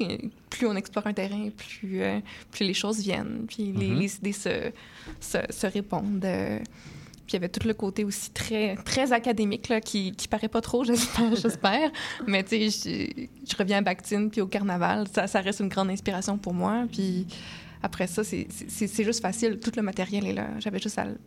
Euh, 0.02 0.18
Plus 0.50 0.66
on 0.68 0.76
explore 0.76 1.06
un 1.08 1.14
terrain, 1.14 1.50
plus, 1.56 2.02
euh, 2.02 2.20
plus 2.52 2.66
les 2.66 2.74
choses 2.74 3.00
viennent, 3.00 3.46
puis 3.48 3.72
les, 3.72 3.88
Mhm. 3.90 4.00
les 4.00 4.16
idées 4.18 4.34
se, 4.34 4.72
se, 5.20 5.38
se 5.50 5.68
répondent. 5.68 6.26
Puis 7.32 7.38
il 7.38 7.42
y 7.42 7.46
avait 7.46 7.50
tout 7.50 7.66
le 7.66 7.74
côté 7.74 8.04
aussi 8.04 8.30
très, 8.32 8.76
très 8.84 9.14
académique 9.14 9.70
là, 9.70 9.80
qui, 9.80 10.12
qui 10.12 10.28
paraît 10.28 10.50
pas 10.50 10.60
trop, 10.60 10.84
j'espère. 10.86 11.34
j'espère. 11.36 11.90
Mais 12.28 12.44
tu 12.44 12.70
sais, 12.70 13.08
je, 13.48 13.50
je 13.50 13.56
reviens 13.58 13.78
à 13.78 13.82
Bactine 13.82 14.30
puis 14.30 14.42
au 14.42 14.48
carnaval. 14.48 15.08
Ça, 15.14 15.28
ça 15.28 15.40
reste 15.40 15.62
une 15.62 15.70
grande 15.70 15.90
inspiration 15.90 16.38
pour 16.38 16.54
moi. 16.54 16.84
Puis 16.92 17.26
après 17.82 18.08
ça, 18.08 18.24
c'est- 18.26 18.48
juste 19.04 19.22
facile. 19.22 19.60
Tout 19.60 19.72
le 19.78 19.82
matériel 19.82 20.26
est 20.28 20.34
là. 20.34 20.48
J'avais 20.60 20.80
juste 20.80 21.00
à, 21.00 21.06
le- 21.06 21.18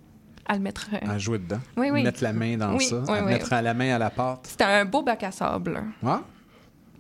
à 0.47 0.55
le 0.55 0.61
mettre. 0.61 0.89
euh, 0.93 1.11
À 1.11 1.17
jouer 1.17 1.39
dedans. 1.39 1.61
Oui, 1.79 1.89
oui. 1.91 2.03
Mettre 2.03 2.23
la 2.23 2.35
main 2.35 2.59
dans 2.59 2.77
Oui, 2.77 2.85
ça. 2.85 2.97
oui, 3.09 3.19
à 3.19 3.25
oui. 3.25 3.33
mettre 3.33 3.51
à 3.55 3.63
la 3.63 3.73
main 3.73 3.95
à 3.95 3.99
la 3.99 4.11
pâte. 4.11 4.47
C'était 4.51 4.65
un 4.65 4.85
beau 4.85 5.03
bac 5.03 5.23
à 5.23 5.33
sable. 5.33 5.83
Ouais? 6.03 6.13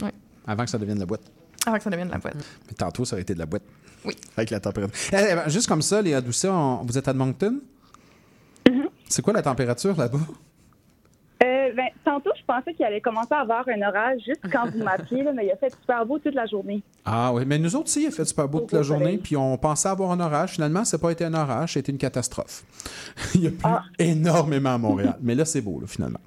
Oui. 0.02 0.08
Avant 0.46 0.64
que 0.64 0.70
ça 0.70 0.78
devienne 0.78 0.98
la 0.98 1.04
boîte. 1.06 1.30
Avant 1.66 1.76
que 1.76 1.82
ça 1.82 1.90
devienne 1.90 2.08
de 2.08 2.12
la 2.14 2.18
boîte. 2.18 2.36
Mais 2.68 2.72
tantôt, 2.74 3.04
ça 3.04 3.16
aurait 3.16 3.22
été 3.22 3.34
de 3.34 3.38
la 3.38 3.46
boîte. 3.46 3.64
Oui. 4.06 4.14
Avec 4.38 4.48
la 4.48 4.60
température. 4.60 4.96
Eh, 5.12 5.16
eh, 5.16 5.34
ben, 5.34 5.48
juste 5.50 5.66
comme 5.68 5.82
ça, 5.82 6.00
Léa 6.00 6.22
Doucet, 6.22 6.48
on- 6.48 6.82
vous 6.84 6.96
êtes 6.96 7.06
à 7.08 7.12
Moncton? 7.12 7.60
C'est 9.08 9.22
quoi 9.22 9.32
la 9.32 9.42
température 9.42 9.96
là-bas? 9.96 10.18
Euh, 11.42 11.72
ben, 11.74 11.88
tantôt, 12.04 12.30
je 12.38 12.44
pensais 12.46 12.72
qu'il 12.72 12.84
allait 12.86 13.00
commencer 13.00 13.32
à 13.34 13.40
avoir 13.40 13.64
un 13.68 13.82
orage 13.86 14.20
juste 14.24 14.40
quand 14.50 14.70
vous 14.70 14.82
m'appeliez, 14.82 15.24
là, 15.24 15.32
mais 15.32 15.46
il 15.46 15.50
a 15.50 15.56
fait 15.56 15.70
super 15.70 16.06
beau 16.06 16.18
toute 16.18 16.34
la 16.34 16.46
journée. 16.46 16.82
Ah 17.04 17.32
oui, 17.34 17.42
mais 17.46 17.58
nous 17.58 17.74
autres, 17.76 17.88
si, 17.88 18.04
il 18.04 18.06
a 18.06 18.10
fait 18.10 18.24
super 18.24 18.48
beau 18.48 18.60
toute 18.60 18.72
la 18.72 18.82
journée, 18.82 19.18
puis 19.18 19.36
on 19.36 19.58
pensait 19.58 19.88
avoir 19.88 20.12
un 20.12 20.20
orage. 20.20 20.52
Finalement, 20.52 20.84
ça 20.84 20.96
n'a 20.96 21.02
pas 21.02 21.10
été 21.10 21.24
un 21.24 21.34
orage, 21.34 21.74
c'était 21.74 21.92
une 21.92 21.98
catastrophe. 21.98 22.64
il 23.34 23.42
y 23.42 23.46
a 23.48 23.50
plu 23.50 23.70
énormément 23.98 24.74
à 24.74 24.78
Montréal. 24.78 25.16
mais 25.20 25.34
là, 25.34 25.44
c'est 25.44 25.60
beau, 25.60 25.80
là, 25.80 25.86
finalement. 25.86 26.20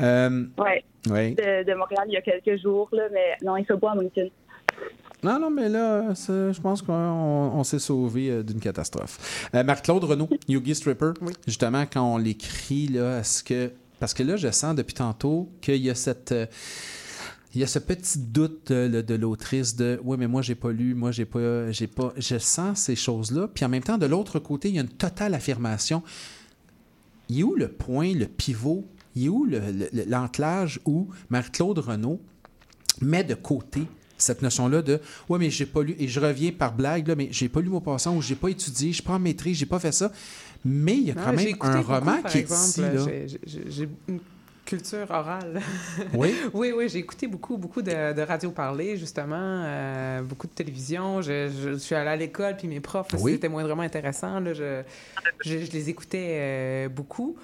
Euh, 0.00 0.46
Ouais. 0.58 0.82
oui. 1.10 1.34
De, 1.34 1.64
de 1.64 1.74
Montréal 1.74 2.04
il 2.08 2.14
y 2.14 2.16
a 2.16 2.22
quelques 2.22 2.60
jours, 2.60 2.88
là, 2.92 3.04
mais 3.12 3.36
non, 3.44 3.56
il 3.56 3.64
fait 3.64 3.76
beau 3.76 3.88
à 3.88 3.94
Moncton. 3.94 4.28
Non, 5.22 5.40
non, 5.40 5.50
mais 5.50 5.68
là, 5.68 6.14
je 6.14 6.60
pense 6.60 6.80
qu'on 6.82 6.92
on 6.92 7.64
s'est 7.64 7.80
sauvé 7.80 8.30
euh, 8.30 8.42
d'une 8.44 8.60
catastrophe. 8.60 9.48
Euh, 9.54 9.64
Marc-Claude 9.64 10.04
Renaud, 10.04 10.28
Yogi 10.48 10.74
Stripper, 10.74 11.12
justement, 11.46 11.84
quand 11.92 12.02
on 12.14 12.18
l'écrit, 12.18 12.86
là, 12.88 13.18
est-ce 13.20 13.42
que. 13.42 13.72
Parce 13.98 14.14
que 14.14 14.22
là, 14.22 14.36
je 14.36 14.48
sens 14.52 14.76
depuis 14.76 14.94
tantôt 14.94 15.48
qu'il 15.60 15.76
y 15.82 15.90
a 15.90 15.94
cette. 15.96 16.30
euh, 16.32 16.46
il 17.54 17.60
y 17.62 17.64
a 17.64 17.66
ce 17.66 17.78
petit 17.80 18.18
doute 18.18 18.70
de 18.70 19.14
l'autrice 19.14 19.74
de 19.74 19.98
oui 20.04 20.16
mais 20.18 20.26
moi 20.28 20.42
j'ai 20.42 20.54
pas 20.54 20.70
lu 20.70 20.94
moi 20.94 21.10
j'ai 21.12 21.24
pas 21.24 21.72
j'ai 21.72 21.86
pas 21.86 22.12
je 22.18 22.36
sens 22.36 22.78
ces 22.78 22.94
choses 22.94 23.32
là 23.32 23.48
puis 23.48 23.64
en 23.64 23.70
même 23.70 23.82
temps 23.82 23.96
de 23.96 24.04
l'autre 24.04 24.38
côté 24.38 24.68
il 24.68 24.74
y 24.74 24.78
a 24.78 24.82
une 24.82 24.88
totale 24.88 25.32
affirmation 25.34 26.02
il 27.30 27.40
est 27.40 27.42
où 27.42 27.54
le 27.56 27.68
point 27.68 28.12
le 28.12 28.26
pivot? 28.26 28.84
Il 29.16 29.24
est 29.24 29.28
où 29.30 29.46
le- 29.46 29.60
le- 29.60 30.04
l'entelage 30.06 30.78
où 30.84 31.08
Marie-Claude 31.30 31.78
Renaud 31.78 32.20
met 33.00 33.24
de 33.24 33.34
côté 33.34 33.84
cette 34.18 34.42
notion-là 34.42 34.82
de 34.82 35.00
ouais 35.28 35.38
mais 35.38 35.50
j'ai 35.50 35.66
pas 35.66 35.82
lu 35.82 35.94
et 35.98 36.08
je 36.08 36.20
reviens 36.20 36.50
par 36.52 36.72
blague 36.74 37.08
là 37.08 37.14
mais 37.16 37.28
j'ai 37.30 37.48
pas 37.48 37.60
lu 37.60 37.68
mon 37.68 37.80
passant 37.80 38.16
ou 38.16 38.22
j'ai 38.22 38.34
pas 38.34 38.48
étudié 38.48 38.92
je 38.92 39.02
prends 39.02 39.14
en 39.14 39.18
maîtrise 39.20 39.56
j'ai 39.58 39.66
pas 39.66 39.78
fait 39.78 39.92
ça 39.92 40.10
mais 40.64 40.94
il 40.96 41.02
y 41.04 41.10
a 41.10 41.14
Non, 41.14 41.22
quand 41.24 41.32
même 41.32 41.48
un 41.60 41.76
beaucoup, 41.80 41.92
roman 41.92 42.20
par 42.22 42.30
qui 42.32 42.38
est 42.38 42.40
exemple, 42.40 42.96
ici 43.26 43.38
j'ai- 43.46 43.88
une 44.08 44.18
culture 44.64 45.06
orale. 45.08 45.62
Oui? 46.14 46.34
oui, 46.52 46.72
oui, 46.76 46.88
j'ai 46.90 46.98
écouté 46.98 47.26
beaucoup, 47.26 47.56
beaucoup 47.56 47.80
de, 47.80 48.12
de 48.12 48.20
radio 48.20 48.50
parler, 48.50 48.98
justement, 48.98 49.34
euh, 49.64 50.20
beaucoup 50.20 50.46
de 50.46 50.52
télévision. 50.52 51.22
Je, 51.22 51.48
je- 51.48 51.72
je 51.72 51.78
suis 51.78 51.94
allée 51.94 52.10
à 52.10 52.16
l'école, 52.16 52.54
puis 52.54 52.68
mes 52.68 52.80
profs, 52.80 53.06
Oui. 53.18 53.32
c'était 53.32 53.48
moindrement 53.48 53.80
intéressant. 53.80 54.40
Là, 54.40 54.52
je 54.52 55.54
les 55.72 55.88
écoutais 55.88 56.26
euh, 56.32 56.88
beaucoup. 56.90 57.36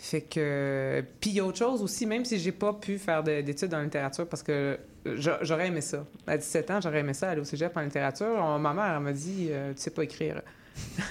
Fait 0.00 0.20
que. 0.20 1.02
Puis 1.20 1.30
il 1.30 1.36
y 1.36 1.40
a 1.40 1.44
autre 1.44 1.58
chose 1.58 1.82
aussi, 1.82 2.06
même 2.06 2.24
si 2.24 2.38
j'ai 2.38 2.52
pas 2.52 2.72
pu 2.72 2.98
faire 2.98 3.22
de- 3.24 3.40
d'études 3.40 3.74
en 3.74 3.82
littérature, 3.82 4.28
parce 4.28 4.44
que 4.44 4.78
j'a- 5.16 5.40
j'aurais 5.42 5.66
aimé 5.66 5.80
ça. 5.80 6.04
À 6.26 6.36
17 6.38 6.70
ans, 6.70 6.80
j'aurais 6.80 7.00
aimé 7.00 7.14
ça 7.14 7.30
aller 7.30 7.40
au 7.40 7.44
cégep 7.44 7.76
en 7.76 7.80
littérature. 7.80 8.36
On- 8.38 8.58
ma 8.60 8.72
mère, 8.72 8.94
elle 8.96 9.02
m'a 9.02 9.12
dit 9.12 9.48
euh, 9.50 9.72
Tu 9.74 9.80
sais 9.82 9.90
pas 9.90 10.04
écrire. 10.04 10.40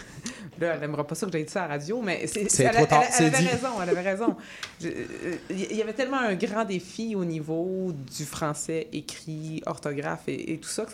Là, 0.59 0.73
elle 0.73 0.79
n'aimera 0.79 1.05
pas 1.05 1.13
ça 1.13 1.27
que 1.27 1.31
j'ai 1.33 1.43
dit 1.43 1.51
ça 1.51 1.65
à 1.65 1.67
la 1.67 1.73
radio, 1.75 2.01
mais 2.01 2.25
c'est, 2.25 2.41
elle, 2.63 2.71
trop 2.73 2.85
tard, 2.88 3.03
elle- 3.19 3.25
elle 3.27 3.35
avait 3.35 3.43
dit. 3.43 3.47
raison, 3.49 3.67
elle 3.83 3.89
avait 3.89 4.01
raison. 4.09 4.35
Je- 4.81 4.88
euh, 4.88 5.35
Il 5.51 5.75
y 5.75 5.81
avait 5.83 5.93
tellement 5.93 6.17
un 6.19 6.33
grand 6.35 6.65
défi 6.65 7.13
au 7.15 7.23
niveau 7.25 7.91
du 7.93 8.23
français 8.25 8.88
écrit, 8.91 9.61
orthographe 9.67 10.23
et, 10.27 10.53
et 10.53 10.57
tout 10.57 10.69
ça 10.69 10.85
que 10.85 10.91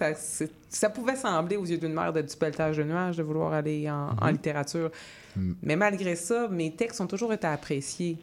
ça, 0.69 0.89
pouvait 0.89 1.15
sembler 1.15 1.55
aux 1.55 1.65
yeux 1.65 1.77
d'une 1.77 1.93
mère 1.93 2.11
de 2.11 2.21
du 2.21 2.35
pelletage 2.35 2.77
de 2.77 2.83
nuages 2.83 3.15
de 3.17 3.23
vouloir 3.23 3.53
aller 3.53 3.89
en, 3.89 4.09
en 4.19 4.25
Mhm. 4.31 4.37
Mais 5.61 5.75
malgré 5.75 6.15
ça, 6.15 6.47
mes 6.49 6.71
textes 6.71 7.01
ont 7.01 7.07
toujours 7.07 7.33
été 7.33 7.47
appréciés. 7.47 8.17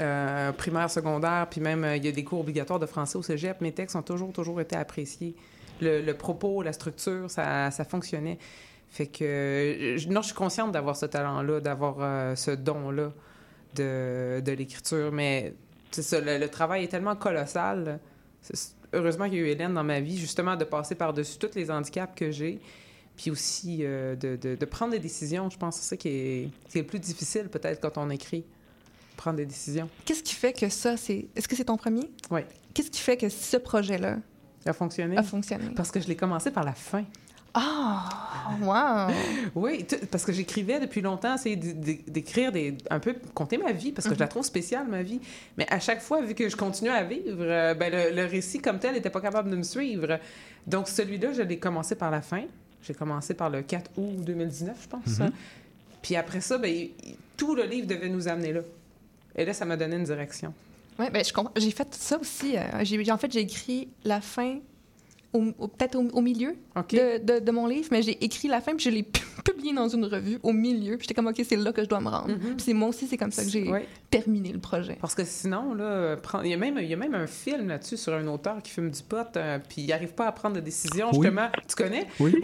Euh, 0.00 0.50
primaire, 0.52 0.90
secondaire, 0.90 1.46
puis 1.48 1.60
même 1.60 1.84
euh, 1.84 1.96
il 1.96 2.04
y 2.04 2.08
a 2.08 2.12
des 2.12 2.24
cours 2.24 2.40
obligatoires 2.40 2.80
de 2.80 2.86
français 2.86 3.16
au 3.16 3.22
cégep. 3.22 3.60
Mes 3.60 3.70
textes 3.72 3.94
ont 3.94 4.02
toujours, 4.02 4.32
toujours 4.32 4.60
été 4.60 4.74
appréciés. 4.74 5.36
Le, 5.80 6.12
propos, 6.12 6.62
la 6.62 6.72
structure, 6.72 7.30
ça, 7.30 7.70
ça 7.70 7.84
fonctionnait. 7.84 8.38
Fait 8.90 9.06
que, 9.06 9.24
euh, 9.24 9.96
je- 9.96 10.08
non, 10.08 10.22
je 10.22 10.26
suis 10.26 10.34
consciente 10.34 10.72
d'avoir 10.72 10.96
ce 10.96 11.06
talent-là, 11.06 11.60
d'avoir 11.60 12.36
ce 12.36 12.50
don-là 12.50 13.12
de, 13.76 14.40
de 14.44 14.52
l'écriture. 14.52 15.12
Mais 15.12 15.54
le, 15.96 16.46
travail 16.48 16.84
est 16.84 16.88
tellement 16.88 17.16
colossal. 17.16 18.00
Heureusement 18.92 19.26
qu'il 19.26 19.34
y 19.34 19.40
a 19.40 19.44
eu 19.44 19.48
Hélène 19.48 19.74
dans 19.74 19.84
ma 19.84 20.00
vie, 20.00 20.18
justement, 20.18 20.56
de 20.56 20.64
passer 20.64 20.94
par-dessus 20.94 21.38
tous 21.38 21.54
les 21.54 21.70
handicaps 21.70 22.14
que 22.16 22.30
j'ai. 22.30 22.60
Puis 23.16 23.30
aussi 23.30 23.78
euh, 23.82 24.14
de, 24.16 24.36
de- 24.36 24.54
de 24.56 24.64
prendre 24.66 24.92
des 24.92 24.98
décisions. 24.98 25.48
Je 25.50 25.56
pense 25.56 25.76
que 25.76 25.82
c'est 25.82 25.88
ça 25.90 25.96
qui 25.96 26.08
est, 26.08 26.48
qui 26.70 26.78
est 26.78 26.82
le 26.82 26.86
plus 26.86 26.98
difficile, 27.00 27.48
peut-être, 27.48 27.80
quand 27.80 27.98
on 27.98 28.10
écrit. 28.10 28.44
Prendre 29.16 29.38
des 29.38 29.46
décisions. 29.46 29.88
Qu'est-ce 30.04 30.22
qui 30.22 30.34
fait 30.34 30.52
que 30.52 30.68
ça, 30.68 30.96
c'est. 30.98 31.26
Est-ce 31.34 31.48
que 31.48 31.56
c'est 31.56 31.64
ton 31.64 31.78
premier? 31.78 32.10
Oui. 32.30 32.42
Qu'est-ce 32.74 32.90
qui 32.90 33.00
fait 33.00 33.16
que 33.16 33.30
ce 33.30 33.56
projet-là 33.56 34.18
a 34.66 34.72
fonctionné? 34.74 35.16
A 35.16 35.22
fonctionné? 35.22 35.70
Parce 35.74 35.90
que 35.90 35.98
je 36.00 36.06
l'ai 36.08 36.16
commencé 36.16 36.50
par 36.50 36.64
la 36.64 36.74
fin. 36.74 37.04
Ah! 37.54 38.50
wow! 38.60 39.14
Oui, 39.54 39.86
parce 40.10 40.24
que 40.26 40.32
j'écrivais 40.32 40.78
depuis 40.78 41.00
longtemps, 41.00 41.38
c'est 41.38 41.56
d'écrire 41.56 42.52
des, 42.52 42.76
un 42.90 43.00
peu, 43.00 43.14
compter 43.32 43.56
ma 43.56 43.72
vie, 43.72 43.92
parce 43.92 44.06
que 44.06 44.14
je 44.14 44.20
la 44.20 44.28
trouve 44.28 44.44
spéciale, 44.44 44.86
ma 44.86 45.02
vie. 45.02 45.20
Mais 45.56 45.66
à 45.70 45.80
chaque 45.80 46.02
fois, 46.02 46.20
vu 46.20 46.34
que 46.34 46.50
je 46.50 46.56
continuais 46.56 46.92
à 46.92 47.04
vivre, 47.04 47.38
euh, 47.40 47.72
ben, 47.72 47.90
le, 47.90 48.14
le 48.14 48.26
récit 48.26 48.58
comme 48.58 48.78
tel 48.78 48.92
n'était 48.92 49.08
pas 49.08 49.22
capable 49.22 49.50
de 49.50 49.56
me 49.56 49.62
suivre. 49.62 50.18
Donc, 50.66 50.88
celui-là, 50.88 51.32
je 51.32 51.40
l'ai 51.42 51.58
commencé 51.58 51.94
par 51.94 52.10
la 52.10 52.20
fin. 52.20 52.44
J'ai 52.82 52.94
commencé 52.94 53.34
par 53.34 53.50
le 53.50 53.62
4 53.62 53.90
août 53.96 54.24
2019, 54.24 54.76
je 54.82 54.88
pense. 54.88 55.18
Mhm. 55.18 55.30
Puis 56.02 56.16
après 56.16 56.40
ça, 56.40 56.58
ben, 56.58 56.88
tout 57.36 57.54
le 57.54 57.64
livre 57.64 57.86
devait 57.86 58.08
nous 58.08 58.28
amener 58.28 58.52
là. 58.52 58.60
Et 59.34 59.44
là, 59.44 59.52
ça 59.52 59.64
m'a 59.64 59.76
donné 59.76 59.96
une 59.96 60.04
direction. 60.04 60.54
Oui, 60.98 61.06
ben, 61.12 61.24
je 61.24 61.32
comprends. 61.32 61.52
J'ai 61.56 61.70
fait 61.72 61.88
ça 61.94 62.18
aussi. 62.18 62.56
euh, 62.56 62.62
j'ai, 62.82 63.10
en 63.10 63.18
fait, 63.18 63.30
j'ai 63.32 63.40
écrit 63.40 63.88
la 64.04 64.20
fin, 64.20 64.58
au, 65.32 65.52
au- 65.58 65.68
peut-être 65.68 65.96
au, 65.96 66.08
au 66.10 66.20
milieu 66.22 66.56
de, 67.18 67.38
de- 67.38 67.44
de 67.44 67.50
mon 67.50 67.66
livre, 67.66 67.88
mais 67.90 68.00
j'ai 68.02 68.24
écrit 68.24 68.48
la 68.48 68.60
fin, 68.62 68.74
puis 68.74 68.84
je 68.84 68.90
l'ai 68.90 69.02
pu- 69.02 69.20
publié 69.44 69.74
dans 69.74 69.88
une 69.88 70.06
revue 70.06 70.38
au 70.42 70.52
milieu. 70.52 70.96
Puis 70.96 71.02
j'étais 71.04 71.14
comme, 71.14 71.26
OK, 71.26 71.42
c'est 71.46 71.56
là 71.56 71.72
que 71.72 71.82
je 71.82 71.88
dois 71.88 72.00
me 72.00 72.08
rendre. 72.08 72.28
Puis 72.38 72.64
c'est 72.64 72.72
moi 72.72 72.88
aussi, 72.88 73.06
c'est 73.06 73.18
comme 73.18 73.32
ça 73.32 73.42
que 73.44 73.50
j'ai 73.50 73.68
Ouais. 73.68 73.86
Terminé 74.22 74.52
le 74.52 74.58
projet. 74.58 74.96
Parce 75.00 75.14
que 75.14 75.24
sinon, 75.24 75.74
là, 75.74 76.16
prendre- 76.16 76.44
il, 76.44 76.50
y 76.50 76.54
a 76.54 76.56
même, 76.56 76.78
il 76.78 76.86
y 76.88 76.94
a 76.94 76.96
même 76.96 77.14
un 77.14 77.26
film 77.26 77.68
là-dessus 77.68 77.96
sur 77.96 78.14
un 78.14 78.26
auteur 78.26 78.62
qui 78.62 78.70
fume 78.70 78.90
du 78.90 79.02
pot, 79.02 79.26
euh, 79.36 79.58
puis 79.68 79.82
il 79.82 79.86
n'arrive 79.88 80.12
pas 80.14 80.26
à 80.26 80.32
prendre 80.32 80.56
de 80.56 80.60
décision, 80.60 81.08
Oui. 81.12 81.20
justement. 81.22 81.48
Tu 81.68 81.74
connais? 81.76 82.06
Oui. 82.20 82.34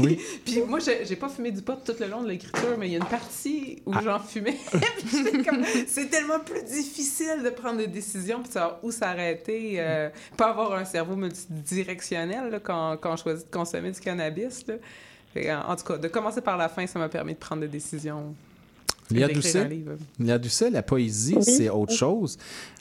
Oui. 0.00 0.18
puis 0.44 0.60
moi, 0.66 0.78
j'ai 0.80 1.16
pas 1.16 1.28
fumé 1.28 1.50
du 1.50 1.62
pot 1.62 1.76
tout 1.84 1.94
le 2.00 2.06
long 2.06 2.22
de 2.22 2.28
l'écriture, 2.28 2.76
mais 2.78 2.88
il 2.88 2.92
y 2.92 2.96
a 2.96 2.98
une 2.98 3.04
partie 3.04 3.82
où 3.86 3.92
Ah. 3.94 4.00
j'en 4.02 4.18
fumais. 4.20 4.56
C'est 5.86 6.08
tellement 6.10 6.40
plus 6.40 6.62
difficile 6.64 7.42
de 7.44 7.50
prendre 7.50 7.78
des 7.78 7.86
décisions, 7.86 8.38
puis 8.40 8.48
de 8.48 8.52
savoir 8.54 8.78
où 8.82 8.90
s'arrêter, 8.90 9.74
euh, 9.78 10.08
pas 10.36 10.50
avoir 10.50 10.72
un 10.74 10.84
cerveau 10.84 11.16
multidirectionnel 11.16 12.50
là, 12.50 12.60
quand, 12.60 12.96
quand 12.98 13.12
on 13.12 13.16
choisit 13.16 13.46
de 13.46 13.50
consommer 13.50 13.90
du 13.90 14.00
cannabis. 14.00 14.66
là. 14.66 14.74
Fait, 15.34 15.52
en, 15.52 15.60
en 15.70 15.76
tout 15.76 15.84
cas, 15.84 15.96
de 15.98 16.08
commencer 16.08 16.40
par 16.40 16.56
la 16.56 16.68
fin, 16.68 16.86
ça 16.86 16.98
m'a 16.98 17.08
permis 17.08 17.32
de 17.34 17.38
prendre 17.38 17.62
des 17.62 17.68
décisions. 17.68 18.34
Léa 19.12 19.28
d'écrire 19.28 19.42
Doucet. 19.42 19.84
Léa 20.18 20.38
Doucet, 20.38 20.70
la 20.70 20.82
poésie, 20.82 21.34
Oui. 21.36 21.42
c'est 21.44 21.68
autre 21.70 21.92
chose. 21.94 22.38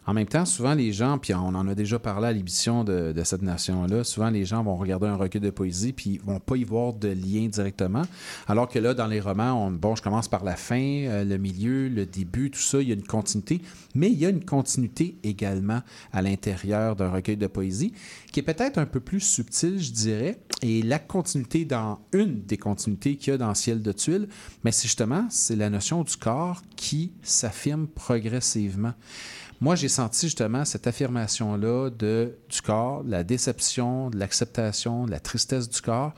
En 0.07 0.15
même 0.15 0.25
temps, 0.25 0.45
souvent 0.45 0.73
les 0.73 0.91
gens, 0.93 1.19
puis 1.19 1.31
on 1.35 1.39
en 1.53 1.67
a 1.67 1.75
déjà 1.75 1.99
parlé 1.99 2.27
à 2.27 2.31
l'émission 2.31 2.83
de, 2.83 3.11
de 3.11 3.23
cette 3.23 3.43
nation-là, 3.43 4.03
souvent 4.03 4.31
les 4.31 4.45
gens 4.45 4.63
vont 4.63 4.75
regarder 4.75 5.05
un 5.05 5.15
recueil 5.15 5.39
de 5.41 5.51
poésie 5.51 5.93
puis 5.93 6.13
ils 6.15 6.21
vont 6.21 6.39
pas 6.39 6.55
y 6.55 6.63
voir 6.63 6.93
de 6.93 7.09
lien 7.09 7.47
directement. 7.47 8.01
Alors 8.47 8.67
que 8.67 8.79
là, 8.79 8.95
dans 8.95 9.05
les 9.05 9.19
romans, 9.19 9.67
on- 9.67 9.71
bon, 9.71 9.95
je 9.95 10.01
commence 10.01 10.27
par 10.27 10.43
la 10.43 10.55
fin, 10.55 10.81
euh, 10.81 11.23
le 11.23 11.37
milieu, 11.37 11.87
le 11.87 12.07
début, 12.07 12.49
tout 12.49 12.59
ça, 12.59 12.81
il 12.81 12.87
y 12.87 12.91
a 12.91 12.95
une 12.95 13.03
continuité. 13.03 13.61
Mais 13.93 14.09
il 14.09 14.17
y 14.17 14.25
a 14.25 14.29
une 14.29 14.43
continuité 14.43 15.17
également 15.23 15.81
à 16.11 16.23
l'intérieur 16.23 16.95
d'un 16.95 17.11
recueil 17.11 17.37
de 17.37 17.47
poésie 17.47 17.93
qui 18.31 18.39
est 18.39 18.43
peut-être 18.43 18.79
un 18.79 18.87
peu 18.87 19.01
plus 19.01 19.19
subtile, 19.19 19.79
je 19.79 19.91
dirais. 19.91 20.39
Et 20.63 20.81
la 20.81 20.97
continuité 20.99 21.63
dans 21.63 21.99
une 22.13 22.41
des 22.43 22.57
continuités 22.57 23.17
qu'il 23.17 23.31
y 23.31 23.33
a 23.35 23.37
dans 23.37 23.53
Ciel 23.53 23.81
de 23.83 23.91
tuiles, 23.91 24.27
mais 24.63 24.71
c'est 24.71 24.83
justement, 24.87 25.27
c'est 25.29 25.55
la 25.55 25.69
notion 25.69 26.03
du 26.03 26.15
corps 26.21 26.61
qui 26.77 27.11
s'affirme 27.21 27.87
progressivement. 27.87 28.93
Moi, 29.59 29.75
j'ai 29.75 29.89
senti 29.89 30.27
justement 30.27 30.65
cette 30.65 30.87
affirmation-là 30.87 31.89
du 31.89 32.61
corps, 32.63 33.03
la 33.05 33.23
déception, 33.23 34.09
l'acceptation, 34.11 35.05
la 35.05 35.19
tristesse 35.19 35.69
du 35.69 35.81
corps. 35.81 36.13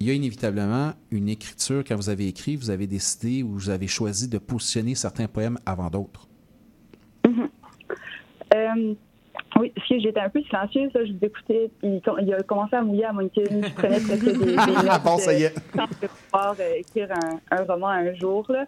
Il 0.00 0.06
y 0.06 0.10
a 0.10 0.14
inévitablement 0.14 0.94
une 1.10 1.28
écriture, 1.28 1.84
quand 1.86 1.94
vous 1.94 2.08
avez 2.08 2.26
écrit, 2.26 2.56
vous 2.56 2.70
avez 2.70 2.86
décidé 2.86 3.42
ou 3.42 3.52
vous 3.52 3.70
avez 3.70 3.86
choisi 3.86 4.28
de 4.28 4.38
positionner 4.38 4.94
certains 4.94 5.28
poèmes 5.28 5.58
avant 5.66 5.90
d'autres. 5.90 6.26
Euh, 8.52 8.94
oui, 9.60 9.72
parce 9.74 9.88
que 9.88 9.98
j'étais 10.00 10.20
un 10.20 10.28
peu 10.28 10.42
silencieuse, 10.42 10.92
là, 10.94 11.04
je 11.04 11.12
vous 11.12 11.24
écoutais, 11.24 11.70
il, 11.82 12.00
com- 12.02 12.18
il 12.20 12.32
a 12.34 12.42
commencé 12.42 12.74
à 12.76 12.82
mouiller 12.82 13.04
à 13.04 13.12
Moncton, 13.12 13.42
je 13.48 13.72
prenais 13.74 14.00
presque 14.00 14.24
des, 14.24 14.32
des 14.46 14.54
Ah 14.58 14.82
notes 14.82 15.02
bon, 15.04 15.18
ça 15.18 15.32
y 15.34 15.44
est. 15.44 15.54
de 15.54 16.06
pouvoir 16.08 16.56
euh, 16.58 16.74
écrire 16.76 17.08
un, 17.12 17.40
un 17.56 17.64
roman 17.64 17.88
un 17.88 18.12
jour, 18.14 18.46
là. 18.50 18.64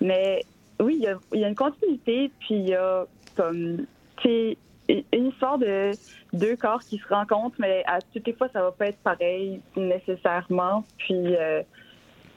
Mais 0.00 0.42
oui, 0.80 0.96
il 0.98 1.02
y 1.04 1.06
a, 1.06 1.16
il 1.32 1.40
y 1.40 1.44
a 1.44 1.48
une 1.48 1.54
continuité, 1.54 2.30
puis 2.40 2.54
il 2.56 2.68
y 2.68 2.74
a 2.74 3.06
comme, 3.36 3.86
tu 4.16 4.28
sais, 4.28 4.56
une- 4.88 5.04
une 5.12 5.26
histoire 5.28 5.58
de 5.58 5.92
deux 6.32 6.56
corps 6.56 6.80
qui 6.82 6.98
se 6.98 7.06
rencontrent, 7.08 7.56
mais 7.58 7.82
à 7.86 8.00
toutes 8.00 8.26
les 8.26 8.32
fois, 8.32 8.48
ça 8.52 8.62
va 8.62 8.72
pas 8.72 8.86
être 8.88 8.98
pareil 8.98 9.60
nécessairement. 9.76 10.84
Puis 10.98 11.14
euh, 11.36 11.62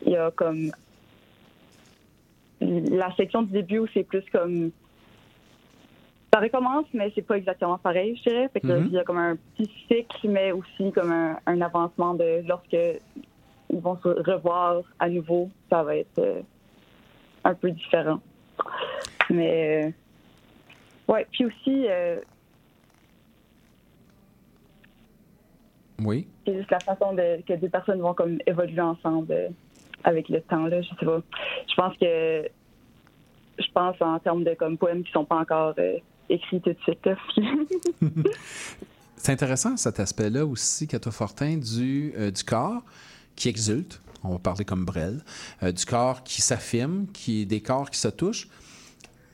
il 0.05 0.11
y 0.13 0.17
a 0.17 0.31
comme 0.31 0.71
la 2.61 3.13
section 3.15 3.41
du 3.43 3.51
début 3.51 3.79
où 3.79 3.87
c'est 3.93 4.03
plus 4.03 4.23
comme 4.31 4.71
ça 6.35 6.41
recommence, 6.41 6.85
mais 6.93 7.13
c'est 7.15 7.21
pas 7.21 7.37
exactement 7.37 7.77
pareil, 7.77 8.17
je 8.17 8.29
dirais. 8.29 8.49
Fait 8.51 8.59
que 8.59 8.67
Mhm. 8.67 8.87
il 8.87 8.91
y 8.91 8.99
a 8.99 9.05
comme 9.05 9.17
un 9.17 9.37
petit 9.55 9.71
cycle, 9.87 10.27
mais 10.27 10.51
aussi 10.51 10.91
comme 10.91 11.09
un, 11.09 11.39
un 11.45 11.61
avancement 11.61 12.13
de 12.13 12.43
lorsque 12.45 12.73
ils 12.73 13.79
vont 13.79 13.97
se 14.03 14.09
revoir 14.09 14.83
à 14.99 15.07
nouveau, 15.07 15.49
ça 15.69 15.81
va 15.83 15.95
être 15.95 16.19
euh, 16.19 16.41
un 17.45 17.53
peu 17.53 17.71
différent. 17.71 18.19
Mais 19.29 19.93
euh, 21.07 21.13
ouais, 21.13 21.25
puis 21.31 21.45
aussi 21.45 21.87
euh, 21.87 22.19
Oui. 26.03 26.27
c'est 26.45 26.57
juste 26.57 26.71
la 26.71 26.81
façon 26.81 27.13
de, 27.13 27.41
que 27.47 27.53
deux 27.53 27.69
personnes 27.69 28.01
vont 28.01 28.13
comme 28.13 28.39
évoluer 28.45 28.81
ensemble 28.81 29.33
avec 30.03 30.27
le 30.27 30.41
temps 30.41 30.67
là. 30.67 30.81
Je 30.81 30.89
sais 30.89 31.05
pas. 31.05 31.21
Je 31.69 31.75
pense 31.75 31.95
que 31.97 32.49
je 33.57 33.71
pense 33.73 33.95
en 34.01 34.19
termes 34.19 34.43
de 34.43 34.53
comme 34.53 34.77
poèmes 34.77 35.05
qui 35.05 35.11
sont 35.13 35.23
pas 35.23 35.37
encore 35.37 35.75
écrits 36.29 36.61
tout 36.61 36.71
de 36.71 36.77
suite. 36.83 37.07
C'est 39.17 39.31
intéressant 39.31 39.75
cet 39.77 39.99
aspect-là 39.99 40.45
aussi, 40.45 40.87
Cato 40.87 41.09
Fortin, 41.11 41.57
du, 41.57 42.13
euh, 42.17 42.31
du 42.31 42.43
corps 42.43 42.83
qui 43.35 43.49
exulte, 43.49 44.01
on 44.23 44.29
va 44.33 44.39
parler 44.39 44.65
comme 44.65 44.85
Brel, 44.85 45.23
euh, 45.63 45.71
du 45.71 45.85
corps 45.85 46.23
qui 46.23 46.41
s'affirme, 46.41 47.07
qui 47.11 47.45
des 47.45 47.61
corps 47.61 47.89
qui 47.89 47.99
se 47.99 48.07
touchent, 48.07 48.47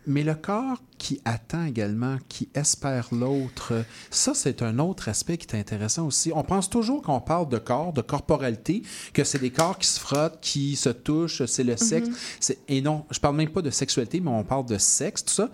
mais 0.08 0.24
le 0.24 0.34
corps 0.34 0.82
qui 0.98 1.22
attend 1.26 1.66
également, 1.66 2.18
qui 2.30 2.50
espère 2.56 3.10
l'autre, 3.12 3.84
ça 4.10 4.34
c'est 4.34 4.62
un 4.64 4.80
autre 4.80 5.10
aspect 5.10 5.38
qui 5.38 5.46
est 5.56 5.60
intéressant 5.60 6.08
aussi. 6.08 6.32
On 6.34 6.44
pense 6.44 6.70
toujours 6.70 7.02
quand 7.04 7.16
on 7.16 7.22
parle 7.22 7.50
de 7.50 7.58
corps, 7.60 7.92
de 7.94 8.02
corporalité, 8.02 8.82
que 9.14 9.24
c'est 9.24 9.38
des 9.40 9.52
corps 9.52 9.78
qui 9.78 9.88
se 9.88 10.00
frottent, 10.00 10.40
qui 10.42 10.76
se 10.76 10.90
touchent, 10.90 11.46
c'est 11.46 11.64
le 11.64 11.78
sexe. 11.78 12.08
Mhm. 12.10 12.16
C'est- 12.40 12.60
Et 12.68 12.82
non, 12.82 13.06
je 13.12 13.20
parle 13.20 13.36
même 13.36 13.50
pas 13.50 13.62
de 13.62 13.70
sexualité, 13.70 14.22
mais 14.22 14.32
on 14.32 14.44
parle 14.44 14.66
de 14.66 14.78
sexe, 14.78 15.24
tout 15.26 15.34
ça. 15.34 15.50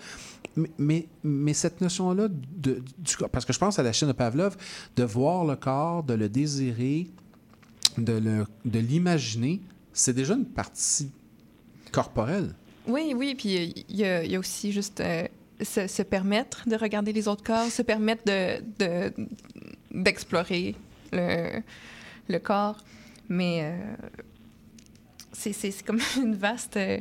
Mais, 0.58 1.08
mais, 1.24 1.54
cette 1.54 1.82
notion-là, 1.82 2.28
du 2.30 2.82
parce 3.32 3.46
que 3.46 3.54
je 3.54 3.60
pense 3.60 3.78
à 3.80 3.84
la 3.84 3.94
chaîne 3.94 4.10
de 4.10 4.14
Pavlov, 4.14 4.58
de 4.96 5.04
voir 5.04 5.46
le 5.46 5.56
corps, 5.56 6.04
de 6.04 6.16
le 6.16 6.28
désirer, 6.30 7.08
de 7.98 8.14
le- 8.14 8.46
de 8.66 8.80
l'imaginer, 8.80 9.62
c'est 9.94 10.14
déjà 10.14 10.34
une 10.34 10.46
partie 10.46 11.12
corporelle. 11.92 12.54
Oui, 12.88 13.14
oui, 13.16 13.36
puis 13.36 13.86
il 13.90 13.96
y, 13.96 14.06
a- 14.06 14.40
aussi 14.40 14.72
juste 14.72 15.00
euh, 15.02 15.28
se, 15.62 16.02
permettre 16.04 16.68
de 16.68 16.76
regarder 16.76 17.14
les 17.14 17.28
autres 17.28 17.44
corps, 17.44 17.68
se 17.70 17.82
permettre 17.82 18.24
de, 18.26 18.62
de- 18.80 19.14
d'explorer 19.92 20.76
le, 21.12 21.62
le 22.30 22.40
corps. 22.40 22.78
Mais 23.30 23.60
euh, 23.64 23.96
c'est 25.34 25.86
comme 25.86 26.00
une 26.18 26.36
vaste, 26.36 26.78
euh, 26.78 27.00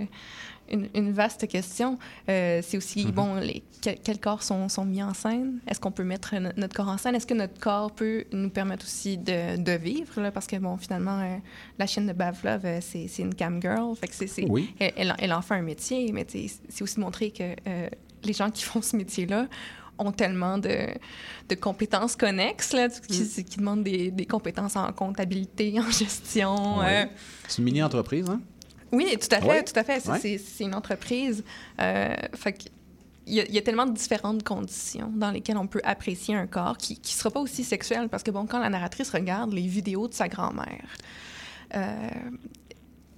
une, 0.71 0.89
une 0.95 1.13
vaste 1.13 1.47
question. 1.49 1.99
Euh, 2.29 2.61
c'est 2.63 2.77
aussi, 2.77 3.07
bon, 3.13 3.37
les, 3.37 3.63
quel- 3.81 3.99
quels 4.01 4.19
corps 4.21 4.43
sont, 4.43 4.69
sont 4.69 4.85
mis 4.85 5.03
en 5.03 5.15
scène? 5.15 5.59
Est-ce 5.67 5.81
qu'on 5.81 5.91
peut 5.93 6.05
mettre 6.05 6.35
no- 6.37 6.51
notre 6.57 6.75
corps 6.75 6.89
en 6.89 6.99
scène? 6.99 7.15
Est-ce 7.15 7.27
que 7.27 7.35
notre 7.35 7.59
corps 7.61 7.93
peut 7.93 8.25
nous 8.33 8.51
permettre 8.51 8.85
aussi 8.85 9.19
de, 9.19 9.57
de 9.57 9.73
vivre? 9.73 10.21
Là? 10.21 10.31
Parce 10.31 10.47
que, 10.47 10.57
bon, 10.57 10.77
finalement, 10.77 11.21
euh, 11.21 11.37
la 11.79 11.87
chaîne 11.87 12.07
de 12.07 12.13
Bavlov, 12.13 12.61
euh, 12.65 12.79
c'est, 12.81 13.07
une 13.19 13.35
cam 13.35 13.61
girl. 13.61 13.95
Fait 13.97 14.09
que 14.09 14.49
Oui. 14.49 14.75
elle, 14.79 14.93
elle, 14.97 15.13
en- 15.13 15.17
elle 15.19 15.33
en 15.33 15.43
fait 15.43 15.55
un 15.55 15.63
métier, 15.63 16.11
mais 16.13 16.27
c'est 16.29 16.83
aussi 16.83 17.01
montrer 17.01 17.31
que 17.31 17.55
les 18.25 18.33
gens 18.33 18.51
qui 18.51 18.65
font 18.65 18.83
ce 18.83 18.97
métier-là 18.97 19.47
ont 19.99 20.13
tellement 20.13 20.59
de, 20.59 20.89
de 21.49 21.55
compétences 21.55 22.17
connexes, 22.17 22.73
là, 22.75 22.89
qui, 22.89 23.45
qui 23.45 23.57
demandent 23.59 23.83
des, 23.85 24.11
des 24.11 24.27
compétences 24.27 24.77
en 24.77 24.93
comptabilité, 24.93 25.75
en 25.81 25.91
gestion. 25.91 26.79
Ouais. 26.81 27.09
C'est 27.49 27.59
une 27.59 27.65
mini-entreprise, 27.65 28.29
hein? 28.29 28.41
Oui, 28.93 29.17
tout 29.21 29.29
à 29.35 29.41
fait, 29.41 29.47
Ouais. 29.49 29.65
tout 29.65 29.79
à 29.79 29.85
fait. 29.85 30.01
C'est, 30.01 30.11
Ouais. 30.11 30.41
une 30.61 30.75
entreprise. 30.75 31.45
Euh, 31.81 32.15
fait 32.35 32.71
il 33.29 33.35
y, 33.35 33.41
a, 33.41 33.45
il 33.47 33.55
y 33.55 33.59
a 33.59 33.63
tellement 33.63 33.87
de 33.87 33.93
différentes 33.93 34.45
conditions 34.45 35.11
dans 35.13 35.33
lesquelles 35.33 35.57
on 35.59 35.67
peut 35.67 35.81
apprécier 35.83 36.37
un 36.37 36.47
corps 36.47 36.79
qui 36.79 36.93
ne 37.03 37.07
sera 37.09 37.29
pas 37.31 37.41
aussi 37.41 37.65
sexuel. 37.65 38.09
Parce 38.09 38.23
que, 38.23 38.31
bon, 38.31 38.47
quand 38.47 38.61
la 38.61 38.69
narratrice 38.71 39.11
regarde 39.11 39.53
les 39.53 39.67
vidéos 39.67 40.07
de 40.07 40.15
sa 40.15 40.29
grand-mère, 40.29 40.87
euh, 41.75 42.09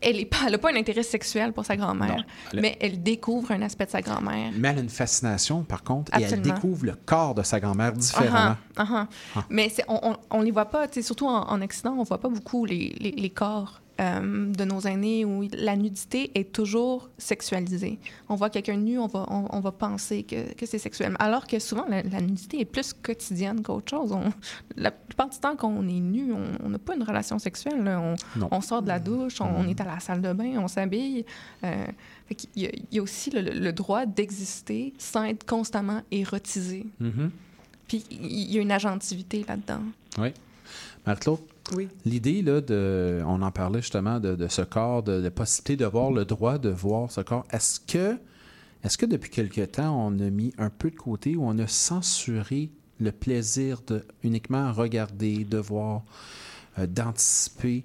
elle 0.01 0.27
n'a 0.51 0.59
pas 0.59 0.71
un 0.71 0.77
intérêt 0.77 1.03
sexuel 1.03 1.53
pour 1.53 1.67
sa 1.67 1.77
grand-mère, 1.77 2.25
mais 2.55 2.79
elle 2.81 3.03
découvre 3.03 3.51
un 3.51 3.61
aspect 3.63 3.85
de 3.87 3.91
sa 3.91 4.01
grand-mère. 4.01 4.53
Mais 4.57 4.69
elle 4.69 4.79
a 4.79 4.81
une 4.81 4.89
fascination, 4.89 5.63
par 5.65 5.83
contre, 5.83 6.17
et 6.19 6.23
elle 6.23 6.41
découvre 6.41 6.87
le 6.87 6.95
corps 6.95 7.35
de 7.35 7.43
sa 7.43 7.59
grand-mère 7.61 7.93
différemment. 7.93 8.57
Ah, 8.77 8.87
ah, 8.91 9.09
ah. 9.37 9.45
Mais 9.51 9.71
on, 9.89 9.99
on, 10.03 10.17
on 10.31 10.41
les 10.41 10.53
voit 10.53 10.67
pas, 10.71 10.87
surtout 11.03 11.27
en, 11.27 11.49
en 11.49 11.61
Occident, 11.61 11.97
on 11.99 12.05
voit 12.05 12.21
pas 12.21 12.29
beaucoup 12.29 12.65
les, 12.65 12.97
les, 13.01 13.11
les 13.11 13.31
corps 13.31 13.81
euh, 14.01 14.53
de 14.53 14.65
nos 14.65 14.81
aînés 14.81 15.25
où 15.25 15.49
la 15.53 15.77
nudité 15.77 16.31
est 16.39 16.53
toujours 16.53 17.09
sexualisée. 17.19 17.99
On 18.29 18.35
voit 18.37 18.51
quelqu'un 18.51 18.77
nu, 18.77 18.99
on 18.99 19.07
va, 19.07 19.27
on, 19.29 19.47
on 19.51 19.61
va 19.61 19.73
penser 19.73 20.23
que, 20.23 20.55
que 20.55 20.67
c'est 20.67 20.79
sexuel. 20.79 21.17
Alors 21.19 21.47
que 21.47 21.59
souvent, 21.59 21.85
la, 21.89 22.03
la 22.03 22.21
nudité 22.21 22.61
est 22.61 22.65
plus 22.65 22.93
quotidienne 22.93 23.63
qu'autre 23.63 23.91
chose. 23.91 24.13
On- 24.13 24.33
la 24.77 24.91
plupart 24.91 25.29
du 25.31 25.39
temps, 25.39 25.57
quand 25.57 25.69
on 25.69 25.87
est 25.89 26.01
nu, 26.01 26.33
on 26.63 26.69
n'a 26.69 26.79
pas 26.79 26.95
une 26.95 27.03
relation 27.03 27.39
sexuelle. 27.39 27.83
là. 27.83 28.15
On, 28.51 28.61
sort 28.61 28.83
de 28.83 28.89
la 28.89 29.01
douche, 29.01 29.41
on, 29.41 29.67
est 29.67 29.81
à 29.81 29.85
la 29.85 30.01
salle 30.01 30.23
de 30.23 30.33
bain, 30.33 30.59
on 30.59 30.69
s'habille. 30.69 31.25
Euh, 31.65 31.87
il 32.55 32.71
y 32.93 32.99
a 32.99 33.03
aussi 33.03 33.31
le, 33.31 33.41
le 33.41 33.73
droit 33.73 34.07
d'exister 34.07 34.93
sans 34.99 35.25
être 35.25 35.45
constamment 35.47 36.03
érotisé. 36.11 36.87
Mhm. 37.01 37.31
Puis 37.89 38.05
il 38.11 38.53
y 38.53 38.59
a 38.59 38.61
une 38.61 38.71
agentivité 38.71 39.45
là-dedans. 39.49 39.81
Oui. 40.19 40.29
Marc-Claude? 41.07 41.39
L'idée, 42.05 42.43
là, 42.43 42.61
de, 42.61 43.23
on 43.27 43.43
en 43.43 43.51
parlait 43.51 43.81
justement 43.81 44.21
de, 44.21 44.49
ce 44.49 44.63
corps, 44.63 45.03
de 45.03 45.13
la 45.13 45.31
possibilité 45.31 45.77
de 45.77 45.87
voir 45.87 46.11
le 46.11 46.25
droit 46.25 46.59
de 46.59 46.69
voir 46.69 47.11
ce 47.11 47.21
corps. 47.21 47.45
Est-ce 47.51 47.81
que, 47.81 48.19
est-ce 48.85 48.99
que 48.99 49.07
depuis 49.07 49.31
quelque 49.31 49.65
temps, 49.65 50.07
on 50.07 50.19
a 50.21 50.31
mis 50.31 50.53
un 50.59 50.71
peu 50.71 50.91
de 50.91 50.97
côté 50.97 51.37
ou 51.37 51.45
on 51.45 51.59
a 51.59 51.67
censuré 51.67 52.71
le 53.01 53.13
plaisir 53.13 53.81
de 53.87 54.05
uniquement 54.23 54.73
regarder, 54.73 55.45
de 55.45 55.59
voir, 55.59 56.03
euh, 56.79 56.87
d'anticiper? 56.87 57.85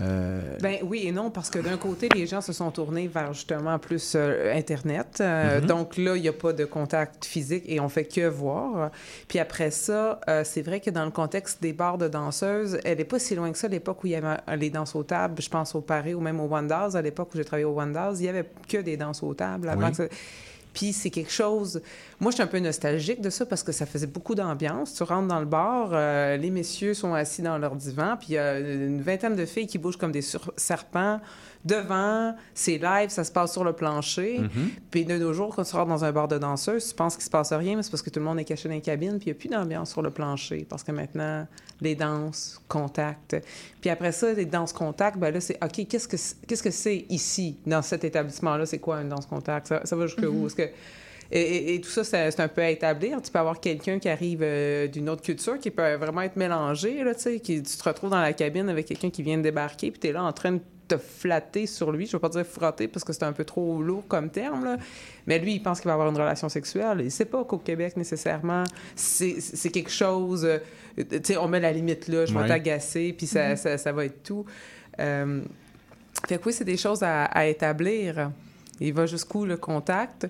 Euh, 0.00 0.40
Ben 0.60 0.78
oui 0.82 1.04
et 1.06 1.12
non, 1.12 1.30
parce 1.30 1.50
que 1.50 1.58
d'un 1.60 1.76
côté, 1.76 2.08
les 2.14 2.26
gens 2.26 2.40
se 2.40 2.52
sont 2.52 2.70
tournés 2.70 3.06
vers 3.06 3.32
justement 3.32 3.78
plus 3.78 4.14
euh, 4.16 4.52
Internet. 4.56 5.18
Euh, 5.20 5.60
Mhm. 5.60 5.66
Donc 5.66 5.96
là, 5.96 6.16
il 6.16 6.22
n'y 6.22 6.28
a 6.28 6.32
pas 6.32 6.52
de 6.52 6.64
contact 6.64 7.24
physique 7.24 7.64
et 7.66 7.78
on 7.80 7.88
fait 7.88 8.04
que 8.04 8.26
voir. 8.26 8.90
Puis 9.28 9.38
après 9.38 9.70
ça, 9.70 10.20
c'est 10.44 10.62
vrai 10.62 10.80
que 10.80 10.90
dans 10.90 11.04
le 11.04 11.10
contexte 11.10 11.62
des 11.62 11.72
bars 11.72 11.98
de 11.98 12.08
danseuses, 12.08 12.78
elle 12.84 12.98
n'est 12.98 13.04
pas 13.04 13.18
si 13.18 13.34
loin 13.34 13.52
que 13.52 13.58
ça, 13.58 13.68
l'époque 13.68 14.02
où 14.02 14.06
il 14.08 14.10
y 14.12 14.16
avait 14.16 14.36
les 14.56 14.70
danses 14.70 14.94
aux 14.96 15.04
tables. 15.04 15.40
Je 15.40 15.48
pense 15.48 15.74
au 15.74 15.80
Paris 15.80 16.14
ou 16.14 16.20
même 16.20 16.40
au 16.40 16.46
Wonders. 16.48 16.96
À 16.96 17.02
l'époque 17.02 17.30
où 17.34 17.36
j'ai 17.36 17.44
travaillé 17.44 17.64
au 17.64 17.72
Wonders, 17.74 18.14
il 18.16 18.22
n'y 18.22 18.28
avait 18.28 18.48
que 18.68 18.78
des 18.78 18.96
danses 18.96 19.22
aux 19.22 19.34
tables. 19.34 19.68
avant 19.68 19.84
Oui. 19.86 19.90
que 19.90 19.96
ça- 19.96 20.08
Puis 20.74 20.92
c'est 20.92 21.10
quelque 21.10 21.30
chose. 21.30 21.80
Moi, 22.20 22.30
je 22.30 22.34
suis 22.34 22.42
un 22.42 22.48
peu 22.48 22.58
nostalgique 22.58 23.20
de 23.20 23.30
ça 23.30 23.46
parce 23.46 23.62
que 23.62 23.72
ça 23.72 23.86
faisait 23.86 24.06
beaucoup 24.06 24.34
d'ambiance. 24.34 24.94
Tu 24.94 25.02
rentres 25.04 25.28
dans 25.28 25.40
le 25.40 25.46
bar, 25.46 25.90
euh, 25.92 26.36
les 26.36 26.50
messieurs 26.50 26.92
sont 26.92 27.14
assis 27.14 27.40
dans 27.40 27.56
leur 27.56 27.76
divan, 27.76 28.16
puis 28.18 28.30
il 28.30 28.34
y 28.34 28.38
a 28.38 28.58
une 28.58 29.00
vingtaine 29.00 29.36
de 29.36 29.46
filles 29.46 29.66
qui 29.66 29.78
bougent 29.78 29.96
comme 29.96 30.12
des 30.12 30.24
serpents. 30.56 31.20
Devant, 31.64 32.34
c'est 32.54 32.78
live, 32.78 33.08
ça 33.08 33.24
se 33.24 33.32
passe 33.32 33.52
sur 33.52 33.64
le 33.64 33.72
plancher. 33.72 34.38
Mhm. 34.40 34.70
Puis 34.90 35.04
de 35.04 35.16
nos 35.16 35.32
jours, 35.32 35.54
quand 35.54 35.64
tu 35.64 35.74
rentres 35.74 35.88
dans 35.88 36.04
un 36.04 36.12
bar 36.12 36.28
de 36.28 36.38
danseuses, 36.38 36.88
tu 36.88 36.94
penses 36.94 37.14
qu'il 37.16 37.24
se 37.24 37.30
passe 37.30 37.52
rien, 37.52 37.76
mais 37.76 37.82
c'est 37.82 37.90
parce 37.90 38.02
que 38.02 38.10
tout 38.10 38.20
le 38.20 38.26
monde 38.26 38.38
est 38.38 38.44
caché 38.44 38.68
dans 38.68 38.74
les 38.74 38.80
cabines, 38.80 39.18
puis 39.18 39.26
il 39.26 39.32
n'y 39.32 39.32
a 39.32 39.34
plus 39.40 39.48
d'ambiance 39.48 39.90
sur 39.90 40.02
le 40.02 40.10
plancher. 40.10 40.66
Parce 40.68 40.82
que 40.82 40.92
maintenant, 40.92 41.46
les 41.80 41.94
danses, 41.94 42.60
contact. 42.68 43.36
Puis 43.80 43.90
après 43.90 44.12
ça, 44.12 44.32
les 44.32 44.44
danses 44.46 44.72
contact, 44.72 45.16
ben 45.18 45.32
là, 45.32 45.40
c'est 45.40 45.58
OK, 45.64 45.86
qu'est-ce 45.88 46.08
que 46.08 46.16
c'est- 46.16 46.36
qu'est-ce 46.46 46.62
que 46.62 46.70
c'est 46.70 47.06
ici, 47.08 47.56
dans 47.66 47.82
cet 47.82 48.04
établissement-là? 48.04 48.66
C'est 48.66 48.78
quoi 48.78 49.00
une 49.00 49.08
danse 49.08 49.26
contact? 49.26 49.66
Ça, 49.68 49.80
ça 49.84 49.96
va 49.96 50.06
jusqu'où? 50.06 50.30
Mhm. 50.32 50.46
Est-ce 50.46 50.54
que. 50.56 50.68
Et, 51.32 51.40
et- 51.40 51.74
et 51.74 51.80
tout 51.80 51.88
ça, 51.88 52.04
c'est 52.04 52.30
c'est 52.30 52.42
un 52.42 52.48
peu 52.48 52.60
à 52.60 52.68
établir. 52.70 53.20
Tu 53.22 53.30
peux 53.32 53.38
avoir 53.38 53.58
quelqu'un 53.58 53.98
qui 53.98 54.08
arrive 54.10 54.40
euh, 54.42 54.86
d'une 54.86 55.08
autre 55.08 55.22
culture 55.22 55.58
qui 55.58 55.70
peut 55.70 55.94
vraiment 55.94 56.20
être 56.20 56.36
mélangé. 56.36 57.02
Là, 57.02 57.14
tu 57.14 57.22
sais, 57.22 57.40
qui, 57.40 57.62
tu 57.62 57.76
te 57.76 57.82
retrouves 57.82 58.10
dans 58.10 58.20
la 58.20 58.34
cabine 58.34 58.68
avec 58.68 58.86
quelqu'un 58.86 59.08
qui 59.10 59.22
vient 59.22 59.38
de 59.38 59.42
débarquer, 59.42 59.90
puis 59.90 59.98
tu 59.98 60.08
es 60.08 60.12
là 60.12 60.22
en 60.22 60.32
train 60.32 60.52
de 60.52 60.60
te 60.88 60.96
flatter 60.96 61.66
sur 61.66 61.92
lui. 61.92 62.06
Je 62.06 62.10
ne 62.10 62.12
veux 62.16 62.20
pas 62.20 62.28
dire 62.28 62.44
frotter 62.46 62.88
parce 62.88 63.04
que 63.04 63.12
c'est 63.12 63.24
un 63.24 63.32
peu 63.32 63.44
trop 63.44 63.82
lourd 63.82 64.04
comme 64.08 64.30
terme. 64.30 64.64
Là. 64.64 64.76
Mais 65.26 65.38
lui, 65.38 65.54
il 65.54 65.62
pense 65.62 65.80
qu'il 65.80 65.88
va 65.88 65.94
avoir 65.94 66.08
une 66.10 66.16
relation 66.16 66.48
sexuelle. 66.48 66.98
Il 67.00 67.04
ne 67.06 67.10
sait 67.10 67.24
pas 67.24 67.42
qu'au 67.44 67.58
Québec, 67.58 67.96
nécessairement, 67.96 68.64
c'est 68.94 69.40
c'est 69.40 69.70
quelque 69.70 69.90
chose. 69.90 70.44
euh, 70.44 70.58
tu 70.96 71.06
sais, 71.22 71.36
on 71.36 71.48
met 71.48 71.60
la 71.60 71.72
limite 71.72 72.08
là, 72.08 72.26
je 72.26 72.32
vais 72.34 72.46
t'agacer, 72.46 73.14
puis 73.16 73.26
ça, 73.26 73.50
Mhm. 73.50 73.56
ça, 73.56 73.78
ça 73.78 73.92
va 73.92 74.04
être 74.04 74.22
tout. 74.22 74.44
Euh, 75.00 75.40
fait 76.28 76.38
que 76.38 76.44
oui, 76.46 76.52
c'est 76.52 76.64
des 76.64 76.76
choses 76.76 77.02
à, 77.02 77.24
à 77.24 77.46
établir. 77.46 78.30
Il 78.80 78.92
va 78.94 79.06
jusqu'où 79.06 79.44
le 79.44 79.56
contact. 79.56 80.26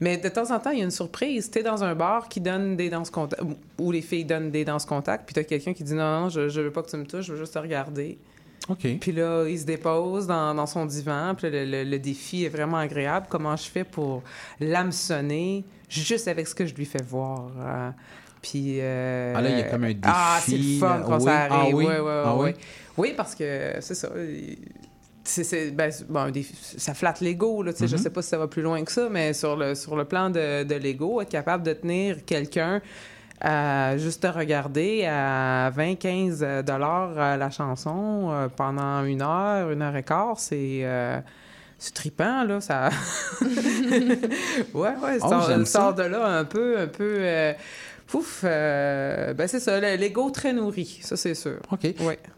Mais 0.00 0.16
de 0.16 0.28
temps 0.28 0.50
en 0.50 0.58
temps, 0.58 0.70
il 0.70 0.78
y 0.78 0.80
a 0.80 0.84
une 0.84 0.90
surprise. 0.90 1.48
Tu 1.50 1.60
es 1.60 1.62
dans 1.62 1.84
un 1.84 1.94
bar 1.94 2.28
qui 2.28 2.40
donne 2.40 2.76
des 2.76 2.90
danses 2.90 3.08
contact, 3.10 3.40
où 3.78 3.92
les 3.92 4.02
filles 4.02 4.24
donnent 4.24 4.50
des 4.50 4.64
danses 4.64 4.84
contact, 4.84 5.26
puis 5.26 5.34
tu 5.34 5.40
as 5.40 5.44
quelqu'un 5.44 5.72
qui 5.74 5.84
dit 5.84 5.94
non, 5.94 6.22
non, 6.22 6.28
je, 6.28 6.48
je 6.48 6.60
veux 6.60 6.72
pas 6.72 6.82
que 6.82 6.90
tu 6.90 6.96
me 6.96 7.04
touches, 7.06 7.26
je 7.26 7.32
veux 7.34 7.38
juste 7.38 7.54
te 7.54 7.58
regarder. 7.60 8.18
Puis 9.00 9.12
là, 9.12 9.44
il 9.48 9.58
se 9.58 9.64
dépose 9.64 10.26
dans, 10.26 10.54
dans 10.54 10.66
son 10.66 10.86
divan, 10.86 11.34
puis 11.36 11.50
le, 11.50 11.64
le- 11.64 11.84
le 11.84 11.98
défi 11.98 12.44
est 12.44 12.48
vraiment 12.48 12.76
agréable. 12.78 13.26
Comment 13.28 13.56
je 13.56 13.68
fais 13.68 13.84
pour 13.84 14.22
l'hameçonner 14.60 15.64
juste 15.88 16.28
avec 16.28 16.46
ce 16.48 16.54
que 16.54 16.66
je 16.66 16.74
lui 16.74 16.84
fais 16.84 17.02
voir? 17.02 17.50
euh, 17.60 17.90
puis. 18.40 18.78
euh, 18.80 19.34
Ah, 19.36 19.40
là, 19.42 19.50
il 19.50 19.58
y 19.58 19.62
a 19.62 19.64
comme 19.64 19.84
un 19.84 19.92
Ah, 20.02 20.38
c'est 20.42 20.52
le 20.52 20.58
défi, 20.58 20.78
fun 20.78 20.98
là. 20.98 21.04
quand 21.06 21.18
Oui. 21.18 21.24
ça 21.24 21.46
Ah 21.50 21.60
arrive. 21.60 21.74
oui? 21.76 21.86
Ah 21.88 22.34
oui? 22.36 22.42
ouais. 22.44 22.56
Oui, 22.98 23.14
parce 23.16 23.34
que 23.34 23.72
c'est 23.80 23.94
ça. 23.94 24.08
c'est, 25.24 25.44
c'est- 25.44 25.70
ben, 25.70 25.90
bon, 26.08 26.30
défi- 26.32 26.54
ça 26.78 26.94
flatte 26.94 27.20
l'ego. 27.20 27.62
Là, 27.62 27.72
tu 27.72 27.78
sais, 27.80 27.86
Je 27.88 27.96
Mhm. 27.96 28.02
sais 28.02 28.10
pas 28.10 28.22
si 28.22 28.28
ça 28.30 28.38
va 28.38 28.48
plus 28.48 28.62
loin 28.62 28.82
que 28.84 28.90
ça, 28.92 29.08
mais 29.10 29.32
sur 29.34 29.56
le, 29.56 29.74
sur 29.76 29.94
le 29.96 30.04
plan 30.04 30.30
de, 30.30 30.64
de 30.64 30.74
l'ego, 30.74 31.20
être 31.20 31.28
capable 31.30 31.62
de 31.64 31.72
tenir 31.72 32.24
quelqu'un 32.24 32.80
à 33.42 33.96
juste 33.98 34.22
te 34.22 34.26
regarder 34.28 35.04
à 35.06 35.70
20-15 35.76 36.62
dollars 36.62 37.10
euh, 37.16 37.36
la 37.36 37.50
chanson 37.50 38.28
euh, 38.30 38.48
pendant 38.48 39.04
une 39.04 39.20
heure, 39.22 39.70
une 39.70 39.82
heure 39.82 39.96
et 39.96 40.02
quart, 40.02 40.38
c'est... 40.38 40.80
euh, 40.84 41.20
c'est 41.78 41.94
trippant, 41.94 42.44
là, 42.44 42.60
ça... 42.60 42.90
ouais, 43.40 44.10
ouais, 44.74 45.18
Oh, 45.22 45.28
ça 45.28 45.64
sort 45.64 45.94
de 45.94 46.02
là 46.04 46.26
un 46.38 46.44
peu, 46.44 46.78
un 46.78 46.86
peu... 46.86 47.16
euh, 47.18 47.52
Pouf, 48.06 48.42
euh, 48.44 49.32
ben 49.32 49.48
c'est 49.48 49.58
ça, 49.60 49.80
le- 49.80 49.96
l'ego 49.96 50.28
très 50.30 50.52
nourri, 50.52 50.98
ça 51.02 51.16
c'est 51.16 51.34
sûr. 51.34 51.56
OK. 51.70 51.84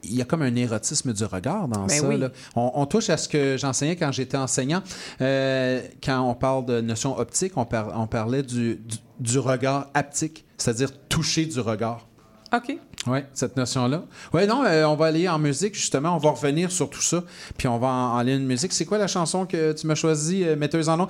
Il 0.04 0.14
y 0.14 0.22
a 0.22 0.24
comme 0.24 0.42
un 0.42 0.54
érotisme 0.54 1.12
du 1.12 1.24
regard 1.24 1.66
dans 1.66 1.86
Ben 1.86 1.88
ça. 2.00 2.06
oui. 2.06 2.16
là. 2.18 2.28
On, 2.54 2.70
on 2.74 2.86
touche 2.86 3.10
à 3.10 3.16
ce 3.16 3.28
que 3.28 3.56
j'enseignais 3.58 3.96
quand 3.96 4.12
j'étais 4.12 4.36
enseignant. 4.36 4.82
Euh, 5.20 5.80
quand 6.02 6.20
on 6.20 6.34
parle 6.34 6.66
de 6.66 6.80
notion 6.80 7.18
optique, 7.18 7.54
on, 7.56 7.64
par- 7.64 7.98
on 7.98 8.06
parlait 8.06 8.44
du, 8.44 8.76
du, 8.76 8.96
du 9.18 9.38
regard 9.40 9.88
haptique, 9.94 10.44
c'est-à-dire 10.64 10.90
toucher 11.10 11.44
du 11.44 11.60
regard. 11.60 12.06
OK. 12.54 12.78
Oui, 13.06 13.18
cette 13.34 13.54
notion-là. 13.54 14.04
Oui, 14.32 14.46
non, 14.46 14.64
euh, 14.64 14.84
on 14.84 14.94
va 14.94 15.06
aller 15.06 15.28
en 15.28 15.38
musique, 15.38 15.74
justement. 15.74 16.14
On 16.14 16.18
va 16.18 16.30
revenir 16.30 16.70
sur 16.70 16.88
tout 16.88 17.02
ça. 17.02 17.22
Puis 17.58 17.68
on 17.68 17.78
va 17.78 17.88
en, 17.88 18.16
aller 18.16 18.34
une 18.34 18.46
musique. 18.46 18.72
C'est 18.72 18.86
quoi 18.86 18.96
la 18.96 19.06
chanson 19.06 19.44
que 19.44 19.72
tu 19.72 19.86
m'as 19.86 19.94
choisie, 19.94 20.42
euh, 20.44 20.56
metteuse 20.56 20.88
en 20.88 20.96
nom? 20.96 21.08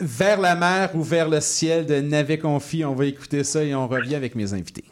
Vers 0.00 0.38
la 0.38 0.54
mer 0.54 0.90
ou 0.94 1.02
vers 1.02 1.30
le 1.30 1.40
ciel 1.40 1.86
de 1.86 1.98
Navet 2.00 2.38
Confi. 2.38 2.84
On 2.84 2.94
va 2.94 3.06
écouter 3.06 3.42
ça 3.42 3.64
et 3.64 3.74
on 3.74 3.88
revient 3.88 4.16
avec 4.16 4.34
mes 4.34 4.52
invités. 4.52 4.84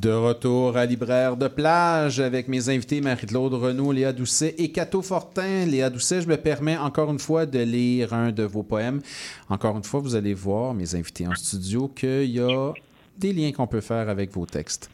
De 0.00 0.08
retour 0.10 0.78
à 0.78 0.86
Libraire 0.86 1.36
de 1.36 1.46
plage 1.46 2.20
avec 2.20 2.48
mes 2.48 2.70
invités 2.70 3.02
Marie-Claude 3.02 3.52
Renaud, 3.52 3.92
Léa 3.92 4.14
Doucet 4.14 4.54
et 4.56 4.72
Cato 4.72 5.02
Fortin. 5.02 5.66
Léa 5.66 5.90
Doucet, 5.90 6.22
je 6.22 6.26
me 6.26 6.38
permets 6.38 6.78
encore 6.78 7.10
une 7.10 7.18
fois 7.18 7.44
de 7.44 7.58
lire 7.58 8.14
un 8.14 8.32
de 8.32 8.44
vos 8.44 8.62
poèmes. 8.62 9.02
Encore 9.50 9.76
une 9.76 9.84
fois, 9.84 10.00
vous 10.00 10.14
allez 10.14 10.32
voir, 10.32 10.72
mes 10.72 10.94
invités 10.94 11.28
en 11.28 11.34
studio, 11.34 11.88
qu'il 11.88 12.30
y 12.30 12.40
a 12.40 12.72
des 13.18 13.34
liens 13.34 13.52
qu'on 13.52 13.66
peut 13.66 13.82
faire 13.82 14.08
avec 14.08 14.32
vos 14.32 14.46
textes. 14.46 14.88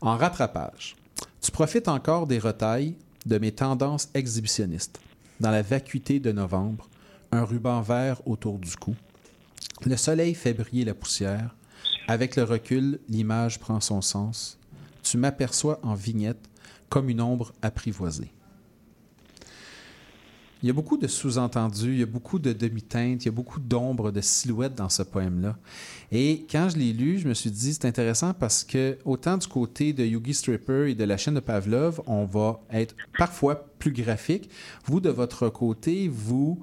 En 0.00 0.16
rattrapage, 0.16 0.94
tu 1.40 1.50
profites 1.50 1.88
encore 1.88 2.28
des 2.28 2.38
retailles 2.38 2.94
de 3.26 3.38
mes 3.38 3.50
tendances 3.50 4.10
exhibitionnistes. 4.14 5.00
Dans 5.40 5.50
la 5.50 5.62
vacuité 5.62 6.20
de 6.20 6.30
novembre, 6.30 6.88
un 7.32 7.42
ruban 7.42 7.80
vert 7.80 8.22
autour 8.26 8.60
du 8.60 8.76
cou. 8.76 8.94
Le 9.84 9.96
soleil 9.96 10.34
fait 10.34 10.54
briller 10.54 10.84
la 10.84 10.94
poussière. 10.94 11.52
Avec 12.12 12.36
le 12.36 12.42
recul, 12.42 12.98
l'image 13.08 13.58
prend 13.58 13.80
son 13.80 14.02
sens. 14.02 14.58
Tu 15.02 15.16
m'aperçois 15.16 15.80
en 15.82 15.94
vignette 15.94 16.46
comme 16.90 17.08
une 17.08 17.22
ombre 17.22 17.54
apprivoisée. 17.62 18.30
Il 20.62 20.66
y 20.66 20.70
a 20.70 20.74
beaucoup 20.74 20.98
de 20.98 21.06
sous-entendus, 21.06 21.92
il 21.92 22.00
y 22.00 22.02
a 22.02 22.06
beaucoup 22.06 22.38
de 22.38 22.52
demi-teintes, 22.52 23.24
il 23.24 23.24
y 23.24 23.28
a 23.30 23.32
beaucoup 23.32 23.60
d'ombres, 23.60 24.10
de 24.10 24.20
silhouettes 24.20 24.74
dans 24.74 24.90
ce 24.90 25.02
poème-là. 25.02 25.56
Et 26.10 26.46
quand 26.50 26.68
je 26.68 26.76
l'ai 26.76 26.92
lu, 26.92 27.18
je 27.18 27.26
me 27.26 27.32
suis 27.32 27.50
dit, 27.50 27.72
c'est 27.72 27.86
intéressant 27.86 28.34
parce 28.34 28.62
que 28.62 28.98
autant 29.06 29.38
du 29.38 29.46
côté 29.46 29.94
de 29.94 30.04
Yugi 30.04 30.34
Stripper 30.34 30.90
et 30.90 30.94
de 30.94 31.04
la 31.04 31.16
chaîne 31.16 31.36
de 31.36 31.40
Pavlov, 31.40 32.02
on 32.06 32.26
va 32.26 32.60
être 32.70 32.94
parfois 33.16 33.54
plus 33.78 33.92
graphique. 33.92 34.50
Vous, 34.84 35.00
de 35.00 35.08
votre 35.08 35.48
côté, 35.48 36.08
vous, 36.08 36.62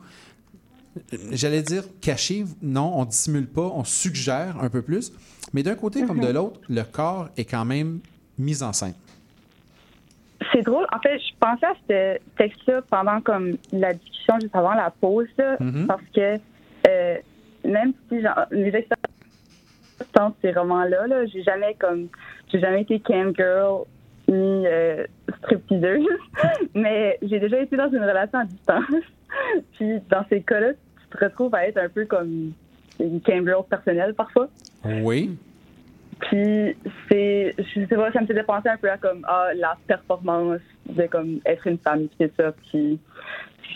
j'allais 1.32 1.62
dire 1.62 1.84
caché, 2.02 2.46
non, 2.62 2.94
on 2.96 3.06
dissimule 3.06 3.48
pas, 3.48 3.70
on 3.74 3.84
suggère 3.84 4.56
un 4.62 4.70
peu 4.70 4.82
plus. 4.82 5.12
Mais 5.54 5.64
d'un 5.64 5.76
côté 5.76 6.06
comme 6.06 6.20
de 6.20 6.28
l'autre, 6.32 6.60
le 6.70 6.84
corps 6.84 7.30
est 7.38 7.46
quand 7.46 7.66
même 7.66 8.00
mis 8.38 8.62
en 8.64 8.74
scène. 8.74 8.94
C'est 10.54 10.62
drôle. 10.62 10.86
En 10.94 11.00
fait, 11.00 11.20
je 11.20 11.34
pensais 11.40 11.66
à 11.66 11.74
ce 11.90 12.18
texte-là 12.38 12.82
pendant 12.90 13.20
comme 13.22 13.58
la 13.72 13.94
discussion 13.94 14.36
juste 14.42 14.56
avant 14.56 14.74
la 14.74 14.90
pause, 14.90 15.28
là, 15.38 15.58
Mhm. 15.60 15.88
parce 15.88 16.02
que 16.16 16.36
euh, 16.88 17.18
même 17.66 17.94
si 18.08 18.16
mes 18.52 18.68
expériences 18.68 18.96
dans 20.16 20.34
ces 20.42 20.52
romans-là, 20.54 21.08
là, 21.08 21.26
j'ai 21.26 21.44
jamais 21.44 21.76
comme 21.78 22.08
j'ai 22.52 22.60
jamais 22.60 22.82
été 22.84 23.00
cam 23.02 23.34
girl 23.36 23.84
ni 24.30 24.66
euh, 24.66 25.06
stripteaseuse, 25.40 26.08
mais 26.76 27.18
j'ai 27.22 27.40
déjà 27.40 27.60
été 27.62 27.76
dans 27.76 27.90
une 27.90 28.04
relation 28.04 28.40
à 28.40 28.46
distance. 28.46 28.86
Puis 29.74 30.00
dans 30.10 30.24
ces 30.30 30.42
cas-là, 30.42 30.72
tu 31.12 31.18
te 31.18 31.26
retrouves 31.26 31.54
à 31.56 31.68
être 31.68 31.78
un 31.78 31.90
peu 31.90 32.06
comme 32.06 32.52
une 33.00 33.22
cam 33.22 33.46
girl 33.46 33.64
personnelle 33.70 34.14
parfois. 34.14 34.50
Oui. 34.86 35.38
Puis 36.20 36.76
c'est, 37.10 37.56
je 37.58 37.86
sais 37.86 37.96
pas, 37.96 38.12
ça 38.12 38.22
me 38.22 38.28
faisait 38.28 38.44
penser 38.44 38.68
un 38.68 38.78
peu 38.78 38.92
à 38.92 38.98
comme 38.98 39.26
ah, 39.28 39.50
la 39.56 39.78
performance 39.88 40.60
de 40.88 41.04
comme 41.08 41.40
être 41.46 41.66
une 41.68 41.78
femme, 41.78 42.08
puis 42.08 42.18
c'est 42.20 42.36
ça, 42.36 42.52
puis 42.52 43.00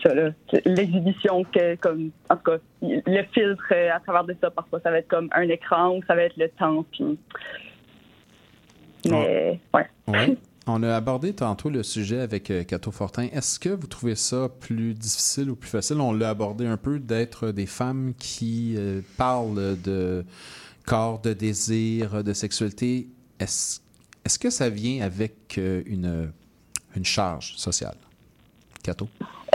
ça 0.04 0.14
là, 0.14 0.32
l'exhibition 0.66 1.44
que 1.46 1.76
comme 1.76 2.12
en 2.30 2.36
tout 2.36 2.52
cas 2.52 2.58
le 2.82 3.24
filtre 3.34 3.74
à 3.94 4.00
travers 4.02 4.26
de 4.26 4.36
ça 4.42 4.52
parfois 4.52 4.82
ça 4.82 4.92
va 4.92 4.98
être 4.98 5.08
comme 5.08 5.30
un 5.32 5.48
écran 5.48 5.96
ou 5.96 6.04
ça 6.06 6.16
va 6.16 6.24
être 6.24 6.36
le 6.36 6.50
temps, 6.50 6.84
puis 6.92 7.18
mais 9.10 9.60
ouais. 9.74 10.38
On 10.66 10.82
a 10.82 10.96
abordé 10.96 11.34
tantôt 11.34 11.70
le 11.70 11.84
sujet 11.84 12.20
avec 12.22 12.50
euh, 12.50 12.64
Cato 12.64 12.90
Fortin. 12.92 13.28
Est-ce 13.34 13.60
que 13.60 13.68
vous 13.70 13.88
trouvez 13.88 14.16
ça 14.16 14.48
plus 14.62 14.94
difficile 14.94 15.50
ou 15.50 15.56
plus 15.58 15.70
facile? 15.70 16.00
On 16.00 16.14
l'a 16.14 16.30
abordé 16.30 16.66
un 16.66 16.78
peu 16.78 17.00
d'être 17.00 17.52
des 17.52 17.66
femmes 17.66 18.14
qui 18.18 18.76
euh, 18.78 19.02
parlent 19.18 19.78
de 19.82 20.24
corps, 20.86 21.20
de 21.20 21.34
désir, 21.34 22.24
de 22.24 22.32
sexualité. 22.34 23.10
Est-ce 23.40 23.82
que 24.40 24.50
ça 24.50 24.70
vient 24.70 25.04
avec 25.04 25.58
euh, 25.58 25.84
une, 25.86 26.32
une 26.96 27.04
charge 27.06 27.56
sociale? 27.58 27.98
Cato? 28.84 29.10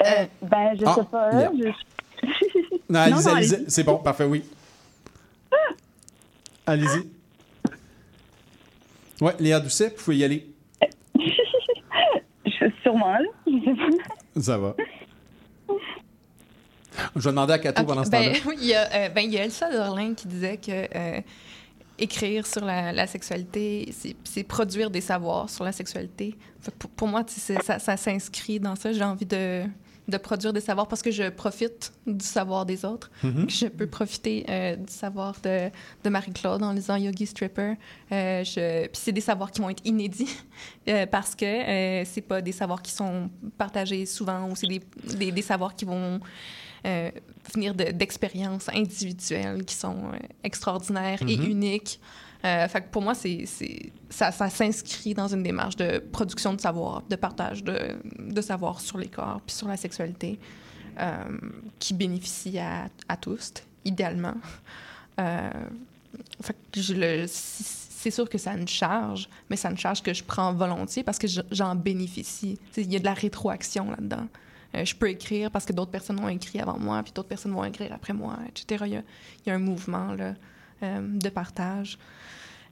Euh, 0.05 0.27
ben 0.43 0.75
je 0.79 0.85
Ah, 0.85 0.95
sais 0.95 1.05
pas, 1.11 1.31
Léa. 1.31 1.49
hein, 1.49 1.53
je- 1.59 2.29
Non, 2.91 3.01
allez-y, 3.01 3.15
non, 3.25 3.27
allez-y. 3.35 3.55
allez-y. 3.55 3.71
C'est 3.71 3.85
bon, 3.85 3.97
parfait, 3.99 4.25
oui. 4.25 4.43
Allez-y. 6.67 7.09
Ouais, 9.25 9.35
Léa 9.41 9.59
Doucet, 9.61 9.89
vous 9.97 10.05
pouvez 10.05 10.19
y 10.19 10.25
aller. 10.25 10.55
Sûrement 12.83 13.19
là. 13.19 13.29
Ça 14.41 14.59
va. 14.59 14.75
Je 17.15 17.21
vais 17.21 17.31
demander 17.31 17.53
à 17.53 17.59
Cato 17.59 17.85
pendant 17.85 18.05
ce 18.05 18.11
ben, 18.11 18.33
temps-là. 18.33 18.39
oui, 18.47 18.57
il 18.61 18.67
y, 18.69 18.75
a, 18.75 18.93
euh, 18.93 19.09
ben, 19.11 19.21
il 19.21 19.33
y 19.33 19.39
a 19.39 19.45
Elsa 19.45 19.71
Dorlin 19.71 20.15
qui 20.15 20.27
disait 20.27 20.57
que 20.57 20.89
euh, 20.97 21.21
écrire 21.99 22.47
sur 22.47 22.65
la, 22.65 22.93
la 22.93 23.07
sexualité, 23.07 23.93
c'est 24.25 24.45
produire 24.45 24.91
des 24.91 25.01
savoirs 25.01 25.49
sur 25.51 25.65
la 25.65 25.73
sexualité. 25.73 26.37
Pour, 26.79 26.91
pour 26.91 27.09
moi, 27.09 27.23
ça 27.27 27.97
s'inscrit 27.97 28.61
dans 28.61 28.77
ça. 28.77 28.93
J'ai 28.93 29.05
envie 29.05 29.27
de, 29.27 29.65
de 30.09 30.17
produire 30.17 30.53
des 30.55 30.61
savoirs 30.61 30.89
parce 30.89 31.03
que 31.03 31.11
je 31.11 31.29
profite 31.29 31.93
du 32.07 32.25
savoir 32.25 32.65
des 32.67 32.85
autres. 32.85 33.11
Mhm. 33.23 33.47
Que 33.47 33.53
Je 33.53 33.67
peux 33.67 33.87
profiter 33.87 34.45
euh, 34.49 34.75
du 34.77 34.93
savoir 34.93 35.37
de, 35.43 35.71
de 36.03 36.09
Marie-Claude 36.11 36.63
en 36.63 36.73
lisant 36.73 36.97
Yogi 36.97 37.27
Stripper. 37.27 37.75
Euh, 38.11 38.43
je- 38.43 38.87
Puis 38.87 39.01
c'est 39.03 39.13
des 39.13 39.21
savoirs 39.21 39.51
qui 39.51 39.61
vont 39.61 39.69
être 39.71 39.83
inédits 39.85 40.35
euh, 40.89 41.05
parce 41.07 41.35
que 41.35 42.05
c'est 42.07 42.23
pas 42.27 42.41
des 42.41 42.53
savoirs 42.53 42.81
qui 42.83 42.93
sont 42.93 43.29
partagés 43.59 44.07
souvent 44.07 44.49
ou 44.51 44.57
c'est 44.57 44.67
des, 44.67 44.81
des, 45.19 45.31
des 45.31 45.43
savoirs 45.43 45.77
qui 45.77 45.85
vont 45.85 46.21
venir 47.55 47.75
de- 47.75 47.91
d'expériences 47.93 48.69
individuelles 48.71 49.65
qui 49.65 49.75
sont 49.75 49.97
extraordinaires 50.43 51.21
et 51.29 51.37
Mhm. 51.37 51.51
uniques. 51.51 52.01
Euh, 52.45 52.69
fait 52.69 52.83
que 52.83 52.89
pour 52.89 53.03
moi, 53.03 53.15
c'est, 53.15 53.45
ça, 54.11 54.31
s'inscrit 54.31 55.15
dans 55.15 55.29
une 55.29 55.43
démarche 55.43 55.77
de 55.77 55.99
production 55.99 56.55
de 56.55 56.61
savoir, 56.61 57.03
de 57.09 57.17
partage 57.17 57.65
de, 57.65 58.41
savoir 58.41 58.81
sur 58.81 58.99
les 58.99 59.09
corps 59.09 59.41
puis 59.45 59.55
sur 59.55 59.67
la 59.67 59.77
sexualité 59.77 60.39
euh, 61.01 61.25
qui 61.79 61.95
bénéficie 61.95 62.59
à, 62.59 63.17
tous, 63.17 63.55
idéalement. 63.85 64.37
Euh, 65.19 65.51
fait 66.41 66.57
que 66.73 67.27
c'est 67.27 68.11
sûr 68.11 68.29
que 68.31 68.39
ça 68.39 68.53
une 68.53 68.69
charge, 68.69 69.29
mais 69.51 69.57
ça 69.57 69.71
une 69.71 69.77
charge 69.77 70.03
que 70.03 70.15
je 70.15 70.23
prends 70.23 70.53
volontiers 70.53 71.03
parce 71.03 71.19
que 71.19 71.27
je- 71.27 71.41
j'en 71.51 71.75
bénéficie. 71.75 72.59
Il 72.77 72.93
y 72.93 72.97
a 72.97 73.01
de 73.01 73.05
la 73.05 73.15
rétroaction 73.15 73.91
là-dedans. 73.91 74.29
Je 74.75 74.95
peux 74.95 75.09
écrire 75.09 75.51
parce 75.51 75.65
que 75.65 75.73
d'autres 75.73 75.91
personnes 75.91 76.21
ont 76.21 76.29
écrit 76.29 76.61
avant 76.61 76.79
moi, 76.79 77.03
puis 77.03 77.13
d'autres 77.13 77.29
personnes 77.29 77.53
vont 77.53 77.65
écrire 77.65 77.93
après 77.93 78.13
moi, 78.13 78.39
etc. 78.47 78.85
Il 78.87 79.03
y 79.47 79.51
a, 79.51 79.55
un 79.55 79.59
mouvement 79.59 80.13
là, 80.13 80.35
de 80.83 81.29
partage 81.31 81.99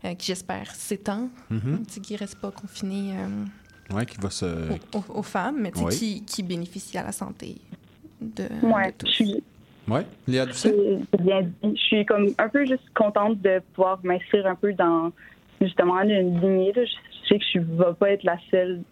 euh, 0.06 0.14
qui, 0.14 0.26
j'espère, 0.28 0.70
s'étend, 0.74 1.28
tu 1.50 1.56
sais, 1.88 2.00
qui 2.00 2.12
ne 2.14 2.18
reste 2.18 2.40
pas 2.40 2.50
confiné 2.50 3.14
euh, 3.18 3.94
Ouais, 3.94 4.04
qui 4.06 4.16
va 4.18 4.30
se. 4.30 4.46
aux, 4.94 5.18
aux 5.18 5.22
femmes, 5.22 5.58
mais 5.60 5.70
tu 5.70 5.78
sais, 5.78 5.84
Oui. 5.84 5.94
qui, 5.96 6.24
qui 6.24 6.42
bénéficie 6.42 6.96
à 6.98 7.02
la 7.04 7.12
santé 7.12 7.56
de, 8.20 8.44
Ouais, 8.62 8.88
de 8.88 8.96
tous. 8.98 9.06
je 9.06 9.12
suis 9.12 9.42
Ouais, 9.88 10.04
Léa 10.26 10.46
Doucet? 10.46 10.70
C'est 10.74 10.98
c'est 11.12 11.22
bien 11.22 11.42
dit. 11.42 11.52
Je 11.76 11.80
suis 11.80 12.04
comme 12.04 12.26
un 12.38 12.48
peu 12.48 12.64
juste 12.66 12.82
contente 12.94 13.40
de 13.42 13.60
pouvoir 13.74 14.00
m'inscrire 14.02 14.44
un 14.48 14.56
peu 14.56 14.72
dans 14.72 15.12
justement 15.60 16.00
une 16.00 16.40
lignée. 16.40 16.72
là. 16.72 16.82
Je 16.84 17.28
sais 17.28 17.38
que 17.38 17.44
je 17.54 17.58
ne 17.60 17.64
vais 17.64 17.94
pas 17.98 18.10
être 18.10 18.24
la 18.24 18.36
seule 18.50 18.82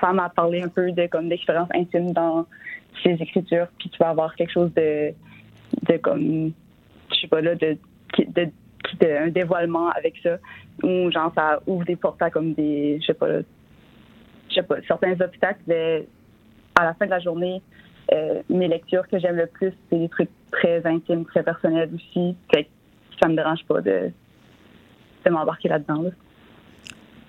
femme 0.00 0.18
à 0.18 0.28
parler 0.28 0.60
un 0.62 0.68
peu 0.68 0.92
de 0.92 1.06
comme 1.06 1.30
d'expérience 1.30 1.68
intime 1.74 2.12
dans 2.12 2.46
ses 3.02 3.12
écritures, 3.12 3.68
puis 3.78 3.88
tu 3.88 3.96
vas 3.98 4.10
avoir 4.10 4.34
quelque 4.36 4.52
chose 4.52 4.70
de 4.74 5.12
de 5.88 5.96
comme 5.96 6.52
je 7.10 7.20
sais 7.22 7.28
pas 7.28 7.40
là 7.40 7.54
de, 7.54 7.78
de- 9.00 9.26
un 9.26 9.28
dévoilement 9.28 9.88
avec 9.90 10.14
ça 10.22 10.38
ou 10.82 11.10
genre 11.10 11.32
ça 11.34 11.60
ouvre 11.66 11.84
des 11.84 11.96
portes 11.96 12.20
à 12.22 12.30
comme 12.30 12.54
des 12.54 12.98
je 13.00 13.06
sais 13.06 13.14
pas 13.14 13.40
je 14.48 14.54
sais 14.54 14.62
pas 14.62 14.76
certains 14.86 15.18
obstacles 15.20 15.62
mais 15.66 16.06
à 16.74 16.84
la 16.84 16.94
fin 16.94 17.06
de 17.06 17.10
la 17.10 17.20
journée 17.20 17.62
euh, 18.12 18.42
mes 18.50 18.68
lectures 18.68 19.08
que 19.08 19.18
j'aime 19.18 19.36
le 19.36 19.46
plus, 19.46 19.72
c'est 19.88 19.98
des 19.98 20.10
trucs 20.10 20.28
très 20.50 20.84
intimes, 20.86 21.24
très 21.24 21.42
personnels 21.42 21.88
aussi. 21.94 22.36
Fait 22.54 22.68
ça 23.18 23.28
me 23.30 23.34
dérange 23.34 23.64
pas 23.66 23.80
de, 23.80 24.10
de 25.24 25.30
m'embarquer 25.30 25.70
là-dedans. 25.70 26.02
là. 26.02 26.10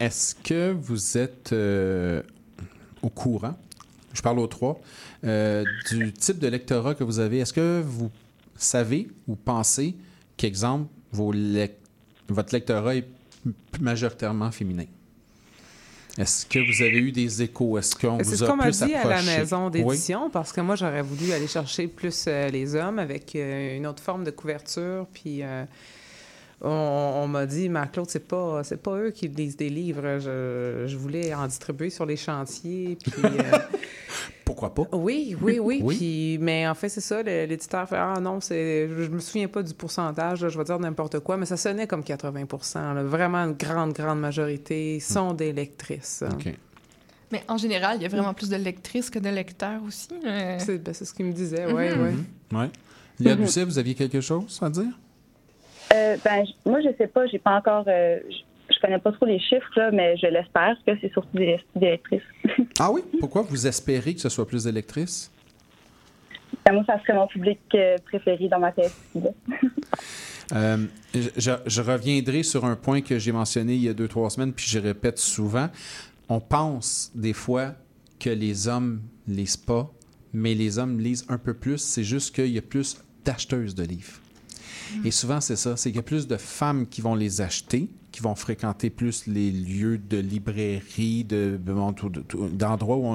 Est-ce 0.02 0.36
que 0.36 0.74
vous 0.74 1.18
êtes 1.18 1.54
euh, 1.54 2.22
au 3.02 3.08
courant, 3.10 3.56
je 4.14 4.22
parle 4.22 4.40
aux 4.40 4.48
trois, 4.48 4.78
euh, 5.24 5.64
du 5.90 6.12
type 6.12 6.40
de 6.40 6.50
lectorat 6.50 6.94
que 6.94 7.06
vous 7.06 7.20
avez? 7.20 7.40
Est-ce 7.40 7.54
que 7.54 7.82
vous 7.82 8.12
savez 8.56 9.08
ou 9.30 9.38
pensez 9.38 9.96
qu'exemple, 10.36 10.90
vos 11.12 11.34
lec- 11.34 11.78
votre 12.30 12.54
lectorat 12.54 12.96
est 12.96 13.08
majoritairement 13.80 14.52
féminin? 14.52 14.86
Est-ce 16.18 16.46
que 16.46 16.60
vous 16.60 16.82
avez 16.82 16.98
eu 16.98 17.12
des 17.12 17.42
échos? 17.42 17.78
Est-ce 17.78 17.94
qu'on 17.94 18.18
vous 18.18 18.44
a 18.44 18.58
plus 18.58 18.80
dit 18.86 18.94
à 18.96 19.06
la 19.08 19.22
maison 19.22 19.66
Oui. 19.66 19.72
d'édition, 19.84 20.30
parce 20.30 20.54
que 20.54 20.62
moi, 20.62 20.76
j'aurais 20.78 21.02
voulu 21.02 21.34
aller 21.34 21.48
chercher 21.48 21.88
plus 21.88 22.26
euh, 22.28 22.48
les 22.50 22.74
hommes 22.76 23.00
avec 23.00 23.36
euh, 23.36 23.76
une 23.76 23.86
autre 23.86 24.02
forme 24.02 24.24
de 24.24 24.32
couverture. 24.32 25.08
Puis, 25.14 25.44
euh, 25.44 25.66
on, 26.62 26.70
on 27.24 27.28
m'a 27.28 27.46
dit, 27.46 27.70
ma 27.70 27.88
Claude, 27.88 28.10
c'est 28.10 28.28
pas, 28.28 28.64
c'est 28.64 28.82
pas 28.82 28.98
eux 28.98 29.12
qui 29.12 29.28
lisent 29.28 29.58
des 29.58 29.70
livres. 29.70 30.20
Je, 30.20 30.84
je 30.88 30.98
voulais 30.98 31.34
en 31.34 31.46
distribuer 31.48 31.90
sur 31.90 32.06
les 32.06 32.16
chantiers. 32.18 32.98
Puis, 33.04 33.14
euh, 33.24 33.58
Pourquoi 34.46 34.74
pas? 34.74 34.84
oui, 34.94 35.36
oui, 35.42 35.60
oui. 35.60 35.80
Oui. 35.84 35.96
Puis, 35.98 36.38
mais 36.40 36.68
en 36.68 36.76
fait, 36.76 36.88
c'est 36.90 37.02
ça. 37.02 37.22
L'éditeur 37.24 37.90
fait 37.90 37.98
Ah 37.98 38.20
non, 38.22 38.40
c'est, 38.40 38.88
je, 38.88 39.04
je 39.04 39.10
me 39.10 39.20
souviens 39.20 39.48
pas 39.48 39.64
du 39.64 39.74
pourcentage. 39.74 40.44
là, 40.44 40.50
je 40.50 40.58
vais 40.58 40.64
dire 40.64 40.80
n'importe 40.80 41.20
quoi, 41.20 41.36
mais 41.36 41.46
ça 41.46 41.58
sonnait 41.58 41.88
comme 41.88 42.04
80 42.04 42.46
là. 42.94 43.04
Vraiment 43.04 43.40
une 43.40 43.54
grande, 43.54 43.94
grande 43.94 44.20
majorité 44.20 45.00
sont 45.00 45.34
des 45.34 45.52
lectrices. 45.52 46.24
Mais 47.32 47.42
en 47.48 47.58
général, 47.58 47.98
il 48.00 48.04
y 48.04 48.06
a 48.06 48.10
vraiment 48.10 48.36
plus 48.36 48.50
de 48.50 48.56
lectrices 48.56 49.10
que 49.10 49.18
de 49.20 49.30
lecteurs 49.30 49.82
aussi. 49.86 50.10
euh. 50.26 50.58
C'est, 50.60 50.78
ben, 50.78 50.94
c'est 50.94 51.06
ce 51.06 51.14
qu'il 51.14 51.26
me 51.26 51.34
disait, 51.34 51.66
oui, 51.66 51.90
Mhm. 51.90 52.04
oui. 52.52 52.58
Ouais. 52.58 52.70
Léa 53.20 53.36
Mhm. 53.36 53.42
Doucet, 53.46 53.64
vous 53.66 53.80
aviez 53.80 53.96
quelque 53.96 54.22
chose 54.22 54.60
à 54.62 54.70
dire? 54.70 54.92
Euh, 55.96 56.18
ben, 56.24 56.44
moi, 56.66 56.82
je 56.82 56.90
sais 56.98 57.08
pas, 57.08 57.26
j'ai 57.28 57.40
pas 57.40 57.58
encore. 57.58 57.86
euh, 57.88 58.20
je 58.70 58.80
connais 58.82 59.00
pas 59.00 59.12
trop 59.12 59.26
les 59.26 59.40
chiffres, 59.40 59.70
là, 59.76 59.92
mais 59.92 60.18
je 60.18 60.26
l'espère 60.28 60.76
que 60.86 60.92
c'est 61.00 61.12
surtout 61.14 61.38
des, 61.38 61.60
des 61.76 61.92
lectrices. 61.92 62.22
Ah 62.80 62.92
oui? 62.92 63.02
Pourquoi 63.20 63.42
vous 63.44 63.66
espérez 63.68 64.14
que 64.16 64.20
ce 64.22 64.28
soit 64.30 64.46
plus 64.48 64.64
d'électrices? 64.66 65.32
Ben, 66.66 66.74
moi, 66.74 66.84
ça 66.86 67.00
serait 67.02 67.14
mon 67.14 67.28
public 67.28 67.60
euh, 67.76 67.98
préféré 68.06 68.48
dans 68.50 68.60
ma 68.60 68.72
tête. 68.72 68.94
Euh, 70.54 70.78
je- 71.16 71.58
je 71.66 71.82
reviendrai 71.82 72.44
sur 72.44 72.66
un 72.66 72.76
point 72.76 73.02
que 73.02 73.18
j'ai 73.18 73.32
mentionné 73.32 73.74
il 73.74 73.82
y 73.82 73.90
a 73.90 73.94
deux, 73.96 74.08
trois 74.08 74.30
semaines, 74.30 74.54
puis 74.54 74.68
je 74.70 74.78
répète 74.78 75.18
souvent. 75.18 75.70
On 76.30 76.40
pense 76.40 77.12
des 77.16 77.34
fois 77.34 77.74
que 78.20 78.30
les 78.30 78.68
hommes 78.68 79.02
lisent 79.28 79.58
pas, 79.58 79.92
mais 80.34 80.54
les 80.54 80.78
hommes 80.78 81.00
lisent 81.00 81.26
un 81.30 81.40
peu 81.40 81.56
plus. 81.56 81.80
C'est 81.80 82.04
juste 82.04 82.36
qu'il 82.36 82.50
y 82.54 82.60
a 82.60 82.62
plus 82.62 83.02
d'acheteuses 83.26 83.74
de 83.74 83.86
livres. 83.86 84.20
Et 85.04 85.12
souvent, 85.12 85.42
c'est 85.42 85.56
ça. 85.56 85.76
C'est 85.78 85.90
qu'il 85.90 85.98
y 85.98 86.00
a 86.00 86.04
plus 86.04 86.28
de 86.28 86.38
femmes 86.38 86.88
qui 86.88 87.02
vont 87.02 87.16
les 87.16 87.42
acheter, 87.42 87.90
qui 88.12 88.22
vont 88.22 88.36
fréquenter 88.36 88.90
plus 88.90 89.28
les 89.28 89.52
lieux 89.52 89.98
de 89.98 90.18
librairie, 90.18 91.24
de, 91.24 91.60
d'endroits 92.54 92.98
où 92.98 93.06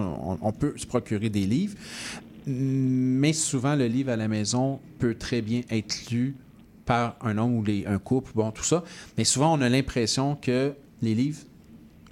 on, 0.43 0.53
peut 0.53 0.75
se 0.77 0.87
procurer 0.87 1.31
des 1.31 1.47
livres. 1.47 1.75
Mais 2.47 3.33
souvent, 3.33 3.77
le 3.77 3.87
livre 3.87 4.11
à 4.11 4.17
la 4.17 4.29
maison 4.29 4.81
peut 4.99 5.15
très 5.15 5.43
bien 5.43 5.63
être 5.71 6.11
lu 6.11 6.35
par 6.85 7.17
un 7.23 7.39
homme 7.39 7.55
ou 7.57 7.65
les- 7.65 7.87
un 7.87 7.99
couple, 7.99 8.33
bon, 8.35 8.51
tout 8.51 8.65
ça. 8.65 8.83
Mais 9.17 9.25
souvent, 9.25 9.57
on 9.57 9.61
a 9.61 9.69
l'impression 9.69 10.37
que 10.37 10.73
les 11.03 11.15
livres, 11.15 11.39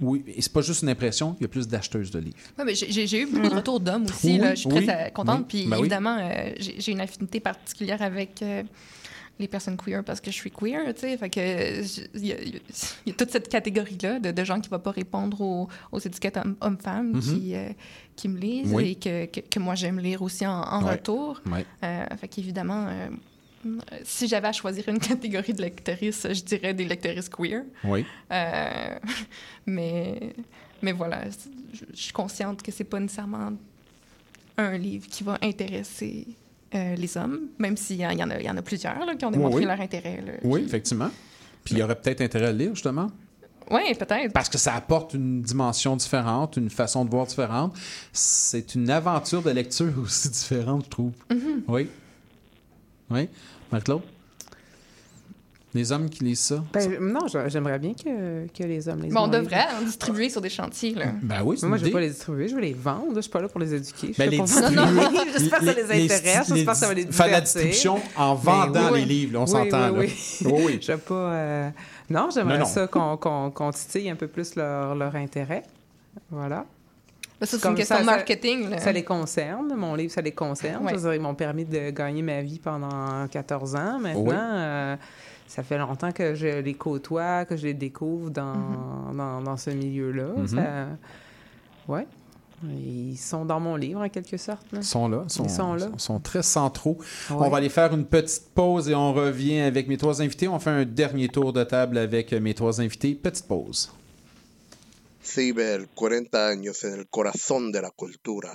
oui, 0.01 0.23
et 0.27 0.41
c'est 0.41 0.53
pas 0.53 0.61
juste 0.61 0.83
une 0.83 0.89
impression, 0.89 1.35
il 1.39 1.43
y 1.43 1.45
a 1.45 1.49
plus 1.49 1.67
d'acheteuses 1.67 2.09
de 2.11 2.19
livres. 2.19 2.37
Ouais, 2.57 2.63
mais 2.63 2.73
j'ai 2.75 3.21
eu 3.21 3.25
beaucoup 3.25 3.49
de 3.49 3.55
retours 3.55 3.79
d'hommes 3.81 4.05
aussi. 4.05 4.27
Oui, 4.33 4.37
là. 4.37 4.55
Je 4.55 4.61
suis 4.61 4.69
très 4.69 5.05
oui, 5.05 5.11
contente. 5.13 5.39
oui. 5.39 5.45
Puis 5.49 5.65
Ben 5.67 5.75
oui. 5.75 5.79
évidemment, 5.81 6.17
euh, 6.21 6.51
j'ai 6.59 6.75
j'ai 6.79 6.91
une 6.93 7.01
affinité 7.01 7.39
particulière 7.41 8.01
avec 8.01 8.41
euh, 8.41 8.63
les 9.39 9.47
personnes 9.47 9.77
queer 9.77 10.03
parce 10.03 10.19
que 10.21 10.29
je 10.31 10.35
suis 10.35 10.51
queer. 10.51 10.93
tu 10.93 11.01
sais. 11.01 11.17
Fait 11.17 11.29
que 11.29 11.81
il 12.17 12.25
y, 12.25 12.33
a- 12.33 12.37
y 13.05 13.13
toute 13.13 13.31
cette 13.31 13.47
catégorie-là 13.49 14.19
de, 14.19 14.31
de 14.31 14.43
gens 14.43 14.59
qui 14.59 14.69
ne 14.69 14.75
vont 14.75 14.81
pas 14.81 14.91
répondre 14.91 15.39
aux, 15.41 15.67
aux 15.91 15.99
étiquettes 15.99 16.37
homme- 16.37 16.57
hommes-femmes 16.61 17.13
Mhm. 17.13 17.21
qui, 17.21 17.55
euh, 17.55 17.69
qui 18.15 18.27
me 18.27 18.37
lisent 18.37 18.73
Oui. 18.73 18.89
et 18.91 18.95
que, 18.95 19.25
que, 19.27 19.39
que 19.39 19.59
moi 19.59 19.75
j'aime 19.75 19.99
lire 19.99 20.21
aussi 20.21 20.45
en, 20.45 20.61
en 20.61 20.83
Ouais. 20.83 20.91
retour. 20.91 21.41
Ouais. 21.49 21.65
Euh, 21.83 22.05
fait 22.17 22.27
qu'évidemment, 22.27 22.87
euh, 22.89 23.07
si 24.03 24.27
j'avais 24.27 24.49
à 24.49 24.51
choisir 24.53 24.87
une 24.89 24.99
catégorie 25.11 25.53
de 25.53 25.61
lectrices, 25.61 26.27
je 26.29 26.43
dirais 26.43 26.73
des 26.73 26.85
lectrices 26.85 27.29
queer. 27.29 27.63
Oui. 27.85 28.05
Mais, 29.65 30.33
mais 30.81 30.91
voilà, 30.93 31.23
je 31.73 31.85
suis 31.93 32.13
consciente 32.13 32.61
que 32.63 32.71
c'est 32.71 32.83
pas 32.83 32.99
nécessairement 32.99 33.51
un 34.57 34.77
livre 34.77 35.07
qui 35.07 35.23
va 35.23 35.37
intéresser 35.41 36.27
euh, 36.75 36.95
les 36.95 37.17
hommes, 37.17 37.39
même 37.57 37.75
s'il 37.77 37.97
y, 37.97 38.05
en- 38.05 38.11
il 38.11 38.19
y 38.19 38.23
en 38.23 38.29
a, 38.29 38.39
il 38.39 38.45
y 38.45 38.49
en 38.49 38.57
a 38.57 38.61
plusieurs 38.61 39.05
là, 39.05 39.15
qui 39.15 39.25
ont 39.25 39.31
démontré 39.31 39.59
oui. 39.59 39.65
leur 39.65 39.79
intérêt. 39.79 40.21
là. 40.25 40.33
Oui, 40.43 40.63
effectivement. 40.65 41.09
Puis 41.63 41.75
il 41.75 41.79
y 41.79 41.83
aurait 41.83 41.95
peut-être 41.99 42.21
intérêt 42.21 42.47
à 42.47 42.51
lire, 42.51 42.73
justement. 42.75 43.09
Oui, 43.71 43.81
peut-être. 43.93 44.33
Parce 44.33 44.49
que 44.49 44.57
ça 44.57 44.73
apporte 44.73 45.13
une 45.13 45.41
dimension 45.43 45.95
différente, 45.95 46.57
une 46.57 46.69
façon 46.71 47.05
de 47.05 47.09
voir 47.11 47.27
différente. 47.27 47.75
C'est 48.11 48.73
une 48.75 48.89
aventure 48.89 49.43
de 49.43 49.51
lecture 49.51 49.93
aussi 50.03 50.29
différente, 50.29 50.85
je 50.85 50.89
trouve. 50.89 51.11
Mhm. 51.31 51.63
Oui. 51.67 51.87
Oui. 53.11 53.29
Marc-Claude? 53.71 54.01
Les 55.75 55.91
hommes 55.91 56.09
qui 56.09 56.23
lisent 56.23 56.39
ça? 56.39 56.63
Ben, 56.73 56.97
non, 56.99 57.27
je- 57.27 57.47
j'aimerais 57.47 57.77
bien 57.77 57.93
que, 57.93 58.47
que 58.47 58.63
les 58.63 58.89
hommes 58.89 59.01
les 59.03 59.09
Bon, 59.09 59.21
on 59.21 59.27
devrait 59.27 59.65
en 59.79 59.83
distribuer 59.85 60.29
sur 60.29 60.41
des 60.41 60.49
chantiers. 60.49 60.95
Là. 60.95 61.05
Ben 61.21 61.43
oui, 61.43 61.57
c'est 61.59 61.67
Moi, 61.67 61.77
je 61.77 61.83
veux 61.83 61.87
idée. 61.89 61.93
pas 61.93 62.01
les 62.01 62.09
distribuer, 62.09 62.47
je 62.47 62.55
veux 62.55 62.61
les 62.61 62.73
vendre. 62.73 63.13
Je 63.15 63.21
suis 63.21 63.29
pas 63.29 63.39
là 63.41 63.47
pour 63.49 63.59
les 63.59 63.75
éduquer. 63.75 64.13
Je 64.13 64.17
Ben, 64.17 64.29
suis 64.29 64.37
les 64.39 64.43
distribuer- 64.43 64.75
les 64.75 65.09
livres. 65.09 65.25
J'espère 65.37 65.59
que 65.59 65.65
ça 65.65 65.73
les 65.73 65.83
les- 65.83 66.11
intéresse. 66.13 66.47
J'espère 66.53 66.73
que 66.73 66.79
ça 66.79 66.87
va 66.87 66.93
les 66.95 67.05
faire 67.05 67.25
de 67.27 67.31
la 67.31 67.41
divertir. 67.41 67.61
distribution 67.63 67.99
en 68.17 68.33
Ben 68.35 68.41
vendant 68.41 68.91
oui. 68.93 68.99
les 69.01 69.05
livres, 69.05 69.33
là, 69.33 69.39
on 69.41 69.43
Oui, 69.43 69.49
s'entend, 69.49 69.89
Oui, 69.91 70.07
là. 70.41 70.49
oui. 70.65 70.79
Je 70.81 70.91
veux 70.91 70.97
pas... 70.97 71.13
euh, 71.13 71.69
Non, 72.09 72.29
j'aimerais 72.33 72.57
Non, 72.57 72.65
non. 72.65 72.65
ça 72.65 72.87
qu'on 72.87 73.71
titille 73.71 74.09
un 74.09 74.15
peu 74.15 74.27
plus 74.27 74.55
leur, 74.55 74.95
leur 74.95 75.15
intérêt. 75.15 75.61
Voilà. 76.31 76.65
Ben, 77.39 77.45
ça, 77.45 77.57
c'est 77.59 77.67
une 77.69 77.75
question 77.75 77.99
de 77.99 78.05
marketing. 78.05 78.67
Ça 78.79 78.91
les 78.91 79.03
concerne. 79.03 79.73
Mon 79.75 79.93
livre, 79.95 80.11
ça 80.11 80.21
les 80.21 80.31
concerne. 80.33 80.83
Ouais. 80.85 80.97
Je 80.97 81.13
ils 81.15 81.21
m'ont 81.21 81.35
permis 81.35 81.63
de 81.63 81.91
gagner 81.91 82.23
ma 82.23 82.41
vie 82.41 82.57
pendant 82.59 83.27
14 83.29 83.75
ans. 83.75 83.99
Maintenant, 83.99 84.23
Oui. 84.23 84.33
euh, 84.35 84.95
ça 85.49 85.63
fait 85.63 85.77
longtemps 85.77 86.11
que 86.13 86.35
je 86.35 86.59
les 86.61 86.73
côtoie, 86.75 87.43
que 87.45 87.57
je 87.57 87.65
les 87.65 87.73
découvre 87.73 88.29
dans, 88.29 88.53
Mm-hmm. 88.53 89.17
dans, 89.17 89.41
dans 89.41 89.57
ce 89.57 89.71
milieu-là. 89.71 90.27
Mhm. 90.37 90.47
Ça- 90.47 90.87
Ouais. 91.87 92.05
Ils 92.63 93.17
sont 93.17 93.45
dans 93.45 93.59
mon 93.59 93.75
livre, 93.77 94.01
en 94.01 94.09
quelque 94.09 94.37
sorte. 94.37 94.65
là. 94.73 94.79
Ils 94.81 94.83
sont 94.85 95.07
là. 95.07 95.23
Sont, 95.27 95.45
Ils 95.45 95.49
sont 95.49 95.73
là. 95.75 95.87
sont- 95.91 95.97
sont 95.97 96.19
très 96.19 96.43
centraux. 96.43 96.97
Ouais. 97.29 97.35
On 97.39 97.49
va 97.49 97.57
aller 97.57 97.69
faire 97.69 97.93
une 97.93 98.05
petite 98.05 98.49
pause 98.53 98.89
et 98.89 98.95
on 98.95 99.13
revient 99.13 99.59
avec 99.61 99.87
mes 99.87 99.97
trois 99.97 100.21
invités. 100.21 100.47
On 100.47 100.59
fait 100.59 100.69
un 100.69 100.85
dernier 100.85 101.29
tour 101.29 101.51
de 101.53 101.63
table 101.63 101.97
avec 101.97 102.31
mes 102.33 102.53
trois 102.53 102.79
invités. 102.81 103.15
Petite 103.15 103.47
pause. 103.47 103.91
Ciber, 105.23 105.85
40 105.95 106.35
años 106.35 106.83
en 106.85 106.93
el 106.99 107.05
corazón 107.09 107.71
de 107.71 107.79
la 107.79 107.91
cultura. 107.91 108.51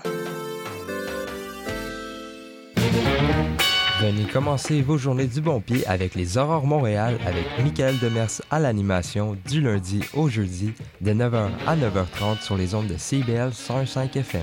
Venez 4.00 4.24
commencer 4.24 4.82
vos 4.82 4.98
journées 4.98 5.28
du 5.28 5.40
bon 5.40 5.60
pied 5.60 5.86
avec 5.86 6.16
les 6.16 6.36
Aurores 6.36 6.66
Montréal 6.66 7.16
avec 7.24 7.46
Michael 7.62 7.96
Demers 8.00 8.42
à 8.50 8.58
l'animation 8.58 9.36
du 9.48 9.60
lundi 9.60 10.00
au 10.14 10.28
jeudi 10.28 10.72
de 11.00 11.12
9h 11.12 11.48
à 11.66 11.76
9h30 11.76 12.42
sur 12.42 12.56
les 12.56 12.74
ondes 12.74 12.88
de 12.88 12.96
CBL 12.96 13.52
105 13.54 14.16
FM. 14.16 14.42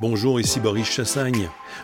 Bonjour, 0.00 0.40
ici 0.40 0.58
Boris 0.58 0.90
Chassagne. 0.90 1.50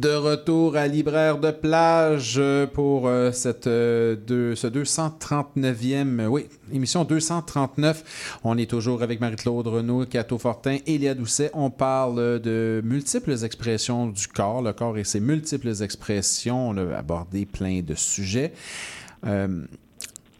De 0.00 0.14
retour 0.14 0.76
à 0.76 0.86
Libraire 0.86 1.36
de 1.36 1.50
plage 1.50 2.36
euh, 2.38 2.66
pour 2.66 3.06
euh, 3.06 3.32
cette, 3.32 3.66
euh, 3.66 4.16
deux- 4.16 4.54
ce 4.54 4.66
239e, 4.66 6.20
euh, 6.20 6.26
oui, 6.26 6.46
émission 6.72 7.04
239. 7.04 8.38
On 8.42 8.56
est 8.56 8.64
toujours 8.70 9.02
avec 9.02 9.20
Marie-Claude 9.20 9.66
Renaud, 9.66 10.06
Cato 10.06 10.38
Fortin 10.38 10.78
et 10.86 10.96
Léa 10.96 11.12
Doucet. 11.12 11.50
On 11.52 11.68
parle 11.68 12.40
de 12.40 12.80
multiples 12.82 13.44
expressions 13.44 14.06
du 14.06 14.26
corps, 14.26 14.62
le 14.62 14.72
corps 14.72 14.96
et 14.96 15.04
ses 15.04 15.20
multiples 15.20 15.82
expressions. 15.82 16.70
On 16.70 16.78
a 16.78 16.96
abordé 16.96 17.44
plein 17.44 17.82
de 17.82 17.94
sujets. 17.94 18.54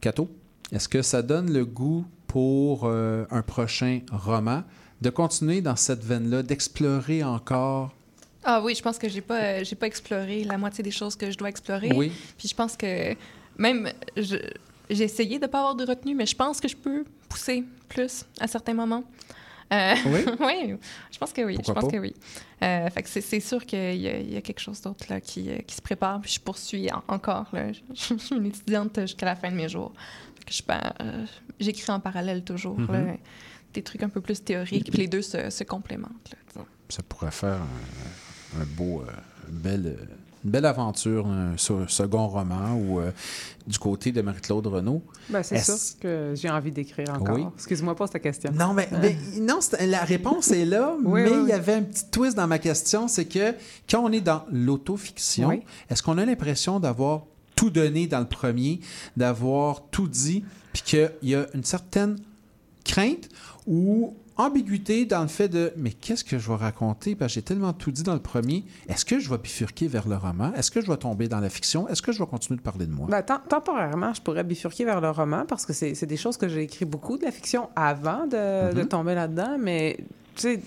Cato, 0.01 0.31
est-ce 0.73 0.89
que 0.89 1.03
ça 1.03 1.21
donne 1.21 1.53
le 1.53 1.67
goût 1.67 2.07
pour 2.29 2.87
un 2.89 3.43
prochain 3.47 4.01
roman 4.11 4.63
de 5.03 5.11
continuer 5.11 5.61
dans 5.61 5.77
cette 5.77 6.03
veine-là, 6.03 6.43
d'explorer 6.43 7.23
encore 7.25 7.93
Ah 8.45 8.61
oui, 8.63 8.75
je 8.75 8.83
pense 8.83 8.99
que 8.99 9.09
j'ai 9.09 9.21
pas, 9.21 9.41
euh, 9.43 9.65
j'ai 9.65 9.77
pas 9.77 9.87
exploré 9.87 10.45
la 10.45 10.57
moitié 10.57 10.83
des 10.83 10.91
choses 10.91 11.15
que 11.17 11.31
je 11.31 11.37
dois 11.37 11.49
explorer. 11.49 11.91
Oui. 11.95 12.11
Puis 12.39 12.49
je 12.49 12.55
pense 12.55 12.77
que 12.77 13.15
même 13.59 13.91
j'ai 14.17 15.05
essayé 15.05 15.39
de 15.39 15.47
pas 15.47 15.59
avoir 15.59 15.75
de 15.75 15.85
retenue, 15.85 16.15
mais 16.15 16.27
je 16.27 16.35
pense 16.35 16.61
que 16.61 16.67
je 16.69 16.77
peux 16.77 17.05
pousser 17.29 17.65
plus 17.89 18.25
à 18.41 18.47
certains 18.47 18.75
moments. 18.75 19.05
Euh, 19.73 19.95
Oui? 20.07 20.21
oui, 20.41 20.77
je 21.13 21.19
pense 21.19 21.33
que 21.33 21.43
oui. 21.43 21.55
Pourquoi 21.57 21.75
je 21.75 21.81
pense 21.81 21.91
pas? 21.91 21.97
que 21.97 22.01
oui. 22.03 22.15
Euh, 22.63 22.91
fait 22.91 23.03
que 23.05 23.09
c'est, 23.09 23.41
sûr 23.41 23.65
qu'il 23.65 23.79
y 24.01 24.09
a, 24.09 24.19
il 24.19 24.33
y 24.33 24.37
a 24.37 24.41
quelque 24.41 24.59
chose 24.59 24.81
d'autre 24.81 25.05
là, 25.09 25.21
qui, 25.21 25.49
euh, 25.51 25.59
qui 25.59 25.77
se 25.77 25.83
prépare. 25.83 26.21
Puis 26.21 26.33
je 26.33 26.41
poursuis 26.41 26.91
en- 26.93 27.05
encore. 27.07 27.47
Là. 27.53 27.71
Je, 27.73 27.81
je 27.95 28.17
suis 28.17 28.35
une 28.35 28.47
étudiante 28.47 28.99
jusqu'à 29.03 29.27
la 29.27 29.37
fin 29.37 29.51
de 29.51 29.55
mes 29.57 29.69
jours. 29.69 29.93
Fait 30.39 30.45
que 30.47 30.53
je, 30.53 31.25
j'écris 31.61 31.93
en 31.93 32.01
parallèle 32.01 32.43
toujours. 32.43 32.79
Mhm. 32.79 32.93
là, 32.93 33.15
des 33.75 33.83
trucs 33.83 34.03
un 34.03 34.09
peu 34.09 34.21
plus 34.21 34.43
théoriques. 34.43 34.91
Puis 34.91 34.99
les 34.99 35.07
deux 35.07 35.23
se, 35.23 35.51
se 35.51 35.63
complémentent. 35.63 36.31
là. 36.57 36.63
Ça 36.89 37.03
pourrait 37.05 37.31
faire 37.31 37.61
un, 37.63 37.69
un 38.59 38.65
beau, 38.77 39.03
euh, 39.03 39.11
une 39.51 39.59
belle, 39.59 39.87
euh, 39.99 40.05
une 40.45 40.51
belle 40.51 40.65
aventure, 40.65 41.27
un 41.27 41.57
se- 41.59 41.87
second 41.89 42.27
roman 42.29 42.75
ou 42.75 42.99
euh, 43.01 43.11
du 43.67 43.79
côté 43.79 44.11
de 44.11 44.23
Marie-Claude 44.23 44.67
Renaud. 44.67 45.03
Ben, 45.29 45.43
c'est 45.43 45.59
ça 45.59 45.75
que 46.01 46.33
j'ai 46.35 46.49
envie 46.49 46.73
d'écrire 46.73 47.11
encore. 47.15 47.35
Oui. 47.35 47.45
Excuse-moi, 47.57 47.95
pas 47.95 48.09
ta 48.09 48.19
question. 48.19 48.51
Non, 48.53 48.73
mais, 48.73 48.89
mais 49.03 49.17
non, 49.41 49.59
la 49.81 50.01
réponse 50.05 50.51
est 50.51 50.65
là, 50.65 50.95
Oui, 51.05 51.23
mais 51.25 51.31
oui, 51.31 51.39
il 51.43 51.49
y 51.49 51.53
avait 51.53 51.75
un 51.75 51.83
petit 51.83 52.07
twist 52.11 52.37
dans 52.37 52.47
ma 52.47 52.59
question, 52.59 53.07
c'est 53.07 53.27
que 53.27 53.55
quand 53.89 54.03
on 54.03 54.11
est 54.13 54.23
dans 54.23 54.45
l'autofiction, 54.51 55.61
est-ce 55.91 56.03
qu'on 56.03 56.17
a 56.19 56.25
l'impression 56.25 56.81
d'avoir 56.81 57.25
tout 57.55 57.69
donné 57.71 58.07
dans 58.07 58.21
le 58.21 58.27
premier, 58.29 58.81
d'avoir 59.19 59.83
tout 59.91 60.09
dit, 60.09 60.45
puis 60.73 60.83
qu'il 60.83 61.11
y 61.23 61.35
a 61.35 61.47
une 61.53 61.65
certaine 61.65 62.17
crainte 62.85 63.29
ou 63.67 64.15
ambiguïté 64.37 65.05
dans 65.05 65.23
le 65.23 65.29
fait 65.29 65.49
de 65.49 65.73
mais 65.77 65.91
qu'est-ce 65.93 66.25
que 66.25 66.39
je 66.39 66.49
vais 66.49 66.57
raconter? 66.57 67.15
Parce 67.15 67.33
que 67.33 67.35
j'ai 67.35 67.43
tellement 67.43 67.73
tout 67.73 67.91
dit 67.91 68.03
dans 68.03 68.15
le 68.15 68.21
premier. 68.21 68.65
Est-ce 68.89 69.05
que 69.05 69.19
je 69.19 69.29
vais 69.31 69.39
bifurquer 69.39 69.87
vers 69.89 70.09
le 70.09 70.17
roman? 70.17 70.53
Est-ce 70.55 70.71
que 70.71 70.81
je 70.81 70.87
vais 70.91 70.97
tomber 70.97 71.29
dans 71.29 71.41
la 71.41 71.51
fiction? 71.51 71.89
Est-ce 71.89 72.01
que 72.03 72.13
je 72.13 72.19
vais 72.19 72.27
continuer 72.27 72.57
de 72.59 72.63
parler 72.63 72.87
de 72.87 72.93
moi? 72.93 73.07
Ben, 73.11 73.21
tem- 73.23 73.41
temporairement, 73.49 74.15
je 74.15 74.21
pourrais 74.23 74.45
bifurquer 74.45 74.85
vers 74.85 75.01
le 75.01 75.11
roman 75.11 75.45
parce 75.47 75.67
que 75.67 75.73
c'est 75.73 76.07
des 76.07 76.17
choses 76.17 76.37
que 76.37 76.49
j'ai 76.49 76.63
écrit 76.63 76.85
beaucoup 76.85 77.19
de 77.19 77.25
la 77.25 77.31
fiction 77.33 77.69
avant 77.77 78.27
de, 78.27 78.73
de 78.75 78.81
Mhm. 78.83 78.89
tomber 78.89 79.15
là-dedans, 79.15 79.57
mais 79.59 79.99
tu 80.37 80.43
sais, 80.43 80.61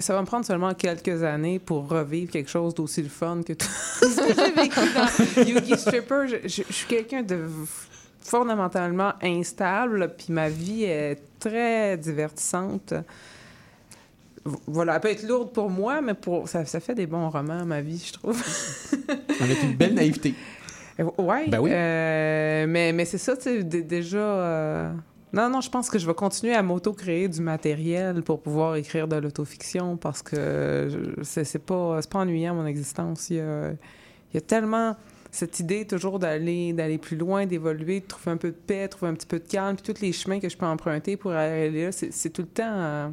ça 0.00 0.14
va 0.14 0.22
me 0.22 0.26
prendre 0.26 0.44
seulement 0.44 0.74
quelques 0.74 1.22
années 1.22 1.58
pour 1.58 1.88
revivre 1.88 2.30
quelque 2.32 2.50
chose 2.50 2.74
d'aussi 2.74 3.02
le 3.02 3.08
fun 3.08 3.42
que 3.46 3.52
tout 3.52 3.66
ce 4.02 4.16
que 4.16 4.34
j'ai 4.34 4.52
vécu 4.52 4.80
dans 4.94 5.44
Yugi 5.60 5.78
Stripper. 5.78 6.22
Je, 6.26 6.48
je- 6.48 6.62
je 6.66 6.72
suis 6.72 6.86
quelqu'un 6.86 7.22
de 7.22 7.38
fondamentalement 8.30 9.12
instable, 9.22 10.14
puis 10.16 10.28
ma 10.32 10.48
vie 10.48 10.84
est 10.84 11.18
très 11.40 11.96
divertissante. 11.96 12.94
Voilà, 14.66 14.94
elle 14.94 15.00
peut 15.00 15.10
être 15.10 15.26
lourde 15.28 15.52
pour 15.52 15.68
moi, 15.68 16.00
mais 16.00 16.14
pour 16.14 16.48
ça, 16.48 16.64
ça 16.64 16.80
fait 16.80 16.94
des 16.94 17.06
bons 17.06 17.28
romans, 17.28 17.64
ma 17.66 17.80
vie, 17.82 18.02
je 18.06 18.12
trouve. 18.14 18.40
avec 19.40 19.62
une 19.62 19.74
belle 19.74 19.94
naïveté 19.94 20.34
Ouais. 21.18 21.48
Ben 21.48 21.60
oui. 21.60 21.70
euh, 21.72 22.66
mais 22.68 22.92
mais 22.92 23.04
c'est 23.06 23.16
ça, 23.18 23.34
tu 23.36 23.42
sais, 23.44 23.62
déjà. 23.64 24.18
euh, 24.18 24.92
Non, 25.32 25.48
non, 25.48 25.60
je 25.62 25.70
pense 25.70 25.88
que 25.88 25.98
je 25.98 26.06
vais 26.06 26.12
continuer 26.14 26.54
à 26.54 26.62
m'auto-créer 26.62 27.26
du 27.28 27.40
matériel 27.40 28.22
pour 28.22 28.40
pouvoir 28.42 28.76
écrire 28.76 29.08
de 29.08 29.16
l'autofiction 29.16 29.96
parce 29.96 30.22
que 30.22 30.88
c'est 31.22 31.58
pas, 31.64 32.00
pas 32.10 32.18
ennuyant, 32.18 32.54
mon 32.54 32.66
existence. 32.66 33.30
Il 33.30 33.36
y 33.36 33.40
a, 33.40 33.70
il 33.70 34.34
y 34.34 34.36
a 34.36 34.40
tellement 34.42 34.94
cette 35.30 35.60
idée 35.60 35.86
toujours 35.86 36.18
d'aller 36.18 36.72
d'aller 36.72 36.98
plus 36.98 37.16
loin, 37.16 37.46
d'évoluer, 37.46 38.00
de 38.00 38.06
trouver 38.06 38.32
un 38.32 38.36
peu 38.36 38.48
de 38.48 38.56
paix, 38.56 38.84
de 38.84 38.90
trouver 38.90 39.10
un 39.12 39.14
petit 39.14 39.26
peu 39.26 39.38
de 39.38 39.46
calme, 39.48 39.76
puis 39.76 39.92
tous 39.94 40.00
les 40.02 40.12
chemins 40.12 40.40
que 40.40 40.48
je 40.48 40.56
peux 40.56 40.66
emprunter 40.66 41.16
pour 41.16 41.32
aller 41.32 41.84
là, 41.84 41.90
c'est 41.92 42.30
tout 42.30 42.42
le 42.42 42.48
temps. 42.48 42.64
euh, 42.66 43.08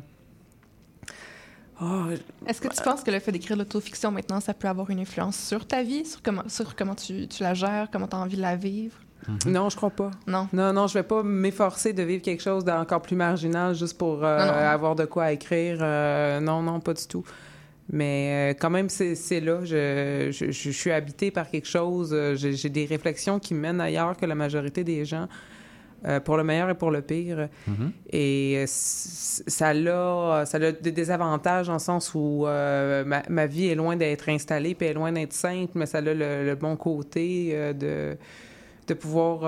oh, 1.82 2.06
Est-ce 2.48 2.62
que 2.62 2.68
tu 2.68 2.82
penses 2.82 3.04
que 3.04 3.12
le 3.12 3.20
fait 3.20 3.32
d'écrire 3.32 3.58
l'autofiction 3.58 4.12
maintenant, 4.12 4.40
ça 4.40 4.54
peut 4.54 4.68
avoir 4.68 4.90
une 4.90 5.00
influence 5.00 5.38
sur 5.38 5.66
ta 5.68 5.84
vie, 5.84 6.06
sur 6.06 6.22
comment, 6.22 6.44
sur 6.48 6.76
comment 6.76 6.96
tu, 6.96 7.28
tu 7.28 7.44
la 7.44 7.54
gères, 7.54 7.90
comment 7.92 8.08
tu 8.08 8.16
as 8.16 8.20
envie 8.20 8.38
de 8.38 8.42
la 8.42 8.56
vivre? 8.56 8.96
Non, 9.46 9.70
je 9.70 9.76
crois 9.76 9.90
pas. 9.90 10.12
Non. 10.26 10.48
Non, 10.54 10.72
non, 10.72 10.88
je 10.88 10.94
vais 10.94 11.04
pas 11.04 11.22
m'efforcer 11.22 11.92
de 11.92 12.02
vivre 12.04 12.22
quelque 12.22 12.42
chose 12.42 12.64
d'encore 12.64 13.02
plus 13.02 13.16
marginal 13.16 13.76
juste 13.76 13.98
pour 13.98 14.24
euh, 14.24 14.40
Non, 14.40 14.46
non. 14.46 14.54
avoir 14.54 14.96
de 14.96 15.04
quoi 15.06 15.32
écrire. 15.34 15.80
Euh, 15.82 16.40
non, 16.40 16.62
non, 16.62 16.80
pas 16.80 16.94
du 16.94 17.06
tout. 17.08 17.26
Mais 17.90 18.52
euh, 18.52 18.58
quand 18.60 18.70
même, 18.70 18.90
c'est 18.90 19.40
là. 19.40 19.64
Je, 19.64 20.30
je, 20.32 20.52
je 20.52 20.70
suis 20.72 20.92
habitée 20.92 21.32
par 21.32 21.50
quelque 21.50 21.68
chose. 21.68 22.10
Euh, 22.14 22.36
J'ai 22.36 22.70
des 22.70 22.86
réflexions 22.86 23.40
qui 23.40 23.54
mènent 23.54 23.80
ailleurs 23.82 24.18
que 24.18 24.26
la 24.26 24.36
majorité 24.36 24.84
des 24.84 25.06
gens, 25.06 25.28
euh, 26.06 26.20
pour 26.20 26.36
le 26.38 26.44
meilleur 26.44 26.70
et 26.70 26.76
pour 26.76 26.92
le 26.92 27.02
pire. 27.02 27.48
Et 28.12 28.56
euh, 28.58 28.66
c- 28.68 29.44
ça 29.48 29.70
a, 29.70 30.46
ça 30.46 30.58
a 30.58 30.72
des 30.74 30.92
désavantages 30.92 31.70
en 31.70 31.80
sens 31.80 32.12
où 32.14 32.46
euh, 32.46 33.06
ma, 33.06 33.24
ma 33.30 33.46
vie 33.48 33.68
est 33.68 33.76
loin 33.76 33.96
d'être 33.96 34.28
installée 34.30 34.76
puis 34.76 34.88
est 34.88 34.94
loin 34.94 35.12
d'être 35.14 35.34
simple, 35.34 35.72
mais 35.76 35.86
ça 35.86 36.00
a 36.00 36.02
le, 36.02 36.14
le 36.14 36.56
bon 36.56 36.76
côté 36.76 37.52
euh, 37.54 37.72
de, 37.74 38.18
de 38.88 38.94
pouvoir 38.94 39.42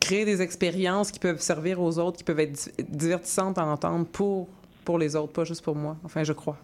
créer 0.00 0.24
des 0.24 0.42
expériences 0.42 1.10
qui 1.12 1.18
peuvent 1.20 1.40
servir 1.40 1.80
aux 1.80 1.98
autres, 1.98 2.18
qui 2.18 2.24
peuvent 2.24 2.40
être 2.40 2.52
di- 2.52 2.84
divertissantes 2.88 3.58
à 3.58 3.64
entendre 3.64 4.06
pour, 4.06 4.48
pour 4.84 4.98
les 4.98 5.14
autres, 5.16 5.32
pas 5.32 5.44
juste 5.44 5.62
pour 5.62 5.76
moi. 5.76 5.96
Enfin, 6.04 6.24
je 6.24 6.32
crois. 6.32 6.58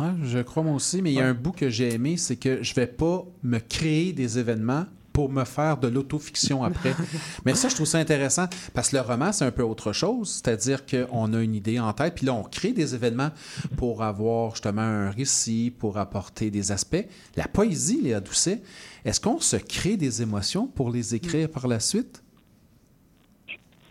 Ouais, 0.00 0.12
je 0.22 0.38
crois 0.38 0.62
moi 0.62 0.74
aussi, 0.74 1.02
mais 1.02 1.12
il 1.12 1.16
y 1.16 1.20
a 1.20 1.26
un 1.26 1.34
bout 1.34 1.52
que 1.52 1.68
j'ai 1.68 1.92
aimé, 1.92 2.16
c'est 2.16 2.36
que 2.36 2.62
je 2.62 2.74
vais 2.74 2.86
pas 2.86 3.24
me 3.42 3.58
créer 3.58 4.12
des 4.12 4.38
événements 4.38 4.84
pour 5.18 5.28
me 5.28 5.44
faire 5.44 5.76
de 5.78 5.88
l'autofiction 5.88 6.62
après. 6.62 6.94
mais 7.44 7.54
ça, 7.54 7.68
je 7.68 7.74
trouve 7.74 7.88
ça 7.88 7.98
intéressant 7.98 8.46
parce 8.72 8.90
que 8.90 8.96
le 8.96 9.02
roman, 9.02 9.32
c'est 9.32 9.44
un 9.44 9.50
peu 9.50 9.64
autre 9.64 9.92
chose. 9.92 10.30
C'est-à-dire 10.30 10.86
qu'on 10.86 11.32
a 11.32 11.42
une 11.42 11.56
idée 11.56 11.80
en 11.80 11.92
tête, 11.92 12.14
puis 12.14 12.24
là, 12.24 12.34
on 12.34 12.44
crée 12.44 12.70
des 12.70 12.94
événements 12.94 13.30
pour 13.76 14.04
avoir 14.04 14.52
justement 14.52 14.82
un 14.82 15.10
récit, 15.10 15.74
pour 15.76 15.98
apporter 15.98 16.52
des 16.52 16.70
aspects. 16.70 17.04
La 17.34 17.48
poésie, 17.48 18.00
Léa 18.00 18.20
Doucet, 18.20 18.62
est-ce 19.04 19.20
qu'on 19.20 19.40
se 19.40 19.56
crée 19.56 19.96
des 19.96 20.22
émotions 20.22 20.68
pour 20.68 20.92
les 20.92 21.16
écrire 21.16 21.50
par 21.50 21.66
la 21.66 21.80
suite? 21.80 22.22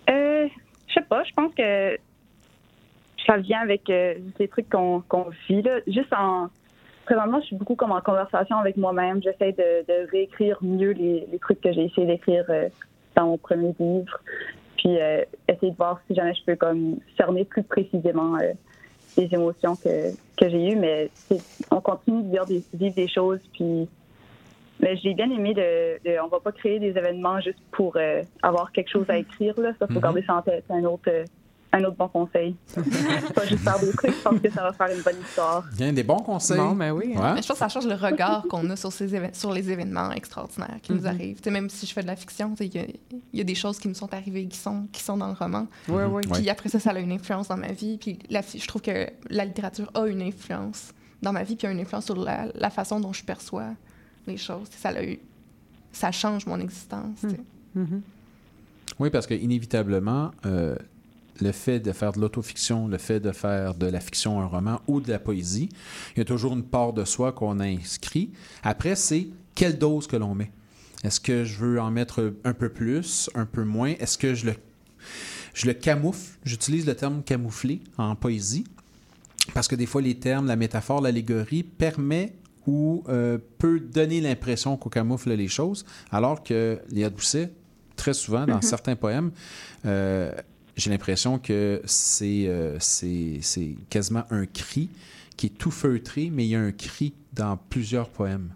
Euh, 0.09 0.47
je 0.87 0.93
sais 0.93 1.05
pas, 1.09 1.25
je 1.25 1.33
pense 1.33 1.53
que 1.53 1.97
ça 3.27 3.37
vient 3.37 3.59
avec 3.61 3.89
euh, 3.89 4.15
des 4.39 4.47
trucs 4.47 4.69
qu'on 4.69 5.03
vit. 5.49 5.61
Là. 5.61 5.79
Juste 5.87 6.13
en. 6.13 6.47
Présentement, 7.05 7.39
je 7.39 7.45
suis 7.47 7.55
beaucoup 7.55 7.75
comme 7.75 7.91
en 7.93 8.01
conversation 8.01 8.57
avec 8.57 8.75
moi-même. 8.75 9.21
J'essaie 9.23 9.53
de, 9.53 9.85
de 9.87 10.09
réécrire 10.11 10.57
mieux 10.61 10.91
les, 10.91 11.25
les 11.31 11.39
trucs 11.39 11.61
que 11.61 11.71
j'ai 11.71 11.85
essayé 11.85 12.05
d'écrire 12.05 12.43
euh, 12.49 12.67
dans 13.15 13.27
mon 13.27 13.37
premier 13.37 13.73
livre. 13.79 14.19
Puis 14.77 14.99
euh, 14.99 15.23
essayer 15.47 15.71
de 15.71 15.77
voir 15.77 16.01
si 16.07 16.15
jamais 16.15 16.33
je 16.33 16.43
peux 16.45 16.55
comme 16.57 16.97
cerner 17.15 17.45
plus 17.45 17.63
précisément 17.63 18.35
euh, 18.35 18.51
les 19.15 19.29
émotions 19.33 19.77
que, 19.77 20.11
que 20.35 20.49
j'ai 20.49 20.71
eues. 20.71 20.75
Mais 20.75 21.09
on 21.71 21.79
continue 21.79 22.23
de 22.23 22.29
vivre 22.29 22.45
des, 22.45 22.63
vivre 22.73 22.95
des 22.95 23.07
choses. 23.07 23.39
Puis 23.53 23.87
mais 24.81 24.95
j'ai 24.97 25.13
bien 25.15 25.31
aimé 25.31 25.53
de, 25.53 25.97
de- 26.07 26.19
On 26.21 26.27
va 26.27 26.39
pas 26.41 26.51
créer 26.51 26.77
des 26.79 26.89
événements 26.89 27.39
juste 27.39 27.57
pour 27.71 27.93
euh, 27.95 28.21
avoir 28.43 28.71
quelque 28.73 28.91
chose 28.91 29.05
à 29.09 29.17
écrire. 29.17 29.57
Là. 29.59 29.71
Ça, 29.79 29.87
faut 29.87 29.93
Mhm. 29.93 30.01
garder 30.01 30.23
ça 30.27 30.35
en 30.35 30.41
tête. 30.41 30.65
C'est 30.67 30.73
un 30.75 30.83
autre, 30.83 31.09
un 31.73 31.83
autre 31.83 31.97
bon 31.97 32.07
conseil. 32.07 32.55
pas 33.35 33.45
juste 33.45 33.63
faire 33.63 33.79
des 33.79 33.91
trucs, 33.91 34.11
je 34.13 34.21
pense 34.21 34.39
que 34.39 34.49
ça 34.49 34.61
va 34.63 34.73
faire 34.73 34.87
une 34.95 35.01
bonne 35.03 35.19
histoire. 35.21 35.65
Bien, 35.75 35.91
des 35.91 36.03
bons 36.03 36.19
conseils. 36.19 36.57
Bon, 36.57 36.73
ben 36.75 36.91
oui. 36.91 37.07
Ouais. 37.15 37.33
Mais 37.33 37.41
je 37.41 37.47
pense 37.47 37.49
que 37.49 37.55
ça 37.57 37.67
change 37.69 37.85
le 37.87 37.95
regard 37.95 38.43
qu'on 38.49 38.69
a 38.69 38.75
sur, 38.75 38.91
ces 38.91 39.09
sur 39.33 39.51
les 39.51 39.69
événements 39.69 40.11
extraordinaires 40.11 40.77
qui 40.81 40.93
nous 40.93 41.01
Mhm. 41.01 41.05
arrivent. 41.07 41.37
Tu 41.37 41.43
sais, 41.43 41.51
même 41.51 41.69
si 41.69 41.85
je 41.85 41.93
fais 41.93 42.01
de 42.01 42.07
la 42.07 42.15
fiction, 42.15 42.51
tu 42.51 42.57
sais, 42.57 42.67
il 42.67 42.75
y, 42.75 42.79
a- 42.79 42.87
y 43.33 43.41
a 43.41 43.43
des 43.43 43.55
choses 43.55 43.79
qui 43.79 43.87
me 43.89 43.93
sont 43.93 44.13
arrivées 44.13 44.45
qui 44.47 44.57
sont, 44.57 44.87
qui 44.91 45.03
sont 45.03 45.17
dans 45.17 45.27
le 45.27 45.33
roman. 45.33 45.67
Ouais, 45.89 46.05
ouais. 46.05 46.21
Puis 46.21 46.31
Ouais. 46.43 46.49
après 46.49 46.69
ça, 46.69 46.79
ça 46.79 46.91
a 46.91 46.99
une 46.99 47.11
influence 47.11 47.49
dans 47.49 47.57
ma 47.57 47.71
vie. 47.73 47.97
Puis 47.97 48.17
la, 48.29 48.41
je 48.41 48.65
trouve 48.65 48.81
que 48.81 49.07
la 49.29 49.43
littérature 49.45 49.91
a 49.93 50.07
une 50.07 50.21
influence 50.21 50.93
dans 51.21 51.33
ma 51.33 51.43
vie, 51.43 51.55
puis 51.57 51.67
a 51.67 51.71
une 51.71 51.79
influence 51.79 52.05
sur 52.05 52.15
la, 52.15 52.47
la 52.55 52.69
façon 52.69 52.99
dont 52.99 53.11
je 53.11 53.23
perçois 53.25 53.71
les 54.25 54.37
choses. 54.37 54.67
Ça, 54.71 54.91
l'a 54.91 55.03
eu, 55.03 55.19
ça 55.91 56.11
change 56.11 56.45
mon 56.45 56.59
existence. 56.59 57.23
Mhm. 57.75 58.01
Oui, 58.99 59.09
parce 59.09 59.27
que 59.27 59.33
inévitablement, 59.33 60.31
euh, 60.45 60.75
le 61.41 61.51
fait 61.51 61.79
de 61.79 61.91
faire 61.91 62.11
de 62.13 62.19
l'autofiction, 62.19 62.87
le 62.87 62.97
fait 62.97 63.19
de 63.19 63.31
faire 63.31 63.75
de 63.75 63.85
la 63.87 63.99
fiction 63.99 64.41
un 64.41 64.45
roman 64.45 64.81
ou 64.87 65.01
de 65.01 65.09
la 65.11 65.19
poésie, 65.19 65.69
il 66.15 66.19
y 66.19 66.21
a 66.21 66.25
toujours 66.25 66.53
une 66.53 66.63
part 66.63 66.93
de 66.93 67.05
soi 67.05 67.31
qu'on 67.31 67.59
inscrit. 67.59 68.31
Après, 68.63 68.95
c'est 68.95 69.27
quelle 69.55 69.77
dose 69.77 70.07
que 70.07 70.15
l'on 70.15 70.35
met? 70.35 70.51
Est-ce 71.03 71.19
que 71.19 71.43
je 71.45 71.57
veux 71.57 71.79
en 71.79 71.91
mettre 71.91 72.33
un 72.43 72.53
peu 72.53 72.69
plus, 72.69 73.29
un 73.35 73.45
peu 73.45 73.63
moins? 73.63 73.93
Est-ce 73.99 74.17
que 74.17 74.33
je 74.33 74.47
le, 74.47 74.55
je 75.53 75.67
le 75.67 75.73
camoufle? 75.73 76.37
J'utilise 76.43 76.85
le 76.85 76.95
terme 76.95 77.21
camoufler 77.23 77.81
en 77.97 78.15
poésie 78.15 78.65
parce 79.53 79.67
que 79.67 79.75
des 79.75 79.85
fois, 79.85 80.01
les 80.01 80.15
termes, 80.15 80.47
la 80.47 80.55
métaphore, 80.55 81.01
l'allégorie 81.01 81.63
permet 81.63 82.33
ou 82.65 83.03
euh, 83.07 83.37
peut 83.59 83.79
donner 83.79 84.19
l'impression 84.19 84.75
qu'on 84.75 84.89
camoufle 84.89 85.31
les 85.31 85.47
choses, 85.47 85.85
alors 86.11 86.43
que 86.43 86.79
Léa 86.89 87.09
Doucet, 87.09 87.49
très 87.95 88.13
souvent, 88.13 88.45
dans 88.45 88.55
Mhm. 88.55 88.61
certains 88.61 88.95
poèmes, 88.97 89.31
euh, 89.85 90.33
j'ai 90.77 90.91
l'impression 90.91 91.39
que 91.39 91.81
c'est 91.85 92.45
euh, 92.47 92.77
c'est 92.79 93.75
quasiment 93.89 94.23
un 94.29 94.45
cri 94.45 94.89
qui 95.35 95.47
est 95.47 95.57
tout 95.57 95.71
feutré, 95.71 96.29
mais 96.31 96.45
il 96.45 96.49
y 96.49 96.55
a 96.55 96.59
un 96.59 96.71
cri 96.71 97.13
dans 97.33 97.57
plusieurs 97.57 98.09
poèmes. 98.09 98.49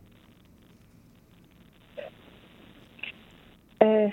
Euh, 3.84 4.07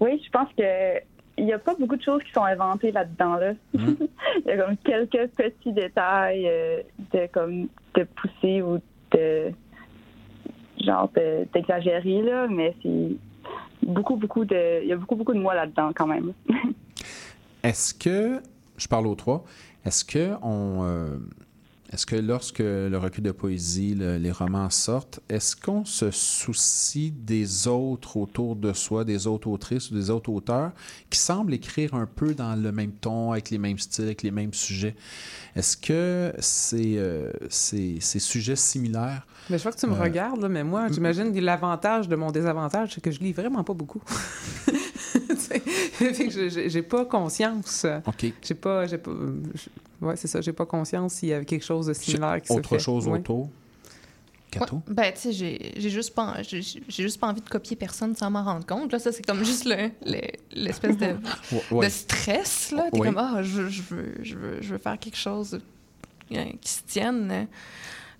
oui, 0.00 0.22
je 0.24 0.30
pense 0.30 0.48
que 0.56 0.98
il 1.38 1.46
n'y 1.46 1.52
a 1.54 1.58
pas 1.58 1.74
beaucoup 1.74 1.96
de 1.96 2.02
choses 2.02 2.22
qui 2.22 2.32
sont 2.32 2.44
inventées 2.44 2.92
là-dedans. 2.92 3.36
Là. 3.36 3.52
il 3.74 4.08
y 4.46 4.50
a 4.50 4.58
comme 4.58 4.76
quelques 4.76 5.30
petits 5.30 5.72
détails 5.72 6.46
euh, 6.46 6.82
de 7.14 7.26
comme 7.32 7.68
de 7.94 8.04
pousser 8.04 8.60
ou 8.60 8.78
de 9.12 9.50
genre 10.84 11.10
de- 11.16 11.46
d'exagérer 11.54 12.22
là, 12.22 12.46
mais 12.48 12.74
c'est 12.82 13.16
beaucoup 13.82 14.16
beaucoup 14.16 14.44
de 14.44 14.82
il 14.82 14.88
y 14.88 14.92
a 14.92 14.96
beaucoup 14.96 15.16
beaucoup 15.16 15.34
de 15.34 15.40
moi 15.40 15.54
là-dedans 15.54 15.92
quand 15.94 16.06
même. 16.06 16.34
Est-ce 17.62 17.94
que 17.94 18.40
je 18.76 18.88
parle 18.88 19.06
aux 19.06 19.14
trois. 19.14 19.44
Est-ce 19.84 20.04
que 20.04 20.32
on, 20.42 20.80
euh, 20.82 21.18
est-ce 21.92 22.06
que 22.06 22.16
lorsque 22.16 22.60
le 22.60 22.96
recueil 22.96 23.22
de 23.24 23.32
poésie, 23.32 23.94
le- 23.94 24.16
les 24.16 24.30
romans 24.30 24.70
sortent, 24.70 25.20
est-ce 25.28 25.56
qu'on 25.56 25.84
se 25.84 26.10
soucie 26.10 27.10
des 27.10 27.66
autres 27.66 28.16
autour 28.16 28.56
de 28.56 28.72
soi, 28.72 29.04
des 29.04 29.26
autres 29.26 29.48
autrices 29.48 29.90
ou 29.90 29.94
des 29.94 30.08
autres 30.08 30.30
auteurs 30.30 30.72
qui 31.10 31.18
semblent 31.18 31.52
écrire 31.52 31.94
un 31.94 32.06
peu 32.06 32.32
dans 32.34 32.54
le 32.54 32.72
même 32.72 32.92
ton, 32.92 33.32
avec 33.32 33.50
les 33.50 33.58
mêmes 33.58 33.78
styles, 33.78 34.04
avec 34.04 34.22
les 34.22 34.30
mêmes 34.30 34.54
sujets? 34.54 34.94
Est-ce 35.56 35.76
que 35.76 36.32
c'est 36.38 36.96
euh, 36.96 37.32
ces, 37.48 37.98
sujets 38.00 38.56
similaires? 38.56 39.26
Mais 39.48 39.58
je 39.58 39.62
vois 39.64 39.72
que 39.72 39.78
tu 39.78 39.86
me 39.86 39.94
euh, 39.94 40.00
regardes, 40.00 40.40
là, 40.40 40.48
mais 40.48 40.62
moi, 40.62 40.86
j'imagine 40.92 41.34
que 41.34 41.40
l'avantage 41.40 42.08
de 42.08 42.16
mon 42.16 42.30
désavantage, 42.30 42.92
c'est 42.94 43.00
que 43.00 43.10
je 43.10 43.18
lis 43.20 43.32
vraiment 43.32 43.64
pas 43.64 43.74
beaucoup. 43.74 44.02
Fait 45.38 46.28
que 46.28 46.68
j'ai 46.68 46.82
pas 46.82 47.04
conscience. 47.04 47.86
OK. 48.06 48.32
J'ai 48.42 48.54
pas. 48.54 48.86
J'ai 48.86 48.98
pas 48.98 49.10
je- 49.54 50.06
ouais, 50.06 50.16
c'est 50.16 50.28
ça, 50.28 50.40
j'ai 50.40 50.52
pas 50.52 50.66
conscience 50.66 51.14
s'il 51.14 51.30
y 51.30 51.32
a 51.34 51.44
quelque 51.44 51.64
chose 51.64 51.86
de 51.86 51.92
similaire 51.92 52.40
qui 52.40 52.48
se 52.48 52.52
Autre 52.54 52.68
fait. 52.70 52.78
chose 52.78 53.06
Ouais. 53.08 53.18
autour? 53.18 53.48
Cato? 54.50 54.76
Ouais, 54.76 54.82
ben, 54.88 55.12
tu 55.12 55.20
sais, 55.20 55.32
j'ai 55.32 55.72
j'ai 55.76 55.90
juste, 55.90 56.12
pas 56.12 56.34
juste 56.42 57.20
pas 57.20 57.28
envie 57.28 57.40
de 57.40 57.48
copier 57.48 57.76
personne 57.76 58.16
sans 58.16 58.30
m'en 58.30 58.42
rendre 58.42 58.66
compte. 58.66 58.90
Là, 58.90 58.98
ça, 58.98 59.12
c'est 59.12 59.24
comme 59.24 59.44
juste 59.44 59.64
le- 59.64 59.90
le- 60.04 60.20
l'espèce 60.52 60.96
de, 60.98 61.14
de 61.82 61.88
stress. 61.88 62.72
Là. 62.72 62.88
T'es 62.92 62.98
comme, 62.98 63.16
ah, 63.18 63.42
je, 63.44 63.68
je 63.68 63.82
veux, 63.82 64.14
je, 64.22 64.34
veux, 64.36 64.58
je 64.60 64.72
veux 64.72 64.78
faire 64.78 64.98
quelque 64.98 65.16
chose 65.16 65.60
euh, 66.32 66.44
qui 66.60 66.70
se 66.72 66.82
tienne. 66.84 67.46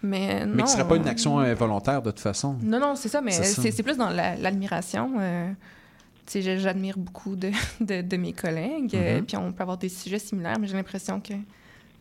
Mais 0.03 0.47
non. 0.47 0.53
Mais 0.55 0.63
qui 0.63 0.63
ne 0.63 0.69
serait 0.69 0.89
pas 0.89 0.97
une 0.97 1.09
action 1.09 1.41
euh, 1.41 1.53
volontaire 1.55 2.01
de 2.01 2.11
toute 2.11 2.21
façon. 2.21 2.57
Non, 2.63 2.79
non, 2.79 2.95
c'est 2.95 3.09
ça, 3.09 3.21
mais 3.21 3.33
C'est 3.33 3.83
plus 3.83 3.97
dans 3.97 4.09
la- 4.11 4.37
l'admiration. 4.37 5.15
euh, 5.19 5.51
j'admire 6.33 6.97
beaucoup 6.99 7.37
de, 7.37 7.51
de, 7.81 8.03
de 8.03 8.17
mes 8.17 8.33
collègues, 8.33 8.95
euh, 8.95 9.19
Mhm. 9.19 9.27
puis 9.27 9.37
on 9.37 9.53
peut 9.53 9.63
avoir 9.63 9.79
des 9.79 9.89
sujets 9.89 10.19
similaires, 10.19 10.59
mais 10.61 10.67
j'ai 10.69 10.77
l'impression 10.77 11.21
que 11.21 11.35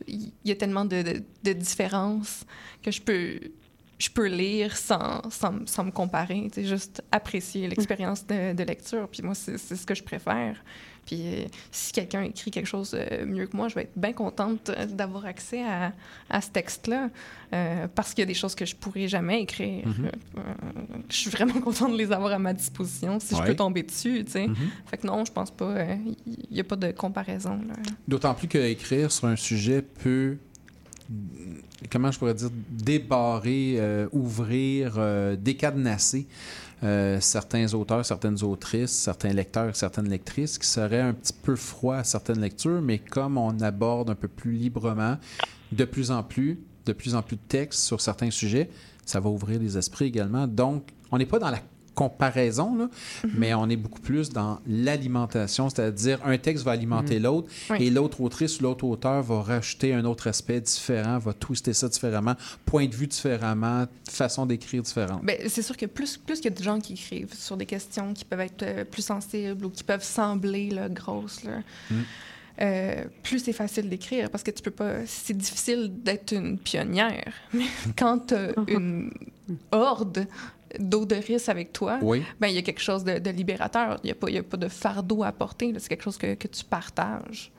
il 0.08 0.32
y 0.46 0.52
a 0.52 0.56
tellement 0.56 0.86
de, 0.86 1.22
de, 1.44 1.54
différences 1.54 2.46
que 2.82 2.90
je 2.90 3.02
peux, 3.02 3.38
je 3.98 4.10
peux 4.10 4.28
lire 4.28 4.78
sans, 4.78 5.30
sans, 5.30 5.68
sans 5.68 5.84
me 5.84 5.92
comparer, 5.92 6.48
juste 6.58 7.04
apprécier 7.12 7.68
l'expérience 7.68 8.26
de, 8.26 8.54
de 8.54 8.64
lecture. 8.64 9.10
Puis 9.10 9.22
moi, 9.24 9.36
c'est 9.36 9.58
c'est 9.58 9.76
ce 9.76 9.86
que 9.86 9.94
je 9.94 10.04
préfère. 10.04 10.64
Puis 11.10 11.22
euh, 11.26 11.46
si 11.72 11.92
quelqu'un 11.92 12.22
écrit 12.22 12.52
quelque 12.52 12.68
chose 12.68 12.96
euh, 12.96 13.26
mieux 13.26 13.48
que 13.48 13.58
moi, 13.58 13.68
je 13.68 13.74
vais 13.74 13.82
être 13.84 13.98
bien 13.98 14.14
contente 14.14 14.70
euh, 14.70 14.86
d'avoir 14.86 15.26
accès 15.26 15.64
à, 15.64 15.92
à 16.30 16.40
ce 16.40 16.52
texte-là, 16.52 17.10
euh, 17.52 17.88
parce 17.96 18.14
qu'il 18.14 18.22
y 18.22 18.24
a 18.24 18.28
des 18.28 18.36
choses 18.36 18.54
que 18.54 18.66
je 18.66 18.76
pourrais 18.76 19.08
jamais 19.08 19.42
écrire. 19.42 19.88
Mhm. 19.88 20.12
Je 21.10 21.16
suis 21.16 21.32
vraiment 21.32 21.60
contente 21.62 21.94
de 21.94 21.98
les 21.98 22.12
avoir 22.12 22.34
à 22.34 22.38
ma 22.38 22.54
disposition 22.54 23.20
si 23.20 23.36
je 23.36 23.42
peux 23.42 23.56
tomber 23.56 23.82
dessus, 23.82 24.24
tu 24.24 24.34
sais. 24.34 24.48
Mhm. 24.48 24.56
Fait 24.86 24.98
que 24.98 25.08
non, 25.08 25.26
je 25.26 25.32
pense 25.32 25.50
pas. 25.50 25.84
Il 26.28 26.38
n'y 26.52 26.60
a 26.60 26.64
pas 26.64 26.76
de 26.76 26.92
comparaison. 26.92 27.60
D'autant 28.08 28.36
plus 28.36 28.48
qu'écrire 28.48 29.12
sur 29.12 29.28
un 29.28 29.36
sujet 29.36 29.82
peut, 29.82 30.38
comment 31.92 32.12
je 32.12 32.20
pourrais 32.20 32.36
dire, 32.36 32.52
débarrer, 32.70 33.76
euh, 33.78 34.08
ouvrir, 34.12 34.96
euh, 34.98 35.36
décadenasser 35.36 36.28
euh, 36.84 37.20
certains 37.20 37.74
auteurs, 37.74 38.06
certaines 38.06 38.42
autrices, 38.44 38.92
certains 38.92 39.34
lecteurs, 39.34 39.76
certaines 39.76 40.10
lectrices 40.10 40.58
qui 40.58 40.68
seraient 40.68 41.02
un 41.02 41.14
petit 41.14 41.34
peu 41.34 41.56
froids 41.56 41.98
à 41.98 42.04
certaines 42.04 42.40
lectures, 42.40 42.82
mais 42.82 43.00
comme 43.00 43.38
on 43.38 43.60
aborde 43.60 44.10
un 44.10 44.16
peu 44.16 44.28
plus 44.28 44.54
librement, 44.54 45.18
de 45.72 45.86
plus 45.86 46.12
en 46.12 46.24
plus, 46.24 46.60
de 46.86 46.94
plus 46.94 47.16
en 47.16 47.22
plus 47.22 47.36
de 47.36 47.42
textes 47.48 47.82
sur 47.82 48.00
certains 48.00 48.32
sujets, 48.32 48.70
ça 49.06 49.20
va 49.20 49.30
ouvrir 49.30 49.60
les 49.60 49.78
esprits 49.78 50.06
également. 50.06 50.48
Donc, 50.48 50.90
on 51.12 51.18
n'est 51.18 51.26
pas 51.26 51.40
dans 51.40 51.52
la 51.52 51.60
comparaison, 52.04 52.76
là, 52.78 52.88
mais 53.36 53.54
on 53.54 53.68
est 53.70 53.76
beaucoup 53.76 54.00
plus 54.00 54.30
dans 54.30 54.60
l'alimentation, 54.66 55.70
c'est-à-dire 55.70 56.20
un 56.26 56.38
texte 56.38 56.64
va 56.64 56.72
alimenter 56.72 57.18
Mhm. 57.18 57.24
l'autre 57.24 57.48
Oui. 57.72 57.78
et 57.82 57.90
l'autre 57.90 58.22
autrice 58.22 58.60
ou 58.60 58.64
l'autre 58.64 58.86
auteur 58.86 59.22
va 59.22 59.42
rajouter 59.42 59.94
un 59.94 60.06
autre 60.06 60.28
aspect 60.28 60.62
différent, 60.62 61.18
va 61.18 61.34
twister 61.34 61.74
ça 61.74 61.90
différemment, 61.90 62.36
point 62.66 62.88
de 62.88 62.96
vue 62.96 63.08
différemment, 63.08 63.86
façon 64.10 64.46
d'écrire 64.46 64.82
différente. 64.82 65.22
Ben, 65.24 65.38
c'est 65.48 65.62
sûr 65.62 65.76
que 65.76 65.86
plus, 65.88 66.16
plus 66.18 66.38
qu'il 66.40 66.52
y 66.52 66.54
a 66.54 66.58
de 66.58 66.64
gens 66.64 66.80
qui 66.80 66.94
écrivent 66.94 67.34
sur 67.34 67.58
des 67.58 67.66
questions 67.66 68.14
qui 68.14 68.24
peuvent 68.26 68.40
être 68.42 68.64
euh, 68.64 68.86
plus 68.86 69.02
sensibles 69.04 69.66
ou 69.66 69.70
qui 69.70 69.84
peuvent 69.84 70.04
sembler 70.04 70.70
là, 70.70 70.88
grosses, 70.90 71.44
là, 71.44 71.60
Mm. 71.92 71.96
euh, 72.62 73.04
plus 73.24 73.40
c'est 73.40 73.54
facile 73.54 73.90
d'écrire 73.90 74.30
parce 74.30 74.44
que 74.44 74.52
tu 74.52 74.62
peux 74.62 74.72
pas. 74.72 75.06
C'est 75.06 75.36
difficile 75.38 75.92
d'être 76.04 76.32
une 76.34 76.58
pionnière. 76.58 77.34
Mais 77.54 77.66
quand 77.98 78.28
tu 78.28 78.36
as 78.36 78.52
une 78.68 79.12
horde 79.72 80.28
d'odoristes 80.80 81.50
avec 81.50 81.74
toi, 81.74 81.98
Oui. 82.02 82.24
ben 82.40 82.48
il 82.48 82.56
y 82.56 82.58
a 82.58 82.62
quelque 82.62 82.82
chose 82.82 83.04
de, 83.04 83.18
de 83.20 83.30
libérateur. 83.32 84.00
Il 84.04 84.08
n'y 84.08 84.12
a, 84.12 84.16
pas- 84.16 84.30
il 84.30 84.36
y 84.36 84.38
a 84.38 84.44
pas 84.44 84.58
de 84.58 84.68
fardeau 84.68 85.24
à 85.24 85.32
porter. 85.32 85.74
C'est 85.80 85.90
quelque 85.90 86.04
chose 86.04 86.18
que, 86.18 86.36
que 86.36 86.48
tu 86.48 86.64
partages. 86.66 87.52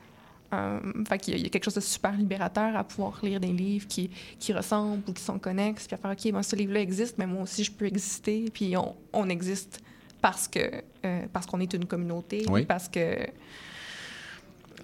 Euh, 0.53 0.79
fait 1.07 1.17
qu'il 1.17 1.33
y 1.33 1.35
a- 1.35 1.39
il 1.39 1.43
y 1.43 1.45
a 1.47 1.49
quelque 1.49 1.63
chose 1.63 1.75
de 1.75 1.79
super 1.81 2.11
libérateur 2.15 2.75
à 2.75 2.83
pouvoir 2.83 3.19
lire 3.23 3.39
des 3.39 3.53
livres 3.53 3.87
qui, 3.87 4.09
qui 4.39 4.51
ressemblent 4.53 5.01
ou 5.07 5.13
qui 5.13 5.23
sont 5.23 5.39
connexes, 5.39 5.87
puis 5.87 5.95
à 5.95 5.97
faire, 5.97 6.11
OK, 6.11 6.31
moi, 6.31 6.43
ce 6.43 6.55
livre-là 6.57 6.81
existe, 6.81 7.17
mais 7.17 7.25
moi 7.25 7.43
aussi, 7.43 7.63
je 7.63 7.71
peux 7.71 7.85
exister, 7.85 8.45
puis 8.53 8.75
on, 8.75 8.95
on 9.13 9.29
existe 9.29 9.81
parce 10.21 10.47
que 10.47 10.59
euh, 11.05 11.21
parce 11.33 11.45
qu'on 11.47 11.59
est 11.61 11.73
une 11.73 11.85
communauté, 11.85 12.45
Oui. 12.49 12.65
parce 12.65 12.87
que 12.89 13.15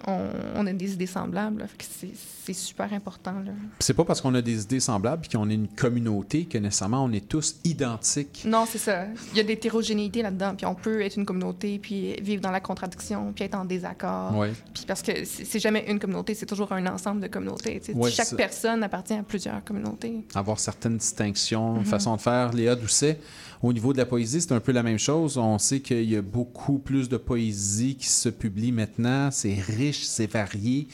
on, 0.06 0.28
on 0.56 0.66
a 0.66 0.72
des 0.72 0.92
idées 0.92 1.06
semblables. 1.06 1.66
c'est- 1.80 2.08
super 2.50 2.90
important. 2.94 3.34
C'est 3.78 3.92
pas 3.92 4.06
parce 4.06 4.22
qu'on 4.22 4.34
a 4.34 4.40
des 4.40 4.62
idées 4.62 4.80
semblables 4.80 5.26
et 5.26 5.36
qu'on 5.36 5.50
est 5.50 5.54
une 5.54 5.68
communauté 5.68 6.46
que 6.46 6.56
nécessairement 6.56 7.04
on 7.04 7.12
est 7.12 7.28
tous 7.28 7.56
identiques. 7.62 8.42
Non, 8.46 8.64
c'est 8.66 8.78
ça. 8.78 9.04
Il 9.32 9.36
y 9.36 9.40
a 9.40 9.42
de 9.42 9.48
l'hétérogénéité 9.48 10.22
là-dedans. 10.22 10.54
Puis 10.56 10.64
on 10.64 10.74
peut 10.74 11.02
être 11.02 11.16
une 11.16 11.26
communauté, 11.26 11.78
puis 11.78 12.14
vivre 12.22 12.40
dans 12.40 12.50
la 12.50 12.60
contradiction, 12.60 13.32
puis 13.34 13.44
être 13.44 13.54
en 13.54 13.66
désaccord. 13.66 14.34
Ouais. 14.34 14.52
Puis 14.72 14.84
parce 14.86 15.02
que 15.02 15.12
c'est 15.26 15.58
jamais 15.58 15.84
une 15.90 15.98
communauté, 15.98 16.34
c'est 16.34 16.46
toujours 16.46 16.72
un 16.72 16.86
ensemble 16.86 17.20
de 17.20 17.26
communautés. 17.26 17.82
Ouais, 17.94 18.10
Chaque 18.10 18.34
personne 18.34 18.82
appartient 18.82 19.12
à 19.12 19.22
plusieurs 19.22 19.62
communautés. 19.62 20.24
avoir 20.34 20.58
certaines 20.58 20.96
distinctions, 20.96 21.74
Mhm. 21.74 21.84
façon 21.84 22.16
de 22.16 22.20
faire. 22.22 22.52
Léa 22.54 22.74
Doucet, 22.76 23.20
au 23.62 23.72
niveau 23.72 23.92
de 23.92 23.98
la 23.98 24.06
poésie, 24.06 24.40
c'est 24.40 24.52
un 24.52 24.60
peu 24.60 24.72
la 24.72 24.82
même 24.82 24.98
chose. 24.98 25.36
On 25.38 25.58
sait 25.58 25.80
qu'il 25.80 26.04
y 26.10 26.16
a 26.16 26.22
beaucoup 26.22 26.78
plus 26.78 27.08
de 27.08 27.16
poésie 27.16 27.96
qui 27.96 28.06
se 28.08 28.28
publie 28.28 28.72
maintenant. 28.72 29.30
C'est 29.30 29.54
riche, 29.54 30.04
c'est 30.04 30.30
varié. 30.30 30.86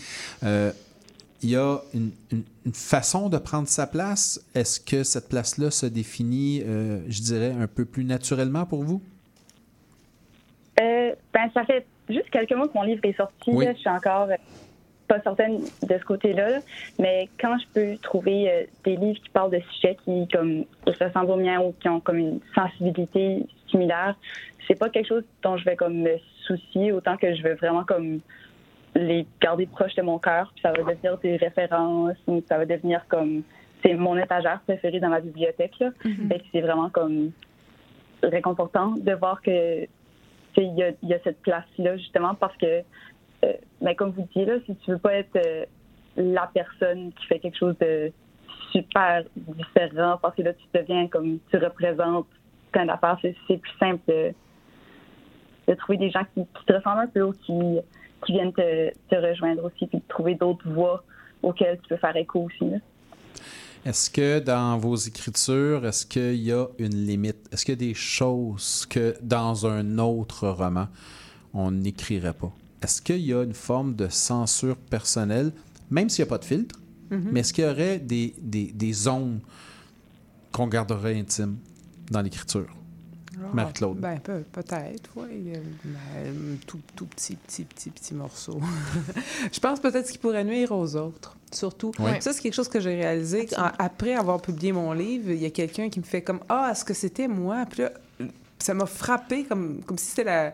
Euh, 0.42 0.72
il 1.42 1.50
y 1.50 1.56
a 1.56 1.78
une, 1.92 2.10
une- 2.32 2.42
une 2.64 2.72
façon 2.72 3.28
de 3.28 3.36
prendre 3.36 3.68
sa 3.68 3.86
place. 3.86 4.40
Est-ce 4.54 4.80
que 4.80 5.02
cette 5.04 5.28
place-là 5.28 5.70
se 5.70 5.84
définit, 5.84 6.62
euh, 6.64 7.00
je 7.08 7.20
dirais, 7.20 7.52
un 7.60 7.66
peu 7.66 7.84
plus 7.84 8.04
naturellement 8.04 8.64
pour 8.64 8.82
vous? 8.82 9.02
Euh, 10.80 11.12
ben, 11.32 11.50
ça 11.52 11.64
fait 11.64 11.86
juste 12.08 12.30
quelques 12.30 12.52
mois 12.52 12.66
que 12.68 12.74
mon 12.74 12.82
livre 12.82 13.00
est 13.04 13.16
sorti. 13.16 13.50
Oui. 13.50 13.64
là. 13.66 13.74
Je 13.74 13.78
suis 13.78 13.90
encore 13.90 14.28
pas 15.06 15.20
certaine 15.20 15.60
de 15.60 15.98
ce 15.98 16.04
côté-là. 16.04 16.50
là. 16.50 16.58
Mais 16.98 17.28
quand 17.40 17.56
je 17.58 17.66
peux 17.72 17.96
trouver 17.98 18.50
euh, 18.50 18.64
des 18.84 18.96
livres 18.96 19.20
qui 19.22 19.30
parlent 19.30 19.50
de 19.50 19.60
sujets 19.72 19.96
qui 20.04 20.28
comme 20.28 20.64
se 20.86 21.04
ressemblent 21.04 21.30
aux 21.30 21.36
miens 21.36 21.60
ou 21.60 21.74
qui 21.80 21.88
ont 21.88 22.00
comme 22.00 22.18
une 22.18 22.40
sensibilité 22.54 23.46
similaire, 23.70 24.16
c'est 24.66 24.78
pas 24.78 24.88
quelque 24.88 25.08
chose 25.08 25.24
dont 25.42 25.56
je 25.56 25.64
vais 25.64 25.76
comme 25.76 26.02
me 26.02 26.16
soucier 26.46 26.92
autant 26.92 27.16
que 27.16 27.34
je 27.34 27.42
veux 27.42 27.54
vraiment 27.54 27.84
comme 27.84 28.20
les 28.94 29.26
garder 29.40 29.66
proches 29.66 29.94
de 29.94 30.02
mon 30.02 30.18
cœur. 30.18 30.50
Puis 30.54 30.62
ça 30.62 30.72
va 30.72 30.78
devenir 30.78 31.18
des 31.18 31.36
références 31.36 32.16
ou 32.26 32.42
ça 32.48 32.58
va 32.58 32.64
devenir 32.64 33.04
comme 33.08 33.42
c'est 33.84 33.94
mon 33.94 34.16
étagère 34.16 34.60
préférée 34.66 35.00
dans 35.00 35.10
ma 35.10 35.20
bibliothèque. 35.20 35.78
Là. 35.80 35.90
Que 36.02 36.36
c'est 36.52 36.60
vraiment 36.60 36.88
comme 36.90 37.32
réconfortant 38.22 38.92
de 38.92 39.12
voir 39.12 39.42
que 39.42 39.86
qu'il 40.54 40.74
y 40.74 40.82
a, 40.82 40.92
il 41.02 41.08
y 41.08 41.14
a 41.14 41.18
cette 41.22 41.40
place-là, 41.42 41.96
justement, 41.96 42.34
parce 42.34 42.56
que, 42.56 42.82
ben, 43.80 43.94
comme 43.94 44.10
vous 44.10 44.22
disiez, 44.22 44.44
là, 44.44 44.54
si 44.66 44.74
tu 44.76 44.90
veux 44.92 44.98
pas 44.98 45.14
être 45.14 45.36
euh, 45.36 45.64
la 46.16 46.50
personne 46.52 47.12
qui 47.12 47.26
fait 47.26 47.38
quelque 47.38 47.58
chose 47.58 47.76
de 47.80 48.12
super 48.72 49.24
différent, 49.36 50.18
parce 50.20 50.34
que 50.36 50.42
là, 50.42 50.52
tu 50.52 50.64
deviens 50.74 51.08
comme, 51.08 51.38
tu 51.50 51.56
représentes 51.58 52.26
plein 52.72 52.86
d'affaires, 52.86 53.18
c'est, 53.22 53.56
plus 53.56 53.78
simple 53.78 54.00
de, 54.08 55.74
trouver 55.74 55.98
des 55.98 56.10
gens 56.10 56.24
qui, 56.34 56.44
te 56.66 56.72
ressemblent 56.72 57.00
un 57.00 57.06
peu 57.06 57.22
ou 57.22 57.32
qui, 57.32 58.32
viennent 58.32 58.52
te, 58.52 58.92
rejoindre 59.14 59.64
aussi, 59.64 59.86
puis 59.86 59.98
de 59.98 60.08
trouver 60.08 60.34
d'autres 60.34 60.68
voix 60.68 61.04
auxquelles 61.42 61.78
tu 61.82 61.88
peux 61.88 61.96
faire 61.96 62.16
écho 62.16 62.44
aussi. 62.46 62.70
Est-ce 63.84 64.10
que 64.10 64.38
dans 64.38 64.78
vos 64.78 64.96
écritures, 64.96 65.84
est-ce 65.84 66.06
qu'il 66.06 66.36
y 66.36 66.52
a 66.52 66.66
une 66.78 67.06
limite? 67.06 67.48
Est-ce 67.52 67.66
qu'il 67.66 67.74
y 67.74 67.76
a 67.76 67.88
des 67.88 67.94
choses 67.94 68.86
que 68.86 69.14
dans 69.20 69.66
un 69.66 69.98
autre 69.98 70.48
roman, 70.48 70.86
on 71.52 71.70
n'écrirait 71.70 72.32
pas? 72.32 72.50
Est-ce 72.84 73.00
qu'il 73.00 73.20
y 73.24 73.32
a 73.32 73.42
une 73.42 73.54
forme 73.54 73.94
de 73.96 74.08
censure 74.08 74.76
personnelle, 74.76 75.52
même 75.90 76.10
s'il 76.10 76.22
n'y 76.22 76.28
a 76.28 76.30
pas 76.30 76.38
de 76.38 76.44
filtre, 76.44 76.78
Mhm. 77.10 77.28
mais 77.32 77.40
est-ce 77.40 77.52
qu'il 77.54 77.64
y 77.64 77.66
aurait 77.66 77.98
des, 77.98 78.34
des, 78.40 78.66
des 78.72 78.92
zones 78.92 79.40
qu'on 80.52 80.66
garderait 80.66 81.18
intimes 81.18 81.56
dans 82.10 82.20
l'écriture? 82.20 82.66
Ah, 83.36 83.50
Marie-Claude. 83.54 83.98
Ben, 83.98 84.18
peut- 84.20 84.44
peut-être, 84.52 85.10
oui. 85.16 85.52
Ben, 85.84 86.58
tout, 86.66 86.78
tout 86.94 87.06
petit, 87.06 87.36
petit, 87.36 87.64
petit, 87.64 87.90
petit 87.90 88.14
morceau. 88.14 88.60
je 89.52 89.60
pense 89.60 89.80
peut-être 89.80 90.06
ce 90.06 90.12
qui 90.12 90.18
pourrait 90.18 90.44
nuire 90.44 90.70
aux 90.72 90.94
autres, 90.96 91.36
surtout. 91.52 91.90
Oui. 91.98 92.10
Ça, 92.20 92.32
c'est 92.32 92.42
quelque 92.42 92.54
chose 92.54 92.68
que 92.68 92.80
j'ai 92.80 92.94
réalisé. 92.94 93.48
En- 93.56 93.70
après 93.78 94.14
avoir 94.14 94.40
publié 94.42 94.72
mon 94.72 94.92
livre, 94.92 95.30
il 95.30 95.38
y 95.42 95.46
a 95.46 95.50
quelqu'un 95.50 95.88
qui 95.88 96.00
me 96.00 96.04
fait 96.04 96.22
comme 96.22 96.40
Ah, 96.48 96.68
est-ce 96.72 96.84
que 96.84 96.94
c'était 96.94 97.28
moi? 97.28 97.64
Puis 97.68 97.82
là, 97.82 97.92
ça 98.58 98.72
m'a 98.72 98.86
frappé 98.86 99.44
comme, 99.44 99.82
comme 99.84 99.98
si 99.98 100.06
c'était 100.06 100.24
la. 100.24 100.44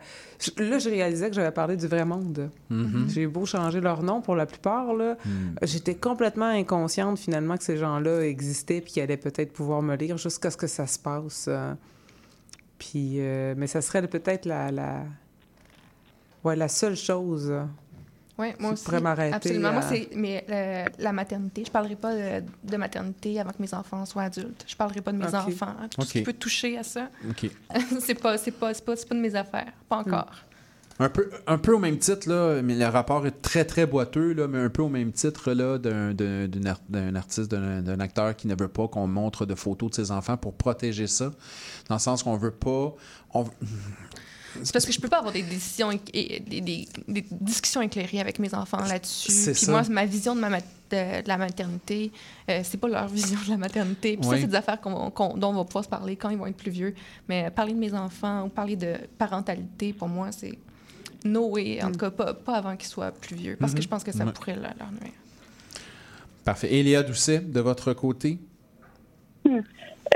Là, 0.59 0.79
je 0.79 0.89
réalisais 0.89 1.29
que 1.29 1.37
j'avais 1.37 1.51
parlé 1.51 1.77
du 1.77 1.87
vrai 1.87 2.05
monde. 2.05 2.51
Mhm. 2.71 3.07
J'ai 3.09 3.27
beau 3.27 3.47
changer 3.47 3.81
leur 3.81 4.03
nom 4.03 4.21
pour 4.21 4.35
la 4.35 4.47
plupart, 4.47 4.95
là. 4.95 5.17
Mm. 5.25 5.31
J'étais 5.63 5.95
complètement 5.95 6.47
inconsciente 6.47 7.19
finalement 7.19 7.57
que 7.57 7.63
ces 7.65 7.77
gens-là 7.77 8.23
existaient 8.23 8.81
puis 8.81 8.93
qu'ils 8.95 9.03
allaient 9.03 9.17
peut-être 9.19 9.53
pouvoir 9.53 9.83
me 9.83 9.95
lire 9.97 10.17
jusqu'à 10.17 10.51
ce 10.51 10.57
que 10.57 10.67
ça 10.67 10.87
se 10.87 10.99
passe. 10.99 11.47
euh. 11.49 11.75
Puis, 12.79 13.17
euh, 13.21 13.55
mais 13.57 13.67
ça 13.67 13.83
serait 13.83 14.07
peut-être 14.09 14.47
la, 14.47 14.71
la, 14.71 15.05
ouais, 16.45 16.57
la 16.57 16.69
seule 16.69 16.97
chose. 16.97 17.53
Euh, 18.41 18.49
Oui, 18.49 18.55
moi 18.59 18.73
aussi. 18.73 18.91
m'arrêter. 19.03 19.35
Absolument. 19.35 19.73
Moi, 19.73 19.83
à- 19.83 19.89
c'est 19.89 20.09
mais, 20.15 20.45
euh, 20.51 20.85
la 20.99 21.13
maternité. 21.13 21.63
Je 21.67 21.71
parlerai 21.71 21.97
pas 21.97 22.15
de, 22.15 22.45
de 22.65 22.77
maternité 22.77 23.41
avant 23.41 23.51
que 23.51 23.61
mes 23.61 23.73
enfants 23.75 24.05
soient 24.07 24.25
adultes. 24.25 24.65
Je 24.67 24.77
parlerai 24.77 25.01
pas 25.01 25.13
de 25.13 25.19
mes 25.19 25.35
enfants. 25.35 25.75
Tout 25.91 26.03
ce 26.03 26.07
Ok. 26.07 26.13
qui 26.13 26.23
peut 26.23 26.33
toucher 26.33 26.79
à 26.79 26.83
ça, 26.83 27.09
OK. 27.29 27.51
c'est 28.01 28.15
pas, 28.15 28.37
c'est 28.39 28.51
pas, 28.51 28.75
c'est 28.75 28.85
pas, 28.85 28.97
c'est 28.97 29.09
pas 29.09 29.15
de 29.15 29.21
mes 29.21 29.35
affaires. 29.35 29.73
Pas 29.89 29.97
encore. 29.97 30.31
Un 31.03 31.09
peu, 31.09 31.31
un 31.47 31.57
peu 31.57 31.73
au 31.75 31.79
même 31.79 31.97
titre, 31.97 32.29
là, 32.29 32.61
mais 32.61 32.75
le 32.75 32.85
rapport 32.85 33.27
est 33.27 33.41
très, 33.41 33.65
très 33.65 33.87
boiteux, 33.87 34.35
là, 34.35 34.47
mais 34.47 34.59
un 34.59 34.69
peu 34.69 34.83
au 34.83 34.91
même 34.91 35.13
titre 35.13 35.53
là, 35.55 35.79
d'un, 35.79 36.13
d'un, 36.13 36.47
d'une 36.47 36.67
ar- 36.67 36.83
d'un 36.91 37.15
artiste, 37.15 37.51
d'un, 37.51 37.81
d'un 37.81 38.01
acteur 38.01 38.37
qui 38.37 38.47
ne 38.49 38.55
veut 38.55 38.69
pas 38.69 38.87
qu'on 38.87 39.07
montre 39.07 39.47
de 39.47 39.55
photos 39.55 39.89
de 39.89 39.95
ses 39.95 40.11
enfants 40.11 40.37
pour 40.37 40.53
protéger 40.53 41.07
ça. 41.07 41.31
Dans 41.89 41.95
le 41.95 42.01
sens 42.01 42.23
qu'on 42.23 42.37
veut 42.37 42.51
pas. 42.51 42.95
On... 43.33 43.47
C'est 44.63 44.73
parce 44.73 44.85
que 44.87 44.93
je 44.93 45.01
peux 45.01 45.09
pas 45.09 45.19
avoir 45.19 45.33
des 45.33 45.43
décisions 45.43 45.91
éc- 45.91 46.11
et 46.13 46.41
des, 46.41 46.61
des- 46.61 46.89
des 47.09 47.25
discussions 47.31 47.81
éclairées 47.83 48.21
avec 48.21 48.39
mes 48.39 48.53
enfants 48.55 48.85
là-dessus. 48.85 49.31
C'est 49.31 49.53
Puis 49.53 49.61
ça. 49.67 49.71
moi, 49.73 49.83
ma 49.91 50.05
vision 50.07 50.35
de, 50.35 50.41
ma 50.41 50.49
mat- 50.51 50.65
de, 50.91 51.23
de 51.23 51.29
la 51.29 51.37
maternité, 51.37 52.11
euh, 52.49 52.61
c'est 52.65 52.79
pas 52.79 52.89
leur 52.89 53.07
vision 53.21 53.39
de 53.47 53.51
la 53.51 53.57
maternité. 53.57 54.17
Puis 54.17 54.29
ça, 54.29 54.37
c'est 54.39 54.47
des 54.49 54.55
affaires 54.57 54.81
qu'on- 54.81 55.11
qu'on- 55.11 55.37
dont 55.37 55.51
on 55.51 55.55
va 55.55 55.65
pouvoir 55.65 55.85
se 55.85 55.89
parler 55.89 56.17
quand 56.17 56.31
ils 56.31 56.39
vont 56.39 56.47
être 56.47 56.57
plus 56.57 56.71
vieux. 56.71 56.95
Mais 57.29 57.47
euh, 57.47 57.51
parler 57.51 57.73
de 57.75 57.79
mes 57.79 57.95
enfants 57.95 58.45
ou 58.45 58.49
parler 58.49 58.77
de 58.77 58.95
parentalité, 59.19 59.93
pour 59.93 60.09
moi, 60.09 60.33
c'est 60.33 60.59
no 61.25 61.49
way. 61.51 61.83
En 61.83 61.93
tout 61.93 61.99
cas, 61.99 62.11
pas, 62.11 62.35
pas 62.35 62.55
avant 62.57 62.77
qu'ils 62.77 62.89
soient 62.89 63.13
plus 63.13 63.37
vieux. 63.37 63.57
Parce 63.61 63.75
que 63.75 63.83
je 63.83 63.89
pense 63.89 64.03
que 64.03 64.11
ça 64.13 64.25
Ouais. 64.25 64.33
pourrait 64.33 64.57
leur, 64.57 64.73
leur 64.79 64.91
nuire. 64.91 65.13
Parfait. 66.45 66.75
Elia 66.75 67.03
Doucet, 67.03 67.39
de 67.41 67.61
votre 67.61 67.93
côté? 67.93 68.39
Hmm. 69.45 69.59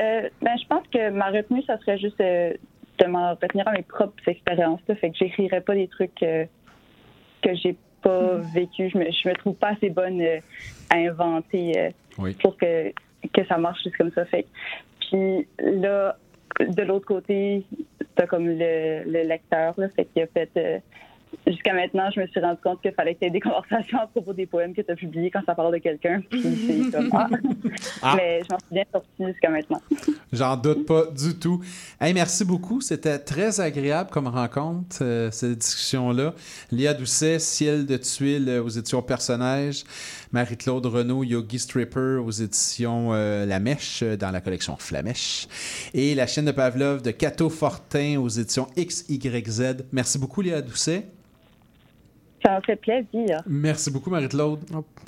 Euh, 0.01 0.29
ben, 0.43 0.57
je 0.61 0.67
pense 0.67 0.83
que 0.93 1.11
ma 1.11 1.31
retenue, 1.31 1.63
ça 1.67 1.79
serait 1.79 1.99
juste 1.99 2.21
euh, 2.21 2.53
de 2.99 3.07
m'en 3.07 3.31
retenir 3.31 3.67
à 3.69 3.73
mes 3.73 3.83
propres 3.83 4.27
expériences. 4.29 4.81
Là, 4.89 4.95
fait 4.97 5.11
que 5.11 5.17
j'écrirais 5.17 5.61
pas 5.61 5.75
des 5.75 5.89
trucs 5.89 6.23
euh, 6.23 6.45
que 7.43 7.55
j'ai 7.55 7.77
pas 8.03 8.37
vécu. 8.55 8.91
Je 8.91 8.99
me, 8.99 9.05
je 9.11 9.29
me 9.29 9.35
trouve 9.35 9.57
pas 9.57 9.71
assez 9.71 9.91
bonne 9.91 10.21
euh, 10.21 10.39
à 10.91 10.97
inventer 10.97 11.79
euh, 11.79 11.91
Oui. 12.19 12.35
pour 12.43 12.57
que, 12.57 12.91
que 13.33 13.45
ça 13.49 13.59
marche 13.59 13.83
juste 13.83 13.97
comme 13.97 14.13
ça. 14.13 14.25
Fait 14.27 14.47
puis 15.01 15.47
là, 15.59 16.17
de 16.61 16.83
l'autre 16.83 17.07
côté, 17.07 17.65
t'as 18.15 18.27
comme 18.27 18.47
le, 18.47 19.03
le 19.05 19.23
lecteur, 19.27 19.75
là, 19.77 19.89
fait 19.91 20.05
qu'il 20.07 20.23
a 20.23 20.27
fait. 20.29 20.83
Jusqu'à 21.47 21.75
maintenant, 21.75 22.11
je 22.15 22.21
me 22.21 22.27
suis 22.27 22.41
rendu 22.41 22.61
compte 22.63 22.81
qu'il 22.83 22.93
fallait 22.93 23.15
que 23.15 23.21
tu 23.21 23.27
aies 23.27 23.31
des 23.31 23.41
conversations 23.41 23.99
à 23.99 24.07
propos 24.07 24.33
des 24.33 24.47
poèmes 24.47 24.75
que 24.75 24.83
tu 24.83 24.91
as 24.91 24.97
publiés 24.97 25.31
quand 25.31 25.43
ça 25.47 25.55
parle 25.55 25.73
de 25.73 25.79
quelqu'un. 25.79 26.23
Ah. 27.13 27.29
Ah. 28.03 28.15
Mais 28.17 28.41
je 28.43 28.53
m'en 28.53 28.59
suis 28.59 28.73
bien 28.73 28.85
sortie 28.93 29.09
jusqu'à 29.19 29.51
maintenant. 29.51 29.81
J'en 30.33 30.57
doute 30.57 30.87
pas 30.87 31.05
du 31.07 31.35
tout. 31.39 31.63
Hey, 32.01 32.13
merci 32.15 32.45
beaucoup. 32.45 32.81
C'était 32.81 33.19
très 33.19 33.61
agréable 33.61 34.11
comme 34.11 34.27
rencontre, 34.27 34.99
euh, 35.03 35.31
cette 35.31 35.59
discussion-là. 35.59 36.35
Léa 36.71 36.95
Doucet, 36.95 37.39
Ciel 37.39 37.87
de 37.87 37.97
tuiles 37.97 38.49
euh, 38.49 38.63
aux 38.63 38.69
éditions 38.69 39.03
Personnages. 39.03 39.85
Marie-Claude 40.33 40.87
Renaud, 40.87 41.25
Yogi 41.25 41.59
Stripper 41.59 42.19
aux 42.25 42.31
éditions 42.31 43.11
euh, 43.13 43.47
La 43.47 43.61
Mèche, 43.61 44.03
dans 44.03 44.31
la 44.31 44.41
collection 44.41 44.77
Flamèche. 44.77 45.47
Et 45.95 46.15
La 46.15 46.27
chaîne 46.27 46.47
de 46.47 46.53
Pavlov 46.53 47.03
de 47.03 47.11
Cato 47.11 47.49
Fortin 47.49 48.19
aux 48.19 48.29
éditions 48.29 48.67
XYZ. 48.77 49.85
Merci 49.93 50.19
beaucoup, 50.19 50.43
Léa 50.43 50.61
Doucet. 50.61 51.07
Ça 52.45 52.57
me 52.57 52.61
fait 52.61 52.77
plaisir. 52.77 53.43
Merci 53.47 53.91
beaucoup, 53.91 54.11
Marie-Claude. 54.11 54.61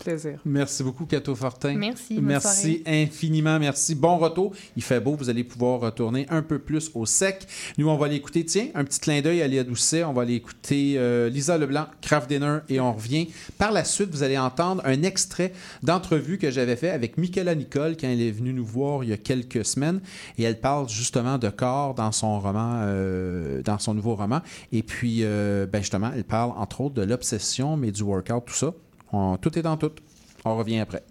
plaisir. 0.03 0.39
Merci 0.47 0.83
beaucoup, 0.83 1.05
Cato 1.05 1.35
Fortin. 1.35 1.75
Merci, 1.77 2.19
Merci 2.19 2.83
infiniment. 2.87 3.59
Merci. 3.59 3.95
Bon 3.95 4.17
retour. 4.17 4.55
Il 4.75 4.83
fait 4.83 5.01
beau. 5.01 5.17
Vous 5.17 5.29
allez 5.29 5.45
pouvoir 5.45 5.81
retourner 5.81 6.27
un 6.31 6.41
peu 6.41 6.59
plus 6.59 6.91
au 6.95 7.05
sec. 7.05 7.47
Nous, 7.77 7.91
on 7.91 7.97
va 7.99 8.07
aller 8.07 8.17
écouter, 8.17 8.43
tiens, 8.47 8.69
un 8.75 8.85
petit 8.85 9.01
clin 9.01 9.21
d'œil 9.21 9.43
à 9.43 9.49
Léa 9.49 9.65
Doucet. 9.65 10.03
On 10.03 10.15
va 10.15 10.23
aller 10.23 10.37
écouter 10.37 10.95
euh, 10.97 11.29
Lisa 11.29 11.59
Leblanc, 11.59 11.87
Craft 12.01 12.31
Dinner, 12.31 12.61
et 12.71 12.81
on 12.81 12.95
revient. 12.95 13.29
Par 13.59 13.71
la 13.71 13.85
suite, 13.85 14.09
vous 14.11 14.23
allez 14.23 14.39
entendre 14.39 14.81
un 14.87 15.03
extrait 15.03 15.53
d'entrevue 15.83 16.39
que 16.39 16.51
j'avais 16.51 16.77
fait 16.77 16.91
avec 16.91 17.19
Michaela 17.19 17.55
Nicole 17.55 17.99
quand 18.01 18.09
elle 18.09 18.23
est 18.23 18.31
venue 18.31 18.55
nous 18.55 18.65
voir 18.65 19.05
il 19.05 19.11
y 19.11 19.13
a 19.13 19.19
quelques 19.19 19.67
semaines. 19.67 20.01
Et 20.39 20.45
elle 20.45 20.59
parle 20.59 20.89
justement 20.89 21.37
de 21.37 21.51
corps 21.51 21.95
dans 21.95 22.13
son 22.13 22.41
roman, 22.41 22.81
euh, 22.85 23.61
dans 23.61 23.79
son 23.79 23.93
nouveau 23.93 24.15
roman. 24.15 24.41
Et 24.73 24.83
puis, 24.83 25.19
euh, 25.21 25.67
ben 25.67 25.81
justement, 25.81 26.13
elle 26.15 26.25
parle 26.25 26.53
entre 26.57 26.81
autres 26.81 26.95
de 26.95 27.03
l'obsession, 27.33 27.77
mais 27.77 27.91
du 27.91 28.03
workout, 28.03 28.45
tout 28.47 28.55
ça. 28.55 28.73
On- 29.13 29.37
tout 29.37 29.59
est 29.59 29.63
dans 29.63 29.77
tout. 29.77 29.91
On 30.45 30.57
revient 30.57 30.79
après. 30.81 31.03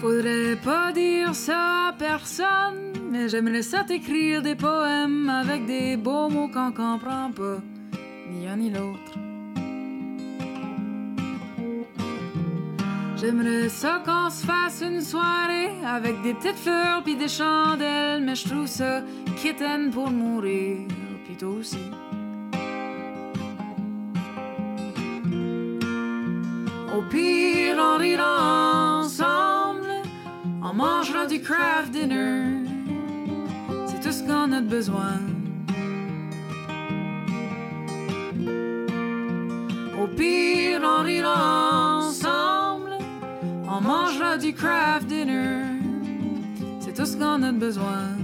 Faudrait 0.00 0.56
pas 0.56 0.92
dire 0.92 1.34
ça 1.34 1.94
personne, 1.98 2.85
j'aimerais 3.28 3.62
ça 3.62 3.84
t'écrire 3.84 4.42
des 4.42 4.54
poèmes 4.54 5.28
avec 5.28 5.66
des 5.66 5.96
beaux 5.96 6.28
mots 6.28 6.48
qu'on 6.48 6.72
comprend 6.72 7.30
pas, 7.30 7.58
ni 8.30 8.46
un 8.46 8.56
ni 8.56 8.70
l'autre. 8.70 9.12
J'aimerais 13.16 13.68
ça 13.68 14.02
qu'on 14.04 14.28
se 14.30 14.44
fasse 14.44 14.82
une 14.86 15.00
soirée 15.00 15.70
avec 15.84 16.22
des 16.22 16.34
petites 16.34 16.58
fleurs 16.58 17.02
puis 17.02 17.16
des 17.16 17.28
chandelles, 17.28 18.22
mais 18.22 18.34
je 18.34 18.48
trouve 18.48 18.66
ça 18.66 19.02
kitten 19.40 19.90
pour 19.90 20.10
mourir, 20.10 20.86
puis 21.24 21.46
aussi. 21.46 21.78
Au 26.94 27.02
pire, 27.10 27.76
on 27.78 27.98
rira 27.98 29.00
ensemble, 29.00 29.92
on 30.62 30.74
mangera 30.74 31.26
du 31.26 31.40
craft 31.40 31.90
dinner. 31.92 32.65
Tout 34.06 34.12
ce 34.12 34.22
qu'on 34.22 34.52
a 34.52 34.60
besoin. 34.60 35.18
Au 40.00 40.06
pire, 40.06 40.80
on 40.84 41.02
rira 41.02 41.98
ensemble, 41.98 42.98
on 43.68 43.80
mangera 43.80 44.38
du 44.38 44.54
craft 44.54 45.08
dinner. 45.08 45.64
C'est 46.78 46.94
tout 46.94 47.04
ce 47.04 47.16
qu'on 47.16 47.42
a 47.42 47.50
besoin. 47.50 48.14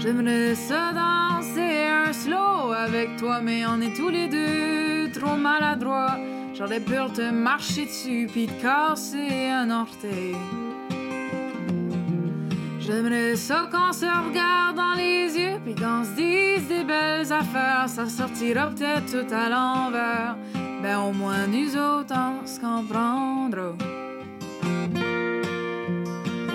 J'aimerais 0.00 0.56
ça 0.56 0.92
danser 0.92 1.86
un 2.08 2.12
slow 2.12 2.72
avec 2.72 3.14
toi, 3.18 3.40
mais 3.40 3.64
on 3.66 3.80
est 3.80 3.94
tous 3.94 4.08
les 4.08 4.26
deux 4.26 5.12
trop 5.12 5.36
maladroits. 5.36 6.18
J'aurais 6.56 6.78
peur 6.78 7.10
de 7.10 7.30
marcher 7.30 7.86
dessus 7.86 8.28
puis 8.30 8.46
de 8.46 8.52
casser 8.62 9.48
un 9.50 9.70
orteil. 9.70 10.36
J'aimerais 12.78 13.34
ça 13.34 13.68
qu'on 13.72 13.92
se 13.92 14.04
regarde 14.04 14.76
dans 14.76 14.94
les 14.94 15.36
yeux 15.36 15.58
puis 15.64 15.74
qu'on 15.74 16.04
se 16.04 16.14
dise 16.14 16.68
des 16.68 16.84
belles 16.84 17.32
affaires. 17.32 17.88
Ça 17.88 18.08
sortira 18.08 18.68
peut-être 18.68 19.06
tout 19.10 19.34
à 19.34 19.48
l'envers. 19.48 20.36
Ben 20.80 20.98
au 21.00 21.12
moins 21.12 21.48
nous 21.48 21.76
autres 21.76 22.14
on 22.14 22.46
se 22.46 22.60
comprendra. 22.60 23.72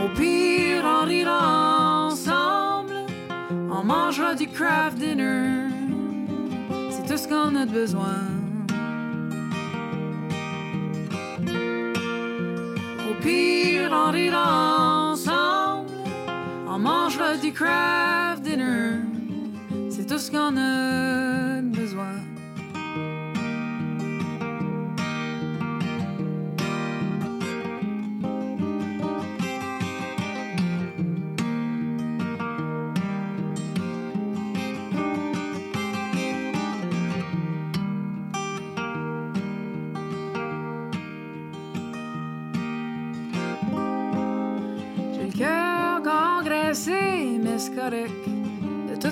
Au 0.01 0.07
pire 0.15 0.83
on 0.85 1.05
rira 1.05 2.07
ensemble. 2.07 2.93
On 3.69 3.83
mangera 3.83 4.33
du 4.33 4.47
craft 4.47 4.97
dinner. 4.97 5.67
C'est 6.89 7.05
tout 7.05 7.17
ce 7.17 7.27
qu'on 7.27 7.53
a 7.55 7.65
de 7.65 7.71
besoin. 7.71 8.38
On 14.09 14.11
rira 14.11 15.11
ensemble. 15.11 15.91
On 16.67 16.79
mangera 16.79 17.37
du 17.37 17.51
craft 17.51 18.43
dinner. 18.43 19.01
C'est 19.89 20.05
tout 20.07 20.17
ce 20.17 20.31
qu'on 20.31 20.57
a 20.57 21.58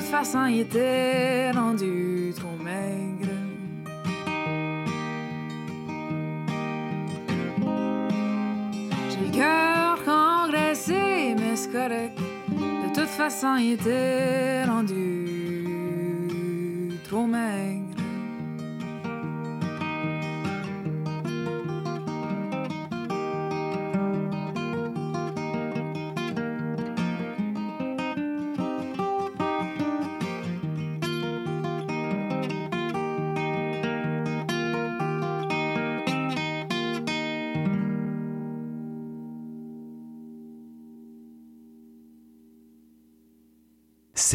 façon, 0.08 0.46
il 0.46 0.62
était 0.62 1.52
rendu 1.52 2.34
trop 2.36 2.56
maigre. 2.64 3.32
J'ai 9.10 9.20
le 9.26 9.32
cœur 9.32 10.00
engraissé, 10.08 11.36
mais 11.38 11.56
c'est 11.56 11.72
correct. 11.72 12.18
De 12.50 12.94
toute 12.94 13.10
façon, 13.10 13.56
il 13.58 13.74
était 13.74 14.64
rendu 14.66 15.26
trop 17.08 17.26
maigre. 17.28 17.77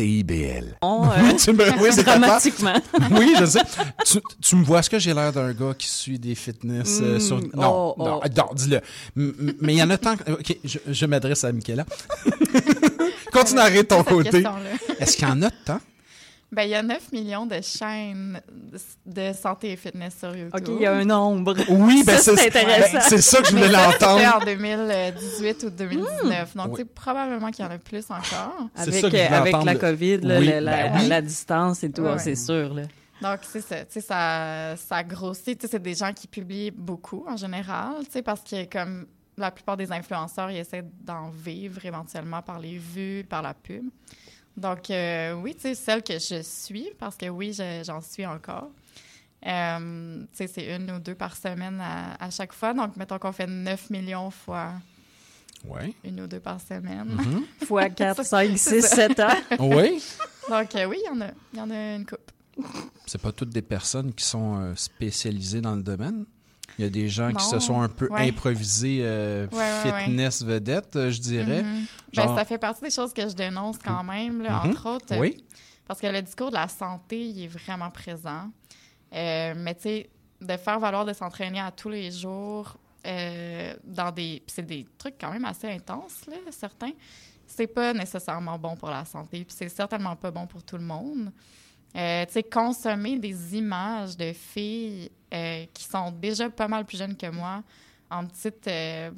CIBL. 0.02 0.76
On, 0.82 1.04
euh, 1.10 1.32
Tu 1.38 1.52
me- 1.52 1.82
oui, 1.82 2.02
dramatiquement. 2.02 2.74
oui, 3.12 3.34
je 3.38 3.44
sais. 3.46 3.60
Tu, 4.04 4.18
tu 4.40 4.56
me 4.56 4.64
vois, 4.64 4.80
est-ce 4.80 4.90
que 4.90 4.98
j'ai 4.98 5.14
l'air 5.14 5.32
d'un 5.32 5.52
gars 5.52 5.74
qui 5.78 5.86
suit 5.88 6.18
des 6.18 6.34
fitness 6.34 6.98
euh, 7.02 7.18
sur... 7.20 7.36
oh, 7.36 7.56
Non, 7.56 7.94
oh. 7.96 8.04
non, 8.04 8.20
non, 8.20 8.48
dis-le. 8.54 8.80
Mais 9.16 9.74
il 9.74 9.78
y 9.78 9.82
en 9.82 9.90
a 9.90 9.98
tant... 9.98 10.16
que- 10.16 10.32
OK, 10.32 10.56
je, 10.64 10.78
je 10.86 11.06
m'adresse 11.06 11.44
à 11.44 11.52
Michaela. 11.52 11.84
Continue 13.32 13.60
à 13.60 13.64
rire 13.64 13.82
de 13.82 13.88
ton 13.88 14.02
côté. 14.04 14.42
Est-ce 14.98 15.16
qu'il 15.16 15.26
y 15.26 15.30
en 15.30 15.42
a 15.42 15.50
tant? 15.50 15.80
Ben, 16.52 16.64
il 16.64 16.68
y 16.70 16.74
a 16.74 16.82
9 16.82 17.12
millions 17.12 17.46
de 17.46 17.60
chaînes 17.62 18.40
de 19.06 19.32
santé 19.32 19.72
et 19.72 19.76
fitness 19.76 20.18
sur 20.18 20.36
YouTube. 20.36 20.54
OK, 20.54 20.68
il 20.76 20.82
y 20.82 20.86
a 20.86 20.92
un 20.92 21.04
nombre. 21.04 21.56
Oui, 21.70 22.02
ben 22.04 22.18
Ça, 22.18 22.36
c'est 22.36 22.48
intéressant. 22.48 22.92
ben, 22.92 23.00
c'est 23.00 23.22
ça 23.22 23.40
que 23.40 23.46
je 23.48 23.52
voulais 23.52 23.68
l'entendre. 23.70 24.18
C'était 24.18 24.52
en 24.52 24.56
2018 24.58 25.62
ou 25.64 25.70
2019. 25.70 26.54
Donc, 26.56 26.66
Oui. 26.66 26.72
tu 26.74 26.76
sais, 26.82 26.84
probablement 26.84 27.50
qu'il 27.50 27.64
y 27.64 27.68
en 27.68 27.70
a 27.70 27.78
plus 27.78 28.04
encore. 28.10 28.54
C'est 28.74 28.82
Avec, 28.82 28.94
ça 29.00 29.10
que 29.10 29.16
je 29.16 29.22
avec 29.32 29.64
la 29.64 29.74
COVID, 29.76 30.18
là, 30.18 30.38
Oui, 30.40 30.46
la, 30.46 30.60
la- 30.60 30.88
ben 30.88 30.98
oui. 31.00 31.08
la 31.08 31.22
distance 31.22 31.82
et 31.84 31.90
tout, 31.90 32.02
Ouais. 32.02 32.18
c'est 32.18 32.36
sûr. 32.36 32.74
Là. 32.74 32.82
Donc, 33.22 33.38
c'est 33.50 33.60
ça. 33.62 33.76
Tu 33.84 33.92
sais, 33.92 34.00
ça, 34.02 34.74
ça 34.76 35.02
grossit. 35.04 35.58
Tu 35.58 35.66
sais, 35.66 35.70
c'est 35.70 35.82
des 35.82 35.94
gens 35.94 36.12
qui 36.12 36.26
publient 36.26 36.70
beaucoup 36.70 37.24
en 37.28 37.36
général, 37.38 37.94
tu 38.04 38.10
sais, 38.12 38.22
parce 38.22 38.42
que 38.42 38.64
comme 38.70 39.06
la 39.38 39.50
plupart 39.50 39.78
des 39.78 39.90
influenceurs, 39.90 40.50
ils 40.50 40.58
essaient 40.58 40.84
d'en 41.02 41.30
vivre 41.30 41.82
éventuellement 41.86 42.42
par 42.42 42.58
les 42.58 42.76
vues, 42.76 43.24
par 43.26 43.40
la 43.40 43.54
pub. 43.54 43.84
Donc, 44.56 44.90
euh, 44.90 45.32
oui, 45.34 45.54
tu 45.54 45.62
sais, 45.62 45.74
celle 45.74 46.02
que 46.02 46.18
je 46.18 46.42
suis, 46.42 46.88
parce 46.98 47.16
que 47.16 47.26
oui, 47.28 47.52
je- 47.52 47.82
j'en 47.84 48.00
suis 48.00 48.26
encore. 48.26 48.70
Euh, 49.46 50.20
tu 50.32 50.36
sais, 50.36 50.46
c'est 50.46 50.76
une 50.76 50.90
ou 50.90 50.98
deux 51.00 51.14
par 51.14 51.36
semaine 51.36 51.80
à, 51.80 52.14
à 52.22 52.30
chaque 52.30 52.52
fois. 52.52 52.72
Donc, 52.74 52.96
mettons 52.96 53.18
qu'on 53.18 53.32
fait 53.32 53.46
9 53.46 53.90
millions 53.90 54.30
fois 54.30 54.72
Ouais. 55.64 55.94
une 56.04 56.20
ou 56.20 56.26
deux 56.26 56.40
par 56.40 56.60
semaine. 56.60 57.08
Mhm. 57.08 57.44
Fois 57.66 57.88
4, 57.88 58.24
5, 58.24 58.50
C'est 58.58 58.80
6, 58.82 58.88
ça. 58.88 58.96
7 58.96 59.20
ans. 59.20 59.28
Oui. 59.60 60.02
Donc, 60.48 60.74
euh, 60.74 60.84
oui, 60.86 60.98
il 61.02 61.06
y, 61.06 61.08
en 61.08 61.20
a, 61.20 61.30
y 61.54 61.60
en 61.60 61.70
a 61.70 61.94
une 61.96 62.04
coupe. 62.06 62.30
C'est 63.06 63.20
pas 63.20 63.32
toutes 63.32 63.50
des 63.50 63.62
personnes 63.62 64.12
qui 64.12 64.24
sont 64.24 64.74
spécialisées 64.76 65.60
dans 65.60 65.74
le 65.76 65.82
domaine? 65.82 66.24
Il 66.78 66.84
y 66.84 66.86
a 66.86 66.90
des 66.90 67.08
gens 67.08 67.32
qui 67.32 67.44
se 67.44 67.58
sont 67.58 67.80
un 67.80 67.88
peu 67.88 68.08
Ouais. 68.10 68.28
improvisés 68.28 69.00
euh, 69.02 69.46
Ouais, 69.52 69.58
ouais, 69.58 69.92
ouais. 69.92 70.04
fitness 70.04 70.42
vedettes, 70.42 70.96
euh, 70.96 71.10
je 71.10 71.20
dirais. 71.20 71.62
Mhm. 71.62 71.86
Genre- 72.12 72.26
Ben, 72.28 72.36
ça 72.36 72.44
fait 72.44 72.58
partie 72.58 72.82
des 72.82 72.90
choses 72.90 73.12
que 73.12 73.28
je 73.28 73.34
dénonce 73.34 73.78
quand 73.78 74.02
même, 74.04 74.40
là, 74.42 74.62
Mhm. 74.64 74.70
entre 74.70 74.88
autres. 74.88 75.16
Oui. 75.18 75.44
Parce 75.86 76.00
que 76.00 76.06
le 76.06 76.22
discours 76.22 76.48
de 76.50 76.54
la 76.56 76.68
santé, 76.68 77.20
il 77.28 77.44
est 77.44 77.48
vraiment 77.48 77.90
présent. 77.90 78.50
Euh, 79.14 79.52
mais 79.56 79.74
tu 79.74 79.82
sais, 79.82 80.10
de 80.40 80.56
faire 80.56 80.78
valoir 80.80 81.04
de 81.04 81.12
s'entraîner 81.12 81.60
à 81.60 81.70
tous 81.70 81.90
les 81.90 82.10
jours 82.10 82.76
euh, 83.06 83.74
dans 83.84 84.10
des... 84.12 84.42
c'est 84.46 84.64
des 84.64 84.86
trucs 84.96 85.16
quand 85.20 85.30
même 85.32 85.44
assez 85.44 85.68
intenses, 85.68 86.24
là, 86.28 86.36
certains. 86.50 86.92
C'est 87.46 87.66
pas 87.66 87.92
nécessairement 87.92 88.58
bon 88.58 88.76
pour 88.76 88.88
la 88.88 89.04
santé. 89.04 89.44
Puis 89.44 89.54
c'est 89.58 89.68
certainement 89.68 90.16
pas 90.16 90.30
bon 90.30 90.46
pour 90.46 90.62
tout 90.62 90.76
le 90.76 90.84
monde. 90.84 91.30
Euh, 91.96 92.24
tu 92.26 92.32
sais, 92.34 92.42
consommer 92.42 93.18
des 93.18 93.56
images 93.56 94.16
de 94.16 94.32
filles 94.32 95.10
euh, 95.32 95.64
qui 95.72 95.84
sont 95.84 96.10
déjà 96.10 96.50
pas 96.50 96.68
mal 96.68 96.84
plus 96.84 96.98
jeunes 96.98 97.16
que 97.16 97.30
moi, 97.30 97.62
en 98.10 98.26
petites 98.26 98.68
euh, 98.68 99.10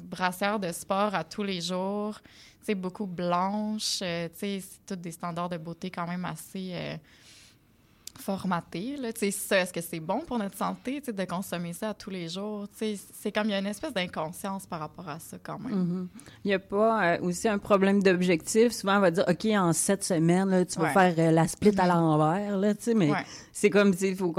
de 0.59 0.71
sport 0.71 1.13
à 1.13 1.23
tous 1.23 1.43
les 1.43 1.59
jours, 1.59 2.19
tu 2.59 2.67
sais, 2.67 2.75
beaucoup 2.75 3.05
blanches, 3.05 3.99
euh, 4.01 4.29
c'est 4.33 4.61
tous 4.87 4.95
des 4.95 5.11
standards 5.11 5.49
de 5.49 5.57
beauté 5.57 5.89
quand 5.89 6.07
même 6.07 6.25
assez 6.25 6.97
formatés, 8.17 8.97
là. 8.97 9.11
Tu 9.13 9.19
sais, 9.19 9.31
ça, 9.31 9.59
est-ce 9.59 9.73
que 9.73 9.81
c'est 9.81 9.99
bon 9.99 10.19
pour 10.21 10.37
notre 10.37 10.57
santé, 10.57 11.01
de 11.01 11.25
consommer 11.25 11.73
ça 11.73 11.89
à 11.89 11.93
tous 11.93 12.09
les 12.09 12.27
jours? 12.29 12.67
C'est 12.73 13.31
comme 13.31 13.47
il 13.47 13.51
y 13.51 13.53
a 13.53 13.59
une 13.59 13.65
espèce 13.67 13.93
d'inconscience 13.93 14.65
par 14.65 14.79
rapport 14.79 15.07
à 15.09 15.19
ça 15.19 15.37
quand 15.41 15.59
même. 15.59 15.73
Mhm. 15.75 16.07
Il 16.43 16.47
n'y 16.49 16.53
a 16.53 16.59
pas 16.59 17.15
euh, 17.15 17.21
aussi 17.21 17.47
un 17.47 17.57
problème 17.59 18.01
d'objectif. 18.01 18.71
Souvent, 18.71 18.97
on 18.97 19.01
va 19.01 19.11
dire, 19.11 19.25
OK, 19.27 19.45
en 19.45 19.73
sept 19.73 20.03
semaines, 20.03 20.49
là, 20.49 20.65
tu 20.65 20.79
vas 20.79 20.85
Ouais. 20.85 20.93
faire 20.93 21.15
euh, 21.29 21.31
la 21.31 21.47
split 21.47 21.73
à 21.77 21.87
l'envers, 21.87 22.59
tu 22.77 22.83
sais, 22.83 22.93
mais 22.93 23.11
Ouais. 23.11 23.25
c'est 23.51 23.69
comme, 23.69 23.93
il 24.01 24.15
faut, 24.15 24.33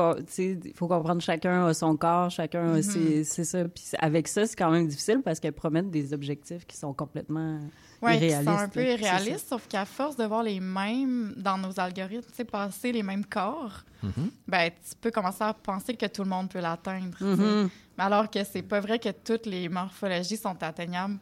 faut 0.74 0.88
comprendre 0.88 1.20
chacun 1.22 1.66
a 1.66 1.74
son 1.74 1.96
corps, 1.96 2.30
chacun 2.30 2.72
a 2.74 2.76
Mhm. 2.76 2.82
ses- 2.82 3.24
c'est 3.24 3.44
ça. 3.44 3.64
Puis 3.64 3.84
avec 3.98 4.28
ça, 4.28 4.46
c'est 4.46 4.56
quand 4.56 4.70
même 4.70 4.86
difficile 4.86 5.22
parce 5.24 5.40
qu'elles 5.40 5.52
promettent 5.52 5.90
des 5.90 6.12
objectifs 6.12 6.66
qui 6.66 6.76
sont 6.76 6.92
complètement 6.92 7.60
Ouais, 8.02 8.18
qui 8.18 8.24
irréalistes. 8.26 8.44
sont 8.44 8.58
un 8.58 8.68
peu 8.68 8.86
irréalistes, 8.86 9.48
sauf 9.48 9.66
qu'à 9.68 9.84
force 9.84 10.16
de 10.16 10.24
voir 10.24 10.42
les 10.42 10.60
mêmes 10.60 11.32
dans 11.36 11.56
nos 11.58 11.78
algorithmes, 11.80 12.44
passer 12.44 12.92
les 12.92 13.02
mêmes 13.02 13.24
corps, 13.24 13.82
Mhm. 14.02 14.30
ben, 14.46 14.70
tu 14.70 14.94
peux 15.00 15.10
commencer 15.10 15.42
à 15.44 15.54
penser 15.54 15.94
que 15.94 16.06
tout 16.06 16.22
le 16.22 16.28
monde 16.28 16.48
peut 16.50 16.60
l'atteindre. 16.60 17.16
Mhm. 17.20 17.70
Mais 17.96 18.04
alors 18.04 18.30
que 18.30 18.44
c'est 18.44 18.62
pas 18.62 18.80
vrai 18.80 18.98
que 18.98 19.08
toutes 19.10 19.46
les 19.46 19.68
morphologies 19.68 20.36
sont 20.36 20.62
atteignables 20.62 21.16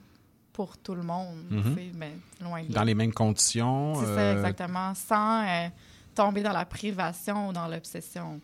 pour 0.52 0.76
tout 0.78 0.94
le 0.94 1.02
monde. 1.02 1.36
Mhm. 1.50 1.74
ben, 1.94 2.10
loin 2.40 2.62
de 2.62 2.68
là. 2.68 2.74
Dans 2.74 2.84
les 2.84 2.94
mêmes 2.94 3.12
conditions. 3.12 3.94
C'est 4.00 4.06
ça, 4.06 4.10
euh, 4.20 4.36
exactement. 4.36 4.94
Sans 4.94 5.42
euh, 5.46 5.68
tomber 6.14 6.42
dans 6.42 6.52
la 6.52 6.64
privation 6.64 7.48
ou 7.48 7.52
dans 7.52 7.68
l'obsession. 7.68 8.40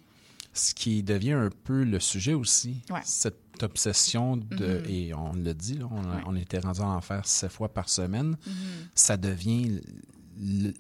Ce 0.53 0.75
qui 0.75 1.03
devient 1.03 1.33
un 1.33 1.51
peu 1.65 1.85
le 1.85 2.01
sujet 2.01 2.35
aussi. 2.35 2.83
Ouais. 2.91 3.01
Cette 3.05 3.63
obsession 3.63 4.37
de. 4.37 4.79
Mhm. 4.81 4.85
Et 4.89 5.15
on 5.15 5.33
l'a 5.35 5.55
dit, 5.55 5.75
là, 5.75 5.87
on, 5.91 6.03
a- 6.11 6.17
Ouais. 6.17 6.23
on 6.27 6.35
était 6.37 6.59
rendu 6.59 6.81
à 6.81 6.87
en 6.87 7.01
faire 7.01 7.27
sept 7.27 7.51
fois 7.53 7.73
par 7.73 7.89
semaine. 7.89 8.37
Mhm. 8.47 8.55
Ça 8.95 9.17
devient. 9.17 9.81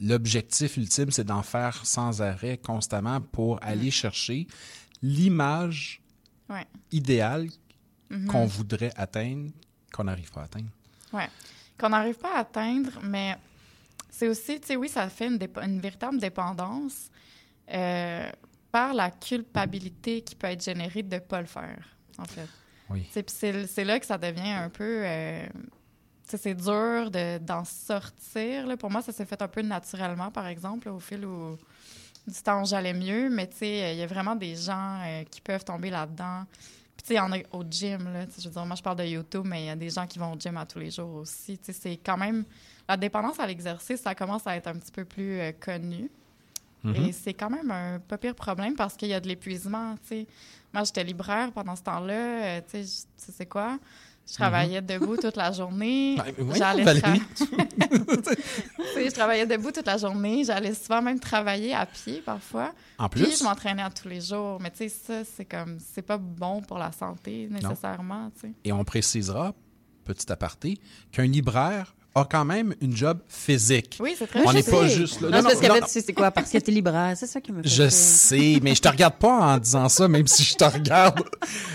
L'objectif 0.00 0.76
ultime, 0.76 1.10
c'est 1.10 1.24
d'en 1.24 1.42
faire 1.42 1.84
sans 1.84 2.22
arrêt, 2.22 2.56
constamment, 2.58 3.20
pour 3.20 3.58
aller 3.62 3.90
chercher 3.90 4.46
l'image 5.02 6.00
Ouais. 6.48 6.66
idéale 6.90 7.48
qu'on 8.28 8.46
voudrait 8.46 8.92
atteindre, 8.96 9.50
qu'on 9.92 10.04
n'arrive 10.04 10.32
pas 10.32 10.40
à 10.40 10.44
atteindre. 10.44 10.70
Oui. 11.12 11.22
Qu'on 11.78 11.90
n'arrive 11.90 12.16
pas 12.16 12.34
à 12.36 12.40
atteindre, 12.40 12.90
mais 13.04 13.36
c'est 14.08 14.26
aussi, 14.28 14.58
tu 14.60 14.66
sais, 14.68 14.76
oui, 14.76 14.88
ça 14.88 15.08
fait 15.08 15.28
une, 15.28 15.38
une 15.62 15.80
véritable 15.80 16.18
dépendance 16.18 17.08
euh, 17.72 18.28
par 18.72 18.94
la 18.94 19.10
culpabilité 19.10 20.22
qui 20.22 20.34
peut 20.34 20.46
être 20.48 20.62
générée 20.64 21.02
de 21.02 21.14
ne 21.14 21.20
pas 21.20 21.40
le 21.40 21.46
faire, 21.46 21.96
en 22.18 22.24
fait. 22.24 22.48
Oui. 22.88 23.06
C'est 23.10 23.84
là 23.84 24.00
que 24.00 24.06
ça 24.06 24.18
devient 24.18 24.50
un 24.50 24.68
peu. 24.68 25.02
euh, 25.04 25.46
c'est 26.24 26.54
dur 26.54 27.10
de- 27.10 27.38
d'en 27.38 27.64
sortir. 27.64 28.66
là. 28.66 28.76
Pour 28.76 28.90
moi, 28.90 29.02
ça 29.02 29.12
s'est 29.12 29.24
fait 29.24 29.40
un 29.42 29.48
peu 29.48 29.62
naturellement, 29.62 30.30
par 30.30 30.46
exemple, 30.46 30.88
au 30.88 31.00
fil 31.00 31.24
où, 31.24 31.56
du 32.26 32.42
temps 32.42 32.62
où 32.62 32.66
j'allais 32.66 32.92
mieux. 32.94 33.28
Mais 33.30 33.48
tu 33.48 33.56
sais, 33.58 33.94
il 33.94 33.98
y 33.98 34.02
a 34.02 34.06
vraiment 34.06 34.36
des 34.36 34.54
gens 34.54 35.00
euh, 35.04 35.24
qui 35.24 35.40
peuvent 35.40 35.64
tomber 35.64 35.90
là-dedans. 35.90 36.44
Puis 36.96 37.02
tu 37.02 37.06
sais, 37.08 37.14
il 37.14 37.16
y 37.16 37.20
en 37.20 37.32
a 37.32 37.38
au 37.52 37.64
gym. 37.68 38.12
Là, 38.12 38.26
je 38.38 38.44
veux 38.44 38.50
dire, 38.50 38.66
moi, 38.66 38.76
je 38.76 38.82
parle 38.82 38.98
de 38.98 39.04
YouTube, 39.04 39.42
mais 39.44 39.62
il 39.62 39.66
y 39.66 39.70
a 39.70 39.76
des 39.76 39.90
gens 39.90 40.06
qui 40.06 40.18
vont 40.20 40.32
au 40.34 40.38
gym 40.38 40.56
à 40.56 40.66
tous 40.66 40.78
les 40.78 40.90
jours 40.90 41.14
aussi. 41.14 41.58
Tu 41.58 41.66
sais, 41.66 41.72
c'est 41.72 41.96
quand 41.96 42.16
même... 42.16 42.44
La 42.88 42.96
dépendance 42.96 43.38
à 43.40 43.46
l'exercice, 43.46 44.00
ça 44.00 44.14
commence 44.16 44.46
à 44.48 44.56
être 44.56 44.66
un 44.66 44.74
petit 44.74 44.90
peu 44.92 45.04
plus 45.04 45.38
euh, 45.40 45.52
connu. 45.52 46.10
Et 46.94 47.12
c'est 47.12 47.34
quand 47.34 47.50
même 47.50 47.70
un 47.70 47.98
pas 48.00 48.16
pire 48.18 48.34
problème 48.34 48.74
parce 48.74 48.96
qu'il 48.96 49.08
y 49.08 49.14
a 49.14 49.20
de 49.20 49.28
l'épuisement, 49.28 49.94
tu 50.02 50.08
sais. 50.08 50.26
Moi, 50.72 50.84
j'étais 50.84 51.04
libraire 51.04 51.52
pendant 51.52 51.76
ce 51.76 51.82
temps-là. 51.82 52.12
euh, 52.14 52.60
tu 52.70 52.84
sais, 52.84 53.04
tu 53.26 53.32
sais 53.32 53.46
quoi? 53.46 53.78
Je 54.26 54.34
travaillais 54.34 54.80
debout 54.80 55.16
toute 55.16 55.36
la 55.36 55.50
journée. 55.52 56.16
Ben, 56.24 56.32
voyons, 56.38 56.54
J'allais 56.54 56.84
tra- 56.84 57.20
je 58.96 59.10
travaillais 59.12 59.46
debout 59.46 59.72
toute 59.72 59.86
la 59.86 59.96
journée. 59.96 60.44
J'allais 60.44 60.74
souvent 60.74 61.02
même 61.02 61.18
travailler 61.18 61.74
à 61.74 61.86
pied 61.86 62.22
parfois. 62.24 62.72
En 62.98 63.08
Puis 63.08 63.22
plus? 63.24 63.38
je 63.40 63.44
m'entraînais 63.44 63.82
à 63.82 63.90
tous 63.90 64.08
les 64.08 64.20
jours. 64.20 64.58
Mais 64.60 64.70
tu 64.70 64.78
sais, 64.78 64.88
ça, 64.88 65.24
c'est 65.24 65.44
comme... 65.44 65.78
C'est 65.80 66.02
pas 66.02 66.18
bon 66.18 66.60
pour 66.62 66.78
la 66.78 66.92
santé, 66.92 67.48
nécessairement. 67.50 68.30
Et 68.64 68.72
on 68.72 68.84
précisera, 68.84 69.52
petit 70.04 70.30
aparté, 70.30 70.78
qu'un 71.10 71.26
libraire 71.26 71.94
a 72.14 72.24
quand 72.24 72.44
même 72.44 72.74
une 72.80 72.96
job 72.96 73.18
physique. 73.28 73.96
Oui, 74.00 74.14
c'est 74.18 74.26
très 74.26 74.44
On 74.44 74.52
n'est 74.52 74.62
je 74.62 74.70
pas 74.70 74.88
sais. 74.88 74.96
juste 74.96 75.20
là. 75.20 75.28
Non, 75.30 75.42
parce 75.44 75.62
non, 75.62 75.74
tu 75.76 75.86
sais, 75.86 76.00
c'est 76.00 76.12
quoi? 76.12 76.30
Parce 76.32 76.50
que 76.50 76.58
t'es 76.58 76.72
libraire. 76.72 77.16
C'est 77.16 77.28
ça 77.28 77.40
qui 77.40 77.52
me 77.52 77.62
fait 77.62 77.68
Je 77.68 77.88
sais, 77.88 78.58
mais 78.62 78.74
je 78.74 78.80
te 78.82 78.88
regarde 78.88 79.14
pas 79.14 79.54
en 79.54 79.58
disant 79.58 79.88
ça, 79.88 80.08
même 80.08 80.26
si 80.26 80.42
je 80.42 80.54
te 80.56 80.64
regarde. 80.64 81.22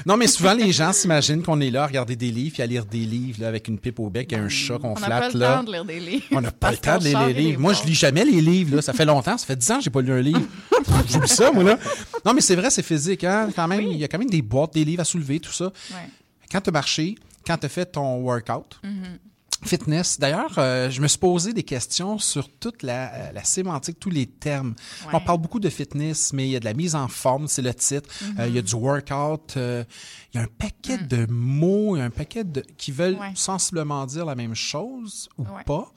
Non, 0.05 0.17
mais 0.17 0.27
souvent, 0.27 0.53
les 0.53 0.71
gens 0.73 0.91
s'imaginent 0.91 1.41
qu'on 1.41 1.61
est 1.61 1.69
là 1.71 1.83
à 1.83 1.87
regarder 1.87 2.15
des 2.17 2.31
livres, 2.31 2.53
puis 2.53 2.63
à 2.63 2.65
lire 2.65 2.85
des 2.85 2.99
livres 2.99 3.41
là, 3.41 3.47
avec 3.47 3.67
une 3.69 3.79
pipe 3.79 3.99
au 3.99 4.09
bec 4.09 4.33
et 4.33 4.35
un 4.35 4.49
chat 4.49 4.77
qu'on 4.77 4.89
On 4.91 4.99
n'a 4.99 5.05
flatte. 5.05 5.19
pas 5.21 5.29
le 5.33 5.39
là. 5.39 5.55
temps 5.55 5.63
de 5.63 5.71
lire 5.71 5.85
des 5.85 5.99
livres. 6.01 6.25
On 6.31 6.41
n'a 6.41 6.51
pas 6.51 6.71
le 6.71 6.77
temps 6.77 6.97
de 6.97 7.03
lire 7.05 7.21
et 7.21 7.33
livres. 7.33 7.59
Moi, 7.61 7.73
je 7.73 7.83
lis 7.83 7.95
jamais 7.95 8.25
les 8.25 8.41
livres. 8.41 8.75
Là. 8.75 8.81
Ça 8.81 8.91
fait 8.93 9.05
longtemps. 9.05 9.37
Ça 9.37 9.45
fait 9.45 9.55
10 9.55 9.71
ans 9.71 9.77
que 9.77 9.83
j'ai 9.85 9.89
pas 9.89 10.01
lu 10.01 10.11
un 10.11 10.21
livre. 10.21 10.41
J'oublie 11.07 11.29
ça, 11.29 11.51
moi, 11.51 11.63
là. 11.63 11.79
Non, 12.25 12.33
mais 12.33 12.41
c'est 12.41 12.55
vrai, 12.55 12.69
c'est 12.69 12.83
physique. 12.83 13.23
Hein? 13.23 13.49
Quand 13.55 13.67
même, 13.69 13.81
Il 13.83 13.97
y 13.97 14.03
a 14.03 14.07
quand 14.09 14.19
même 14.19 14.29
des 14.29 14.41
boîtes, 14.41 14.73
des 14.73 14.83
livres 14.83 15.01
à 15.01 15.05
soulever, 15.05 15.39
tout 15.39 15.53
ça. 15.53 15.65
Ouais. 15.65 16.09
Quand 16.51 16.59
tu 16.59 16.69
as 16.69 16.73
marché, 16.73 17.15
quand 17.47 17.57
tu 17.57 17.65
as 17.67 17.69
fait 17.69 17.85
ton 17.85 18.17
workout, 18.17 18.79
Mhm. 18.83 19.17
Fitness. 19.65 20.19
D'ailleurs, 20.19 20.53
euh, 20.57 20.89
je 20.89 21.01
me 21.01 21.07
suis 21.07 21.17
posé 21.19 21.53
des 21.53 21.63
questions 21.63 22.17
sur 22.19 22.49
toute 22.59 22.83
la, 22.83 23.13
euh, 23.13 23.31
la 23.31 23.43
sémantique, 23.43 23.99
tous 23.99 24.09
les 24.09 24.25
termes. 24.27 24.75
Ouais. 25.07 25.11
On 25.13 25.19
parle 25.19 25.39
beaucoup 25.41 25.59
de 25.59 25.69
fitness, 25.69 26.31
mais 26.33 26.47
il 26.47 26.51
y 26.51 26.55
a 26.55 26.59
de 26.59 26.65
la 26.65 26.73
mise 26.73 26.95
en 26.95 27.07
forme, 27.07 27.47
c'est 27.47 27.61
le 27.61 27.73
titre. 27.73 28.09
Mhm. 28.21 28.35
Euh, 28.39 28.47
il 28.47 28.55
y 28.55 28.59
a 28.59 28.61
du 28.61 28.75
workout. 28.75 29.57
euh, 29.57 29.83
il 30.33 30.37
y 30.37 30.39
a 30.39 30.43
un 30.43 30.47
paquet 30.57 30.97
de 30.99 31.25
mots, 31.29 31.95
il 31.95 31.99
y 31.99 32.01
a 32.01 32.05
un 32.05 32.09
paquet 32.09 32.43
de 32.43 32.61
qui 32.77 32.91
veulent 32.91 33.15
Ouais. 33.15 33.31
sensiblement 33.35 34.05
dire 34.05 34.25
la 34.25 34.35
même 34.35 34.55
chose 34.55 35.29
ou 35.37 35.43
Ouais. 35.43 35.63
pas. 35.65 35.91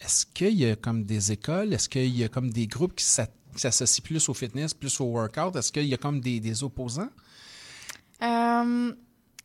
Est-ce 0.00 0.26
qu'il 0.26 0.54
y 0.58 0.66
a 0.68 0.74
comme 0.76 1.04
des 1.04 1.30
écoles? 1.32 1.72
Est-ce 1.72 1.88
qu'il 1.88 2.16
y 2.16 2.24
a 2.24 2.28
comme 2.28 2.50
des 2.50 2.66
groupes 2.66 2.94
qui 2.96 3.04
s'a- 3.04 3.26
qui 3.54 3.60
s'associent 3.60 4.02
plus 4.04 4.28
au 4.28 4.34
fitness, 4.34 4.74
plus 4.74 5.00
au 5.00 5.04
workout? 5.04 5.54
Est-ce 5.56 5.70
qu'il 5.70 5.84
y 5.86 5.94
a 5.94 5.96
comme 5.96 6.20
des, 6.20 6.40
des 6.40 6.62
opposants? 6.64 7.08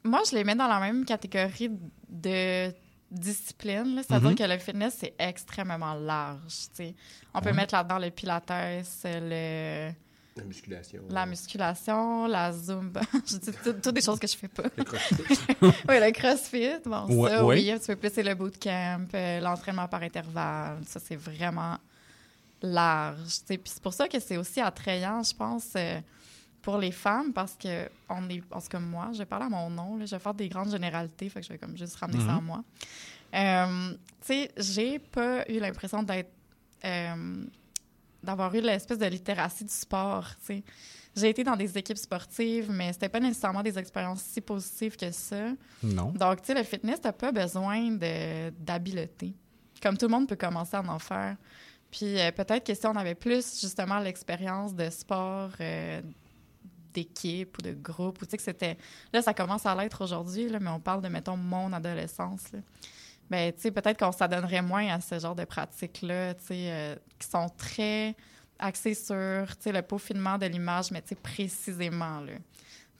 Moi, 0.08 0.22
je 0.30 0.36
les 0.36 0.44
mets 0.44 0.56
dans 0.56 0.68
la 0.68 0.80
même 0.80 1.06
catégorie 1.06 1.70
de 2.10 2.72
discipline. 3.12 4.02
C'est-à-dire 4.06 4.30
Mhm. 4.32 4.36
que 4.36 4.44
le 4.44 4.58
fitness, 4.58 4.96
c'est 5.00 5.14
extrêmement 5.20 5.94
large. 5.94 6.40
tu 6.76 6.84
sais. 6.84 6.96
On 7.34 7.42
peut 7.42 7.54
mettre 7.54 7.74
là-dedans 7.76 8.00
le 8.00 8.10
pilates, 8.12 8.50
le... 9.06 9.92
La 10.36 10.44
musculation. 10.44 11.02
La 11.10 11.26
musculation, 11.26 12.28
la 12.28 12.52
zumba. 12.54 13.02
je 13.26 13.38
dis 13.38 13.52
toutes 13.82 13.94
des 13.96 14.02
choses 14.02 14.20
que 14.20 14.28
je 14.28 14.36
fais 14.38 14.48
pas. 14.48 14.64
Le 14.78 14.84
crossfit. 14.84 15.16
oui, 15.62 15.72
le 16.00 16.12
crossfit. 16.12 16.70
Bon, 16.86 17.06
Ouais, 17.08 17.30
ça, 17.32 17.44
ouais. 17.46 17.56
oui. 17.62 17.72
Un 17.72 17.78
petit 17.80 17.88
peu 17.88 17.96
plus, 17.96 18.12
c'est 18.14 18.22
le 18.24 18.36
bootcamp, 18.36 19.08
euh, 19.16 19.40
l'entraînement 19.40 19.88
par 19.88 20.04
intervalle. 20.04 20.78
Ça, 20.86 21.00
c'est 21.00 21.16
vraiment 21.16 21.78
large. 22.62 23.18
tu 23.26 23.32
sais. 23.48 23.58
Puis 23.58 23.72
c'est 23.74 23.82
pour 23.82 23.94
ça 23.94 24.08
que 24.08 24.20
c'est 24.20 24.38
aussi 24.38 24.60
attrayant, 24.62 25.24
je 25.24 25.34
pense, 25.36 25.70
euh, 25.76 26.00
pour 26.68 26.78
les 26.80 26.92
femmes, 26.92 27.32
parce 27.32 27.56
que 27.56 27.88
on 28.10 28.28
est, 28.30 28.42
tout 28.42 28.60
cas 28.70 28.80
moi, 28.80 29.12
je 29.14 29.20
vais 29.20 29.26
parler 29.26 29.46
à 29.46 29.50
mon 29.50 29.70
nom, 29.70 29.96
là, 29.96 30.06
je 30.06 30.14
vais 30.16 30.20
faire 30.20 30.34
des 30.34 30.50
grandes 30.50 30.70
généralités, 30.70 31.30
fait 31.30 31.40
que 31.40 31.46
je 31.48 31.54
vais 31.54 31.58
comme 31.58 31.78
juste 31.78 31.96
ramener 31.96 32.20
ça 32.26 32.34
à 32.34 32.42
Mhm. 32.42 32.44
moi. 32.44 32.62
Euh, 33.34 33.92
tu 34.20 34.28
sais, 34.28 34.52
j'ai 34.58 35.00
pas 35.00 35.50
eu 35.50 35.60
l'impression 35.60 36.04
d'être 36.04 36.30
euh, 36.84 37.46
d'avoir 38.22 38.54
eu 38.54 38.60
l'espèce 38.60 38.98
de 38.98 39.06
littératie 39.06 39.64
du 39.64 39.74
sport, 39.74 40.28
tu 40.42 40.46
sais. 40.48 40.64
J'ai 41.16 41.30
été 41.30 41.46
dans 41.46 41.56
des 41.56 41.78
équipes 41.78 41.98
sportives, 41.98 42.70
mais 42.70 42.92
c'était 42.92 43.08
pas 43.08 43.22
nécessairement 43.22 43.64
des 43.64 43.80
expériences 43.80 44.22
si 44.22 44.42
positives 44.42 44.98
que 44.98 45.10
ça. 45.12 45.52
Non. 45.82 46.12
Donc, 46.12 46.42
tu 46.42 46.48
sais, 46.48 46.54
le 46.54 46.64
fitness, 46.64 47.00
t'as 47.00 47.14
pas 47.14 47.32
besoin 47.32 47.92
d'habileté. 48.60 49.34
Comme 49.82 49.98
tout 49.98 50.08
le 50.08 50.12
monde 50.12 50.28
peut 50.28 50.36
commencer 50.36 50.76
à 50.76 50.82
en 50.84 51.00
faire. 51.00 51.38
Puis 51.92 52.20
euh, 52.20 52.32
peut-être 52.32 52.66
que 52.66 52.74
si 52.74 52.86
on 52.86 52.96
avait 52.98 53.16
plus, 53.16 53.62
justement, 53.62 54.00
l'expérience 54.00 54.76
de 54.76 54.90
sport, 54.90 55.52
euh, 55.62 56.02
d'équipe 56.98 57.58
ou 57.60 57.62
de 57.62 57.74
groupe, 57.74 58.22
ou 58.22 58.26
tu 58.26 58.32
sais 58.32 58.38
que 58.38 58.44
c'était... 58.44 58.78
Là, 59.14 59.22
ça 59.22 59.34
commence 59.34 59.66
à 59.66 59.76
l'être 59.76 60.04
aujourd'hui, 60.04 60.50
là, 60.50 60.60
mais 60.60 60.70
on 60.70 60.80
parle 60.80 61.02
de, 61.02 61.08
mettons, 61.10 61.38
mon 61.38 61.72
adolescence, 61.74 62.52
là. 62.52 62.60
Ben, 63.30 63.52
tu 63.54 63.62
sais, 63.62 63.72
peut-être 63.72 64.00
qu'on 64.00 64.12
s'adonnerait 64.14 64.62
moins 64.62 64.88
à 64.88 65.02
ce 65.02 65.20
genre 65.20 65.36
de 65.36 65.44
pratiques-là, 65.44 66.34
tu 66.36 66.46
sais, 66.46 66.72
euh, 66.72 66.96
qui 67.20 67.28
sont 67.28 67.50
très 67.58 68.16
axées 68.58 68.94
sur, 68.94 69.46
tu 69.58 69.64
sais, 69.64 69.72
le 69.74 69.82
peaufinement 69.82 70.38
de 70.38 70.46
l'image, 70.46 70.92
mais 70.92 71.02
tu 71.02 71.10
sais, 71.10 71.16
précisément, 71.16 72.22
là. 72.22 72.34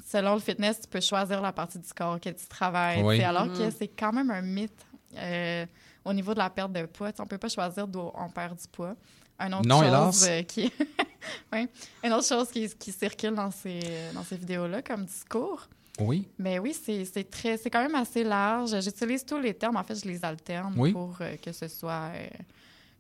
Selon 0.06 0.36
le 0.36 0.40
fitness, 0.42 0.82
tu 0.82 0.88
peux 0.88 1.02
choisir 1.02 1.42
la 1.42 1.52
partie 1.52 1.80
du 1.80 1.94
corps 1.94 2.20
que 2.20 2.30
tu 2.30 2.46
travailles, 2.48 3.02
Oui. 3.04 3.16
tu 3.16 3.22
sais, 3.22 3.28
alors 3.28 3.48
que 3.52 3.70
c'est 3.72 3.88
quand 3.88 4.14
même 4.14 4.30
un 4.30 4.42
mythe 4.42 4.86
euh, 5.16 5.66
au 6.06 6.14
niveau 6.14 6.34
de 6.34 6.40
la 6.40 6.50
perte 6.50 6.72
de 6.72 6.86
poids. 6.86 7.12
On 7.20 7.26
peut 7.26 7.38
pas 7.38 7.50
choisir 7.50 7.88
d'où 7.88 8.12
on 8.14 8.30
perd 8.30 8.58
du 8.58 8.68
poids. 8.68 8.96
Un 9.40 9.54
autre 9.54 9.68
Non, 9.68 9.80
chose 9.80 9.88
hélas. 9.88 10.26
euh, 10.30 10.42
qui... 10.44 10.72
oui. 11.54 11.68
Une 12.04 12.14
autre 12.14 12.28
chose 12.28 12.50
qui, 12.50 12.68
qui 12.70 12.92
circule 12.92 13.36
dans 13.36 13.52
ces, 13.52 13.80
dans 14.14 14.24
ces 14.24 14.38
vidéos-là 14.38 14.82
comme 14.82 15.06
discours, 15.06 15.68
Oui. 16.00 16.28
mais 16.40 16.58
oui, 16.60 16.74
c'est 16.74 17.30
très, 17.30 17.58
c'est 17.58 17.70
quand 17.70 17.82
même 17.84 17.96
assez 17.96 18.24
large. 18.24 18.80
J'utilise 18.82 19.24
tous 19.26 19.40
les 19.40 19.54
termes. 19.54 19.76
En 19.78 19.84
fait, 19.84 19.96
je 19.96 20.08
les 20.08 20.24
alterne 20.26 20.74
Oui. 20.78 20.92
pour 20.92 21.16
euh, 21.22 21.36
que 21.38 21.52
ce 21.52 21.68
soit 21.68 22.12
euh, 22.16 22.28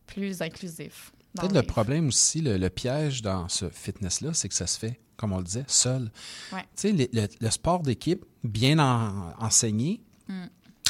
plus 0.05 0.41
inclusif. 0.41 1.11
Peut-être 1.35 1.53
le 1.53 1.61
le 1.61 1.65
problème 1.67 2.07
aussi, 2.07 2.41
le, 2.41 2.57
le 2.57 2.69
piège 2.69 3.21
dans 3.21 3.47
ce 3.49 3.69
fitness-là, 3.69 4.33
c'est 4.33 4.49
que 4.49 4.55
ça 4.55 4.65
se 4.65 4.77
fait, 4.79 4.99
comme 5.17 5.33
on 5.33 5.37
le 5.37 5.43
disait, 5.43 5.65
seul. 5.67 6.09
Ouais. 6.51 6.61
Tu 6.61 6.67
sais, 6.75 6.91
le, 6.93 7.07
le- 7.13 7.27
le 7.39 7.49
sport 7.51 7.81
d'équipe, 7.83 8.25
bien 8.43 8.79
en- 8.79 9.33
enseigné, 9.39 10.01
Mm. 10.29 10.45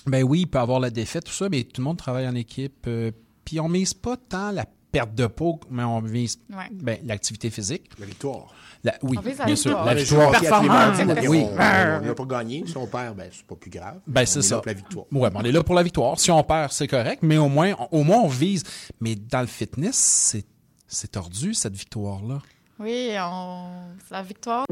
ben 0.07 0.24
oui, 0.24 0.41
il 0.41 0.48
peut 0.48 0.57
avoir 0.60 0.80
la 0.80 0.90
défaite, 0.90 1.26
tout 1.26 1.32
ça, 1.34 1.48
mais 1.49 1.64
tout 1.64 1.80
le 1.82 1.86
monde 1.86 1.98
travaille 1.98 2.28
en 2.28 2.34
équipe. 2.36 2.86
euh, 2.88 3.11
Puis 3.45 3.60
on 3.60 3.69
mise 3.69 3.94
pas 3.94 4.18
tant 4.18 4.52
la 4.52 4.65
perte 4.91 5.14
de 5.15 5.27
peau, 5.27 5.59
mais 5.69 5.84
on 5.84 5.99
Ouais. 6.01 6.30
ben, 6.72 6.97
l'activité 7.03 7.49
physique. 7.49 7.89
La 7.99 8.05
victoire. 8.05 8.53
La- 8.84 8.95
oui, 9.01 9.18
On 9.18 9.22
vise 9.22 9.38
la 9.39 9.45
bien 9.45 9.55
sûr. 9.55 9.72
victoire. 9.72 9.85
La 9.85 9.93
victoire. 9.95 10.31
mardis, 10.31 10.47
Performance. 10.47 10.99
on- 11.26 11.30
Oui. 11.31 11.43
On 11.49 12.05
n'a 12.05 12.15
pas 12.15 12.26
gagné. 12.26 12.64
Si 12.68 12.77
on 12.77 12.88
perd, 12.88 13.15
ben, 13.18 13.30
c'est 13.31 13.45
pas 13.45 13.55
plus 13.55 13.69
grave. 13.72 13.99
Ben, 14.07 14.22
On 14.22 14.26
c'est 14.26 14.39
est 14.39 14.41
ça. 14.43 14.55
là 14.55 14.61
pour 14.61 14.68
la 14.68 14.73
victoire. 14.73 15.05
Ouais, 15.11 15.30
ben, 15.30 15.39
on 15.41 15.43
est 15.43 15.51
là 15.51 15.64
pour 15.64 15.76
la 15.76 15.84
victoire. 15.84 16.19
Si 16.19 16.31
on 16.31 16.43
perd, 16.43 16.72
c'est 16.72 16.88
correct, 16.88 17.19
mais 17.23 17.38
au 17.38 17.49
moins, 17.49 17.73
au 17.91 18.03
moins 18.03 18.19
on 18.19 18.27
vise. 18.27 18.64
Mais 19.01 19.15
dans 19.15 19.41
le 19.41 19.47
fitness, 19.47 19.95
c'est, 19.95 20.45
c'est 20.88 21.11
tordu, 21.11 21.53
cette 21.53 21.76
victoire-là. 21.76 22.39
Oui, 22.80 23.09
on... 23.19 23.64
la 24.11 24.22
victoire. 24.22 24.65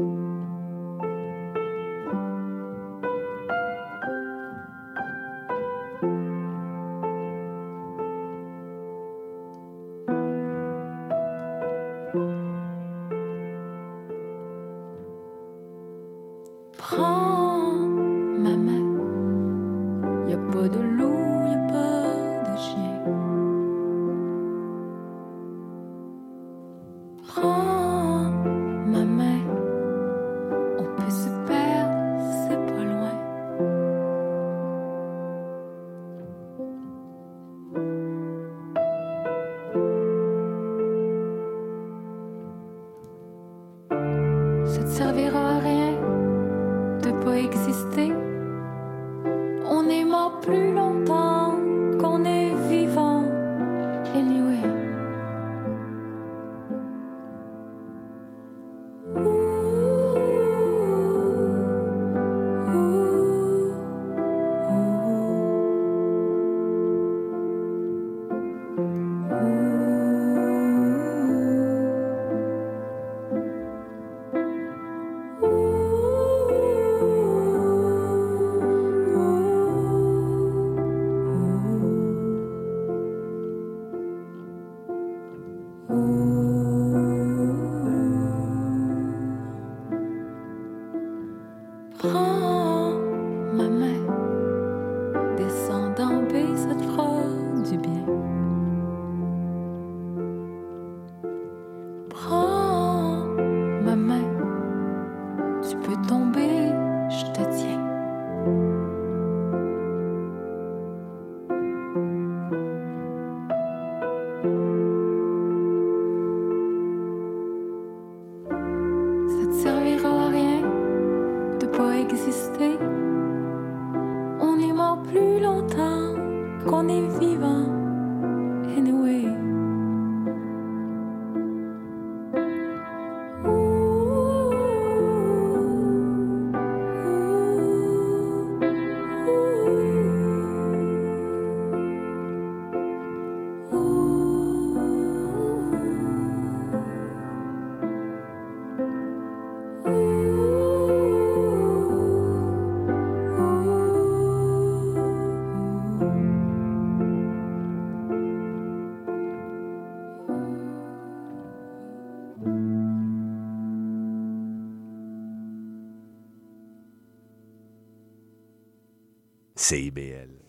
CIBL. 169.96 170.45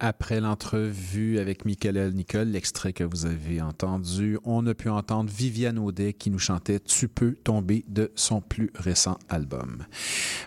Après 0.00 0.40
l'entrevue 0.40 1.40
avec 1.40 1.64
Michael 1.64 2.12
Nicole, 2.14 2.46
l'extrait 2.46 2.92
que 2.92 3.02
vous 3.02 3.26
avez 3.26 3.60
entendu, 3.60 4.38
on 4.44 4.64
a 4.68 4.72
pu 4.72 4.88
entendre 4.88 5.28
Viviane 5.28 5.76
Audet 5.76 6.12
qui 6.12 6.30
nous 6.30 6.38
chantait 6.38 6.78
Tu 6.78 7.08
peux 7.08 7.32
tomber 7.32 7.84
de 7.88 8.12
son 8.14 8.40
plus 8.40 8.70
récent 8.76 9.18
album. 9.28 9.86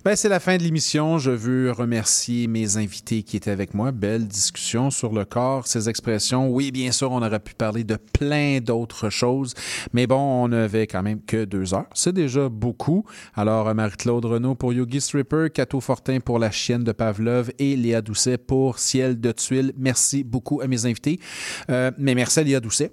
Ben, 0.06 0.16
c'est 0.16 0.30
la 0.30 0.40
fin 0.40 0.56
de 0.56 0.64
l'émission. 0.64 1.18
Je 1.18 1.32
veux 1.32 1.70
remercier 1.70 2.48
mes 2.48 2.78
invités 2.78 3.24
qui 3.24 3.36
étaient 3.36 3.52
avec 3.52 3.74
moi. 3.74 3.92
Belle 3.92 4.26
discussion 4.26 4.90
sur 4.90 5.12
le 5.12 5.26
corps, 5.26 5.68
ces 5.68 5.90
expressions. 5.90 6.48
Oui, 6.48 6.72
bien 6.72 6.94
sûr, 6.94 7.12
on 7.12 7.22
aurait 7.22 7.42
pu 7.42 7.54
parler 7.54 7.84
de 7.84 7.98
plein 7.98 8.62
d'autres 8.62 9.10
choses, 9.10 9.54
mais 9.92 10.08
bon, 10.08 10.16
on 10.16 10.48
n'avait 10.48 10.88
quand 10.88 11.04
même 11.04 11.22
que 11.22 11.44
deux 11.44 11.74
heures. 11.74 11.90
C'est 11.94 12.14
déjà 12.14 12.48
beaucoup. 12.48 13.04
Alors, 13.36 13.76
Marie-Claude 13.76 14.24
Renaud 14.24 14.56
pour 14.56 14.72
Yogi 14.72 15.02
Stripper, 15.02 15.48
Cato 15.54 15.82
Fortin 15.82 16.22
pour 16.22 16.40
La 16.40 16.52
chienne 16.52 16.86
de 16.86 16.94
Pavlov 16.94 17.52
et 17.60 17.76
Léa 17.76 18.02
Doucet 18.02 18.38
pour 18.38 18.80
Ciel 18.80 19.20
de 19.20 19.34
Merci 19.78 20.24
beaucoup 20.24 20.62
à 20.62 20.68
mes 20.68 20.86
invités. 20.86 21.20
Euh, 21.70 21.92
mais 21.98 22.16
merci 22.16 22.40
à 22.40 22.44
Léa 22.44 22.60
Doucet 22.60 22.92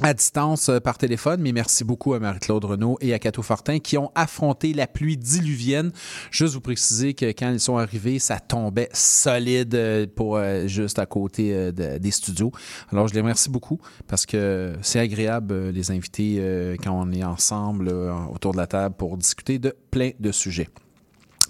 à 0.00 0.12
distance 0.12 0.70
euh, 0.70 0.80
par 0.80 0.98
téléphone, 0.98 1.40
mais 1.40 1.52
merci 1.52 1.84
beaucoup 1.84 2.14
à 2.14 2.18
Marie-Claude 2.18 2.64
Renaud 2.64 2.98
et 3.00 3.14
à 3.14 3.20
Cato 3.20 3.42
Fortin 3.42 3.78
qui 3.78 3.96
ont 3.96 4.10
affronté 4.16 4.74
la 4.74 4.88
pluie 4.88 5.16
diluvienne. 5.16 5.92
Juste 6.32 6.54
vous 6.54 6.60
préciser 6.60 7.14
que 7.14 7.26
quand 7.26 7.52
ils 7.52 7.60
sont 7.60 7.76
arrivés, 7.76 8.18
ça 8.18 8.40
tombait 8.40 8.88
solide 8.92 9.76
euh, 9.76 10.04
pour 10.12 10.40
juste 10.66 10.98
à 10.98 11.06
côté 11.06 11.70
de- 11.70 11.98
des 11.98 12.10
studios. 12.10 12.50
Alors 12.90 13.06
je 13.06 13.14
les 13.14 13.20
remercie 13.20 13.50
beaucoup 13.50 13.78
parce 14.08 14.26
que 14.26 14.72
c'est 14.82 14.98
agréable 14.98 15.68
les 15.70 15.92
inviter 15.92 16.38
euh, 16.40 16.74
quand 16.82 16.90
on 17.00 17.12
est 17.12 17.22
ensemble 17.22 17.88
autour 18.32 18.50
de 18.50 18.56
la 18.56 18.66
table 18.66 18.96
pour 18.96 19.16
discuter 19.16 19.60
de 19.60 19.76
plein 19.92 20.10
de 20.18 20.32
sujets. 20.32 20.68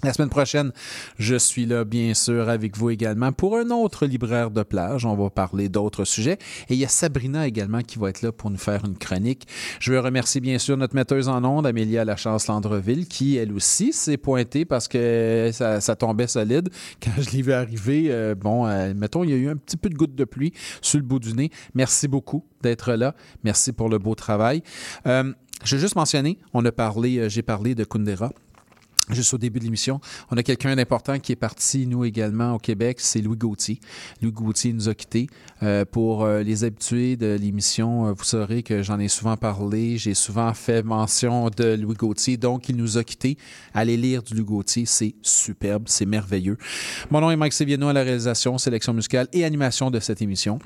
La 0.05 0.13
semaine 0.13 0.29
prochaine, 0.29 0.71
je 1.17 1.35
suis 1.35 1.65
là, 1.65 1.83
bien 1.83 2.13
sûr, 2.13 2.47
avec 2.47 2.77
vous 2.77 2.91
également 2.91 3.31
pour 3.31 3.57
un 3.57 3.71
autre 3.71 4.05
libraire 4.05 4.51
de 4.51 4.61
plage. 4.61 5.03
On 5.03 5.15
va 5.15 5.31
parler 5.31 5.67
d'autres 5.67 6.05
sujets. 6.05 6.37
Et 6.69 6.75
il 6.75 6.77
y 6.77 6.85
a 6.85 6.87
Sabrina 6.87 7.47
également 7.47 7.81
qui 7.81 7.97
va 7.97 8.09
être 8.09 8.21
là 8.21 8.31
pour 8.31 8.51
nous 8.51 8.59
faire 8.59 8.85
une 8.85 8.99
chronique. 8.99 9.47
Je 9.79 9.91
veux 9.91 9.99
remercier, 9.99 10.41
bien 10.41 10.59
sûr, 10.59 10.77
notre 10.77 10.93
metteuse 10.93 11.27
en 11.27 11.43
ondes, 11.43 11.65
Amélia 11.65 12.05
Lachance-Landreville, 12.05 13.07
qui, 13.07 13.37
elle 13.37 13.51
aussi, 13.51 13.93
s'est 13.93 14.17
pointée 14.17 14.63
parce 14.63 14.87
que 14.87 15.49
ça, 15.51 15.95
tombait 15.95 16.27
solide. 16.27 16.69
Quand 17.03 17.19
je 17.19 17.31
l'ai 17.31 17.41
vu 17.41 17.53
arriver, 17.53 18.09
euh, 18.09 18.35
bon, 18.35 18.67
euh, 18.67 18.93
mettons, 18.95 19.23
il 19.23 19.31
y 19.31 19.33
a 19.33 19.37
eu 19.37 19.49
un 19.49 19.57
petit 19.57 19.77
peu 19.77 19.89
de 19.89 19.95
goutte 19.95 20.13
de 20.13 20.25
pluie 20.25 20.53
sur 20.83 20.99
le 20.99 21.03
bout 21.03 21.17
du 21.17 21.33
nez. 21.33 21.49
Merci 21.73 22.07
beaucoup 22.07 22.45
d'être 22.61 22.93
là. 22.93 23.15
Merci 23.43 23.71
pour 23.71 23.89
le 23.89 23.97
beau 23.97 24.13
travail. 24.13 24.61
Euh, 25.07 25.33
je 25.63 25.75
vais 25.75 25.81
juste 25.81 25.95
mentionner, 25.95 26.37
on 26.53 26.63
a 26.65 26.71
parlé, 26.71 27.17
euh, 27.17 27.29
j'ai 27.29 27.41
parlé 27.41 27.75
de 27.75 27.83
Kundera. 27.83 28.31
Juste 29.11 29.35
au 29.35 29.37
début 29.37 29.59
de 29.59 29.65
l'émission, 29.65 29.99
on 30.31 30.37
a 30.37 30.41
quelqu'un 30.41 30.75
d'important 30.75 31.19
qui 31.19 31.31
est 31.31 31.35
parti, 31.35 31.85
nous 31.85 32.05
également, 32.05 32.53
au 32.53 32.57
Québec, 32.57 32.97
c'est 32.99 33.21
Louis 33.21 33.37
Gauthier. 33.37 33.79
Louis 34.19 34.31
Gauthier 34.31 34.73
nous 34.73 34.89
a 34.89 34.95
quittés. 34.95 35.27
Euh, 35.61 35.85
pour 35.85 36.23
euh, 36.23 36.41
les 36.41 36.63
habitués 36.63 37.15
de 37.15 37.37
l'émission, 37.39 38.07
euh, 38.07 38.13
vous 38.13 38.23
saurez 38.23 38.63
que 38.63 38.81
j'en 38.81 38.99
ai 38.99 39.07
souvent 39.07 39.37
parlé, 39.37 39.99
j'ai 39.99 40.15
souvent 40.15 40.51
fait 40.55 40.81
mention 40.81 41.51
de 41.55 41.75
Louis 41.75 41.93
Gauthier, 41.93 42.37
donc 42.37 42.67
il 42.67 42.77
nous 42.77 42.97
a 42.97 43.03
quittés. 43.03 43.37
Allez 43.75 43.95
lire 43.95 44.23
du 44.23 44.33
Louis 44.33 44.45
Gauthier, 44.45 44.85
c'est 44.87 45.13
superbe, 45.21 45.83
c'est 45.85 46.07
merveilleux. 46.07 46.57
Mon 47.11 47.21
nom 47.21 47.29
est 47.29 47.35
Mike 47.35 47.53
Seviano 47.53 47.87
à 47.87 47.93
la 47.93 48.01
réalisation, 48.01 48.57
sélection 48.57 48.93
musicale 48.93 49.27
et 49.33 49.45
animation 49.45 49.91
de 49.91 49.99
cette 49.99 50.23
émission. 50.23 50.57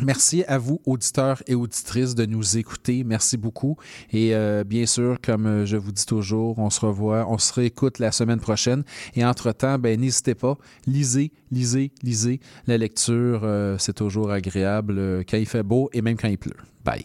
Merci 0.00 0.44
à 0.48 0.58
vous, 0.58 0.80
auditeurs 0.86 1.42
et 1.46 1.54
auditrices, 1.54 2.14
de 2.14 2.26
nous 2.26 2.58
écouter. 2.58 3.04
Merci 3.04 3.36
beaucoup. 3.36 3.76
Et 4.12 4.34
euh, 4.34 4.64
bien 4.64 4.86
sûr, 4.86 5.18
comme 5.22 5.46
euh, 5.46 5.66
je 5.66 5.76
vous 5.76 5.92
dis 5.92 6.04
toujours, 6.04 6.58
on 6.58 6.68
se 6.68 6.80
revoit, 6.80 7.26
on 7.28 7.38
se 7.38 7.52
réécoute 7.52 8.00
la 8.00 8.10
semaine 8.10 8.40
prochaine. 8.40 8.82
Et 9.14 9.24
entre-temps, 9.24 9.78
ben, 9.78 9.98
n'hésitez 10.00 10.34
pas, 10.34 10.58
lisez, 10.86 11.32
lisez, 11.52 11.92
lisez. 12.02 12.40
La 12.66 12.76
lecture, 12.76 13.42
euh, 13.44 13.76
c'est 13.78 13.94
toujours 13.94 14.30
agréable 14.32 15.24
quand 15.28 15.36
il 15.36 15.46
fait 15.46 15.62
beau 15.62 15.90
et 15.92 16.02
même 16.02 16.16
quand 16.16 16.28
il 16.28 16.38
pleut. 16.38 16.56
Bye. 16.84 17.04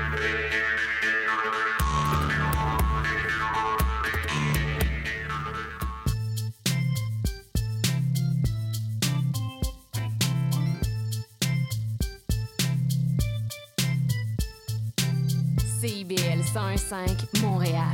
101.5 16.53 17.41
Montréal. 17.41 17.93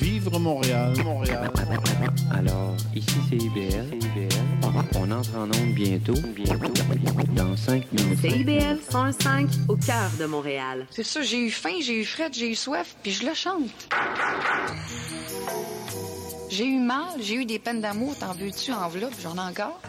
Vivre 0.00 0.38
Montréal, 0.38 0.94
Montréal. 1.02 1.50
Alors, 2.32 2.76
ici 2.94 3.16
c'est 3.28 3.36
IBL. 3.36 3.98
On 4.94 5.10
entre 5.10 5.36
en 5.36 5.44
onde 5.44 5.74
bientôt. 5.74 6.14
Bientôt. 6.34 6.72
Dans 7.34 7.56
5 7.56 7.92
minutes. 7.92 8.20
CIBL 8.20 8.78
105 8.88 9.48
au 9.68 9.76
cœur 9.76 10.10
de 10.20 10.26
Montréal. 10.26 10.86
C'est 10.90 11.02
ça, 11.02 11.22
j'ai 11.22 11.46
eu 11.46 11.50
faim, 11.50 11.74
j'ai 11.80 12.00
eu 12.00 12.04
fret, 12.04 12.30
j'ai 12.32 12.50
eu 12.50 12.54
soif, 12.54 12.94
puis 13.02 13.10
je 13.10 13.26
le 13.26 13.34
chante. 13.34 13.70
J'ai 16.48 16.66
eu 16.66 16.78
mal, 16.78 17.20
j'ai 17.20 17.34
eu 17.34 17.44
des 17.44 17.58
peines 17.58 17.80
d'amour, 17.80 18.16
t'en 18.18 18.32
veux-tu, 18.34 18.72
enveloppe, 18.72 19.14
j'en 19.20 19.34
ai 19.34 19.50
encore? 19.50 19.80